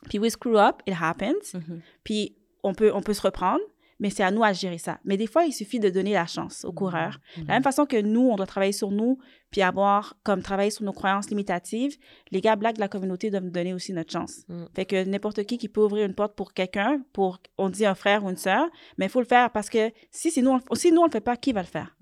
puis 0.09 0.19
we 0.19 0.31
screw 0.31 0.59
up, 0.59 0.83
it 0.87 0.95
happens. 1.01 1.55
Mm-hmm. 1.55 1.81
Puis 2.05 2.37
on 2.63 2.75
peut, 2.75 2.93
on 2.95 3.03
peut 3.03 3.15
se 3.15 3.23
reprendre 3.23 3.63
mais 4.01 4.11
c'est 4.11 4.23
à 4.23 4.31
nous 4.31 4.43
à 4.43 4.53
gérer 4.53 4.79
ça. 4.79 4.99
Mais 5.05 5.17
des 5.17 5.27
fois, 5.27 5.45
il 5.45 5.53
suffit 5.53 5.81
de 5.81 5.89
donner 5.89 6.13
la 6.13 6.27
chance 6.27 6.65
aux 6.65 6.73
mmh. 6.73 6.75
coureurs. 6.75 7.21
De 7.37 7.47
la 7.47 7.55
même 7.55 7.61
mmh. 7.61 7.63
façon 7.63 7.87
que 7.87 8.01
nous, 8.01 8.29
on 8.29 8.37
doit 8.37 8.47
travailler 8.47 8.73
sur 8.73 8.91
nous, 8.91 9.19
puis 9.55 9.63
avoir 9.63 10.17
comme 10.25 10.43
travailler 10.43 10.71
sur 10.71 10.83
nos 10.83 10.93
croyances 10.93 11.31
limitatives, 11.31 11.97
les 12.33 12.41
gars 12.41 12.57
blacks 12.57 12.75
de 12.75 12.81
la 12.81 12.89
communauté 12.89 13.31
doivent 13.31 13.45
nous 13.45 13.53
donner 13.53 13.73
aussi 13.73 13.93
notre 13.93 14.11
chance. 14.11 14.41
Mmh. 14.49 14.65
Fait 14.75 14.85
que 14.85 15.05
n'importe 15.05 15.45
qui 15.45 15.59
qui 15.59 15.69
peut 15.69 15.81
ouvrir 15.81 16.07
une 16.07 16.15
porte 16.17 16.35
pour 16.35 16.55
quelqu'un, 16.55 17.01
pour, 17.13 17.39
on 17.57 17.69
dit 17.69 17.87
un 17.87 17.95
frère 17.95 18.25
ou 18.25 18.31
une 18.31 18.37
sœur, 18.37 18.67
mais 18.99 19.07
il 19.07 19.09
faut 19.09 19.21
le 19.21 19.27
faire 19.27 19.51
parce 19.51 19.71
que 19.71 19.93
si, 20.11 20.33
si, 20.33 20.43
nous, 20.43 20.51
on, 20.51 20.75
si 20.75 20.91
nous, 20.91 21.03
on 21.03 21.05
le 21.05 21.11
fait 21.13 21.21
pas, 21.21 21.37
qui 21.37 21.53
va 21.53 21.61
le 21.61 21.69
faire? 21.69 21.95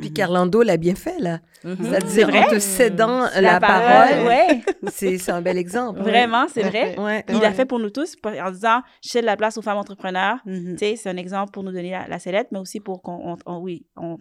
Puis 0.00 0.12
Carlando 0.12 0.64
l'a 0.64 0.76
bien 0.76 0.96
fait, 0.96 1.20
là. 1.20 1.38
C'est-à-dire 1.62 2.28
en 2.34 2.50
te 2.50 2.58
cédant 2.58 3.26
la, 3.40 3.60
parole. 3.60 4.26
ouais. 4.26 4.64
c'est 4.88 5.30
un 5.30 5.42
bel 5.42 5.58
exemple. 5.58 6.00
Vraiment, 6.02 6.46
c'est 6.52 6.64
vrai. 6.64 6.96
Il 7.28 7.38
l'a 7.38 7.52
fait 7.52 7.66
pour 7.66 7.78
nous 7.78 7.90
tous 7.90 8.16
en 8.24 8.50
disant, 8.50 8.80
je 9.00 9.10
cède 9.10 9.24
la 9.24 9.36
place 9.36 9.56
aux 9.58 9.62
femmes 9.62 9.78
entrepreneurs. 9.78 10.38
Tu 10.44 10.76
sais, 10.76 10.96
c'est 10.96 11.08
un 11.08 11.16
exemple 11.18 11.52
pour 11.52 11.62
nous 11.62 11.70
donner 11.70 11.92
la, 11.92 12.08
la 12.08 12.18
sellette, 12.18 12.48
mais 12.50 12.58
aussi 12.58 12.80
pour 12.80 13.00
qu'on, 13.00 13.36
oui, 13.60 13.86
on, 13.96 14.18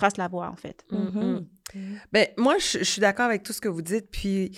trace 0.00 0.16
la 0.16 0.28
voie, 0.28 0.48
en 0.48 0.56
fait. 0.56 0.84
Mm-hmm. 0.90 1.46
Mm-hmm. 1.74 1.98
Ben, 2.12 2.26
moi, 2.38 2.56
je, 2.58 2.82
suis 2.82 3.00
d'accord 3.00 3.26
avec 3.26 3.42
tout 3.42 3.52
ce 3.52 3.60
que 3.60 3.68
vous 3.68 3.82
dites, 3.82 4.10
puis, 4.10 4.52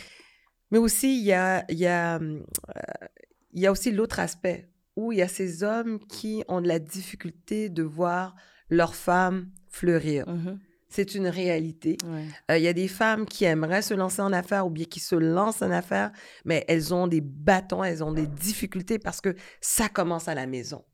mais 0.70 0.78
aussi, 0.78 1.18
il 1.18 1.24
y 1.24 1.32
a, 1.32 1.64
il 1.68 1.78
y 1.78 1.86
a, 1.86 2.16
euh, 2.16 2.40
il 3.53 3.61
y 3.61 3.66
a 3.66 3.72
aussi 3.72 3.90
l'autre 3.90 4.20
aspect, 4.20 4.70
où 4.97 5.12
il 5.12 5.18
y 5.18 5.22
a 5.22 5.28
ces 5.28 5.64
hommes 5.64 5.99
qui 6.07 6.45
ont 6.49 6.61
de 6.61 6.68
la 6.68 6.78
difficulté 6.78 7.68
de 7.68 7.82
voir 7.82 8.36
leurs 8.70 8.95
femmes 8.95 9.51
fleurir. 9.68 10.26
Mm-hmm. 10.26 10.59
C'est 10.88 11.14
une 11.14 11.26
réalité. 11.26 11.97
Euh, 12.51 12.59
il 12.59 12.62
y 12.62 12.68
a 12.68 12.74
des 12.74 12.86
femmes 12.86 13.24
qui 13.24 13.47
aimeraient 13.47 13.80
se 13.80 13.95
lancer 13.95 14.20
en 14.20 14.30
affaires 14.32 14.66
ou 14.66 14.70
bien 14.70 14.84
qui 14.84 15.01
se 15.01 15.14
lancent 15.14 15.62
en 15.62 15.70
affaires, 15.70 16.12
mais 16.45 16.66
elles 16.68 16.93
ont 16.93 17.07
des 17.07 17.22
bâtons, 17.22 17.82
elles 17.82 18.05
ont 18.05 18.12
des 18.12 18.26
difficultés 18.26 18.99
parce 18.99 19.22
que 19.22 19.34
ça 19.62 19.88
commence 19.88 20.28
à 20.28 20.34
la 20.34 20.47
maison. 20.47 20.84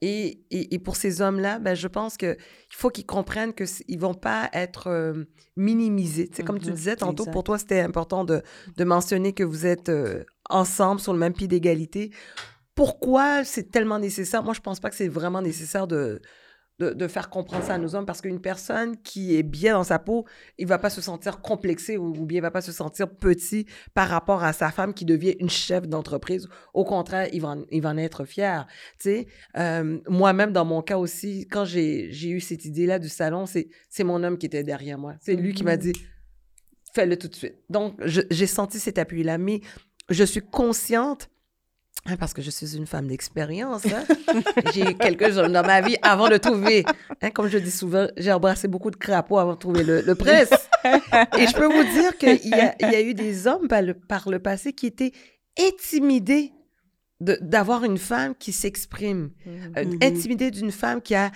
Et, 0.00 0.40
et, 0.50 0.78
pour 0.78 0.96
ces 0.96 1.20
hommes-là, 1.20 1.58
ben, 1.58 1.74
je 1.74 1.88
pense 1.88 2.16
qu'il 2.16 2.36
faut 2.70 2.90
qu'ils 2.90 3.06
comprennent 3.06 3.52
qu'ils 3.52 3.66
ne 3.96 4.00
vont 4.00 4.14
pas 4.14 4.48
être 4.52 4.88
euh, 4.88 5.24
minimisés. 5.56 6.30
C'est 6.32 6.42
comme 6.42 6.58
tu 6.58 6.70
mm-hmm. 6.70 6.74
disais 6.74 6.96
tantôt, 6.96 7.26
pour 7.26 7.44
toi, 7.44 7.58
c'était 7.58 7.80
important 7.80 8.24
de, 8.24 8.42
de, 8.76 8.84
mentionner 8.84 9.32
que 9.32 9.44
vous 9.44 9.66
êtes 9.66 9.88
euh, 9.88 10.24
ensemble 10.48 11.00
sur 11.00 11.12
le 11.12 11.18
même 11.18 11.32
pied 11.32 11.48
d'égalité. 11.48 12.10
Pourquoi 12.74 13.44
c'est 13.44 13.70
tellement 13.70 13.98
nécessaire? 13.98 14.42
Moi, 14.44 14.54
je 14.54 14.60
ne 14.60 14.64
pense 14.64 14.80
pas 14.80 14.90
que 14.90 14.96
c'est 14.96 15.08
vraiment 15.08 15.42
nécessaire 15.42 15.86
de, 15.86 16.20
de, 16.78 17.08
faire 17.08 17.28
comprendre 17.28 17.64
ça 17.64 17.74
à 17.74 17.78
nos 17.78 17.96
hommes 17.96 18.06
parce 18.06 18.20
qu'une 18.20 18.40
personne 18.40 18.96
qui 19.02 19.36
est 19.36 19.42
bien 19.42 19.74
dans 19.74 19.84
sa 19.84 19.98
peau, 19.98 20.26
il 20.58 20.66
va 20.66 20.78
pas 20.78 20.90
se 20.90 21.00
sentir 21.00 21.40
complexé 21.40 21.96
ou, 21.96 22.12
bien 22.24 22.38
il 22.38 22.42
va 22.42 22.52
pas 22.52 22.60
se 22.60 22.70
sentir 22.70 23.08
petit 23.10 23.66
par 23.94 24.08
rapport 24.08 24.44
à 24.44 24.52
sa 24.52 24.70
femme 24.70 24.94
qui 24.94 25.04
devient 25.04 25.34
une 25.40 25.50
chef 25.50 25.88
d'entreprise. 25.88 26.48
Au 26.74 26.84
contraire, 26.84 27.28
il 27.32 27.42
va, 27.42 27.48
en, 27.48 27.64
il 27.72 27.82
va 27.82 27.90
en 27.90 27.98
être 27.98 28.24
fier. 28.24 28.66
Euh, 29.06 29.98
moi-même, 30.08 30.52
dans 30.52 30.64
mon 30.64 30.82
cas 30.82 30.98
aussi, 30.98 31.48
quand 31.48 31.64
j'ai 31.64 32.30
eu 32.30 32.40
cette 32.40 32.64
idée-là 32.64 33.00
du 33.00 33.08
salon, 33.08 33.46
c'est 33.46 34.04
mon 34.04 34.22
homme 34.22 34.38
qui 34.38 34.46
était 34.46 34.62
derrière 34.62 34.98
moi. 34.98 35.14
C'est 35.20 35.34
lui 35.34 35.54
qui 35.54 35.64
m'a 35.64 35.76
mm-hmm. 35.76 35.92
dit, 35.92 35.92
fais-le 36.94 37.16
tout 37.16 37.28
de 37.28 37.34
suite. 37.34 37.56
Donc, 37.68 38.00
j'ai 38.04 38.46
senti 38.46 38.78
cet 38.78 38.98
appui-là, 38.98 39.36
mais 39.36 39.62
je 40.10 40.24
suis 40.24 40.42
consciente 40.42 41.28
parce 42.18 42.32
que 42.32 42.42
je 42.42 42.50
suis 42.50 42.76
une 42.76 42.86
femme 42.86 43.06
d'expérience. 43.06 43.84
Hein. 43.86 44.04
j'ai 44.72 44.90
eu 44.90 44.94
quelques 44.94 45.36
hommes 45.36 45.52
dans 45.52 45.64
ma 45.64 45.80
vie 45.80 45.96
avant 46.02 46.28
de 46.28 46.36
trouver. 46.36 46.84
Hein, 47.20 47.30
comme 47.30 47.48
je 47.48 47.58
dis 47.58 47.70
souvent, 47.70 48.06
j'ai 48.16 48.32
embrassé 48.32 48.68
beaucoup 48.68 48.90
de 48.90 48.96
crapauds 48.96 49.38
avant 49.38 49.54
de 49.54 49.58
trouver 49.58 49.84
le, 49.84 50.00
le 50.00 50.14
prince. 50.14 50.50
Et 51.36 51.46
je 51.46 51.54
peux 51.54 51.66
vous 51.66 51.84
dire 51.92 52.16
qu'il 52.16 52.40
y, 52.44 52.48
y, 52.48 52.94
a 52.94 53.00
eu 53.02 53.14
des 53.14 53.46
hommes 53.46 53.68
par 53.68 53.82
le, 53.82 53.94
par 53.94 54.28
le 54.28 54.38
passé 54.38 54.72
qui 54.72 54.86
étaient 54.86 55.12
intimidés 55.58 56.52
d'avoir 57.20 57.82
une 57.84 57.98
femme 57.98 58.34
qui 58.38 58.52
s'exprime, 58.52 59.32
mmh. 59.44 59.50
euh, 59.76 59.84
intimidés 60.02 60.52
d'une 60.52 60.70
femme 60.70 61.02
qui 61.02 61.16
a, 61.16 61.32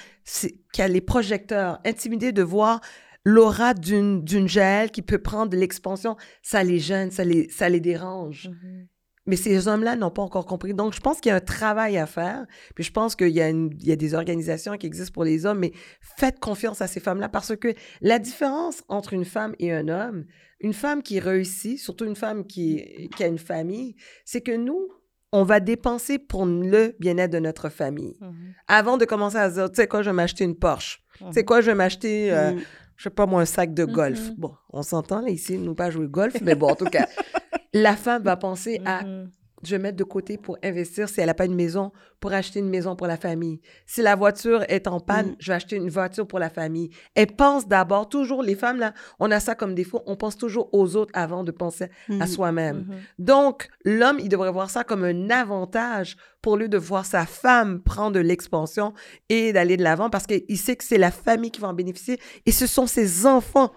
qui 0.73 0.81
a 0.81 0.87
les 0.87 1.01
projecteurs, 1.01 1.81
intimidés 1.85 2.31
de 2.31 2.43
voir 2.43 2.81
l'aura 3.25 3.75
d'une 3.75 4.49
Jaël 4.49 4.93
qui 4.93 5.03
peut 5.03 5.19
prendre 5.19 5.51
de 5.51 5.57
l'expansion. 5.57 6.17
Ça 6.41 6.63
les 6.63 6.79
gêne, 6.79 7.11
ça 7.11 7.25
les, 7.25 7.49
ça 7.49 7.69
les 7.69 7.81
dérange. 7.81 8.49
Mmh. 8.49 8.83
Mais 9.27 9.37
ces 9.37 9.69
hommes-là 9.69 9.95
n'ont 9.95 10.11
pas 10.11 10.23
encore 10.23 10.47
compris. 10.47 10.75
Donc, 10.75 10.95
je 10.95 11.01
pense 11.01 11.21
qu'il 11.21 11.31
y 11.31 11.33
a 11.33 11.37
un 11.37 11.41
travail 11.41 11.97
à 11.97 12.07
faire. 12.07 12.45
Puis, 12.75 12.83
je 12.83 12.93
pense 12.93 13.15
qu'il 13.15 13.29
y, 13.29 13.41
a 13.41 13.51
il 13.51 13.87
y 13.87 13.93
a 13.93 13.97
des 13.97 14.15
organisations 14.15 14.77
qui 14.77 14.87
existent 14.87 15.13
pour 15.13 15.25
les 15.25 15.47
hommes, 15.47 15.61
mais 15.61 15.73
faites 16.01 16.41
confiance 16.41 16.83
à 16.83 16.89
ces 16.89 16.99
femmes-là 16.99 17.29
parce 17.29 17.57
que 17.57 17.75
la 18.01 18.19
différence 18.19 18.83
entre 18.89 19.13
une 19.13 19.25
femme 19.25 19.55
et 19.61 19.73
un 19.73 19.89
homme, 19.89 20.25
une 20.61 20.73
femme 20.73 21.03
qui 21.03 21.21
réussit, 21.21 21.79
surtout 21.79 22.05
une 22.05 22.17
femme 22.17 22.47
qui, 22.47 23.09
qui 23.17 23.25
a 23.25 23.27
une 23.27 23.39
famille, 23.39 23.97
c'est 24.25 24.41
que 24.41 24.57
nous, 24.57 24.89
on 25.33 25.45
va 25.45 25.61
dépenser 25.61 26.19
pour 26.19 26.45
le 26.45 26.95
bien-être 27.01 27.33
de 27.33 27.39
notre 27.39 27.69
famille. 27.69 28.17
Mmh 28.21 28.33
Avant 28.69 28.99
de 28.99 29.05
commencer 29.05 29.39
à 29.39 29.51
se 29.51 29.55
dire, 29.55 29.71
tu 29.71 29.77
sais 29.77 29.89
quoi, 29.89 30.03
je 30.03 30.11
vais 30.11 30.15
m'acheter 30.15 30.45
une 30.45 30.57
Porsche. 30.57 31.03
Tu 31.19 31.25
sais 31.33 31.45
quoi, 31.45 31.61
je 31.61 31.67
vais 31.67 31.75
m'acheter, 31.75 32.33
euh, 32.33 32.53
mmh. 32.53 32.61
je 32.97 33.03
sais 33.05 33.11
pas 33.11 33.27
moi, 33.27 33.43
un 33.43 33.47
sac 33.47 33.73
de 33.73 33.85
golf. 33.85 34.31
Bon, 34.37 34.55
on 34.71 34.83
s'entend 34.83 35.21
là 35.21 35.31
ici, 35.31 35.57
nous 35.59 35.75
pas 35.75 35.91
jouer 35.91 36.07
golf, 36.07 36.41
mais 36.43 36.55
bon, 36.55 36.69
en 36.71 36.75
tout 36.75 36.87
cas, 36.87 37.07
la 37.73 37.97
femme 37.97 38.23
va 38.23 38.37
penser 38.37 38.81
à 38.85 39.03
mm-hmm. 39.03 39.29
je 39.63 39.71
vais 39.71 39.79
mettre 39.79 39.97
de 39.97 40.05
côté 40.05 40.37
pour 40.37 40.59
investir 40.63 41.09
si 41.09 41.21
elle 41.21 41.27
n'a 41.27 41.35
pas 41.35 41.47
une 41.47 41.55
maison, 41.55 41.93
pour 42.21 42.33
acheter 42.33 42.59
une 42.59 42.69
maison 42.69 42.97
pour 42.97 43.07
la 43.07 43.17
famille. 43.17 43.61
Si 43.87 44.03
la 44.03 44.15
voiture 44.15 44.65
est 44.69 44.87
en 44.87 45.01
panne, 45.01 45.31
mm. 45.31 45.37
je 45.39 45.47
vais 45.49 45.55
acheter 45.55 45.77
une 45.77 45.89
voiture 45.89 46.27
pour 46.27 46.39
la 46.39 46.51
famille. 46.51 46.91
Elle 47.15 47.29
pense 47.29 47.67
d'abord, 47.67 48.09
toujours, 48.09 48.43
les 48.43 48.55
femmes, 48.55 48.79
là, 48.79 48.93
on 49.21 49.31
a 49.31 49.41
ça 49.41 49.55
comme 49.55 49.75
défaut, 49.75 50.03
on 50.07 50.17
pense 50.17 50.37
toujours 50.37 50.69
aux 50.73 50.97
autres 50.97 51.13
avant 51.15 51.45
de 51.45 51.51
penser 51.51 51.85
à 51.85 52.13
mm-hmm. 52.13 52.27
soi-même. 52.27 52.81
Mm-hmm. 52.81 53.25
Donc, 53.25 53.69
l'homme, 53.85 54.19
il 54.21 54.29
devrait 54.29 54.53
voir 54.53 54.69
ça 54.69 54.85
comme 54.85 55.05
un 55.05 55.31
avantage 55.31 56.17
pour 56.43 56.57
lui 56.57 56.69
de 56.69 56.79
voir 56.79 57.07
sa 57.07 57.25
femme 57.25 57.81
prendre 57.81 58.13
de 58.13 58.21
l'expansion 58.21 58.93
et 59.29 59.53
d'aller 59.53 59.77
de 59.77 59.85
l'avant 59.85 60.11
parce 60.11 60.27
qu'il 60.27 60.59
sait 60.59 60.77
que 60.77 60.85
c'est 60.85 60.99
la 60.99 61.13
famille 61.13 61.53
qui 61.53 61.61
va 61.61 61.69
en 61.69 61.73
bénéficier 61.73 62.19
et 62.45 62.53
ce 62.53 62.67
sont 62.67 62.87
ses 62.87 63.27
enfants 63.27 63.71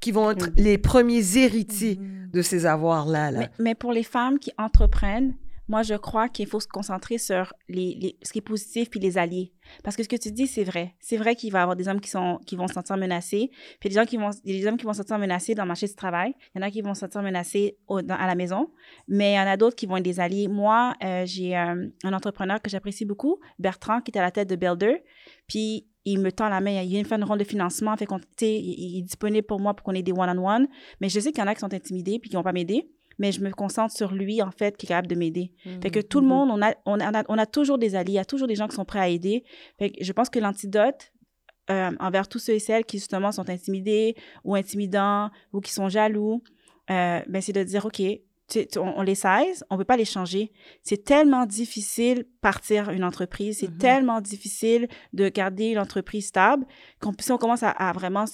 qui 0.00 0.12
vont 0.12 0.30
être 0.30 0.50
les 0.56 0.78
premiers 0.78 1.36
héritiers 1.36 1.98
de 2.32 2.42
ces 2.42 2.66
avoirs-là. 2.66 3.30
Mais, 3.58 3.74
pour 3.74 3.92
les 3.92 4.02
femmes 4.04 4.38
qui 4.38 4.52
entreprennent, 4.56 5.36
moi, 5.68 5.82
je 5.84 5.94
crois 5.94 6.28
qu'il 6.28 6.48
faut 6.48 6.58
se 6.58 6.66
concentrer 6.66 7.16
sur 7.18 7.52
les, 7.68 7.94
les- 8.00 8.16
ce 8.22 8.32
qui 8.32 8.38
est 8.38 8.42
positif 8.42 8.90
puis 8.90 8.98
les 8.98 9.18
alliés. 9.18 9.52
Parce 9.84 9.94
que 9.94 10.02
ce 10.02 10.08
que 10.08 10.16
tu 10.16 10.32
dis, 10.32 10.48
c'est 10.48 10.64
vrai. 10.64 10.96
C'est 10.98 11.16
vrai 11.16 11.36
qu'il 11.36 11.52
va 11.52 11.60
y 11.60 11.62
avoir 11.62 11.76
des 11.76 11.86
hommes 11.86 12.00
qui, 12.00 12.10
sont, 12.10 12.40
qui 12.44 12.56
vont 12.56 12.66
se 12.66 12.74
sentir 12.74 12.96
menacés. 12.96 13.50
Puis 13.78 13.88
il 13.88 13.92
y 13.94 13.98
a 13.98 14.02
des, 14.04 14.04
gens 14.04 14.10
qui 14.10 14.16
vont, 14.16 14.30
des 14.44 14.66
hommes 14.66 14.76
qui 14.76 14.84
vont 14.84 14.92
se 14.92 14.98
sentir 14.98 15.16
menacés 15.18 15.54
dans 15.54 15.62
le 15.62 15.68
marché 15.68 15.86
du 15.86 15.94
travail. 15.94 16.34
Il 16.54 16.60
y 16.60 16.64
en 16.64 16.66
a 16.66 16.70
qui 16.72 16.82
vont 16.82 16.94
se 16.94 17.00
sentir 17.00 17.22
menacés 17.22 17.76
au- 17.86 18.02
dans- 18.02 18.16
à 18.16 18.26
la 18.26 18.34
maison. 18.34 18.70
Mais 19.06 19.34
il 19.34 19.36
y 19.36 19.38
en 19.38 19.46
a 19.46 19.56
d'autres 19.56 19.76
qui 19.76 19.86
vont 19.86 19.96
être 19.98 20.02
des 20.02 20.18
alliés. 20.18 20.48
Moi, 20.48 20.94
euh, 21.04 21.22
j'ai 21.24 21.56
euh, 21.56 21.86
un 22.02 22.12
entrepreneur 22.12 22.60
que 22.60 22.68
j'apprécie 22.68 23.04
beaucoup, 23.04 23.38
Bertrand, 23.60 24.00
qui 24.00 24.10
est 24.10 24.18
à 24.18 24.22
la 24.22 24.32
tête 24.32 24.50
de 24.50 24.56
Builder. 24.56 25.04
Puis 25.46 25.86
il 26.04 26.18
me 26.20 26.30
tend 26.32 26.48
la 26.48 26.60
main. 26.60 26.80
Il 26.82 26.88
vient 26.88 27.00
me 27.00 27.04
faire 27.06 27.18
une 27.18 27.24
rôle 27.24 27.38
de 27.38 27.44
financement. 27.44 27.96
Fait 27.96 28.06
qu'on, 28.06 28.20
il, 28.40 28.46
il 28.46 28.98
est 28.98 29.02
disponible 29.02 29.46
pour 29.46 29.60
moi 29.60 29.74
pour 29.74 29.84
qu'on 29.84 29.92
ait 29.92 30.02
des 30.02 30.12
one-on-one. 30.12 30.66
Mais 31.00 31.08
je 31.08 31.20
sais 31.20 31.30
qu'il 31.32 31.40
y 31.40 31.44
en 31.44 31.46
a 31.46 31.54
qui 31.54 31.60
sont 31.60 31.72
intimidés 31.74 32.18
puis 32.18 32.30
qui 32.30 32.36
vont 32.36 32.42
pas 32.42 32.52
m'aider. 32.52 32.88
Mais 33.18 33.32
je 33.32 33.42
me 33.42 33.50
concentre 33.50 33.94
sur 33.94 34.12
lui, 34.12 34.40
en 34.40 34.50
fait, 34.50 34.78
qui 34.78 34.86
est 34.86 34.88
capable 34.88 35.08
de 35.08 35.14
m'aider. 35.14 35.52
Fait 35.82 35.90
que 35.90 36.00
tout 36.00 36.20
le 36.20 36.26
Mhm. 36.26 36.32
monde, 36.32 36.50
on 36.52 36.62
a, 36.62 36.72
on, 36.86 36.98
a, 37.00 37.22
on 37.28 37.36
a 37.36 37.44
toujours 37.46 37.76
des 37.76 37.94
alliés, 37.94 38.12
il 38.12 38.16
y 38.16 38.18
a 38.18 38.24
toujours 38.24 38.48
des 38.48 38.54
gens 38.54 38.66
qui 38.66 38.76
sont 38.76 38.86
prêts 38.86 38.98
à 39.00 39.08
aider. 39.10 39.44
Fait 39.78 39.90
que 39.90 40.02
je 40.02 40.12
pense 40.12 40.30
que 40.30 40.38
l'antidote 40.38 41.12
euh, 41.70 41.90
envers 42.00 42.26
tous 42.28 42.38
ceux 42.38 42.54
et 42.54 42.58
celles 42.58 42.84
qui, 42.86 42.96
justement, 42.98 43.30
sont 43.30 43.48
intimidés 43.50 44.16
ou 44.42 44.54
intimidants 44.54 45.30
ou 45.52 45.60
qui 45.60 45.70
sont 45.72 45.88
jaloux, 45.90 46.42
euh, 46.90 47.20
ben, 47.28 47.42
c'est 47.42 47.52
de 47.52 47.62
dire, 47.62 47.84
OK, 47.84 48.00
on, 48.76 48.98
on 48.98 49.02
les 49.02 49.14
saisit, 49.14 49.62
on 49.70 49.74
ne 49.74 49.78
peut 49.80 49.84
pas 49.84 49.96
les 49.96 50.04
changer. 50.04 50.52
C'est 50.82 51.04
tellement 51.04 51.46
difficile 51.46 52.26
partir 52.40 52.90
une 52.90 53.04
entreprise, 53.04 53.58
c'est 53.58 53.70
Mhm. 53.70 53.78
tellement 53.78 54.20
difficile 54.20 54.88
de 55.12 55.28
garder 55.28 55.66
une 55.68 55.78
entreprise 55.78 56.26
stable 56.28 56.64
qu'on 57.00 57.12
si 57.18 57.32
on 57.32 57.38
commence 57.38 57.62
à, 57.62 57.70
à 57.70 57.92
vraiment 57.92 58.24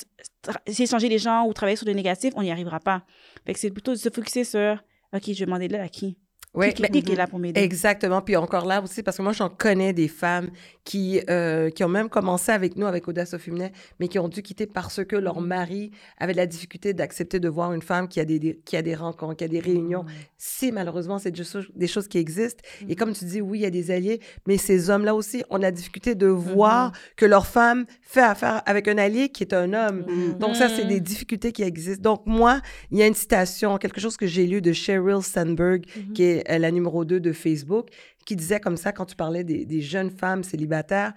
essayer 0.67 0.85
de 0.87 0.91
changer 0.91 1.09
les 1.09 1.19
gens 1.19 1.45
ou 1.47 1.53
travailler 1.53 1.77
sur 1.77 1.87
le 1.87 1.93
négatif, 1.93 2.33
on 2.37 2.43
n'y 2.43 2.51
arrivera 2.51 2.81
pas. 2.81 3.05
Fait 3.45 3.53
que 3.53 3.59
c'est 3.59 3.71
plutôt 3.71 3.93
de 3.93 3.97
se 3.99 4.09
focaliser 4.09 4.45
sur, 4.45 4.83
OK, 5.13 5.23
je 5.27 5.39
vais 5.39 5.45
demander 5.47 5.69
de 5.69 5.73
l'aide 5.73 5.83
à 5.83 5.89
qui? 5.89 6.19
Ouais, 6.57 6.71
est 6.71 7.15
là 7.17 7.27
pour 7.27 7.39
m'aider? 7.39 7.61
Exactement. 7.61 8.21
Puis 8.23 8.37
encore 8.37 8.65
là 8.67 8.83
aussi, 8.83 9.03
parce 9.03 9.17
que 9.17 9.23
moi, 9.23 9.33
j'en 9.33 9.49
connais 9.49 9.93
des 9.93 10.09
femmes 10.09 10.49
qui, 10.85 11.21
euh, 11.29 11.71
qui 11.71 11.85
ont 11.85 11.89
même 11.89 12.09
commencé 12.09 12.53
avec 12.53 12.77
nous, 12.77 12.87
avec 12.87 13.07
Audace 13.09 13.35
au 13.35 13.39
féminin, 13.39 13.69
mais 14.01 14.09
qui 14.09 14.19
ont 14.19 14.29
dû 14.29 14.43
quitter 14.43 14.67
parce 14.67 15.05
que 15.05 15.17
leur 15.17 15.41
mari 15.41 15.91
avait 16.19 16.33
de 16.33 16.39
la 16.39 16.47
difficulté 16.47 16.95
d'accepter 16.95 17.41
de 17.41 17.49
voir 17.49 17.73
une 17.73 17.83
femme 17.83 18.09
qui 18.09 18.21
a 18.21 18.25
des, 18.25 18.39
des- 18.39 18.61
qui 18.65 18.77
a 18.77 18.83
des 18.83 18.95
rencontres, 18.95 19.37
qui 19.37 19.45
a 19.45 19.49
des 19.49 19.61
réunions. 19.61 20.05
Mm. 20.05 20.09
Si 20.39 20.73
malheureusement, 20.73 21.19
c'est 21.19 21.31
des 21.31 21.45
choses, 21.45 21.67
des 21.75 21.87
choses 21.89 22.09
qui 22.09 22.19
existent. 22.19 22.63
Et 22.89 22.95
comme 22.97 23.13
tu 23.13 23.25
dis, 23.25 23.41
oui, 23.41 23.59
il 23.59 23.63
y 23.63 23.67
a 23.67 23.71
des 23.71 23.91
alliés, 23.91 24.21
mais 24.47 24.57
ces 24.57 24.91
hommes-là 24.91 25.15
aussi 25.15 25.43
ont 25.51 25.57
la 25.57 25.71
difficulté 25.71 26.15
de 26.15 26.27
voir 26.27 26.93
que 27.17 27.27
leur 27.27 27.47
femme 27.47 27.85
fait 28.01 28.21
affaire 28.23 28.63
avec 28.67 28.89
un 28.89 28.99
allié 28.99 29.29
qui 29.29 29.43
est 29.43 29.53
un 29.55 29.73
homme. 29.73 30.05
Mm. 30.09 30.39
Donc 30.39 30.57
ça, 30.57 30.69
c'est 30.69 30.85
des 30.87 31.01
difficultés 31.01 31.53
qui 31.53 31.63
existent. 31.63 32.03
Donc 32.15 32.23
moi, 32.27 32.61
il 32.91 32.99
y 32.99 33.03
a 33.03 33.07
une 33.07 33.15
citation, 33.15 33.77
quelque 33.79 34.01
chose 34.01 34.17
que 34.17 34.27
j'ai 34.27 34.47
lu 34.47 34.61
de 34.63 34.73
Sheryl 34.73 35.23
Sandberg, 35.23 35.85
qui 36.15 36.23
est 36.23 36.46
la 36.49 36.71
numéro 36.71 37.05
2 37.05 37.21
de 37.21 37.33
Facebook, 37.33 37.89
qui 38.25 38.37
disait 38.37 38.61
comme 38.61 38.77
ça, 38.77 38.93
quand 38.93 39.07
tu 39.07 39.17
parlais 39.17 39.45
des, 39.45 39.65
des 39.65 39.81
jeunes 39.81 40.11
femmes 40.11 40.43
célibataires, 40.45 41.13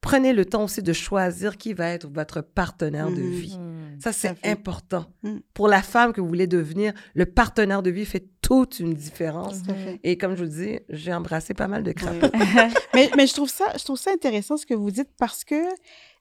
prenez 0.00 0.32
le 0.32 0.44
temps 0.44 0.64
aussi 0.64 0.82
de 0.82 0.92
choisir 0.92 1.56
qui 1.56 1.72
va 1.74 1.88
être 1.88 2.08
votre 2.08 2.40
partenaire 2.40 3.10
de 3.10 3.20
Mhm. 3.22 3.30
vie. 3.30 3.58
Mm. 3.58 4.00
Ça, 4.00 4.12
c'est 4.12 4.34
important. 4.46 5.06
Mm. 5.22 5.38
Pour 5.54 5.68
la 5.68 5.82
femme 5.82 6.12
que 6.12 6.20
vous 6.20 6.28
voulez 6.28 6.46
devenir, 6.46 6.92
le 7.14 7.26
partenaire 7.26 7.82
de 7.82 7.90
vie 7.90 8.04
fait 8.04 8.28
toute 8.42 8.78
une 8.78 8.92
différence. 8.94 9.62
Et 10.04 10.16
comme 10.18 10.36
je 10.36 10.44
vous 10.44 10.50
dis, 10.50 10.78
j'ai 10.90 11.12
embrassé 11.12 11.54
pas 11.54 11.66
mal 11.66 11.82
de 11.82 11.92
crapauds. 11.92 12.28
Mais, 12.94 13.10
mais 13.16 13.26
je 13.26 13.32
trouve 13.34 13.48
ça 13.48 13.64
je 13.78 13.82
trouve 13.84 13.98
ça 13.98 14.10
intéressant 14.12 14.56
ce 14.56 14.66
que 14.66 14.74
vous 14.74 14.90
dites 14.90 15.10
parce 15.18 15.42
que 15.44 15.60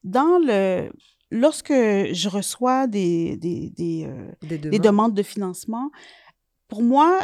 dans 0.03 0.39
le 0.43 0.89
lorsque 1.31 1.71
je 1.73 2.29
reçois 2.29 2.87
des 2.87 3.37
des, 3.37 3.69
des, 3.77 4.05
euh, 4.07 4.31
Des 4.41 4.57
des 4.57 4.69
demandes. 4.69 4.81
demandes 4.83 5.13
de 5.13 5.23
financement 5.23 5.91
pour 6.67 6.81
moi 6.83 7.19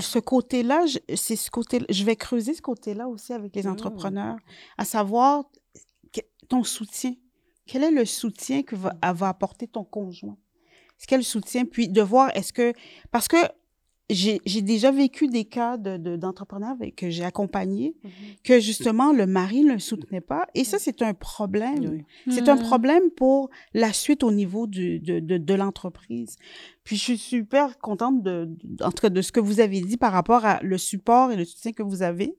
ce 0.00 0.18
côté-là 0.18 0.86
je- 0.86 0.98
c'est 1.14 1.36
ce 1.36 1.50
côté 1.50 1.80
je 1.90 2.04
vais 2.04 2.16
creuser 2.16 2.54
ce 2.54 2.62
côté-là 2.62 3.06
aussi 3.08 3.32
avec 3.32 3.54
les 3.56 3.64
Mm. 3.64 3.72
entrepreneurs 3.72 4.36
à 4.78 4.84
savoir 4.84 5.44
ton 6.48 6.64
soutien 6.64 7.14
quel 7.66 7.84
est 7.84 7.90
le 7.90 8.06
soutien 8.06 8.62
que 8.62 8.74
va, 8.76 8.94
va 9.12 9.28
apporter 9.28 9.68
ton 9.68 9.84
conjoint? 9.84 10.38
Quel 11.06 11.22
soutien? 11.22 11.66
Puis 11.66 11.88
de 11.88 12.00
voir 12.00 12.34
est-ce 12.34 12.50
que 12.54 12.72
parce 13.10 13.28
que 13.28 13.36
j'ai 14.10 14.38
déjà 14.62 14.90
vécu 14.90 15.28
des 15.28 15.44
cas 15.44 15.76
de- 15.76 15.98
de- 15.98 16.16
d'entrepreneurs 16.16 16.70
avec- 16.70 16.96
que 16.96 17.10
j'ai 17.10 17.24
accompagnés 17.24 17.94
que 18.42 18.58
justement 18.58 19.12
le 19.12 19.26
mari 19.26 19.64
ne 19.64 19.74
le 19.74 19.78
soutenait 19.80 20.22
pas. 20.22 20.46
Et 20.54 20.64
ça, 20.64 20.78
c'est 20.78 21.02
un 21.02 21.12
problème. 21.12 22.02
C'est 22.30 22.48
un 22.48 22.56
Hmm. 22.56 22.62
problème 22.62 23.10
pour 23.10 23.50
la 23.74 23.92
suite 23.92 24.22
au 24.24 24.30
niveau 24.32 24.66
du, 24.66 24.98
de, 24.98 25.20
de, 25.20 25.36
de 25.36 25.54
l'entreprise. 25.54 26.36
Puis 26.88 26.96
je 26.96 27.02
suis 27.02 27.18
super 27.18 27.76
contente 27.76 28.22
de, 28.22 28.48
de- 28.64 28.82
en 28.82 28.90
tout 28.90 29.02
cas 29.02 29.10
de 29.10 29.20
ce 29.20 29.30
que 29.30 29.40
vous 29.40 29.60
avez 29.60 29.82
dit 29.82 29.98
par 29.98 30.10
rapport 30.10 30.46
à 30.46 30.58
le 30.62 30.78
support 30.78 31.30
et 31.30 31.36
le 31.36 31.44
soutien 31.44 31.72
que 31.72 31.82
vous 31.82 32.00
avez. 32.00 32.34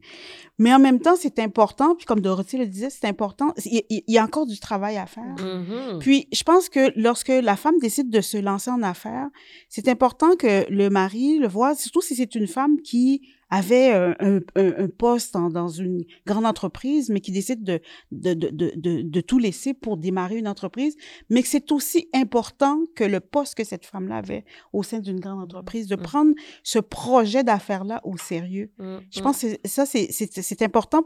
Mais 0.57 0.73
en 0.73 0.79
même 0.79 0.99
temps, 0.99 1.13
c'est 1.15 1.37
important, 1.37 1.93
puis 1.95 2.07
comme 2.07 2.19
Dorothée 2.19 2.57
le 2.57 2.65
disait, 2.65 2.89
c'est 2.89 3.05
important. 3.05 3.53
Il, 3.63 3.83
y 4.07 4.17
a 4.17 4.23
encore 4.23 4.47
du 4.47 4.59
travail 4.59 4.97
à 4.97 5.05
faire. 5.05 5.35
Mhm. 5.39 5.99
Puis, 5.99 6.27
je 6.33 6.41
pense 6.41 6.67
que 6.67 6.91
lorsque 6.99 7.27
la 7.27 7.55
femme 7.55 7.77
décide 7.79 8.09
de 8.09 8.21
se 8.21 8.37
lancer 8.37 8.71
en 8.71 8.81
affaires, 8.81 9.27
c'est 9.69 9.87
important 9.87 10.35
que 10.35 10.65
le 10.71 10.89
mari 10.89 11.37
le 11.37 11.47
voit, 11.47 11.75
surtout 11.75 12.01
si 12.01 12.15
c'est 12.15 12.33
une 12.33 12.47
femme 12.47 12.81
qui 12.81 13.21
avait 13.49 13.91
un, 13.93 14.15
un- 14.19 14.39
un 14.55 14.87
poste 14.89 15.35
en- 15.35 15.49
dans 15.49 15.67
une 15.69 16.03
grande 16.25 16.45
entreprise, 16.45 17.09
mais 17.09 17.19
qui 17.19 17.31
décide 17.31 17.63
de, 17.63 17.79
de, 18.11 18.33
de, 18.33 18.49
de, 18.75 19.01
de, 19.01 19.21
tout 19.21 19.39
laisser 19.39 19.73
pour 19.73 19.97
démarrer 19.97 20.37
une 20.37 20.47
entreprise, 20.47 20.95
mais 21.29 21.41
que 21.41 21.47
c'est 21.47 21.71
aussi 21.71 22.09
important 22.13 22.79
que 22.95 23.03
le 23.03 23.19
poste 23.19 23.55
que 23.55 23.63
cette 23.63 23.85
femme-là 23.85 24.17
avait 24.17 24.45
au 24.73 24.83
sein 24.83 24.99
d'une 24.99 25.19
grande 25.19 25.41
entreprise, 25.43 25.87
de 25.87 25.95
Mhm. 25.95 26.01
prendre 26.03 26.33
ce 26.63 26.79
projet 26.79 27.43
d'affaires-là 27.43 28.01
au 28.03 28.17
sérieux. 28.17 28.71
Mhm. 28.77 28.99
Je 29.09 29.21
pense 29.21 29.41
que 29.41 29.47
ça, 29.65 29.85
c'est- 29.85 30.11
c'est 30.11 30.29
c'est 30.41 30.61
important, 30.61 31.03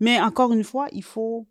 mais 0.00 0.20
encore 0.20 0.52
une 0.52 0.64
fois, 0.64 0.86
il 0.92 1.04
faut... 1.04 1.46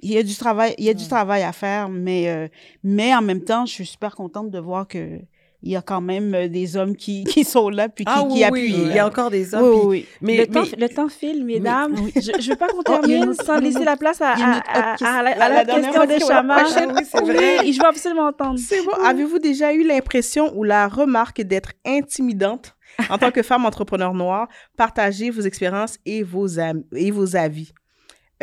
Il 0.00 0.12
y 0.12 0.16
a 0.16 0.22
du 0.22 0.36
travail, 0.36 0.76
il 0.78 0.84
y 0.84 0.90
a 0.90 0.94
du 0.94 1.08
travail 1.08 1.42
à 1.42 1.52
faire, 1.52 1.88
mais, 1.88 2.28
euh, 2.28 2.46
mais 2.84 3.12
en 3.16 3.20
même 3.22 3.42
temps, 3.42 3.66
je 3.66 3.72
suis 3.72 3.86
super 3.86 4.14
contente 4.14 4.48
de 4.48 4.58
voir 4.60 4.86
que 4.86 5.20
il 5.62 5.72
y 5.72 5.76
a 5.76 5.82
quand 5.82 6.00
même 6.00 6.34
euh, 6.34 6.48
des 6.48 6.76
hommes 6.76 6.94
qui, 6.94 7.24
qui 7.24 7.42
sont 7.44 7.68
là 7.68 7.88
puis 7.88 8.04
qui, 8.04 8.12
Ah 8.14 8.24
qui 8.30 8.44
appuient. 8.44 8.74
oui, 8.74 8.82
il 8.86 8.92
y 8.94 8.98
a 8.98 9.06
encore 9.06 9.30
des 9.30 9.54
hommes. 9.54 9.80
Oui, 9.80 9.86
oui. 9.86 10.06
Mais, 10.20 10.36
le, 10.36 10.46
temps, 10.46 10.62
mais- 10.70 10.86
le 10.86 10.88
temps 10.94 11.08
file, 11.08 11.44
mesdames. 11.44 11.96
Je 12.14 12.30
ne 12.30 12.42
veux 12.50 12.56
pas 12.56 12.68
qu'on 12.68 12.78
Oh, 12.78 12.82
termine 12.82 13.34
sans 13.34 13.58
laisser 13.58 13.84
la 13.84 13.96
place 13.96 14.20
à, 14.20 14.32
à 14.34 15.22
la, 15.22 15.64
question 15.64 16.02
de 16.04 16.06
question, 16.06 16.28
Chama. 16.28 16.56
la 16.56 16.62
prochaine, 16.64 16.92
c'est 17.04 17.20
vrai. 17.24 17.58
Oui, 17.60 17.72
je 17.72 17.80
veux 17.80 17.86
absolument 17.88 18.26
entendre. 18.28 18.58
C'est 18.58 18.84
bon. 18.84 18.92
Avez-vous 19.04 19.38
déjà 19.40 19.72
eu 19.74 19.82
l'impression 19.84 20.56
ou 20.56 20.62
la 20.64 20.86
remarque 20.88 21.40
d'être 21.42 21.72
intimidante 21.84 22.76
en 23.10 23.18
tant 23.18 23.30
que 23.32 23.42
femme 23.42 23.66
entrepreneur 23.66 24.14
noire? 24.14 24.46
Partagez 24.76 25.30
vos 25.30 25.42
expériences 25.42 25.98
et 26.06 26.22
vos, 26.22 26.58
am- 26.60 26.84
et 26.94 27.10
vos 27.10 27.34
avis. 27.36 27.72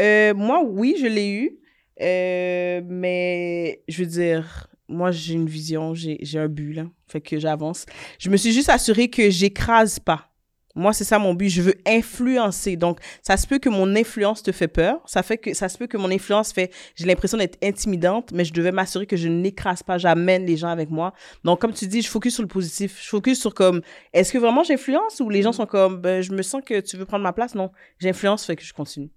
Euh, 0.01 0.33
moi, 0.33 0.61
oui, 0.65 0.95
je 0.99 1.07
l'ai 1.07 1.29
eu. 1.31 1.57
Euh, 2.01 2.81
mais 2.85 3.81
je 3.87 4.03
veux 4.03 4.09
dire, 4.09 4.67
moi, 4.87 5.11
j'ai 5.11 5.33
une 5.33 5.47
vision, 5.47 5.93
j'ai 5.95 6.39
un 6.39 6.47
but, 6.47 6.73
là. 6.73 6.85
Fait 7.07 7.21
que 7.21 7.39
j'avance. 7.39 7.85
Je 8.19 8.29
me 8.29 8.37
suis 8.37 8.51
juste 8.51 8.69
assurée 8.69 9.09
que 9.09 9.29
j'écrase 9.29 9.99
pas. 9.99 10.31
Moi, 10.77 10.91
c'est 10.91 11.05
ça 11.05 11.17
mon 11.19 11.33
but. 11.33 11.49
Je 11.49 11.61
veux 11.61 11.75
influencer. 11.87 12.75
Donc, 12.75 12.99
ça 13.21 13.37
se 13.37 13.47
peut 13.47 13.59
que 13.59 13.69
mon 13.69 13.95
influence 13.95 14.43
te 14.43 14.51
fait 14.51 14.67
peur. 14.67 15.01
Ça 15.05 15.23
fait 15.23 15.37
que 15.37 15.53
ça 15.53 15.69
se 15.69 15.77
peut 15.77 15.87
que 15.87 15.95
mon 15.95 16.11
influence 16.11 16.51
fait. 16.51 16.71
J'ai 16.95 17.05
l'impression 17.05 17.37
d'être 17.37 17.57
intimidante, 17.63 18.31
mais 18.33 18.43
je 18.43 18.53
devais 18.53 18.73
m'assurer 18.73 19.05
que 19.05 19.15
je 19.15 19.29
n'écrase 19.29 19.83
pas. 19.83 19.97
J'amène 19.97 20.45
les 20.45 20.57
gens 20.57 20.67
avec 20.67 20.89
moi. 20.89 21.13
Donc, 21.45 21.61
comme 21.61 21.73
tu 21.73 21.87
dis, 21.87 22.01
je 22.01 22.09
focus 22.09 22.33
sur 22.33 22.43
le 22.43 22.49
positif. 22.49 22.99
Je 23.01 23.07
focus 23.07 23.39
sur 23.39 23.53
comme, 23.53 23.81
est-ce 24.11 24.33
que 24.33 24.37
vraiment 24.37 24.63
j'influence 24.63 25.21
ou 25.21 25.29
les 25.29 25.41
gens 25.41 25.53
sont 25.53 25.65
comme, 25.65 26.01
ben, 26.01 26.21
je 26.21 26.33
me 26.33 26.41
sens 26.41 26.61
que 26.65 26.81
tu 26.81 26.97
veux 26.97 27.05
prendre 27.05 27.23
ma 27.23 27.31
place? 27.31 27.55
Non, 27.55 27.71
j'influence, 27.99 28.45
fait 28.45 28.57
que 28.57 28.63
je 28.63 28.73
continue. 28.73 29.09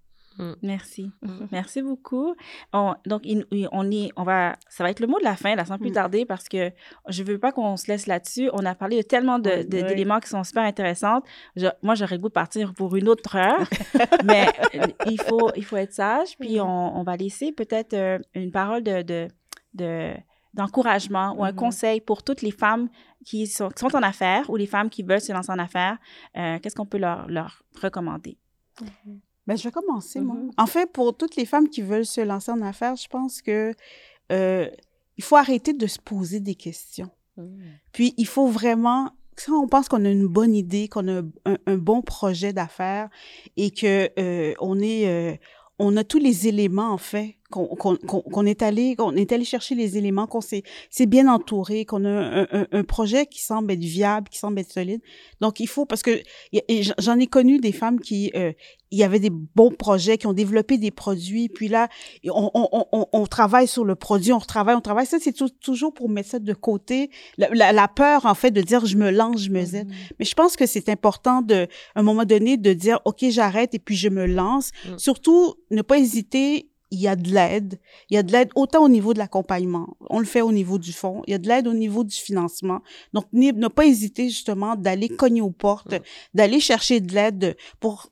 Merci. 0.63 1.11
Mhm. 1.23 1.49
Merci 1.51 1.83
beaucoup. 1.83 2.35
On- 2.73 2.95
donc, 3.07 3.23
on 3.73 3.91
est, 3.91 4.11
on 4.17 4.23
va, 4.23 4.57
ça 4.69 4.85
va 4.85 4.91
être 4.91 5.01
le 5.01 5.07
mot 5.07 5.19
de 5.19 5.25
la 5.25 5.37
fin, 5.37 5.55
là, 5.57 5.65
sans 5.65 5.79
plus 5.79 5.91
Mm. 5.91 5.95
tarder, 5.95 6.25
parce 6.27 6.49
que 6.49 6.71
je 7.09 7.23
veux 7.23 7.39
pas 7.39 7.53
qu'on 7.53 7.77
se 7.77 7.87
laisse 7.89 8.07
là-dessus. 8.07 8.49
On 8.53 8.65
a 8.65 8.75
parlé 8.75 8.97
de 8.99 9.03
tellement 9.03 9.39
de- 9.39 9.51
Oui, 9.51 9.67
de- 9.67 9.77
oui. 9.79 9.83
d'éléments 9.85 10.21
qui 10.21 10.29
sont 10.29 10.45
super 10.45 10.63
intéressants. 10.65 11.23
Je- 11.57 11.67
moi, 11.83 11.95
j'aurais 11.95 12.19
goût 12.19 12.29
de 12.29 12.33
partir 12.35 12.75
pour 12.75 12.95
une 12.97 13.09
autre 13.09 13.37
heure, 13.37 13.69
mais 14.25 14.47
euh, 14.75 14.87
il 15.07 15.21
faut, 15.21 15.51
il 15.57 15.65
faut 15.65 15.77
être 15.77 15.93
sage. 15.93 16.37
Puis, 16.39 16.61
on, 16.61 16.97
on 16.99 17.03
va 17.03 17.17
laisser 17.17 17.53
peut-être 17.53 17.95
euh, 17.95 18.19
une 18.35 18.51
parole 18.53 18.83
de, 18.83 19.03
de, 19.03 19.29
de- 19.75 20.15
d'encouragement 20.55 21.35
ou 21.37 21.45
un 21.45 21.51
Mhm. 21.53 21.57
conseil 21.57 22.01
pour 22.01 22.23
toutes 22.23 22.43
les 22.43 22.51
femmes 22.51 22.89
qui 23.25 23.47
sont, 23.47 23.69
qui 23.69 23.81
sont 23.81 23.95
en 23.95 24.03
affaires 24.03 24.49
ou 24.51 24.57
les 24.57 24.67
femmes 24.67 24.89
qui 24.91 25.03
veulent 25.03 25.21
se 25.21 25.33
lancer 25.33 25.53
en 25.53 25.59
affaires. 25.59 25.99
Euh, 26.37 26.59
qu'est-ce 26.61 26.75
qu'on 26.75 26.87
peut 26.87 26.99
leur, 26.99 27.29
leur 27.29 27.63
recommander? 27.81 28.39
Ben, 29.49 29.57
je 29.57 29.65
vais 29.65 29.73
commencer, 29.73 30.21
moi. 30.21 30.37
Mhm. 30.37 30.51
En 30.59 30.67
fait, 30.67 30.93
pour 30.93 31.17
toutes 31.17 31.37
les 31.37 31.47
femmes 31.47 31.71
qui 31.71 31.81
veulent 31.81 32.05
se 32.05 32.21
lancer 32.21 32.53
en 32.53 32.61
affaires, 32.61 32.97
je 32.97 33.09
pense 33.09 33.41
que 33.41 33.73
euh, 34.31 34.69
il 35.17 35.25
faut 35.25 35.37
arrêter 35.37 35.73
de 35.73 35.87
se 35.87 35.99
poser 35.99 36.39
des 36.39 36.55
questions. 36.55 37.11
Puis, 37.93 38.15
il 38.19 38.27
faut 38.27 38.49
vraiment, 38.49 39.11
si 39.37 39.51
on 39.51 39.67
pense 39.67 39.89
qu'on 39.89 40.05
a 40.05 40.11
une 40.11 40.27
bonne 40.27 40.55
idée, 40.55 40.89
qu'on 40.89 41.09
a 41.09 41.23
un, 41.47 41.57
un 41.67 41.77
bon 41.79 42.03
projet 42.03 42.53
d'affaires 42.53 43.09
et 43.57 43.71
que 43.71 44.11
euh, 44.19 44.53
on 44.61 44.81
est, 44.81 45.09
euh, 45.09 45.35
on 45.79 45.97
a 45.97 46.05
tous 46.05 46.19
les 46.19 46.47
éléments, 46.47 46.91
en 46.91 46.99
fait, 46.99 47.38
qu'on 47.51 47.67
qu'on- 47.69 47.97
qu'on- 47.97 48.21
qu'on 48.21 48.45
est 48.47 48.61
allé 48.63 48.95
qu'on 48.97 49.13
est 49.17 49.33
allé 49.33 49.45
chercher 49.45 49.75
les 49.75 49.97
éléments, 49.97 50.27
qu'on 50.27 50.41
s'est 50.43 50.63
c'est 50.91 51.07
bien 51.07 51.29
entouré, 51.29 51.85
qu'on 51.87 52.05
a 52.05 52.11
un, 52.11 52.47
un- 52.53 52.67
un 52.73 52.85
projet 52.85 53.27
qui 53.27 53.41
semble 53.43 53.73
être 53.73 53.81
viable, 53.85 54.29
qui 54.29 54.39
semble 54.39 54.59
être 54.59 54.71
solide. 54.73 55.01
Donc 55.41 55.59
il 55.61 55.67
faut 55.67 55.87
parce 55.87 56.03
que 56.03 56.21
j'en- 56.99 57.19
ai 57.19 57.27
connu 57.27 57.59
des 57.59 57.73
femmes 57.73 58.01
qui 58.01 58.31
euh, 58.37 58.53
il 58.91 58.99
y 58.99 59.03
avait 59.05 59.19
des 59.21 59.31
bons 59.31 59.71
projets, 59.71 60.17
qui 60.19 60.27
ont 60.27 60.33
développé 60.33 60.79
des 60.79 60.91
produits, 60.91 61.49
puis 61.49 61.69
là 61.69 61.89
on, 62.29 62.51
on, 62.55 62.87
on- 62.93 63.07
on, 63.13 63.27
travaille 63.27 63.67
sur 63.67 63.85
le 63.85 63.95
produit, 63.95 64.33
on 64.33 64.39
retravaille, 64.39 64.75
on 64.77 64.81
travaille. 64.81 65.07
Ça 65.07 65.19
c'est 65.21 65.33
tou- 65.33 65.49
toujours 65.49 65.93
pour 65.95 66.09
mettre 66.11 66.29
ça 66.31 66.39
de 66.39 66.53
côté, 66.53 67.11
la, 67.39 67.49
la, 67.51 67.73
la 67.73 67.89
peur 67.89 68.27
en 68.27 68.35
fait 68.35 68.51
de 68.51 68.61
dire 68.61 68.85
je 68.87 68.97
me 68.97 69.11
lance, 69.11 69.41
je 69.43 69.51
me 69.51 69.65
zette. 69.65 69.89
Mais 70.19 70.25
je 70.25 70.35
pense 70.35 70.57
que 70.57 70.67
c'est 70.67 70.89
important 70.91 71.41
de 71.43 71.67
à 71.95 72.01
un 72.01 72.03
moment 72.03 72.25
donné 72.25 72.57
de 72.59 72.73
dire 72.75 73.01
ok 73.07 73.25
j'arrête 73.31 73.75
et 73.75 73.79
puis 73.79 73.97
je 73.97 74.09
me 74.11 74.27
lance. 74.27 74.71
Mm. 74.87 74.99
Surtout 74.99 75.55
ne 75.71 75.81
pas 75.83 75.99
hésiter 75.99 76.69
il 76.91 77.01
y 77.01 77.09
a 77.09 77.17
de 77.17 77.31
l'aide. 77.31 77.79
Il 78.11 78.15
y 78.15 78.19
a 78.19 78.23
de 78.23 78.33
l'aide 78.33 78.51
autant 78.55 78.83
au 78.85 78.89
niveau 78.89 79.13
de 79.13 79.19
l'accompagnement. 79.19 79.97
On 80.09 80.19
le 80.21 80.25
fait 80.25 80.41
au 80.41 80.53
niveau 80.53 80.79
du 80.79 80.93
fonds. 80.93 81.23
Il 81.27 81.33
y 81.33 81.35
a 81.35 81.39
de 81.39 81.47
l'aide 81.49 81.67
au 81.69 81.75
niveau 81.75 82.03
du 82.05 82.17
financement. 82.17 82.81
Donc, 83.13 83.27
ne 83.33 83.69
pas 83.69 83.85
hésiter 83.87 84.29
justement 84.29 84.75
d'aller 84.77 85.09
cogner 85.09 85.41
aux 85.43 85.51
portes, 85.51 85.95
d'aller 86.35 86.61
chercher 86.61 87.01
de 87.01 87.13
l'aide 87.15 87.57
pour 87.81 88.11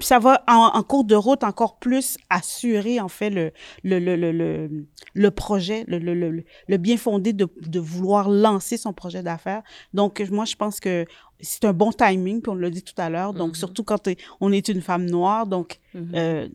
ça 0.00 0.20
va 0.20 0.44
en, 0.46 0.70
en 0.74 0.82
cours 0.84 1.04
de 1.04 1.16
route 1.16 1.42
encore 1.42 1.78
plus 1.78 2.18
assurer 2.30 3.00
en 3.00 3.08
fait 3.08 3.30
le 3.30 3.50
le 3.82 3.98
le 3.98 4.14
le, 4.14 4.86
le, 5.14 5.30
projet 5.32 5.84
le, 5.88 5.98
le, 5.98 6.14
le, 6.14 6.44
le 6.68 6.76
bien 6.76 6.96
fondé 6.96 7.32
de, 7.32 7.48
de 7.62 7.80
vouloir 7.80 8.28
lancer 8.30 8.76
son 8.76 8.92
projet 8.92 9.24
d'affaires 9.24 9.62
donc 9.92 10.20
moi 10.30 10.44
je 10.44 10.54
pense 10.54 10.78
que 10.78 11.04
c'est 11.40 11.64
un 11.64 11.72
bon 11.72 11.90
timing 11.90 12.42
puis 12.42 12.50
on 12.50 12.54
l'a 12.54 12.70
dit 12.70 12.84
tout 12.84 12.94
à 12.96 13.10
l'heure 13.10 13.32
donc 13.34 13.48
Mhm. 13.50 13.54
surtout 13.56 13.82
quand 13.82 14.08
on 14.40 14.52
est 14.52 14.68
une 14.68 14.82
femme 14.82 15.06
noire 15.06 15.46
donc 15.48 15.80
Mhm. 15.94 16.12
euh, 16.14 16.48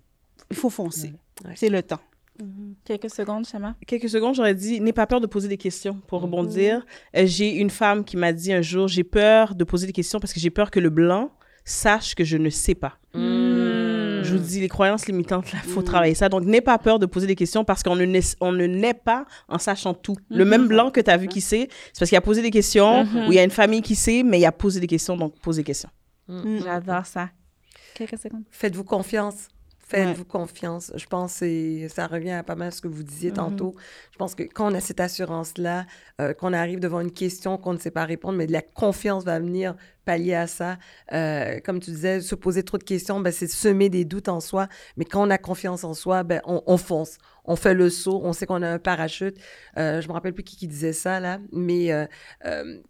il 0.50 0.56
faut 0.56 0.70
foncer 0.70 1.14
Ouais. 1.46 1.54
c'est 1.56 1.70
le 1.70 1.82
temps 1.84 2.00
Quelques 2.86 3.12
secondes, 3.12 3.46
Shama. 3.46 3.76
Quelques 3.86 4.10
secondes, 4.10 4.34
j'aurais 4.34 4.56
dit, 4.56 4.82
n'aie 4.82 4.94
pas 4.94 5.06
peur 5.06 5.22
de 5.22 5.28
poser 5.28 5.48
des 5.48 5.58
questions 5.58 6.02
pour 6.08 6.20
Mhm. 6.20 6.26
rebondir. 6.26 6.86
Euh, 7.16 7.24
j'ai 7.28 7.52
une 7.56 7.70
femme 7.70 8.04
qui 8.04 8.18
m'a 8.18 8.34
dit 8.34 8.52
un 8.52 8.62
jour, 8.64 8.88
j'ai 8.88 9.04
peur 9.04 9.54
de 9.54 9.64
poser 9.64 9.86
des 9.86 9.94
questions 9.94 10.20
parce 10.20 10.34
que 10.34 10.40
j'ai 10.40 10.50
peur 10.50 10.72
que 10.72 10.80
le 10.80 10.90
blanc 10.90 11.30
sache 11.66 12.16
que 12.16 12.24
je 12.24 12.38
ne 12.38 12.50
sais 12.50 12.74
pas. 12.74 12.98
Mm. 13.14 14.24
Je 14.24 14.36
vous 14.36 14.40
dis, 14.44 14.60
les 14.60 14.70
croyances 14.70 15.06
limitantes, 15.08 15.52
là, 15.52 15.60
faut 15.60 15.82
travailler 15.84 16.16
ça. 16.16 16.30
Donc, 16.30 16.44
n'aie 16.46 16.62
pas 16.62 16.78
peur 16.80 16.98
de 17.00 17.06
poser 17.06 17.28
des 17.28 17.36
questions 17.36 17.64
parce 17.64 17.84
qu'on 17.84 17.96
ne, 17.96 18.06
naît- 18.06 18.36
on 18.40 18.52
ne 18.52 18.66
naît 18.66 18.94
pas 18.96 19.26
en 19.48 19.60
sachant 19.60 19.94
tout. 19.94 20.16
Le 20.30 20.44
Mhm. 20.44 20.50
même 20.50 20.68
blanc 20.68 20.90
que 20.90 21.02
tu 21.02 21.12
as 21.12 21.18
vu 21.18 21.28
qui 21.28 21.42
sait, 21.42 21.68
c'est 21.94 22.00
parce 22.00 22.10
qu'il 22.10 22.18
a 22.18 22.22
posé 22.22 22.42
des 22.42 22.52
questions 22.52 23.04
Mhm. 23.04 23.28
ou 23.28 23.32
il 23.32 23.36
y 23.36 23.40
a 23.40 23.44
une 23.44 23.52
famille 23.52 23.82
qui 23.84 23.94
sait, 23.96 24.24
mais 24.24 24.40
il 24.40 24.46
a 24.46 24.52
posé 24.52 24.80
des 24.80 24.88
questions, 24.88 25.16
donc 25.18 25.38
pose 25.42 25.58
des 25.58 25.64
questions. 25.64 25.90
J'adore 26.64 27.06
ça. 27.06 27.30
Quelques 27.94 28.18
secondes. 28.18 28.44
Faites-vous 28.50 28.84
confiance. 28.86 29.48
Faites-vous 29.92 30.26
confiance. 30.26 30.92
Je 30.96 31.06
pense 31.06 31.40
que 31.40 31.88
ça 31.90 32.08
revient 32.08 32.32
à 32.32 32.44
pas 32.44 32.56
mal 32.56 32.72
ce 32.74 32.82
que 32.82 32.88
vous 32.88 33.04
disiez 33.04 33.30
Mhm. 33.32 33.36
tantôt. 33.38 33.76
Je 34.12 34.18
pense 34.18 34.36
que 34.36 34.44
quand 34.44 34.72
on 34.72 34.76
a 34.76 34.80
cette 34.80 35.00
assurance-là, 35.00 35.86
euh, 36.20 36.34
qu'on 36.34 36.54
arrive 36.54 36.80
devant 36.80 37.02
une 37.02 37.12
question 37.12 37.58
qu'on 37.58 37.74
ne 37.74 37.80
sait 37.80 37.92
pas 37.92 38.06
répondre, 38.06 38.38
mais 38.38 38.48
de 38.48 38.52
la 38.54 38.62
confiance 38.62 39.24
va 39.24 39.40
venir 39.40 39.76
pallier 40.06 40.34
à 40.36 40.48
ça. 40.48 40.78
Euh, 41.14 41.60
comme 41.64 41.80
tu 41.80 41.92
disais, 41.92 42.22
se 42.22 42.34
poser 42.36 42.64
trop 42.64 42.78
de 42.78 42.84
questions, 42.84 43.20
ben, 43.20 43.32
c'est 43.32 43.48
semer 43.48 43.90
des 43.90 44.04
doutes 44.06 44.30
en 44.30 44.40
soi. 44.40 44.68
Mais 44.98 45.06
quand 45.06 45.26
on 45.26 45.30
a 45.30 45.38
confiance 45.38 45.84
en 45.84 45.94
soi, 45.94 46.24
ben, 46.24 46.42
on, 46.46 46.62
on 46.66 46.78
fonce. 46.78 47.18
On 47.46 47.56
fait 47.56 47.74
le 47.74 47.90
saut. 47.90 48.20
On 48.24 48.34
sait 48.34 48.46
qu'on 48.46 48.62
a 48.62 48.70
un 48.70 48.80
parachute. 48.80 49.38
Euh, 49.78 50.00
je 50.02 50.08
me 50.08 50.14
rappelle 50.14 50.34
plus 50.34 50.44
qui, 50.44 50.58
qui 50.58 50.68
disait 50.68 50.94
ça, 50.94 51.20
là, 51.20 51.40
mais 51.52 51.92
euh, 51.92 52.06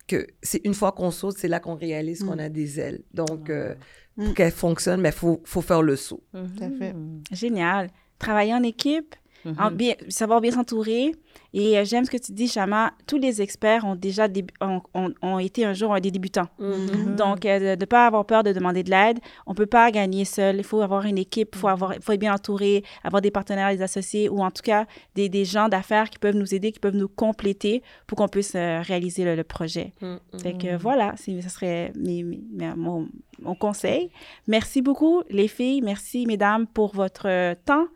que 0.07 0.27
c'est 0.41 0.61
une 0.65 0.73
fois 0.73 0.91
qu'on 0.91 1.11
saute, 1.11 1.37
c'est 1.37 1.47
là 1.47 1.59
qu'on 1.59 1.75
réalise 1.75 2.23
Mm. 2.23 2.27
qu'on 2.27 2.39
a 2.39 2.49
des 2.49 2.79
ailes. 2.79 3.01
Donc, 3.13 3.49
Mm. 3.49 3.75
Pour 4.15 4.33
qu'elle 4.33 4.51
fonctionne, 4.51 5.01
il 5.05 5.11
faut, 5.11 5.41
faut 5.45 5.61
faire 5.61 5.81
le 5.81 5.95
saut. 5.95 6.23
tout 6.33 6.63
à 6.63 6.69
fait 6.69 6.93
Génial. 7.31 7.89
Travailler 8.19 8.53
en 8.53 8.63
équipe, 8.63 9.15
Mhm. 9.45 9.55
en 9.59 9.71
bien, 9.71 9.93
savoir 10.09 10.41
bien 10.41 10.51
s'entourer. 10.51 11.13
Et 11.53 11.77
euh, 11.77 11.83
j'aime 11.85 12.05
ce 12.05 12.11
que 12.11 12.17
tu 12.17 12.31
dis, 12.31 12.47
Chama. 12.47 12.91
Tous 13.07 13.17
les 13.17 13.41
experts 13.41 13.83
ont 13.85 13.95
déjà 13.95 14.27
ont, 14.61 14.81
ont- 14.93 15.13
ont 15.21 15.39
été 15.39 15.65
un 15.65 15.73
jour 15.73 15.99
des 15.99 16.11
débutants. 16.11 16.47
Mhm. 16.59 17.15
Donc, 17.15 17.45
euh, 17.45 17.75
de 17.75 17.79
ne 17.81 17.85
pas 17.85 18.05
avoir 18.07 18.25
peur 18.25 18.43
de 18.43 18.53
demander 18.53 18.83
de 18.83 18.89
l'aide. 18.89 19.19
On 19.47 19.51
ne 19.51 19.55
peut 19.55 19.65
pas 19.65 19.91
gagner 19.91 20.25
seul. 20.25 20.57
Il 20.57 20.63
faut 20.63 20.81
avoir 20.81 21.05
une 21.05 21.17
équipe, 21.17 21.49
il 21.53 21.57
faut, 21.59 21.67
avoir, 21.67 21.93
il 21.95 22.01
faut 22.01 22.11
être 22.13 22.19
bien 22.19 22.33
entouré, 22.33 22.83
avoir 23.03 23.21
des 23.21 23.31
partenaires, 23.31 23.69
des 23.75 23.81
associés 23.81 24.29
ou 24.29 24.39
en 24.39 24.51
tout 24.51 24.61
cas 24.63 24.85
des, 25.15 25.27
des 25.29 25.43
gens 25.45 25.67
d'affaires 25.69 26.09
qui 26.09 26.19
peuvent 26.19 26.35
nous 26.35 26.53
aider, 26.53 26.71
qui 26.71 26.79
peuvent 26.79 26.95
nous 26.95 27.09
compléter 27.09 27.81
pour 28.07 28.17
qu'on 28.17 28.27
puisse 28.27 28.53
euh, 28.55 28.81
réaliser 28.81 29.25
le, 29.25 29.35
le 29.35 29.43
projet. 29.43 29.93
Fait 30.41 30.53
que 30.57 30.75
voilà, 30.77 31.13
c'est- 31.17 31.41
ce 31.41 31.49
serait 31.49 31.91
mes- 31.95 32.23
mes- 32.23 32.41
mes- 32.53 32.75
mon, 32.75 33.07
mon 33.41 33.55
conseil. 33.55 34.09
Merci 34.47 34.81
beaucoup, 34.81 35.23
les 35.29 35.47
filles. 35.47 35.81
Merci, 35.81 36.25
mesdames, 36.25 36.67
pour 36.67 36.93
votre 36.95 37.27
euh, 37.27 37.55
temps. 37.65 37.87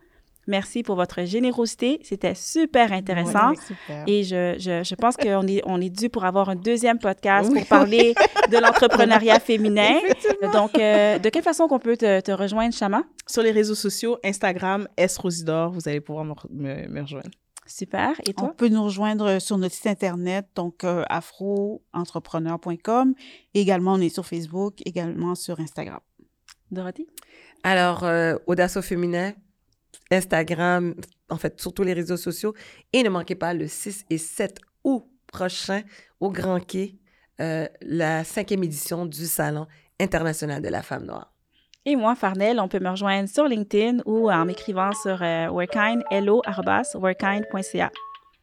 Merci 0.46 0.82
pour 0.82 0.96
votre 0.96 1.24
générosité. 1.24 2.00
C'était 2.04 2.34
super 2.34 2.92
intéressant. 2.92 3.52
Super. 3.66 4.04
Et 4.06 4.22
je, 4.22 4.54
je, 4.58 4.82
je 4.84 4.94
pense 4.94 5.16
qu'on 5.16 5.46
est, 5.46 5.60
on 5.66 5.80
est 5.80 5.90
dû 5.90 6.08
pour 6.08 6.24
avoir 6.24 6.48
un 6.48 6.56
deuxième 6.56 6.98
podcast 6.98 7.50
Oui. 7.52 7.58
pour 7.60 7.68
parler 7.68 8.14
de 8.50 8.58
l'entrepreneuriat 8.58 9.40
féminin. 9.50 9.98
Donc, 10.52 10.78
euh, 10.78 11.18
de 11.18 11.28
quelle 11.30 11.42
façon 11.42 11.66
qu'on 11.68 11.78
peut 11.80 11.96
te, 11.96 12.20
te 12.20 12.30
rejoindre, 12.30 12.72
Chama? 12.74 13.02
Sur 13.26 13.42
les 13.42 13.50
réseaux 13.50 13.74
sociaux, 13.74 14.18
Instagram, 14.24 14.86
S 14.96 15.18
Rosidor, 15.18 15.72
vous 15.72 15.88
allez 15.88 16.00
pouvoir 16.00 16.24
me, 16.24 16.32
re- 16.32 16.46
me- 16.50 16.88
me 16.88 17.00
rejoindre. 17.02 17.30
Super. 17.68 18.12
Et 18.28 18.32
On 18.36 18.42
toi? 18.42 18.54
peut 18.56 18.68
nous 18.68 18.84
rejoindre 18.84 19.40
sur 19.40 19.58
notre 19.58 19.74
site 19.74 19.88
internet, 19.88 20.46
donc 20.54 20.84
euh, 20.84 21.02
afroentrepreneur.com. 21.08 23.14
Également, 23.54 23.94
on 23.94 24.00
est 24.00 24.08
sur 24.08 24.24
Facebook, 24.24 24.74
également 24.84 25.34
sur 25.34 25.58
Instagram. 25.60 25.98
Dorothy? 26.70 27.06
Alors, 27.64 28.04
euh, 28.04 28.36
Audace 28.46 28.76
au 28.76 28.82
féminin, 28.82 29.32
Instagram, 30.10 30.94
en 31.30 31.36
fait, 31.36 31.60
sur 31.60 31.72
tous 31.72 31.82
les 31.82 31.92
réseaux 31.92 32.16
sociaux. 32.16 32.54
Et 32.92 33.02
ne 33.02 33.08
manquez 33.08 33.34
pas 33.34 33.54
le 33.54 33.66
6 33.66 34.04
et 34.10 34.18
7 34.18 34.58
août 34.84 35.04
prochain 35.26 35.82
au 36.20 36.30
Grand 36.30 36.60
Quai, 36.60 36.96
euh, 37.40 37.66
la 37.82 38.24
cinquième 38.24 38.64
édition 38.64 39.06
du 39.06 39.26
Salon 39.26 39.66
international 40.00 40.62
de 40.62 40.68
la 40.68 40.82
femme 40.82 41.04
noire. 41.04 41.32
Et 41.84 41.94
moi, 41.94 42.16
Farnell, 42.16 42.58
on 42.58 42.68
peut 42.68 42.80
me 42.80 42.90
rejoindre 42.90 43.28
sur 43.28 43.44
LinkedIn 43.44 43.98
ou 44.06 44.30
en 44.30 44.44
m'écrivant 44.44 44.90
sur 44.92 45.22
euh, 45.22 45.48
workind, 45.48 46.02
hello, 46.10 46.42
arrobas, 46.44 46.96
workind.ca. 46.96 47.90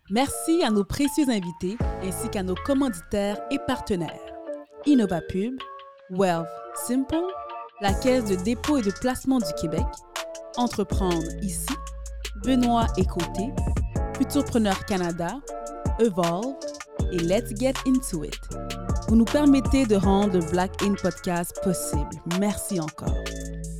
Merci 0.09 0.63
à 0.63 0.69
nos 0.69 0.85
précieux 0.85 1.29
invités 1.29 1.77
ainsi 2.01 2.29
qu'à 2.29 2.43
nos 2.43 2.55
commanditaires 2.55 3.41
et 3.51 3.59
partenaires. 3.67 4.33
InnovaPub, 4.85 5.55
Wealth 6.09 6.47
Simple, 6.75 7.23
la 7.83 7.93
Caisse 7.93 8.23
de 8.23 8.35
dépôt 8.35 8.77
et 8.77 8.81
de 8.81 8.91
placement 8.91 9.39
du 9.39 9.53
Québec, 9.59 9.85
Entreprendre 10.55 11.21
ici, 11.41 11.67
Benoît 12.45 12.87
et 12.95 13.03
Côté, 13.03 13.51
Futurpreneur 14.17 14.85
Canada, 14.85 15.41
Evolve 15.99 16.55
et 17.11 17.17
Let's 17.17 17.53
Get 17.59 17.73
Into 17.85 18.23
It. 18.23 18.39
Vous 19.09 19.17
nous 19.17 19.25
permettez 19.25 19.85
de 19.85 19.95
rendre 19.95 20.39
Black 20.51 20.81
In 20.81 20.93
Podcast 20.93 21.59
possible. 21.61 22.09
Merci 22.39 22.79
encore. 22.79 23.17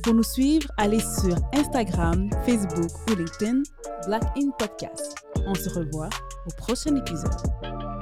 Pour 0.02 0.12
nous 0.12 0.22
suivre, 0.22 0.70
allez 0.76 1.00
sur 1.00 1.36
Instagram, 1.54 2.28
Facebook 2.44 2.90
ou 3.08 3.14
LinkedIn, 3.14 3.62
Black 4.06 4.24
In 4.36 4.50
Podcast. 4.58 5.14
On 5.46 5.54
se 5.54 5.70
revoit 5.70 6.10
au 6.46 6.50
prochain 6.58 6.94
épisode. 6.94 7.93